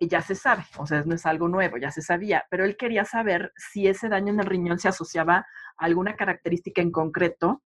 Y 0.00 0.08
ya 0.08 0.20
se 0.20 0.34
sabe, 0.34 0.64
o 0.76 0.86
sea, 0.86 1.02
no 1.04 1.14
es 1.14 1.26
algo 1.26 1.48
nuevo, 1.48 1.76
ya 1.76 1.90
se 1.90 2.02
sabía, 2.02 2.44
pero 2.50 2.64
él 2.64 2.76
quería 2.76 3.04
saber 3.04 3.52
si 3.56 3.86
ese 3.88 4.08
daño 4.08 4.32
en 4.32 4.40
el 4.40 4.46
riñón 4.46 4.78
se 4.78 4.88
asociaba 4.88 5.38
a 5.38 5.84
alguna 5.84 6.14
característica 6.16 6.82
en 6.82 6.90
concreto 6.92 7.62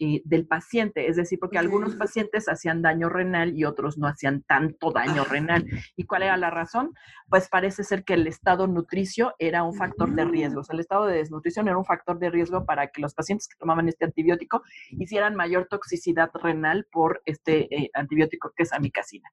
eh, 0.00 0.20
del 0.24 0.46
paciente, 0.46 1.08
es 1.08 1.16
decir, 1.16 1.38
porque 1.38 1.58
algunos 1.58 1.94
pacientes 1.94 2.48
hacían 2.48 2.82
daño 2.82 3.08
renal 3.08 3.56
y 3.56 3.64
otros 3.64 3.96
no 3.98 4.08
hacían 4.08 4.42
tanto 4.42 4.90
daño 4.90 5.24
renal. 5.24 5.64
¿Y 5.94 6.04
cuál 6.04 6.24
era 6.24 6.36
la 6.36 6.50
razón? 6.50 6.92
Pues 7.28 7.48
parece 7.48 7.84
ser 7.84 8.04
que 8.04 8.14
el 8.14 8.26
estado 8.26 8.66
nutricio 8.66 9.34
era 9.38 9.62
un 9.62 9.74
factor 9.74 10.12
de 10.14 10.24
riesgo, 10.24 10.60
o 10.60 10.64
sea, 10.64 10.74
el 10.74 10.80
estado 10.80 11.06
de 11.06 11.18
desnutrición 11.18 11.68
era 11.68 11.78
un 11.78 11.84
factor 11.84 12.18
de 12.18 12.30
riesgo 12.30 12.66
para 12.66 12.88
que 12.88 13.00
los 13.00 13.14
pacientes 13.14 13.46
que 13.48 13.56
tomaban 13.58 13.88
este 13.88 14.04
antibiótico 14.04 14.62
hicieran 14.90 15.36
mayor 15.36 15.66
toxicidad 15.68 16.30
renal 16.34 16.86
por 16.90 17.22
este 17.24 17.74
eh, 17.74 17.90
antibiótico 17.94 18.52
que 18.56 18.64
es 18.64 18.72
amicacina. 18.72 19.30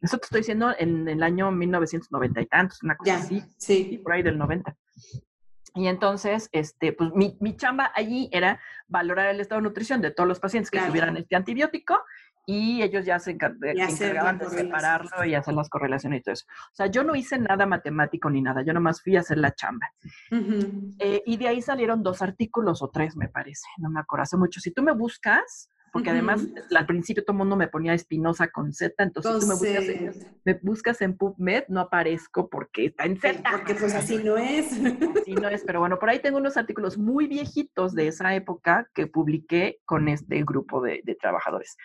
Eso 0.00 0.18
te 0.18 0.24
estoy 0.24 0.40
diciendo 0.40 0.72
en 0.78 1.08
el 1.08 1.22
año 1.22 1.50
1990 1.50 2.40
y 2.40 2.46
tantos, 2.46 2.82
una 2.82 2.96
cosa 2.96 3.10
Ya, 3.10 3.18
así, 3.18 3.42
y 3.68 3.98
por 3.98 4.12
ahí 4.12 4.22
del 4.22 4.38
90. 4.38 4.76
Y 5.76 5.88
entonces, 5.88 6.48
este, 6.52 6.92
pues 6.92 7.12
mi, 7.14 7.36
mi, 7.38 7.54
chamba 7.54 7.92
allí 7.94 8.30
era 8.32 8.60
valorar 8.88 9.28
el 9.28 9.40
estado 9.40 9.60
de 9.60 9.68
nutrición 9.68 10.00
de 10.00 10.10
todos 10.10 10.26
los 10.26 10.40
pacientes 10.40 10.70
que 10.70 10.80
tuvieran 10.80 11.16
este 11.18 11.36
antibiótico 11.36 12.02
y 12.46 12.80
ellos 12.80 13.04
ya 13.04 13.18
se 13.18 13.32
encargaban 13.32 14.38
de 14.38 14.48
separarlo 14.48 15.24
y 15.24 15.34
hacer 15.34 15.52
las 15.52 15.68
correlaciones 15.68 16.20
y 16.20 16.22
todo 16.22 16.32
eso. 16.32 16.46
O 16.72 16.74
sea, 16.74 16.86
yo 16.86 17.02
no 17.02 17.14
hice 17.16 17.38
nada 17.38 17.66
matemático 17.66 18.30
ni 18.30 18.40
nada, 18.40 18.62
yo 18.62 18.72
nomás 18.72 19.02
fui 19.02 19.16
a 19.16 19.20
hacer 19.20 19.38
la 19.38 19.52
chamba. 19.52 19.90
Eh, 20.98 21.22
y 21.26 21.36
de 21.36 21.48
ahí 21.48 21.60
salieron 21.60 22.02
dos 22.02 22.22
artículos 22.22 22.82
o 22.82 22.88
tres, 22.88 23.16
me 23.16 23.28
parece, 23.28 23.66
no 23.78 23.90
me 23.90 24.00
acuerdo, 24.00 24.22
hace 24.22 24.36
mucho. 24.36 24.60
Si 24.60 24.70
tú 24.70 24.82
me 24.82 24.92
buscas, 24.92 25.68
porque 25.96 26.10
además 26.10 26.46
al 26.76 26.84
principio 26.84 27.24
todo 27.24 27.32
el 27.32 27.38
mundo 27.38 27.56
me 27.56 27.68
ponía 27.68 27.94
Espinosa 27.94 28.48
con 28.48 28.70
Z, 28.70 29.02
entonces 29.02 29.40
tú 29.40 29.46
me 29.46 29.54
buscas, 29.54 29.88
en, 29.88 30.38
me 30.44 30.54
buscas 30.62 31.00
en 31.00 31.16
PubMed, 31.16 31.64
no 31.68 31.80
aparezco 31.80 32.50
porque 32.50 32.84
está 32.84 33.06
en 33.06 33.16
Z. 33.18 33.42
Porque 33.50 33.74
pues 33.74 33.94
así 33.94 34.18
no 34.18 34.36
es. 34.36 34.72
Así 34.72 35.34
no 35.34 35.48
es, 35.48 35.64
pero 35.64 35.80
bueno, 35.80 35.98
por 35.98 36.10
ahí 36.10 36.18
tengo 36.18 36.36
unos 36.36 36.58
artículos 36.58 36.98
muy 36.98 37.26
viejitos 37.28 37.94
de 37.94 38.08
esa 38.08 38.34
época 38.34 38.90
que 38.92 39.06
publiqué 39.06 39.80
con 39.86 40.08
este 40.08 40.44
grupo 40.44 40.82
de, 40.82 41.00
de 41.02 41.14
trabajadores. 41.14 41.78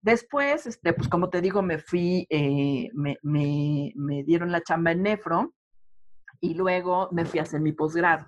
Después, 0.00 0.68
este, 0.68 0.92
pues 0.92 1.08
como 1.08 1.28
te 1.28 1.40
digo, 1.40 1.62
me 1.62 1.78
fui, 1.78 2.28
eh, 2.30 2.90
me, 2.94 3.18
me, 3.22 3.92
me, 3.96 4.22
dieron 4.22 4.52
la 4.52 4.62
chamba 4.62 4.92
en 4.92 5.02
Nefro 5.02 5.52
y 6.40 6.54
luego 6.54 7.08
me 7.10 7.24
fui 7.24 7.40
a 7.40 7.42
hacer 7.42 7.60
mi 7.60 7.72
posgrado. 7.72 8.26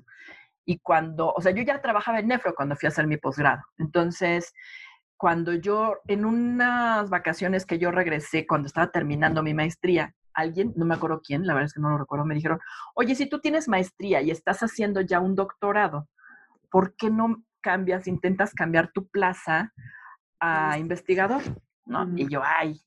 Y 0.64 0.80
cuando, 0.80 1.32
o 1.32 1.40
sea, 1.40 1.52
yo 1.52 1.62
ya 1.62 1.80
trabajaba 1.80 2.18
en 2.18 2.26
Nefro 2.26 2.52
cuando 2.56 2.74
fui 2.74 2.88
a 2.88 2.90
hacer 2.90 3.06
mi 3.06 3.16
posgrado. 3.16 3.62
Entonces, 3.78 4.52
cuando 5.16 5.54
yo, 5.54 5.98
en 6.06 6.24
unas 6.24 7.08
vacaciones 7.08 7.66
que 7.66 7.78
yo 7.78 7.90
regresé, 7.90 8.46
cuando 8.46 8.66
estaba 8.66 8.90
terminando 8.90 9.42
mi 9.42 9.54
maestría, 9.54 10.14
alguien, 10.34 10.72
no 10.76 10.84
me 10.84 10.94
acuerdo 10.94 11.20
quién, 11.24 11.46
la 11.46 11.54
verdad 11.54 11.66
es 11.66 11.74
que 11.74 11.80
no 11.80 11.90
lo 11.90 11.98
recuerdo, 11.98 12.24
me 12.26 12.34
dijeron, 12.34 12.58
oye, 12.94 13.14
si 13.14 13.26
tú 13.26 13.40
tienes 13.40 13.68
maestría 13.68 14.20
y 14.20 14.30
estás 14.30 14.60
haciendo 14.60 15.00
ya 15.00 15.20
un 15.20 15.34
doctorado, 15.34 16.08
¿por 16.70 16.96
qué 16.96 17.10
no 17.10 17.44
cambias, 17.60 18.06
intentas 18.08 18.52
cambiar 18.52 18.90
tu 18.92 19.06
plaza 19.08 19.72
a 20.40 20.76
investigador? 20.78 21.42
¿no? 21.86 22.10
Y 22.16 22.28
yo, 22.28 22.42
ay, 22.44 22.80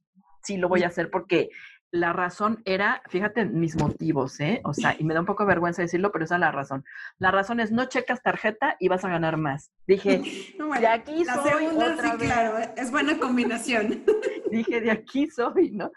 sí 0.44 0.58
lo 0.58 0.70
voy 0.70 0.84
a 0.84 0.88
hacer 0.88 1.10
porque 1.10 1.50
la 1.92 2.12
razón 2.12 2.62
era, 2.66 3.02
fíjate 3.08 3.46
mis 3.46 3.78
motivos, 3.78 4.40
¿eh? 4.40 4.62
O 4.64 4.74
sea, 4.74 4.96
y 4.98 5.04
me 5.04 5.14
da 5.14 5.22
un 5.22 5.26
poco 5.26 5.44
de 5.44 5.48
vergüenza 5.48 5.82
decirlo, 5.82 6.12
pero 6.12 6.26
esa 6.26 6.36
es 6.36 6.42
la 6.42 6.52
razón. 6.52 6.84
La 7.18 7.32
razón 7.32 7.60
es 7.60 7.72
no 7.72 7.86
checas 7.86 8.22
tarjeta 8.22 8.76
y 8.80 8.90
vas 8.90 9.06
a 9.06 9.10
ganar 9.10 9.38
más. 9.38 9.72
Dije, 9.88 10.22
de 10.80 10.88
aquí 10.88 11.24
la 11.24 11.36
soy. 11.36 11.50
Segunda, 11.50 11.94
otra 11.94 12.12
sí, 12.12 12.18
claro, 12.18 12.58
es 12.76 12.92
buena 12.92 13.18
combinación. 13.18 14.04
Dije, 14.52 14.82
de 14.82 14.92
aquí 14.92 15.30
soy, 15.30 15.72
¿no? 15.72 15.92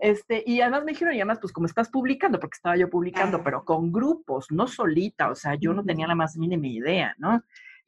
Este, 0.00 0.42
y 0.46 0.60
además 0.60 0.84
me 0.84 0.92
dijeron, 0.92 1.14
y 1.14 1.18
además, 1.18 1.38
pues 1.40 1.52
como 1.52 1.66
estás 1.66 1.90
publicando, 1.90 2.40
porque 2.40 2.56
estaba 2.56 2.76
yo 2.76 2.88
publicando, 2.88 3.42
pero 3.42 3.64
con 3.64 3.92
grupos, 3.92 4.46
no 4.50 4.66
solita, 4.66 5.30
o 5.30 5.34
sea, 5.34 5.54
yo 5.54 5.74
no 5.74 5.84
tenía 5.84 6.06
la 6.06 6.14
más 6.14 6.36
mínima 6.36 6.66
idea, 6.66 7.14
¿no? 7.18 7.42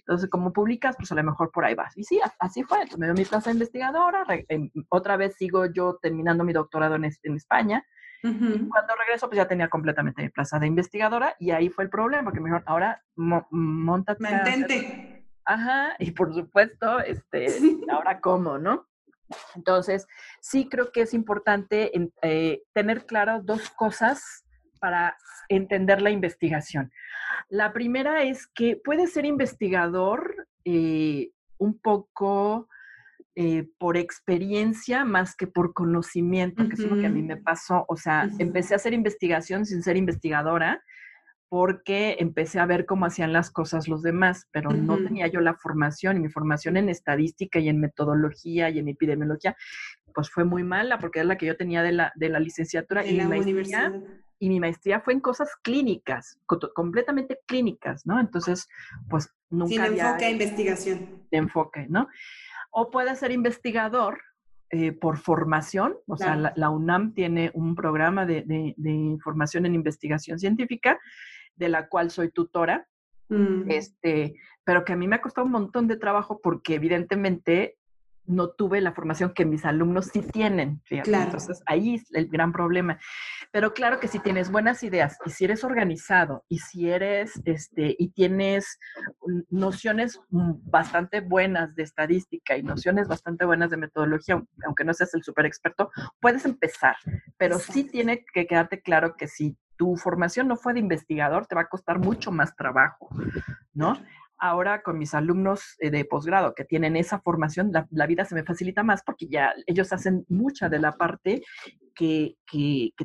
Entonces, 0.06 0.28
como 0.30 0.52
publicas, 0.52 0.96
pues 0.96 1.12
a 1.12 1.14
lo 1.14 1.22
mejor 1.22 1.50
por 1.52 1.64
ahí 1.64 1.74
vas. 1.74 1.96
Y 1.96 2.04
sí, 2.04 2.20
así 2.38 2.64
fue. 2.64 2.78
Entonces, 2.78 2.98
me 2.98 3.06
dio 3.06 3.14
mi 3.14 3.24
plaza 3.24 3.50
de 3.50 3.54
investigadora. 3.54 4.24
Em, 4.48 4.70
otra 4.88 5.16
vez 5.16 5.36
sigo 5.36 5.66
yo 5.66 5.98
terminando 6.02 6.44
mi 6.44 6.52
doctorado 6.52 6.96
en, 6.96 7.04
en 7.04 7.36
España. 7.36 7.84
y 8.22 8.68
cuando 8.68 8.94
regreso, 8.96 9.28
pues 9.28 9.36
ya 9.36 9.48
tenía 9.48 9.68
completamente 9.68 10.22
mi 10.22 10.28
plaza 10.28 10.58
de 10.58 10.66
investigadora. 10.66 11.36
Y 11.38 11.52
ahí 11.52 11.68
fue 11.68 11.84
el 11.84 11.90
problema, 11.90 12.32
que 12.32 12.40
me 12.40 12.50
dijeron, 12.50 12.64
ahora 12.66 13.02
montate. 13.16 14.22
Mantente. 14.22 15.24
Ajá, 15.44 15.96
y 15.98 16.12
por 16.12 16.32
supuesto, 16.34 17.00
este, 17.00 17.46
ahora 17.90 18.20
cómo, 18.20 18.58
¿no? 18.58 18.86
Entonces, 19.54 20.06
sí 20.40 20.68
creo 20.68 20.92
que 20.92 21.02
es 21.02 21.14
importante 21.14 21.90
eh, 22.22 22.62
tener 22.72 23.06
claras 23.06 23.44
dos 23.44 23.70
cosas 23.70 24.44
para 24.82 25.16
entender 25.48 26.02
la 26.02 26.10
investigación. 26.10 26.90
La 27.48 27.72
primera 27.72 28.24
es 28.24 28.48
que 28.48 28.76
puedes 28.82 29.12
ser 29.12 29.24
investigador 29.24 30.48
eh, 30.64 31.30
un 31.56 31.78
poco 31.78 32.68
eh, 33.36 33.68
por 33.78 33.96
experiencia 33.96 35.04
más 35.04 35.36
que 35.36 35.46
por 35.46 35.72
conocimiento, 35.72 36.68
que 36.68 36.74
es 36.74 36.80
lo 36.80 36.98
que 36.98 37.06
a 37.06 37.10
mí 37.10 37.22
me 37.22 37.36
pasó. 37.36 37.84
O 37.86 37.96
sea, 37.96 38.28
empecé 38.40 38.74
a 38.74 38.76
hacer 38.76 38.92
investigación 38.92 39.66
sin 39.66 39.84
ser 39.84 39.96
investigadora 39.96 40.82
porque 41.48 42.16
empecé 42.18 42.58
a 42.58 42.66
ver 42.66 42.84
cómo 42.84 43.06
hacían 43.06 43.32
las 43.32 43.52
cosas 43.52 43.86
los 43.86 44.02
demás, 44.02 44.48
pero 44.50 44.70
no 44.70 44.96
tenía 44.96 45.28
yo 45.28 45.40
la 45.40 45.54
formación 45.54 46.16
y 46.16 46.20
mi 46.20 46.28
formación 46.28 46.76
en 46.76 46.88
estadística 46.88 47.60
y 47.60 47.68
en 47.68 47.78
metodología 47.78 48.68
y 48.70 48.80
en 48.80 48.88
epidemiología, 48.88 49.54
pues 50.12 50.28
fue 50.28 50.44
muy 50.44 50.64
mala 50.64 50.98
porque 50.98 51.20
es 51.20 51.26
la 51.26 51.36
que 51.36 51.46
yo 51.46 51.56
tenía 51.56 51.82
de 51.82 51.92
la, 51.92 52.12
de 52.16 52.30
la 52.30 52.40
licenciatura 52.40 53.04
y 53.04 53.16
la 53.16 53.28
universidad 53.28 53.92
y 54.42 54.48
mi 54.48 54.58
maestría 54.58 54.98
fue 54.98 55.12
en 55.12 55.20
cosas 55.20 55.54
clínicas, 55.62 56.36
completamente 56.74 57.38
clínicas, 57.46 58.04
¿no? 58.04 58.18
Entonces, 58.18 58.68
pues 59.08 59.32
nunca 59.50 59.68
Sin 59.68 59.84
enfoque 59.84 60.24
a 60.24 60.30
investigación. 60.30 61.22
De 61.30 61.38
enfoque, 61.38 61.86
¿no? 61.88 62.08
O 62.72 62.90
puede 62.90 63.14
ser 63.14 63.30
investigador 63.30 64.20
eh, 64.70 64.90
por 64.90 65.18
formación, 65.18 65.94
o 66.08 66.16
sea, 66.16 66.34
la, 66.56 66.70
UNAM 66.70 67.14
tiene 67.14 67.52
un 67.54 67.76
programa 67.76 68.26
de, 68.26 68.42
de, 68.76 69.16
formación 69.22 69.64
en 69.64 69.76
investigación 69.76 70.40
científica, 70.40 70.98
de 71.54 71.68
la 71.68 71.88
cual 71.88 72.10
soy 72.10 72.32
tutora, 72.32 72.88
mm. 73.28 73.70
este, 73.70 74.34
pero 74.64 74.84
que 74.84 74.94
a 74.94 74.96
mí 74.96 75.06
me 75.06 75.14
ha 75.14 75.22
costado 75.22 75.44
un 75.44 75.52
montón 75.52 75.86
de 75.86 75.98
trabajo 75.98 76.40
porque 76.42 76.74
evidentemente 76.74 77.76
no 78.26 78.50
tuve 78.50 78.80
la 78.80 78.92
formación 78.92 79.32
que 79.34 79.44
mis 79.44 79.64
alumnos 79.64 80.06
sí 80.06 80.22
tienen. 80.22 80.80
Entonces, 80.88 81.62
ahí 81.66 81.96
es 81.96 82.12
el 82.12 82.28
gran 82.28 82.52
problema. 82.52 82.98
Pero 83.50 83.74
claro 83.74 84.00
que 84.00 84.08
si 84.08 84.18
tienes 84.18 84.50
buenas 84.50 84.82
ideas 84.82 85.18
y 85.26 85.30
si 85.30 85.44
eres 85.44 85.64
organizado 85.64 86.44
y 86.48 86.58
si 86.58 86.88
eres, 86.88 87.40
este, 87.44 87.94
y 87.98 88.08
tienes 88.10 88.78
nociones 89.50 90.20
bastante 90.30 91.20
buenas 91.20 91.74
de 91.74 91.82
estadística 91.82 92.56
y 92.56 92.62
nociones 92.62 93.08
bastante 93.08 93.44
buenas 93.44 93.70
de 93.70 93.76
metodología, 93.76 94.42
aunque 94.66 94.84
no 94.84 94.94
seas 94.94 95.14
el 95.14 95.22
súper 95.22 95.46
experto, 95.46 95.90
puedes 96.20 96.44
empezar. 96.44 96.96
Pero 97.36 97.58
sí 97.58 97.84
tiene 97.84 98.24
que 98.32 98.46
quedarte 98.46 98.80
claro 98.80 99.16
que 99.16 99.28
si 99.28 99.56
tu 99.76 99.96
formación 99.96 100.48
no 100.48 100.56
fue 100.56 100.74
de 100.74 100.80
investigador, 100.80 101.46
te 101.46 101.54
va 101.54 101.62
a 101.62 101.68
costar 101.68 101.98
mucho 101.98 102.30
más 102.30 102.54
trabajo, 102.54 103.08
¿no? 103.74 103.98
Ahora 104.42 104.82
con 104.82 104.98
mis 104.98 105.14
alumnos 105.14 105.76
eh, 105.78 105.90
de 105.90 106.04
posgrado 106.04 106.54
que 106.54 106.64
tienen 106.64 106.96
esa 106.96 107.20
formación, 107.20 107.70
la, 107.90 108.06
vida 108.06 108.24
se 108.24 108.34
me 108.34 108.42
facilita 108.42 108.82
más 108.82 109.02
porque 109.04 109.28
ya 109.28 109.54
ellos 109.66 109.92
hacen 109.92 110.26
mucha 110.28 110.68
de 110.68 110.80
la 110.80 110.92
parte 110.92 111.42
que, 111.92 112.36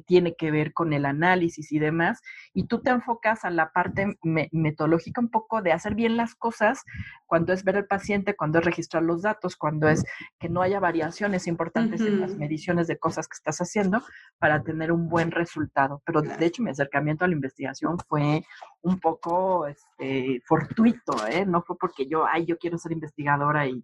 tiene 0.05 0.35
que 0.35 0.51
ver 0.51 0.73
con 0.73 0.91
el 0.91 1.05
análisis 1.05 1.71
y 1.71 1.79
demás, 1.79 2.21
y 2.53 2.65
tú 2.65 2.81
te 2.81 2.89
enfocas 2.89 3.45
a 3.45 3.49
la 3.49 3.71
parte 3.71 4.17
metodológica 4.51 5.21
un 5.21 5.29
poco 5.29 5.61
de 5.61 5.71
hacer 5.71 5.95
bien 5.95 6.17
las 6.17 6.35
cosas 6.35 6.83
cuando 7.25 7.53
es 7.53 7.63
ver 7.63 7.77
al 7.77 7.85
paciente, 7.85 8.35
cuando 8.35 8.59
es 8.59 8.65
registrar 8.65 9.03
los 9.03 9.21
datos, 9.21 9.55
cuando 9.55 9.87
es 9.87 10.03
que 10.39 10.49
no 10.49 10.61
haya 10.61 10.79
variaciones 10.79 11.47
importantes 11.47 12.01
en 12.01 12.19
las 12.19 12.35
mediciones 12.35 12.87
de 12.87 12.97
cosas 12.97 13.27
que 13.27 13.35
estás 13.35 13.59
haciendo 13.59 14.03
para 14.37 14.61
tener 14.63 14.91
un 14.91 15.07
buen 15.07 15.31
resultado. 15.31 16.01
Pero 16.05 16.21
de 16.21 16.45
hecho 16.45 16.63
mi 16.63 16.71
acercamiento 16.71 17.23
a 17.23 17.27
la 17.27 17.35
investigación 17.35 17.97
fue 18.07 18.43
un 18.81 18.99
poco 18.99 19.67
este, 19.67 20.41
fortuito, 20.45 21.25
¿eh? 21.27 21.45
No 21.45 21.61
fue 21.61 21.77
porque 21.77 22.07
yo, 22.07 22.25
ay, 22.25 22.45
yo 22.45 22.57
quiero 22.57 22.77
ser 22.77 22.91
investigadora 22.91 23.65
y 23.67 23.83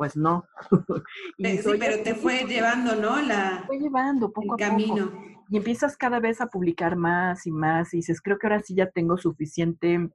pues 0.00 0.16
no. 0.16 0.46
sí, 1.38 1.60
pero 1.78 2.02
te 2.02 2.14
fue 2.14 2.44
llevando, 2.44 2.96
¿no? 2.96 3.20
La, 3.20 3.64
fue 3.66 3.78
llevando 3.78 4.32
poco 4.32 4.54
a 4.54 4.56
camino. 4.56 5.10
poco. 5.10 5.22
Y 5.50 5.58
empiezas 5.58 5.94
cada 5.94 6.20
vez 6.20 6.40
a 6.40 6.46
publicar 6.46 6.96
más 6.96 7.46
y 7.46 7.50
más 7.50 7.92
y 7.92 7.98
dices, 7.98 8.22
creo 8.22 8.38
que 8.38 8.46
ahora 8.46 8.62
sí 8.62 8.74
ya 8.74 8.88
tengo 8.88 9.18
suficiente 9.18 10.08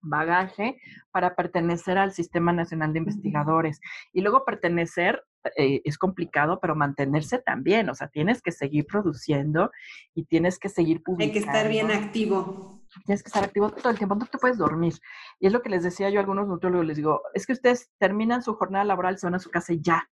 bagaje 0.00 0.76
para 1.10 1.34
pertenecer 1.34 1.98
al 1.98 2.12
Sistema 2.12 2.52
Nacional 2.52 2.92
de 2.92 3.00
Investigadores. 3.00 3.80
Y 4.12 4.20
luego 4.20 4.44
pertenecer 4.44 5.24
eh, 5.56 5.82
es 5.84 5.98
complicado, 5.98 6.60
pero 6.62 6.76
mantenerse 6.76 7.40
también, 7.40 7.90
o 7.90 7.96
sea, 7.96 8.06
tienes 8.06 8.42
que 8.42 8.52
seguir 8.52 8.86
produciendo 8.86 9.72
y 10.14 10.24
tienes 10.26 10.60
que 10.60 10.68
seguir 10.68 11.02
publicando. 11.02 11.24
Hay 11.24 11.32
que 11.32 11.44
estar 11.44 11.68
bien 11.68 11.90
activo. 11.90 12.81
Tienes 13.04 13.22
que 13.22 13.28
estar 13.28 13.44
activo 13.44 13.70
todo 13.70 13.90
el 13.90 13.98
tiempo, 13.98 14.14
no 14.14 14.26
te 14.26 14.38
puedes 14.38 14.58
dormir. 14.58 14.94
Y 15.40 15.46
es 15.46 15.52
lo 15.52 15.62
que 15.62 15.70
les 15.70 15.82
decía 15.82 16.10
yo 16.10 16.18
a 16.18 16.20
algunos 16.20 16.46
nutriólogos, 16.46 16.86
les 16.86 16.96
digo, 16.96 17.22
es 17.34 17.46
que 17.46 17.52
ustedes 17.52 17.90
terminan 17.98 18.42
su 18.42 18.54
jornada 18.54 18.84
laboral, 18.84 19.18
se 19.18 19.26
van 19.26 19.34
a 19.34 19.38
su 19.38 19.50
casa 19.50 19.72
y 19.72 19.80
ya. 19.80 20.08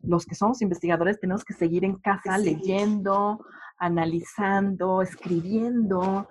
Los 0.00 0.26
que 0.26 0.34
somos 0.34 0.62
investigadores 0.62 1.20
tenemos 1.20 1.44
que 1.44 1.54
seguir 1.54 1.84
en 1.84 1.96
casa 1.96 2.36
leyendo, 2.38 3.44
analizando, 3.78 5.00
escribiendo, 5.00 6.28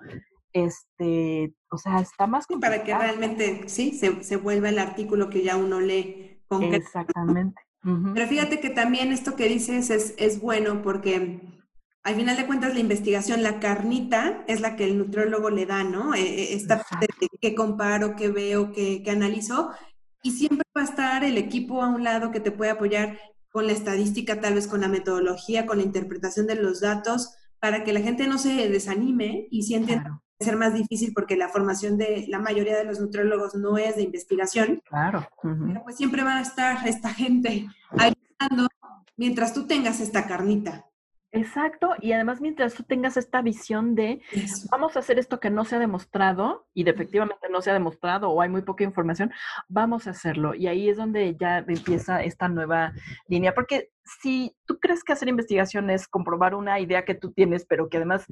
este, 0.52 1.54
o 1.70 1.78
sea, 1.78 2.00
está 2.00 2.26
más 2.26 2.46
complicado. 2.46 2.82
Para 2.82 2.84
que 2.84 2.94
realmente, 2.94 3.68
sí, 3.68 3.92
se, 3.92 4.22
se 4.22 4.36
vuelva 4.36 4.68
el 4.68 4.78
artículo 4.78 5.30
que 5.30 5.42
ya 5.42 5.56
uno 5.56 5.80
lee. 5.80 6.42
Exactamente. 6.60 7.62
Pero 8.14 8.26
fíjate 8.28 8.60
que 8.60 8.70
también 8.70 9.10
esto 9.10 9.34
que 9.34 9.48
dices 9.48 9.90
es, 9.90 10.14
es 10.16 10.40
bueno 10.40 10.82
porque 10.82 11.40
al 12.04 12.16
final 12.16 12.36
de 12.36 12.46
cuentas 12.46 12.74
la 12.74 12.80
investigación, 12.80 13.42
la 13.42 13.60
carnita 13.60 14.44
es 14.48 14.60
la 14.60 14.74
que 14.74 14.84
el 14.84 14.98
nutriólogo 14.98 15.50
le 15.50 15.66
da, 15.66 15.84
¿no? 15.84 16.14
Eh, 16.14 16.20
eh, 16.20 16.54
esta 16.54 16.82
parte 16.82 17.06
de 17.20 17.28
qué 17.40 17.54
comparo, 17.54 18.16
qué 18.16 18.28
veo, 18.28 18.72
qué, 18.72 19.02
qué 19.04 19.10
analizo. 19.10 19.70
Y 20.22 20.32
siempre 20.32 20.66
va 20.76 20.82
a 20.82 20.86
estar 20.86 21.24
el 21.24 21.38
equipo 21.38 21.82
a 21.82 21.88
un 21.88 22.02
lado 22.02 22.30
que 22.30 22.40
te 22.40 22.50
puede 22.50 22.72
apoyar 22.72 23.18
con 23.50 23.66
la 23.66 23.72
estadística, 23.72 24.40
tal 24.40 24.54
vez 24.54 24.66
con 24.66 24.80
la 24.80 24.88
metodología, 24.88 25.66
con 25.66 25.78
la 25.78 25.84
interpretación 25.84 26.46
de 26.46 26.56
los 26.56 26.80
datos, 26.80 27.34
para 27.60 27.84
que 27.84 27.92
la 27.92 28.00
gente 28.00 28.26
no 28.26 28.38
se 28.38 28.68
desanime 28.68 29.46
y 29.50 29.62
siente 29.62 30.02
ser 30.40 30.56
más 30.56 30.74
difícil 30.74 31.12
porque 31.14 31.36
la 31.36 31.48
formación 31.48 31.96
de 31.96 32.26
la 32.28 32.40
mayoría 32.40 32.76
de 32.76 32.84
los 32.84 32.98
nutriólogos 32.98 33.54
no 33.54 33.78
es 33.78 33.94
de 33.94 34.02
investigación. 34.02 34.82
Claro. 34.88 35.28
Pero 35.40 35.82
pues 35.84 35.96
siempre 35.96 36.24
va 36.24 36.38
a 36.38 36.42
estar 36.42 36.86
esta 36.88 37.10
gente 37.10 37.68
ayudando 37.90 38.68
mientras 39.16 39.54
tú 39.54 39.66
tengas 39.68 40.00
esta 40.00 40.26
carnita. 40.26 40.86
Exacto, 41.34 41.94
y 41.98 42.12
además 42.12 42.42
mientras 42.42 42.74
tú 42.74 42.82
tengas 42.82 43.16
esta 43.16 43.40
visión 43.40 43.94
de 43.94 44.20
Eso. 44.32 44.68
vamos 44.70 44.96
a 44.96 44.98
hacer 44.98 45.18
esto 45.18 45.40
que 45.40 45.48
no 45.48 45.64
se 45.64 45.76
ha 45.76 45.78
demostrado 45.78 46.66
y 46.74 46.84
de 46.84 46.90
efectivamente 46.90 47.48
no 47.50 47.62
se 47.62 47.70
ha 47.70 47.72
demostrado 47.72 48.28
o 48.28 48.42
hay 48.42 48.50
muy 48.50 48.60
poca 48.60 48.84
información, 48.84 49.32
vamos 49.66 50.06
a 50.06 50.10
hacerlo. 50.10 50.54
Y 50.54 50.66
ahí 50.66 50.90
es 50.90 50.98
donde 50.98 51.34
ya 51.40 51.58
empieza 51.66 52.22
esta 52.22 52.48
nueva 52.48 52.92
línea, 53.28 53.54
porque 53.54 53.88
si 54.20 54.54
tú 54.66 54.78
crees 54.78 55.02
que 55.04 55.14
hacer 55.14 55.28
investigación 55.28 55.88
es 55.88 56.06
comprobar 56.06 56.54
una 56.54 56.78
idea 56.80 57.06
que 57.06 57.14
tú 57.14 57.32
tienes, 57.32 57.64
pero 57.64 57.88
que 57.88 57.96
además, 57.96 58.26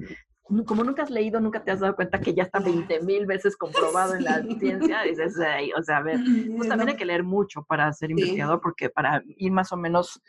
como 0.67 0.83
nunca 0.83 1.01
has 1.01 1.09
leído, 1.09 1.39
nunca 1.39 1.63
te 1.63 1.71
has 1.71 1.79
dado 1.79 1.95
cuenta 1.95 2.19
que 2.19 2.35
ya 2.35 2.43
está 2.43 2.59
20 2.59 3.01
mil 3.01 3.25
veces 3.25 3.57
comprobado 3.57 4.13
en 4.13 4.25
la 4.25 4.43
ciencia, 4.59 5.01
dices, 5.01 5.35
o 5.75 5.81
sea, 5.81 5.97
a 5.97 6.03
ver, 6.03 6.19
pues 6.55 6.69
también 6.69 6.89
hay 6.89 6.97
que 6.97 7.05
leer 7.05 7.23
mucho 7.23 7.63
para 7.63 7.91
ser 7.93 8.11
investigador, 8.11 8.61
porque 8.61 8.91
para 8.91 9.23
ir 9.25 9.51
más 9.51 9.71
o 9.71 9.77
menos 9.77 10.21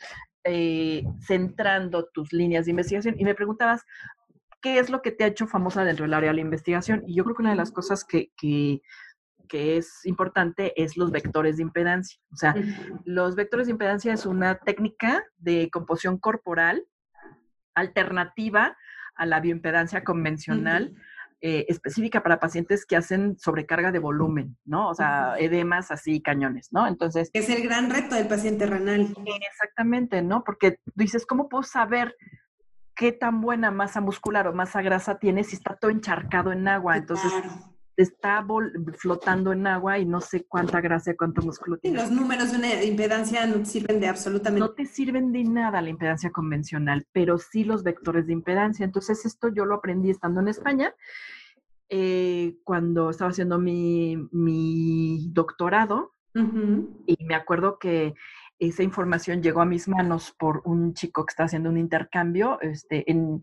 eh, 0.44 1.04
centrando 1.20 2.08
tus 2.12 2.32
líneas 2.32 2.64
de 2.64 2.72
investigación. 2.72 3.14
Y 3.18 3.24
me 3.24 3.34
preguntabas, 3.34 3.82
¿qué 4.60 4.78
es 4.78 4.90
lo 4.90 5.02
que 5.02 5.12
te 5.12 5.24
ha 5.24 5.28
hecho 5.28 5.46
famosa 5.46 5.84
dentro 5.84 6.04
del 6.04 6.14
área 6.14 6.30
de 6.30 6.36
la 6.36 6.40
investigación? 6.40 7.04
Y 7.06 7.14
yo 7.14 7.24
creo 7.24 7.36
que 7.36 7.42
una 7.42 7.50
de 7.50 7.56
las 7.56 7.72
cosas 7.72 8.04
que, 8.04 8.32
que, 8.36 8.80
que 9.48 9.76
es 9.76 10.04
importante 10.04 10.72
es 10.82 10.96
los 10.96 11.10
vectores 11.10 11.56
de 11.56 11.62
impedancia. 11.62 12.18
O 12.32 12.36
sea, 12.36 12.54
los 13.04 13.36
vectores 13.36 13.66
de 13.66 13.72
impedancia 13.72 14.12
es 14.12 14.26
una 14.26 14.56
técnica 14.58 15.24
de 15.36 15.68
composición 15.70 16.18
corporal 16.18 16.86
alternativa 17.74 18.76
a 19.14 19.26
la 19.26 19.40
bioimpedancia 19.40 20.04
convencional 20.04 20.94
eh, 21.44 21.66
específica 21.68 22.22
para 22.22 22.38
pacientes 22.38 22.86
que 22.86 22.96
hacen 22.96 23.36
sobrecarga 23.36 23.90
de 23.90 23.98
volumen, 23.98 24.56
¿no? 24.64 24.88
O 24.88 24.94
sea, 24.94 25.34
edemas 25.38 25.90
así 25.90 26.22
cañones, 26.22 26.68
¿no? 26.72 26.86
Entonces, 26.86 27.30
Es 27.32 27.50
el 27.50 27.62
gran 27.64 27.90
reto 27.90 28.14
del 28.14 28.28
paciente 28.28 28.64
renal. 28.64 29.12
exactamente, 29.50 30.22
¿no? 30.22 30.44
Porque 30.44 30.78
dices, 30.94 31.26
¿cómo 31.26 31.48
puedo 31.48 31.64
saber 31.64 32.16
qué 32.94 33.10
tan 33.10 33.40
buena 33.40 33.72
masa 33.72 34.00
muscular 34.00 34.46
o 34.46 34.52
masa 34.52 34.82
grasa 34.82 35.18
tiene 35.18 35.42
si 35.42 35.56
está 35.56 35.76
todo 35.76 35.90
encharcado 35.90 36.52
en 36.52 36.68
agua? 36.68 36.96
Entonces, 36.96 37.32
Claro. 37.32 37.71
Está 37.96 38.44
flotando 38.98 39.52
en 39.52 39.66
agua 39.66 39.98
y 39.98 40.06
no 40.06 40.20
sé 40.20 40.44
cuánta 40.48 40.80
grasa 40.80 41.10
y 41.12 41.16
cuánto 41.16 41.42
músculo 41.42 41.76
Sí, 41.76 41.82
tiene. 41.82 41.98
los 41.98 42.10
números 42.10 42.52
de 42.52 42.58
una 42.58 42.82
impedancia 42.84 43.46
no 43.46 43.64
sirven 43.64 44.00
de 44.00 44.08
absolutamente 44.08 44.60
No 44.60 44.70
te 44.70 44.86
sirven 44.86 45.30
de 45.32 45.44
nada 45.44 45.82
la 45.82 45.90
impedancia 45.90 46.30
convencional, 46.30 47.06
pero 47.12 47.38
sí 47.38 47.64
los 47.64 47.82
vectores 47.82 48.26
de 48.26 48.32
impedancia. 48.32 48.84
Entonces, 48.84 49.24
esto 49.26 49.48
yo 49.48 49.64
lo 49.66 49.74
aprendí 49.76 50.10
estando 50.10 50.40
en 50.40 50.48
España, 50.48 50.94
eh, 51.90 52.56
cuando 52.64 53.10
estaba 53.10 53.30
haciendo 53.30 53.58
mi, 53.58 54.16
mi 54.32 55.28
doctorado, 55.32 56.14
y 56.34 57.22
me 57.26 57.34
acuerdo 57.34 57.78
que 57.78 58.14
esa 58.58 58.82
información 58.82 59.42
llegó 59.42 59.60
a 59.60 59.66
mis 59.66 59.88
manos 59.88 60.34
por 60.38 60.62
un 60.64 60.94
chico 60.94 61.26
que 61.26 61.32
está 61.32 61.44
haciendo 61.44 61.68
un 61.68 61.78
intercambio. 61.78 62.60
Este, 62.60 63.10
en, 63.10 63.40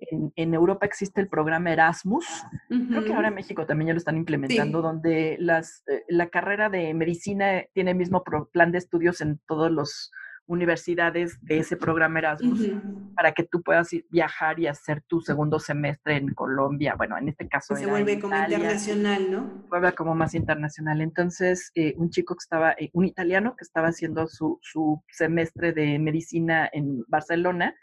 en, 0.00 0.32
en 0.36 0.54
Europa 0.54 0.84
existe 0.84 1.20
el 1.20 1.28
programa 1.28 1.72
Erasmus, 1.72 2.26
Creo 2.68 3.04
que 3.04 3.14
ahora 3.14 3.28
en 3.28 3.34
México 3.34 3.64
también 3.66 3.88
ya 3.88 3.94
lo 3.94 3.98
están 3.98 4.16
implementando, 4.18 4.78
Sí. 4.80 4.82
donde 4.82 5.36
las, 5.40 5.82
eh, 5.86 6.04
la 6.08 6.28
carrera 6.28 6.68
de 6.68 6.92
medicina 6.92 7.62
tiene 7.72 7.92
el 7.92 7.96
mismo 7.96 8.22
pro- 8.22 8.48
plan 8.50 8.70
de 8.70 8.78
estudios 8.78 9.20
en 9.22 9.40
todas 9.46 9.72
las 9.72 10.10
universidades 10.48 11.38
de 11.42 11.58
ese 11.60 11.76
programa 11.76 12.18
Erasmus 12.20 12.72
para 13.14 13.32
que 13.32 13.44
tú 13.44 13.62
puedas 13.62 13.92
ir- 13.92 14.06
viajar 14.10 14.58
y 14.60 14.66
hacer 14.68 15.02
tu 15.08 15.20
segundo 15.20 15.58
semestre 15.60 16.16
en 16.16 16.34
Colombia. 16.34 16.94
Bueno, 16.96 17.18
en 17.18 17.28
este 17.28 17.48
caso 17.48 17.74
Se 17.76 17.82
era 17.84 17.92
vuelve 17.92 18.12
en 18.14 18.20
como 18.20 18.34
Italia, 18.36 18.56
internacional, 18.58 19.30
¿no? 19.30 19.64
vuelve 19.70 19.92
como 19.94 20.14
más 20.14 20.34
internacional. 20.34 21.00
Entonces, 21.00 21.70
eh, 21.74 21.94
un 21.96 22.10
chico 22.10 22.34
que 22.34 22.42
estaba, 22.42 22.72
eh, 22.72 22.90
un 22.92 23.04
italiano 23.04 23.54
que 23.56 23.64
estaba 23.64 23.88
haciendo 23.88 24.26
su, 24.26 24.58
su 24.62 25.02
semestre 25.12 25.72
de 25.72 25.98
medicina 25.98 26.68
en 26.72 27.04
Barcelona, 27.08 27.74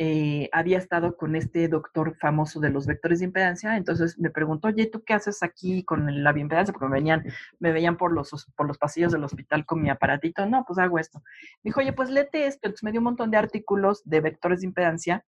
eh, 0.00 0.48
había 0.52 0.78
estado 0.78 1.16
con 1.16 1.34
este 1.34 1.66
doctor 1.66 2.16
famoso 2.20 2.60
de 2.60 2.70
los 2.70 2.86
vectores 2.86 3.18
de 3.18 3.24
impedancia, 3.24 3.76
entonces 3.76 4.16
me 4.16 4.30
preguntó, 4.30 4.68
oye, 4.68 4.86
¿tú 4.86 5.02
qué 5.02 5.12
haces 5.12 5.42
aquí 5.42 5.82
con 5.82 6.22
la 6.22 6.32
bioimpedancia? 6.32 6.72
Porque 6.72 6.86
me 6.86 6.94
venían, 6.94 7.24
me 7.58 7.72
veían 7.72 7.96
por 7.96 8.12
los, 8.12 8.46
por 8.54 8.68
los 8.68 8.78
pasillos 8.78 9.10
del 9.10 9.24
hospital 9.24 9.66
con 9.66 9.82
mi 9.82 9.90
aparatito, 9.90 10.46
no, 10.46 10.64
pues 10.64 10.78
hago 10.78 11.00
esto. 11.00 11.20
Me 11.64 11.70
dijo, 11.70 11.80
oye, 11.80 11.92
pues 11.92 12.10
léete 12.10 12.46
esto, 12.46 12.68
entonces 12.68 12.84
me 12.84 12.92
dio 12.92 13.00
un 13.00 13.06
montón 13.06 13.32
de 13.32 13.38
artículos 13.38 14.02
de 14.04 14.20
vectores 14.20 14.60
de 14.60 14.68
impedancia, 14.68 15.24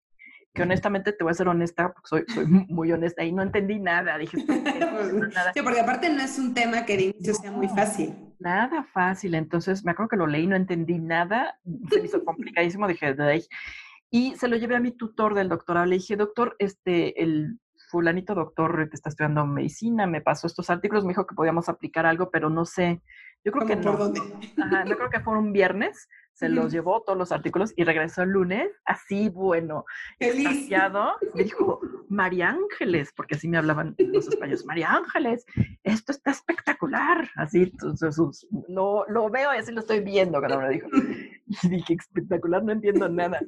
que 0.53 0.61
honestamente 0.61 1.13
te 1.13 1.23
voy 1.23 1.31
a 1.31 1.33
ser 1.33 1.47
honesta, 1.47 1.91
porque 1.91 2.07
soy, 2.07 2.25
soy 2.27 2.45
muy 2.45 2.91
honesta 2.91 3.23
y 3.23 3.31
no 3.31 3.41
entendí 3.41 3.79
nada, 3.79 4.19
dije. 4.19 4.37
No, 4.37 5.27
nada. 5.27 5.51
Sí, 5.53 5.61
porque 5.63 5.79
aparte 5.79 6.09
no 6.11 6.21
es 6.21 6.37
un 6.37 6.53
tema 6.53 6.85
que 6.85 6.95
de 6.95 7.03
inicio 7.05 7.33
sea 7.33 7.51
muy 7.51 7.67
fácil. 7.69 8.13
Nada 8.37 8.83
fácil, 8.83 9.33
entonces 9.33 9.83
me 9.83 9.91
acuerdo 9.91 10.09
que 10.09 10.17
lo 10.17 10.27
leí, 10.27 10.45
no 10.45 10.55
entendí 10.55 10.99
nada, 10.99 11.59
se 11.89 11.99
me 11.99 12.05
hizo 12.05 12.23
complicadísimo, 12.23 12.87
dije. 12.87 13.15
Y 14.11 14.35
se 14.35 14.47
lo 14.47 14.57
llevé 14.57 14.75
a 14.75 14.79
mi 14.79 14.91
tutor 14.91 15.33
del 15.35 15.49
doctorado, 15.49 15.85
le 15.85 15.95
dije, 15.95 16.15
doctor, 16.15 16.55
este, 16.59 17.21
el 17.23 17.59
fulanito 17.91 18.35
doctor 18.35 18.89
que 18.89 18.95
está 18.95 19.09
estudiando 19.09 19.45
medicina 19.45 20.05
me 20.07 20.21
pasó 20.21 20.45
estos 20.47 20.69
artículos, 20.69 21.03
me 21.05 21.09
dijo 21.09 21.25
que 21.25 21.35
podíamos 21.35 21.69
aplicar 21.69 22.05
algo, 22.05 22.29
pero 22.29 22.49
no 22.49 22.65
sé, 22.65 23.01
yo 23.43 23.51
creo 23.51 23.65
que 23.65 23.73
¿Cómo 23.75 23.83
por 23.83 23.93
no. 23.93 23.99
dónde? 24.05 24.21
Ajá, 24.57 24.85
no 24.85 24.95
creo 24.95 25.09
que 25.09 25.21
fue 25.21 25.37
un 25.37 25.53
viernes, 25.53 26.07
se 26.33 26.49
los 26.49 26.71
llevó 26.71 27.01
todos 27.01 27.17
los 27.17 27.31
artículos 27.31 27.73
y 27.75 27.83
regresó 27.83 28.21
el 28.23 28.29
lunes, 28.29 28.69
así 28.85 29.29
bueno, 29.29 29.85
Feliz. 30.19 30.69
me 31.33 31.43
dijo, 31.43 31.81
María 32.09 32.49
Ángeles, 32.49 33.11
porque 33.15 33.35
así 33.35 33.47
me 33.47 33.57
hablaban 33.57 33.95
los 33.97 34.27
españoles, 34.27 34.65
María 34.65 34.91
Ángeles, 34.91 35.45
esto 35.83 36.11
está 36.11 36.31
espectacular, 36.31 37.29
así, 37.35 37.71
sus- 37.79 38.15
sus- 38.15 38.47
lo, 38.67 39.05
lo 39.09 39.29
veo 39.29 39.53
y 39.53 39.57
así 39.57 39.71
lo 39.71 39.79
estoy 39.81 40.01
viendo 40.01 40.39
cuando 40.39 40.57
me 40.59 40.63
lo 40.65 40.69
dijo. 40.71 40.87
Y 41.63 41.69
dije, 41.69 41.95
espectacular, 41.99 42.63
no 42.63 42.71
entiendo 42.71 43.09
nada. 43.09 43.39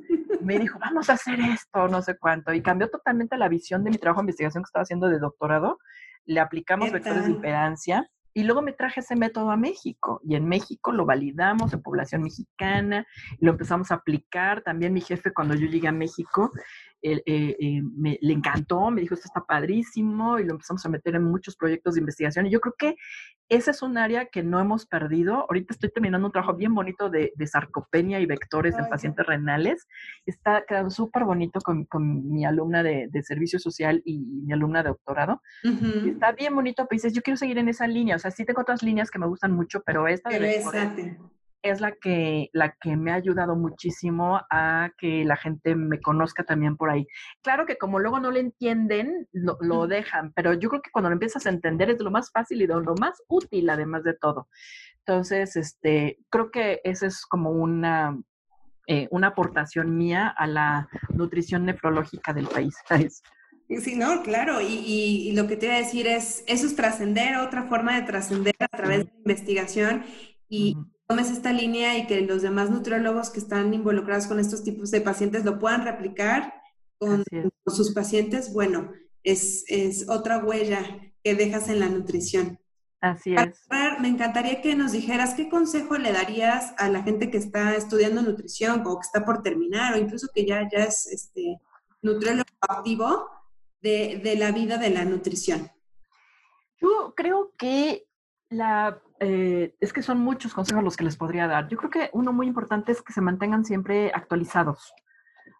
Me 0.41 0.57
dijo, 0.57 0.79
vamos 0.79 1.09
a 1.09 1.13
hacer 1.13 1.39
esto, 1.39 1.87
no 1.87 2.01
sé 2.01 2.17
cuánto, 2.17 2.53
y 2.53 2.61
cambió 2.61 2.89
totalmente 2.89 3.37
la 3.37 3.47
visión 3.47 3.83
de 3.83 3.91
mi 3.91 3.97
trabajo 3.97 4.21
de 4.21 4.25
investigación 4.25 4.63
que 4.63 4.67
estaba 4.67 4.83
haciendo 4.83 5.07
de 5.07 5.19
doctorado, 5.19 5.77
le 6.25 6.39
aplicamos 6.39 6.87
¿Qué 6.87 6.95
vectores 6.95 7.23
de 7.23 7.29
tal? 7.29 7.31
impedancia, 7.35 8.09
y 8.33 8.43
luego 8.43 8.61
me 8.61 8.71
traje 8.73 9.01
ese 9.01 9.15
método 9.15 9.51
a 9.51 9.57
México 9.57 10.21
y 10.23 10.35
en 10.35 10.47
México 10.47 10.91
lo 10.91 11.05
validamos 11.05 11.73
en 11.73 11.81
población 11.81 12.23
mexicana 12.23 13.05
lo 13.39 13.51
empezamos 13.51 13.91
a 13.91 13.95
aplicar. 13.95 14.61
También 14.61 14.93
mi 14.93 15.01
jefe 15.01 15.33
cuando 15.33 15.53
yo 15.55 15.67
llegué 15.67 15.87
a 15.87 15.91
México 15.91 16.51
eh, 17.01 17.21
eh, 17.25 17.81
me, 17.95 18.17
le 18.21 18.33
encantó, 18.33 18.91
me 18.91 19.01
dijo 19.01 19.15
esto 19.15 19.27
está 19.27 19.43
padrísimo 19.43 20.39
y 20.39 20.43
lo 20.43 20.51
empezamos 20.53 20.85
a 20.85 20.89
meter 20.89 21.15
en 21.15 21.23
muchos 21.23 21.55
proyectos 21.55 21.95
de 21.95 22.01
investigación. 22.01 22.45
Y 22.45 22.51
yo 22.51 22.59
creo 22.59 22.75
que 22.77 22.95
ese 23.49 23.71
es 23.71 23.81
un 23.81 23.97
área 23.97 24.27
que 24.27 24.43
no 24.43 24.59
hemos 24.59 24.85
perdido. 24.85 25.45
Ahorita 25.49 25.73
estoy 25.73 25.91
terminando 25.91 26.27
un 26.27 26.31
trabajo 26.31 26.55
bien 26.55 26.73
bonito 26.73 27.09
de, 27.09 27.33
de 27.35 27.47
sarcopenia 27.47 28.19
y 28.19 28.25
vectores 28.25 28.75
Ay, 28.75 28.83
en 28.83 28.89
pacientes 28.89 29.25
renales. 29.25 29.87
Está 30.25 30.63
quedando 30.67 30.89
súper 30.89 31.25
bonito 31.25 31.59
con, 31.59 31.85
con 31.85 32.31
mi 32.31 32.45
alumna 32.45 32.83
de, 32.83 33.07
de 33.09 33.23
servicio 33.23 33.59
social 33.59 34.01
y 34.05 34.19
mi 34.19 34.53
alumna 34.53 34.83
de 34.83 34.89
doctorado. 34.89 35.41
Y 35.63 36.09
está 36.09 36.31
bien 36.31 36.55
bonito, 36.55 36.85
pero 36.87 36.97
dices, 36.97 37.13
yo 37.13 37.21
quiero 37.21 37.37
seguir 37.37 37.57
en 37.57 37.67
esa 37.67 37.87
línea. 37.87 38.15
O 38.15 38.19
sea, 38.19 38.31
sí 38.31 38.45
tengo 38.45 38.61
otras 38.61 38.83
líneas 38.83 39.11
que 39.11 39.19
me 39.19 39.27
gustan 39.27 39.51
mucho, 39.51 39.81
pero 39.85 40.07
esta 40.07 40.29
de 40.29 40.39
Pero 40.39 40.47
vectores 40.47 41.31
es 41.63 41.79
la 41.81 41.91
que, 41.93 42.49
la 42.53 42.75
que 42.79 42.95
me 42.97 43.11
ha 43.11 43.15
ayudado 43.15 43.55
muchísimo 43.55 44.41
a 44.49 44.91
que 44.97 45.23
la 45.25 45.35
gente 45.35 45.75
me 45.75 45.99
conozca 46.01 46.43
también 46.43 46.77
por 46.77 46.89
ahí. 46.89 47.05
Claro 47.41 47.65
que 47.65 47.77
como 47.77 47.99
luego 47.99 48.19
no 48.19 48.31
le 48.31 48.39
entienden, 48.39 49.27
lo, 49.31 49.87
dejan, 49.87 50.33
pero 50.33 50.53
yo 50.53 50.69
creo 50.69 50.81
que 50.81 50.91
cuando 50.91 51.09
lo 51.09 51.13
empiezas 51.13 51.45
a 51.45 51.49
entender 51.49 51.89
es 51.89 51.99
lo 52.01 52.11
más 52.11 52.31
fácil 52.31 52.61
y 52.61 52.67
lo 52.67 52.81
más 52.99 53.21
útil, 53.27 53.69
además 53.69 54.03
de 54.03 54.13
todo. 54.13 54.47
Entonces, 54.99 55.55
este, 55.55 56.19
creo 56.29 56.51
que 56.51 56.81
esa 56.83 57.07
es 57.07 57.25
como 57.25 57.51
una, 57.51 58.17
eh, 58.87 59.07
una 59.11 59.27
aportación 59.27 59.97
mía 59.97 60.27
a 60.27 60.47
la 60.47 60.87
nutrición 61.09 61.65
nefrológica 61.65 62.33
del 62.33 62.47
país. 62.47 62.75
¿sabes? 62.87 63.21
Sí, 63.79 63.95
no, 63.95 64.21
claro. 64.21 64.59
Y, 64.61 64.65
y- 64.65 65.29
y 65.29 65.31
lo 65.33 65.47
que 65.47 65.55
te 65.55 65.67
iba 65.67 65.75
a 65.75 65.79
decir 65.79 66.07
es, 66.07 66.43
eso 66.47 66.67
es 66.67 66.75
trascender, 66.75 67.37
otra 67.37 67.63
forma 67.63 67.95
de 67.95 68.01
trascender 68.05 68.53
a 68.59 68.67
través 68.67 68.99
de 68.99 69.05
la 69.05 69.17
investigación 69.19 70.03
y. 70.49 70.75
tomes 71.11 71.29
esta 71.29 71.51
línea 71.51 71.97
y 71.97 72.07
que 72.07 72.21
los 72.21 72.41
demás 72.41 72.69
nutriólogos 72.69 73.29
que 73.29 73.39
están 73.39 73.73
involucrados 73.73 74.27
con 74.27 74.39
estos 74.39 74.63
tipos 74.63 74.91
de 74.91 75.01
pacientes 75.01 75.43
lo 75.43 75.59
puedan 75.59 75.83
replicar 75.83 76.53
con, 76.97 77.25
sus 77.65 77.93
pacientes, 77.93 78.53
bueno, 78.53 78.93
es, 79.23 79.65
es 79.67 80.07
otra 80.07 80.37
huella 80.37 80.81
que 81.21 81.35
dejas 81.35 81.67
en 81.67 81.81
la 81.81 81.89
nutrición. 81.89 82.59
Así 83.01 83.35
Para 83.35 83.51
es. 83.51 83.59
cerrar, 83.59 83.99
me 83.99 84.07
encantaría 84.07 84.61
que 84.61 84.73
nos 84.75 84.93
dijeras 84.93 85.33
qué 85.33 85.49
consejo 85.49 85.97
le 85.97 86.13
darías 86.13 86.73
a 86.77 86.87
la 86.87 87.03
gente 87.03 87.29
que 87.29 87.37
está 87.37 87.75
estudiando 87.75 88.21
nutrición 88.21 88.83
o 88.85 88.97
que 88.97 89.05
está 89.05 89.25
por 89.25 89.43
terminar 89.43 89.93
o 89.93 89.97
incluso 89.97 90.29
que 90.33 90.45
ya, 90.45 90.69
ya 90.71 90.85
es 90.85 91.07
este, 91.07 91.59
nutriólogo 92.01 92.45
activo 92.61 93.27
de, 93.81 94.21
de 94.23 94.37
la 94.37 94.53
vida 94.53 94.77
de 94.77 94.91
la 94.91 95.03
nutrición. 95.03 95.69
Yo 96.79 97.13
creo 97.17 97.51
que 97.57 98.07
la, 98.49 99.01
eh, 99.23 99.75
es 99.79 99.93
que 99.93 100.01
son 100.01 100.19
muchos 100.19 100.51
consejos 100.51 100.83
los 100.83 100.97
que 100.97 101.03
les 101.03 101.15
podría 101.15 101.45
dar. 101.45 101.69
Yo 101.69 101.77
creo 101.77 101.91
que 101.91 102.09
uno 102.13 102.33
muy 102.33 102.47
importante 102.47 102.91
es 102.91 103.03
que 103.03 103.13
se 103.13 103.21
mantengan 103.21 103.63
siempre 103.63 104.11
actualizados, 104.15 104.95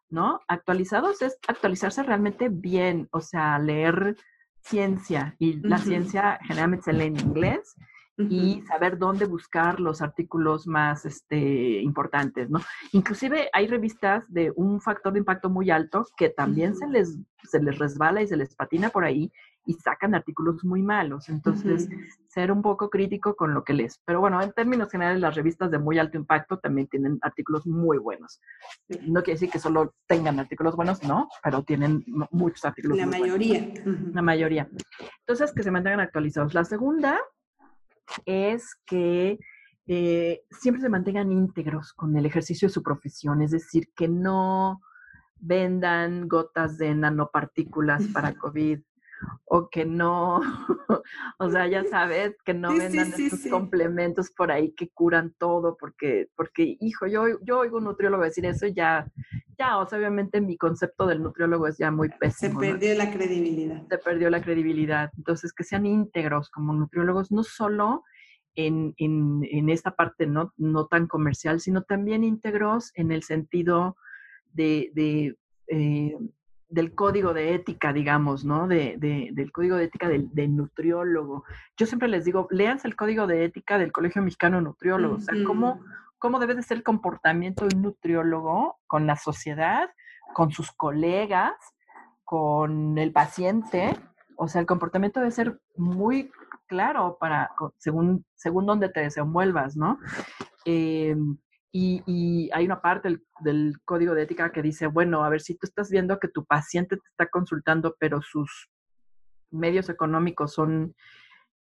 ¿no? 0.09 0.39
Actualizados 0.47 1.21
es 1.21 1.37
actualizarse 1.47 2.01
realmente 2.01 2.49
bien, 2.49 3.07
o 3.11 3.21
sea, 3.21 3.59
leer 3.59 4.17
ciencia 4.61 5.35
y 5.37 5.59
la 5.61 5.77
ciencia 5.77 6.39
generalmente 6.41 6.85
se 6.85 6.93
lee 6.93 7.05
en 7.05 7.19
inglés 7.19 7.75
y 8.17 8.61
saber 8.63 8.97
dónde 8.97 9.25
buscar 9.25 9.79
los 9.79 10.01
artículos 10.01 10.65
más 10.65 11.05
este, 11.05 11.81
importantes, 11.81 12.49
¿no? 12.49 12.61
Inclusive 12.93 13.49
hay 13.53 13.67
revistas 13.67 14.31
de 14.31 14.51
un 14.55 14.81
factor 14.81 15.13
de 15.13 15.19
impacto 15.19 15.51
muy 15.51 15.69
alto 15.69 16.05
que 16.17 16.29
también 16.29 16.75
se, 16.75 16.87
les, 16.87 17.17
se 17.43 17.61
les 17.61 17.77
resbala 17.77 18.23
y 18.23 18.27
se 18.27 18.37
les 18.37 18.55
patina 18.55 18.89
por 18.89 19.05
ahí 19.05 19.31
y 19.65 19.73
sacan 19.75 20.15
artículos 20.15 20.63
muy 20.63 20.81
malos. 20.81 21.29
Entonces, 21.29 21.87
ser 22.27 22.51
un 22.51 22.61
poco 22.61 22.89
crítico 22.89 23.35
con 23.35 23.53
lo 23.53 23.63
que 23.63 23.73
lees. 23.73 24.01
Pero 24.05 24.19
bueno, 24.19 24.41
en 24.41 24.51
términos 24.53 24.89
generales, 24.89 25.21
las 25.21 25.35
revistas 25.35 25.69
de 25.69 25.77
muy 25.77 25.99
alto 25.99 26.17
impacto 26.17 26.57
también 26.59 26.87
tienen 26.87 27.19
artículos 27.21 27.67
muy 27.67 27.97
buenos. 27.99 28.41
No 29.07 29.21
quiere 29.21 29.33
decir 29.39 29.49
que 29.51 29.59
solo 29.59 29.93
tengan 30.07 30.39
artículos 30.39 30.75
buenos, 30.75 31.03
no, 31.03 31.29
pero 31.43 31.63
tienen 31.63 32.03
mu- 32.07 32.25
muchos 32.31 32.65
artículos 32.65 32.97
la 32.97 33.05
muy 33.05 33.19
buenos 33.19 33.37
mayoría. 33.37 33.73
La 34.13 34.21
mayoría. 34.21 34.69
Entonces, 35.19 35.53
que 35.53 35.63
se 35.63 35.71
mantengan 35.71 35.99
actualizados. 35.99 36.53
La 36.53 36.63
segunda 36.65 37.19
es 38.25 38.75
que 38.85 39.39
eh, 39.87 40.41
siempre 40.49 40.81
se 40.81 40.89
mantengan 40.89 41.31
íntegros 41.31 41.93
con 41.93 42.15
el 42.17 42.25
ejercicio 42.25 42.67
de 42.67 42.73
su 42.73 42.81
profesión, 42.81 43.41
es 43.41 43.51
decir, 43.51 43.89
que 43.95 44.07
no 44.07 44.81
vendan 45.37 46.27
gotas 46.27 46.77
de 46.77 46.93
nanopartículas 46.93 48.03
para 48.13 48.33
COVID 48.37 48.79
o 49.45 49.69
que 49.69 49.85
no, 49.85 50.39
o 51.39 51.49
sea, 51.49 51.67
ya 51.67 51.83
sabes, 51.85 52.35
que 52.45 52.53
no 52.53 52.71
Sí, 52.73 52.79
vendan 52.79 53.13
sí, 53.13 53.23
estos 53.25 53.39
sí. 53.41 53.49
complementos 53.49 54.31
por 54.31 54.51
ahí 54.51 54.73
que 54.73 54.89
curan 54.89 55.33
todo, 55.37 55.77
porque, 55.79 56.29
porque, 56.35 56.77
hijo, 56.79 57.07
yo, 57.07 57.23
yo 57.43 57.59
oigo 57.59 57.77
un 57.77 57.85
nutriólogo 57.85 58.23
decir 58.23 58.45
eso 58.45 58.65
y 58.67 58.73
ya, 58.73 59.05
ya, 59.57 59.77
o 59.77 59.87
sea, 59.87 59.99
obviamente 59.99 60.41
mi 60.41 60.57
concepto 60.57 61.05
del 61.05 61.21
nutriólogo 61.21 61.67
es 61.67 61.77
ya 61.77 61.91
muy 61.91 62.09
Se 62.09 62.15
pésimo. 62.17 62.53
¿no? 62.55 62.59
perdió 62.59 62.95
la 62.95 63.11
credibilidad. 63.11 63.87
se 63.89 63.97
perdió 63.97 64.29
la 64.29 64.41
credibilidad. 64.41 65.11
Entonces, 65.17 65.53
que 65.53 65.63
sean 65.63 65.85
íntegros 65.85 66.49
como 66.49 66.73
nutriólogos, 66.73 67.31
no 67.31 67.43
solo 67.43 68.03
en, 68.55 68.93
en- 68.97 69.47
en 69.49 69.69
esta 69.69 69.95
parte 69.95 70.25
no, 70.27 70.53
no 70.57 70.87
tan 70.87 71.07
comercial, 71.07 71.59
sino 71.59 71.83
también 71.83 72.23
íntegros 72.23 72.91
en 72.95 73.11
el 73.11 73.23
sentido 73.23 73.95
de, 74.53 74.91
de, 74.93 75.37
eh, 75.67 76.17
del 76.71 76.95
código 76.95 77.33
de 77.33 77.53
ética, 77.53 77.93
digamos, 77.93 78.43
¿no? 78.45 78.67
De, 78.67 78.95
de- 78.97 79.29
del 79.33 79.51
código 79.51 79.75
de 79.75 79.83
ética 79.83 80.07
del, 80.07 80.29
del 80.33 80.55
nutriólogo. 80.55 81.43
Yo 81.77 81.85
siempre 81.85 82.07
les 82.07 82.25
digo, 82.25 82.47
léanse 82.49 82.87
el 82.87 82.95
código 82.95 83.27
de 83.27 83.43
ética 83.45 83.77
del 83.77 83.91
Colegio 83.91 84.21
Mexicano 84.21 84.57
de 84.57 84.63
Nutriólogos. 84.63 85.23
O 85.23 85.25
sea, 85.25 85.35
cómo, 85.45 85.81
cómo 86.17 86.39
debe 86.39 86.55
de 86.55 86.63
ser 86.63 86.77
el 86.77 86.83
comportamiento 86.83 87.67
de 87.67 87.75
un 87.75 87.81
nutriólogo 87.83 88.79
con 88.87 89.05
la 89.05 89.17
sociedad, 89.17 89.89
con 90.33 90.51
sus 90.51 90.71
colegas, 90.71 91.53
con 92.23 92.97
el 92.97 93.11
paciente. 93.11 93.95
O 94.37 94.47
sea, 94.47 94.61
el 94.61 94.67
comportamiento 94.67 95.19
debe 95.19 95.31
ser 95.31 95.59
muy 95.75 96.31
claro 96.67 97.17
para, 97.19 97.51
según, 97.77 98.25
según 98.35 98.65
donde 98.65 98.87
te 98.87 99.01
desenvuelvas, 99.01 99.75
¿no? 99.75 99.99
Eh, 100.65 101.15
y, 101.71 102.03
y 102.05 102.49
hay 102.53 102.65
una 102.65 102.81
parte 102.81 103.09
del, 103.09 103.25
del 103.39 103.75
código 103.85 104.13
de 104.13 104.23
ética 104.23 104.51
que 104.51 104.61
dice, 104.61 104.87
bueno, 104.87 105.23
a 105.23 105.29
ver, 105.29 105.41
si 105.41 105.55
tú 105.55 105.65
estás 105.67 105.89
viendo 105.89 106.19
que 106.19 106.27
tu 106.27 106.45
paciente 106.45 106.97
te 106.97 107.07
está 107.09 107.27
consultando, 107.27 107.95
pero 107.99 108.21
sus 108.21 108.69
medios 109.51 109.89
económicos 109.89 110.53
son 110.53 110.95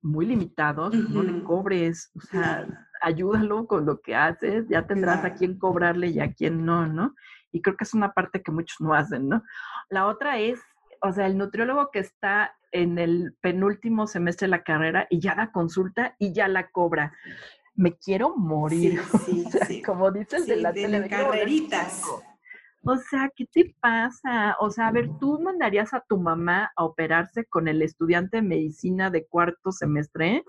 muy 0.03 0.27
limitados, 0.27 0.95
no 0.95 1.23
le 1.23 1.43
cobres, 1.45 2.11
o 2.16 2.20
sea, 2.20 2.66
ayúdalo 3.03 3.66
con 3.66 3.87
lo 3.87 4.01
que 4.01 4.16
haces, 4.16 4.66
ya 4.69 4.87
tendrás 4.87 5.24
a 5.24 5.35
quién 5.35 5.59
cobrarle 5.59 6.09
y 6.09 6.20
a 6.20 6.33
quién 6.33 6.65
no, 6.65 6.87
¿no? 6.87 7.15
Y 7.53 7.62
creo 7.62 7.77
que 7.77 7.85
es 7.85 7.95
una 7.95 8.12
parte 8.12 8.43
que 8.43 8.51
muchos 8.51 8.81
no 8.81 8.95
hacen, 8.95 9.29
¿no? 9.29 9.43
La 9.89 10.07
otra 10.07 10.39
es, 10.39 10.61
o 11.01 11.12
sea, 11.12 11.27
el 11.27 11.39
nutriólogo 11.39 11.91
que 11.93 12.01
está 12.01 12.55
en 12.73 12.99
el 12.99 13.37
penúltimo 13.41 14.07
semestre 14.07 14.47
de 14.47 14.51
la 14.51 14.65
carrera 14.65 15.07
y 15.11 15.20
ya 15.20 15.35
da 15.35 15.53
consulta 15.53 16.16
y 16.19 16.33
ya 16.33 16.49
la 16.49 16.70
cobra. 16.70 17.12
Me 17.74 17.97
quiero 17.97 18.36
morir. 18.36 19.01
Sí, 19.24 19.44
o 19.47 19.51
sea, 19.51 19.66
sí. 19.66 19.82
como 19.82 20.11
dice 20.11 20.36
el 20.36 20.47
de 20.47 20.57
la 20.57 20.73
de 20.73 20.82
tele, 20.82 21.09
carreritas. 21.09 22.03
O 22.85 22.97
sea, 22.97 23.31
¿qué 23.35 23.47
te 23.47 23.77
pasa? 23.81 24.57
O 24.59 24.70
sea, 24.70 24.89
a 24.89 24.93
ver, 24.93 25.09
¿tú 25.20 25.39
mandarías 25.40 25.94
a 25.94 26.01
tu 26.01 26.19
mamá 26.19 26.73
a 26.77 26.85
operarse 26.85 27.44
con 27.44 27.69
el 27.69 27.81
estudiante 27.81 28.39
de 28.39 28.43
medicina 28.43 29.09
de 29.09 29.27
cuarto 29.27 29.70
semestre? 29.70 30.44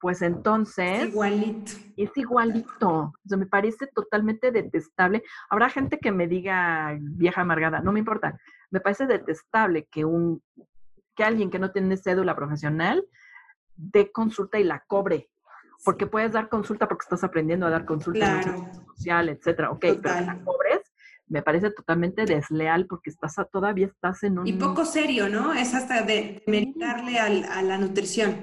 Pues 0.00 0.22
entonces 0.22 1.08
Igualito. 1.08 1.72
es 1.96 2.10
igualito. 2.16 2.88
O 2.88 3.12
sea, 3.26 3.38
me 3.38 3.46
parece 3.46 3.86
totalmente 3.94 4.50
detestable. 4.50 5.22
Habrá 5.50 5.68
gente 5.68 5.98
que 5.98 6.10
me 6.10 6.26
diga 6.26 6.96
vieja 7.00 7.42
amargada, 7.42 7.80
no 7.80 7.92
me 7.92 8.00
importa. 8.00 8.38
Me 8.70 8.80
parece 8.80 9.06
detestable 9.06 9.86
que 9.90 10.04
un 10.04 10.42
que 11.14 11.24
alguien 11.24 11.50
que 11.50 11.58
no 11.58 11.70
tiene 11.70 11.96
cédula 11.96 12.34
profesional 12.34 13.06
dé 13.76 14.10
consulta 14.10 14.58
y 14.58 14.64
la 14.64 14.82
cobre. 14.86 15.30
Porque 15.84 16.06
puedes 16.06 16.32
dar 16.32 16.48
consulta 16.48 16.88
porque 16.88 17.04
estás 17.04 17.24
aprendiendo 17.24 17.66
a 17.66 17.70
dar 17.70 17.84
consulta 17.84 18.24
en 18.24 18.40
Claro. 18.40 18.58
servicio 18.58 18.84
social, 18.86 19.28
etcétera. 19.28 19.70
Ok, 19.70 19.80
pero 19.80 20.00
que 20.02 20.08
la 20.08 20.18
Total. 20.20 20.44
cobres 20.44 20.80
me 21.26 21.42
parece 21.42 21.70
totalmente 21.70 22.24
desleal 22.26 22.86
porque 22.86 23.10
estás 23.10 23.38
a- 23.38 23.44
todavía 23.44 23.86
estás 23.86 24.22
en 24.24 24.38
un 24.38 24.46
Y 24.46 24.52
poco 24.54 24.84
serio, 24.84 25.28
¿no? 25.28 25.52
Es 25.54 25.74
hasta 25.74 26.02
de 26.02 26.42
meritarle 26.46 27.18
al- 27.18 27.44
a 27.44 27.62
la 27.62 27.78
nutrición. 27.78 28.36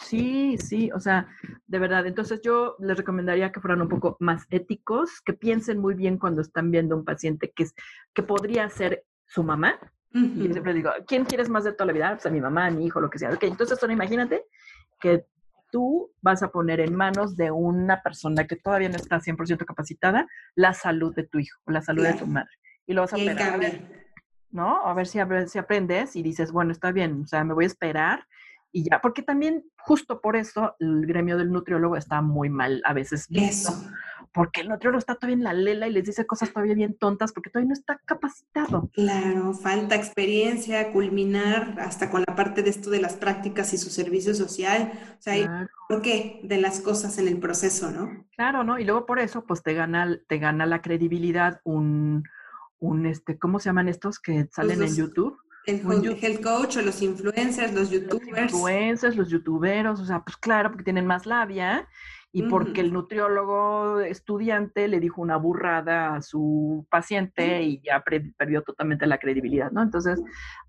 Sí, 0.00 0.56
sí, 0.58 0.90
o 0.94 1.00
sea, 1.00 1.26
de 1.66 1.78
verdad. 1.78 2.06
Entonces 2.06 2.40
yo 2.40 2.76
les 2.78 2.96
recomendaría 2.96 3.50
que 3.50 3.60
fueran 3.60 3.82
un 3.82 3.88
poco 3.88 4.16
más 4.20 4.46
éticos, 4.50 5.20
que 5.22 5.32
piensen 5.32 5.78
muy 5.78 5.94
bien 5.94 6.18
cuando 6.18 6.40
están 6.40 6.70
viendo 6.70 6.96
un 6.96 7.04
paciente 7.04 7.50
que, 7.50 7.64
es, 7.64 7.74
que 8.14 8.22
podría 8.22 8.68
ser 8.68 9.04
su 9.26 9.42
mamá. 9.42 9.78
Y 10.12 10.46
yo 10.46 10.52
siempre 10.52 10.72
digo, 10.72 10.90
¿quién 11.06 11.24
quieres 11.24 11.48
más 11.48 11.64
de 11.64 11.72
toda 11.72 11.86
la 11.86 11.92
vida? 11.92 12.10
Pues 12.14 12.26
a 12.26 12.30
mi 12.30 12.40
mamá, 12.40 12.66
a 12.66 12.70
mi 12.70 12.86
hijo, 12.86 13.00
lo 13.00 13.10
que 13.10 13.18
sea. 13.18 13.30
Ok, 13.30 13.42
entonces 13.42 13.78
ahora 13.82 13.92
imagínate 13.92 14.44
que 15.00 15.26
tú 15.70 16.10
vas 16.20 16.42
a 16.42 16.50
poner 16.50 16.80
en 16.80 16.94
manos 16.94 17.36
de 17.36 17.50
una 17.50 18.02
persona 18.02 18.46
que 18.46 18.56
todavía 18.56 18.88
no 18.88 18.96
está 18.96 19.20
100% 19.20 19.64
capacitada 19.64 20.26
la 20.54 20.74
salud 20.74 21.14
de 21.14 21.24
tu 21.24 21.38
hijo, 21.38 21.60
la 21.66 21.82
salud 21.82 22.04
de 22.04 22.14
tu 22.14 22.26
madre. 22.26 22.50
Y 22.86 22.94
lo 22.94 23.02
vas 23.02 23.12
a 23.12 23.18
Y 23.18 23.28
operar. 23.28 23.54
A 23.54 23.56
ver. 23.58 24.08
¿no? 24.50 24.86
A 24.86 24.94
ver 24.94 25.06
si, 25.06 25.18
a 25.18 25.24
ver 25.24 25.48
si 25.48 25.58
aprendes 25.58 26.16
y 26.16 26.22
dices, 26.22 26.52
bueno, 26.52 26.72
está 26.72 26.92
bien, 26.92 27.22
o 27.22 27.26
sea, 27.26 27.44
me 27.44 27.54
voy 27.54 27.64
a 27.64 27.66
esperar 27.66 28.26
y 28.70 28.84
ya, 28.84 29.00
porque 29.00 29.22
también 29.22 29.64
justo 29.78 30.20
por 30.20 30.36
eso 30.36 30.76
el 30.78 31.06
gremio 31.06 31.38
del 31.38 31.50
nutriólogo 31.50 31.96
está 31.96 32.20
muy 32.20 32.50
mal 32.50 32.82
a 32.84 32.92
veces 32.92 33.26
visto, 33.28 33.70
Eso. 33.70 33.90
Porque 34.32 34.60
el 34.60 34.68
nutriólogo 34.68 34.98
está 34.98 35.14
todavía 35.14 35.36
en 35.36 35.44
la 35.44 35.52
lela 35.52 35.86
y 35.88 35.92
les 35.92 36.04
dice 36.04 36.26
cosas 36.26 36.52
todavía 36.52 36.74
bien 36.74 36.96
tontas 36.98 37.32
porque 37.32 37.50
todavía 37.50 37.68
no 37.68 37.74
está 37.74 38.00
capacitado. 38.04 38.90
Claro, 38.92 39.54
falta 39.54 39.94
experiencia, 39.94 40.92
culminar 40.92 41.76
hasta 41.80 42.10
con 42.10 42.24
la 42.26 42.34
parte 42.36 42.62
de 42.62 42.70
esto 42.70 42.90
de 42.90 43.00
las 43.00 43.14
prácticas 43.14 43.72
y 43.72 43.78
su 43.78 43.90
servicio 43.90 44.34
social. 44.34 44.92
O 45.18 45.22
sea, 45.22 45.34
Claro, 45.34 45.68
por 45.88 46.02
qué 46.02 46.40
de 46.44 46.58
las 46.58 46.80
cosas 46.80 47.18
en 47.18 47.28
el 47.28 47.38
proceso, 47.38 47.90
¿no? 47.90 48.26
claro, 48.36 48.64
¿no? 48.64 48.78
Y 48.78 48.84
luego 48.84 49.06
por 49.06 49.18
eso, 49.18 49.44
pues 49.46 49.62
te 49.62 49.74
gana, 49.74 50.18
te 50.28 50.38
gana 50.38 50.66
la 50.66 50.82
credibilidad 50.82 51.60
un, 51.64 52.24
un, 52.78 53.06
este, 53.06 53.38
¿cómo 53.38 53.58
se 53.58 53.68
llaman 53.70 53.88
estos 53.88 54.18
que 54.20 54.46
salen 54.52 54.74
en 54.76 54.80
los- 54.88 54.96
YouTube? 54.96 55.38
El 55.66 55.80
health 55.84 56.42
coach 56.42 56.78
o 56.78 56.82
los 56.82 57.02
influencers, 57.02 57.74
los 57.74 57.90
Los 57.90 57.90
youtubers. 57.90 58.52
influencers, 58.54 59.16
los 59.16 59.28
youtuberos, 59.28 60.00
o 60.00 60.04
sea, 60.06 60.20
pues 60.24 60.36
claro, 60.38 60.70
porque 60.70 60.84
tienen 60.84 61.04
más 61.06 61.26
labia 61.26 61.86
y 62.30 62.42
porque 62.42 62.82
el 62.82 62.92
nutriólogo 62.92 64.00
estudiante 64.00 64.86
le 64.86 65.00
dijo 65.00 65.22
una 65.22 65.36
burrada 65.36 66.14
a 66.14 66.22
su 66.22 66.86
paciente 66.90 67.62
y 67.62 67.80
ya 67.80 68.04
perdió 68.36 68.62
totalmente 68.62 69.06
la 69.06 69.18
credibilidad, 69.18 69.70
¿no? 69.70 69.82
Entonces, 69.82 70.20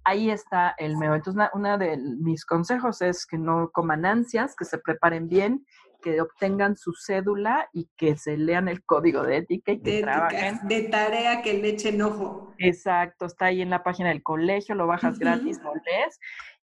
ahí 0.05 0.29
está 0.29 0.73
el 0.77 0.95
meo. 0.95 1.15
Entonces, 1.15 1.49
una 1.53 1.77
de 1.77 1.97
mis 1.97 2.45
consejos 2.45 3.01
es 3.01 3.25
que 3.25 3.37
no 3.37 3.71
coman 3.71 4.05
ansias, 4.05 4.55
que 4.55 4.63
se 4.63 4.77
preparen 4.77 5.27
bien, 5.27 5.65
que 6.01 6.21
obtengan 6.21 6.77
su 6.77 6.93
cédula 6.93 7.67
y 7.73 7.89
que 7.97 8.15
se 8.15 8.37
lean 8.37 8.69
el 8.69 8.85
código 8.85 9.23
de 9.23 9.37
ética 9.37 9.73
y 9.73 9.81
que 9.81 9.91
de, 9.91 10.01
trabajen. 10.01 10.59
de 10.63 10.83
tarea 10.83 11.41
que 11.41 11.55
le 11.55 11.69
echen 11.69 12.01
ojo. 12.01 12.53
Exacto, 12.57 13.25
está 13.25 13.47
ahí 13.47 13.61
en 13.61 13.69
la 13.69 13.83
página 13.83 14.09
del 14.09 14.23
colegio, 14.23 14.75
lo 14.75 14.87
bajas 14.87 15.19
gratis, 15.19 15.59
lo 15.61 15.73
lees 15.73 16.19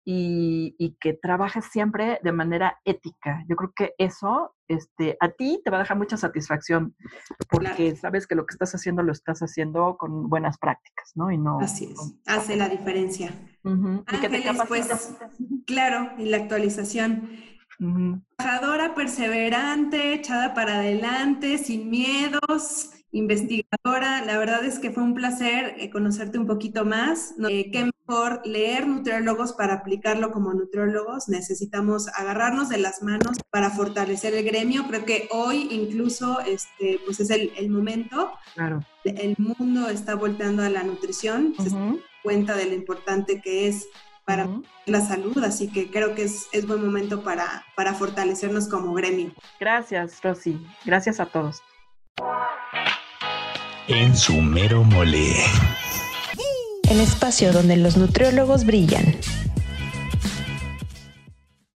y, 0.05 0.75
y 0.77 0.95
que 0.99 1.13
trabajes 1.13 1.65
siempre 1.65 2.19
de 2.23 2.31
manera 2.31 2.79
ética. 2.85 3.43
Yo 3.49 3.55
creo 3.55 3.73
que 3.75 3.93
eso 3.97 4.55
este, 4.67 5.17
a 5.19 5.29
ti 5.29 5.61
te 5.63 5.71
va 5.71 5.77
a 5.77 5.79
dejar 5.81 5.97
mucha 5.97 6.15
satisfacción 6.15 6.95
porque 7.49 7.95
sabes 7.95 8.27
que 8.27 8.35
lo 8.35 8.45
que 8.45 8.53
estás 8.53 8.73
haciendo 8.75 9.03
lo 9.03 9.11
estás 9.11 9.39
haciendo 9.41 9.97
con 9.97 10.29
buenas 10.29 10.57
prácticas, 10.57 11.11
¿no? 11.15 11.31
Y 11.31 11.37
no. 11.37 11.59
Así 11.59 11.85
es, 11.85 11.95
con- 11.97 12.19
hace 12.27 12.55
la 12.55 12.69
diferencia. 12.69 13.31
Ujú, 13.63 14.05
Y 14.13 14.17
que 14.19 14.29
te 14.29 14.43
pues. 14.67 15.15
Claro, 15.65 16.11
y 16.17 16.25
la 16.25 16.37
actualización. 16.37 17.29
Trabajadora, 18.37 18.95
perseverante, 18.95 20.13
echada 20.13 20.53
para 20.53 20.75
adelante, 20.75 21.57
sin 21.57 21.89
miedos, 21.89 22.91
investigadora. 23.15 24.23
La 24.25 24.37
verdad 24.37 24.63
es 24.65 24.77
que 24.77 24.91
fue 24.91 25.01
un 25.01 25.13
placer 25.13 25.75
eh, 25.79 25.89
conocerte 25.89 26.37
un 26.37 26.45
poquito 26.45 26.83
más. 26.83 27.33
Eh, 27.49 27.71
qué 27.71 27.89
mejor 28.07 28.41
leer 28.45 28.87
nutriólogos 28.87 29.53
para 29.53 29.75
aplicarlo 29.75 30.31
como 30.31 30.53
nutriólogos. 30.53 31.29
Necesitamos 31.29 32.09
agarrarnos 32.09 32.69
de 32.69 32.77
las 32.77 33.01
manos 33.01 33.37
para 33.49 33.69
fortalecer 33.69 34.35
el 34.35 34.43
gremio. 34.43 34.85
Creo 34.87 35.05
que 35.05 35.29
hoy 35.31 35.69
incluso 35.71 36.41
este, 36.41 36.99
pues 37.05 37.21
es 37.21 37.29
el, 37.29 37.69
momento. 37.69 38.33
Claro. 38.53 38.85
El 39.05 39.35
mundo 39.37 39.87
está 39.89 40.15
volteando 40.15 40.63
a 40.63 40.69
la 40.69 40.83
nutrición. 40.83 41.53
Se 41.57 41.69
da 41.69 41.95
cuenta 42.21 42.55
de 42.55 42.65
lo 42.65 42.73
importante 42.73 43.41
que 43.41 43.67
es 43.67 43.87
para 44.25 44.49
la 44.87 45.01
salud, 45.01 45.37
así 45.43 45.71
que 45.71 45.91
creo 45.91 46.15
que 46.15 46.23
es, 46.23 46.67
buen 46.67 46.83
momento 46.83 47.23
para, 47.23 47.63
para 47.75 47.93
fortalecernos 47.93 48.67
como 48.67 48.93
gremio. 48.95 49.31
Gracias, 49.59 50.19
Rosy. 50.23 50.65
Gracias 50.83 51.19
a 51.19 51.27
todos 51.27 51.61
en 53.87 54.15
su 54.15 54.41
mero 54.41 54.83
mole. 54.83 55.35
El 56.89 56.99
espacio 56.99 57.51
donde 57.51 57.77
los 57.77 57.97
nutriólogos 57.97 58.65
brillan. 58.65 59.15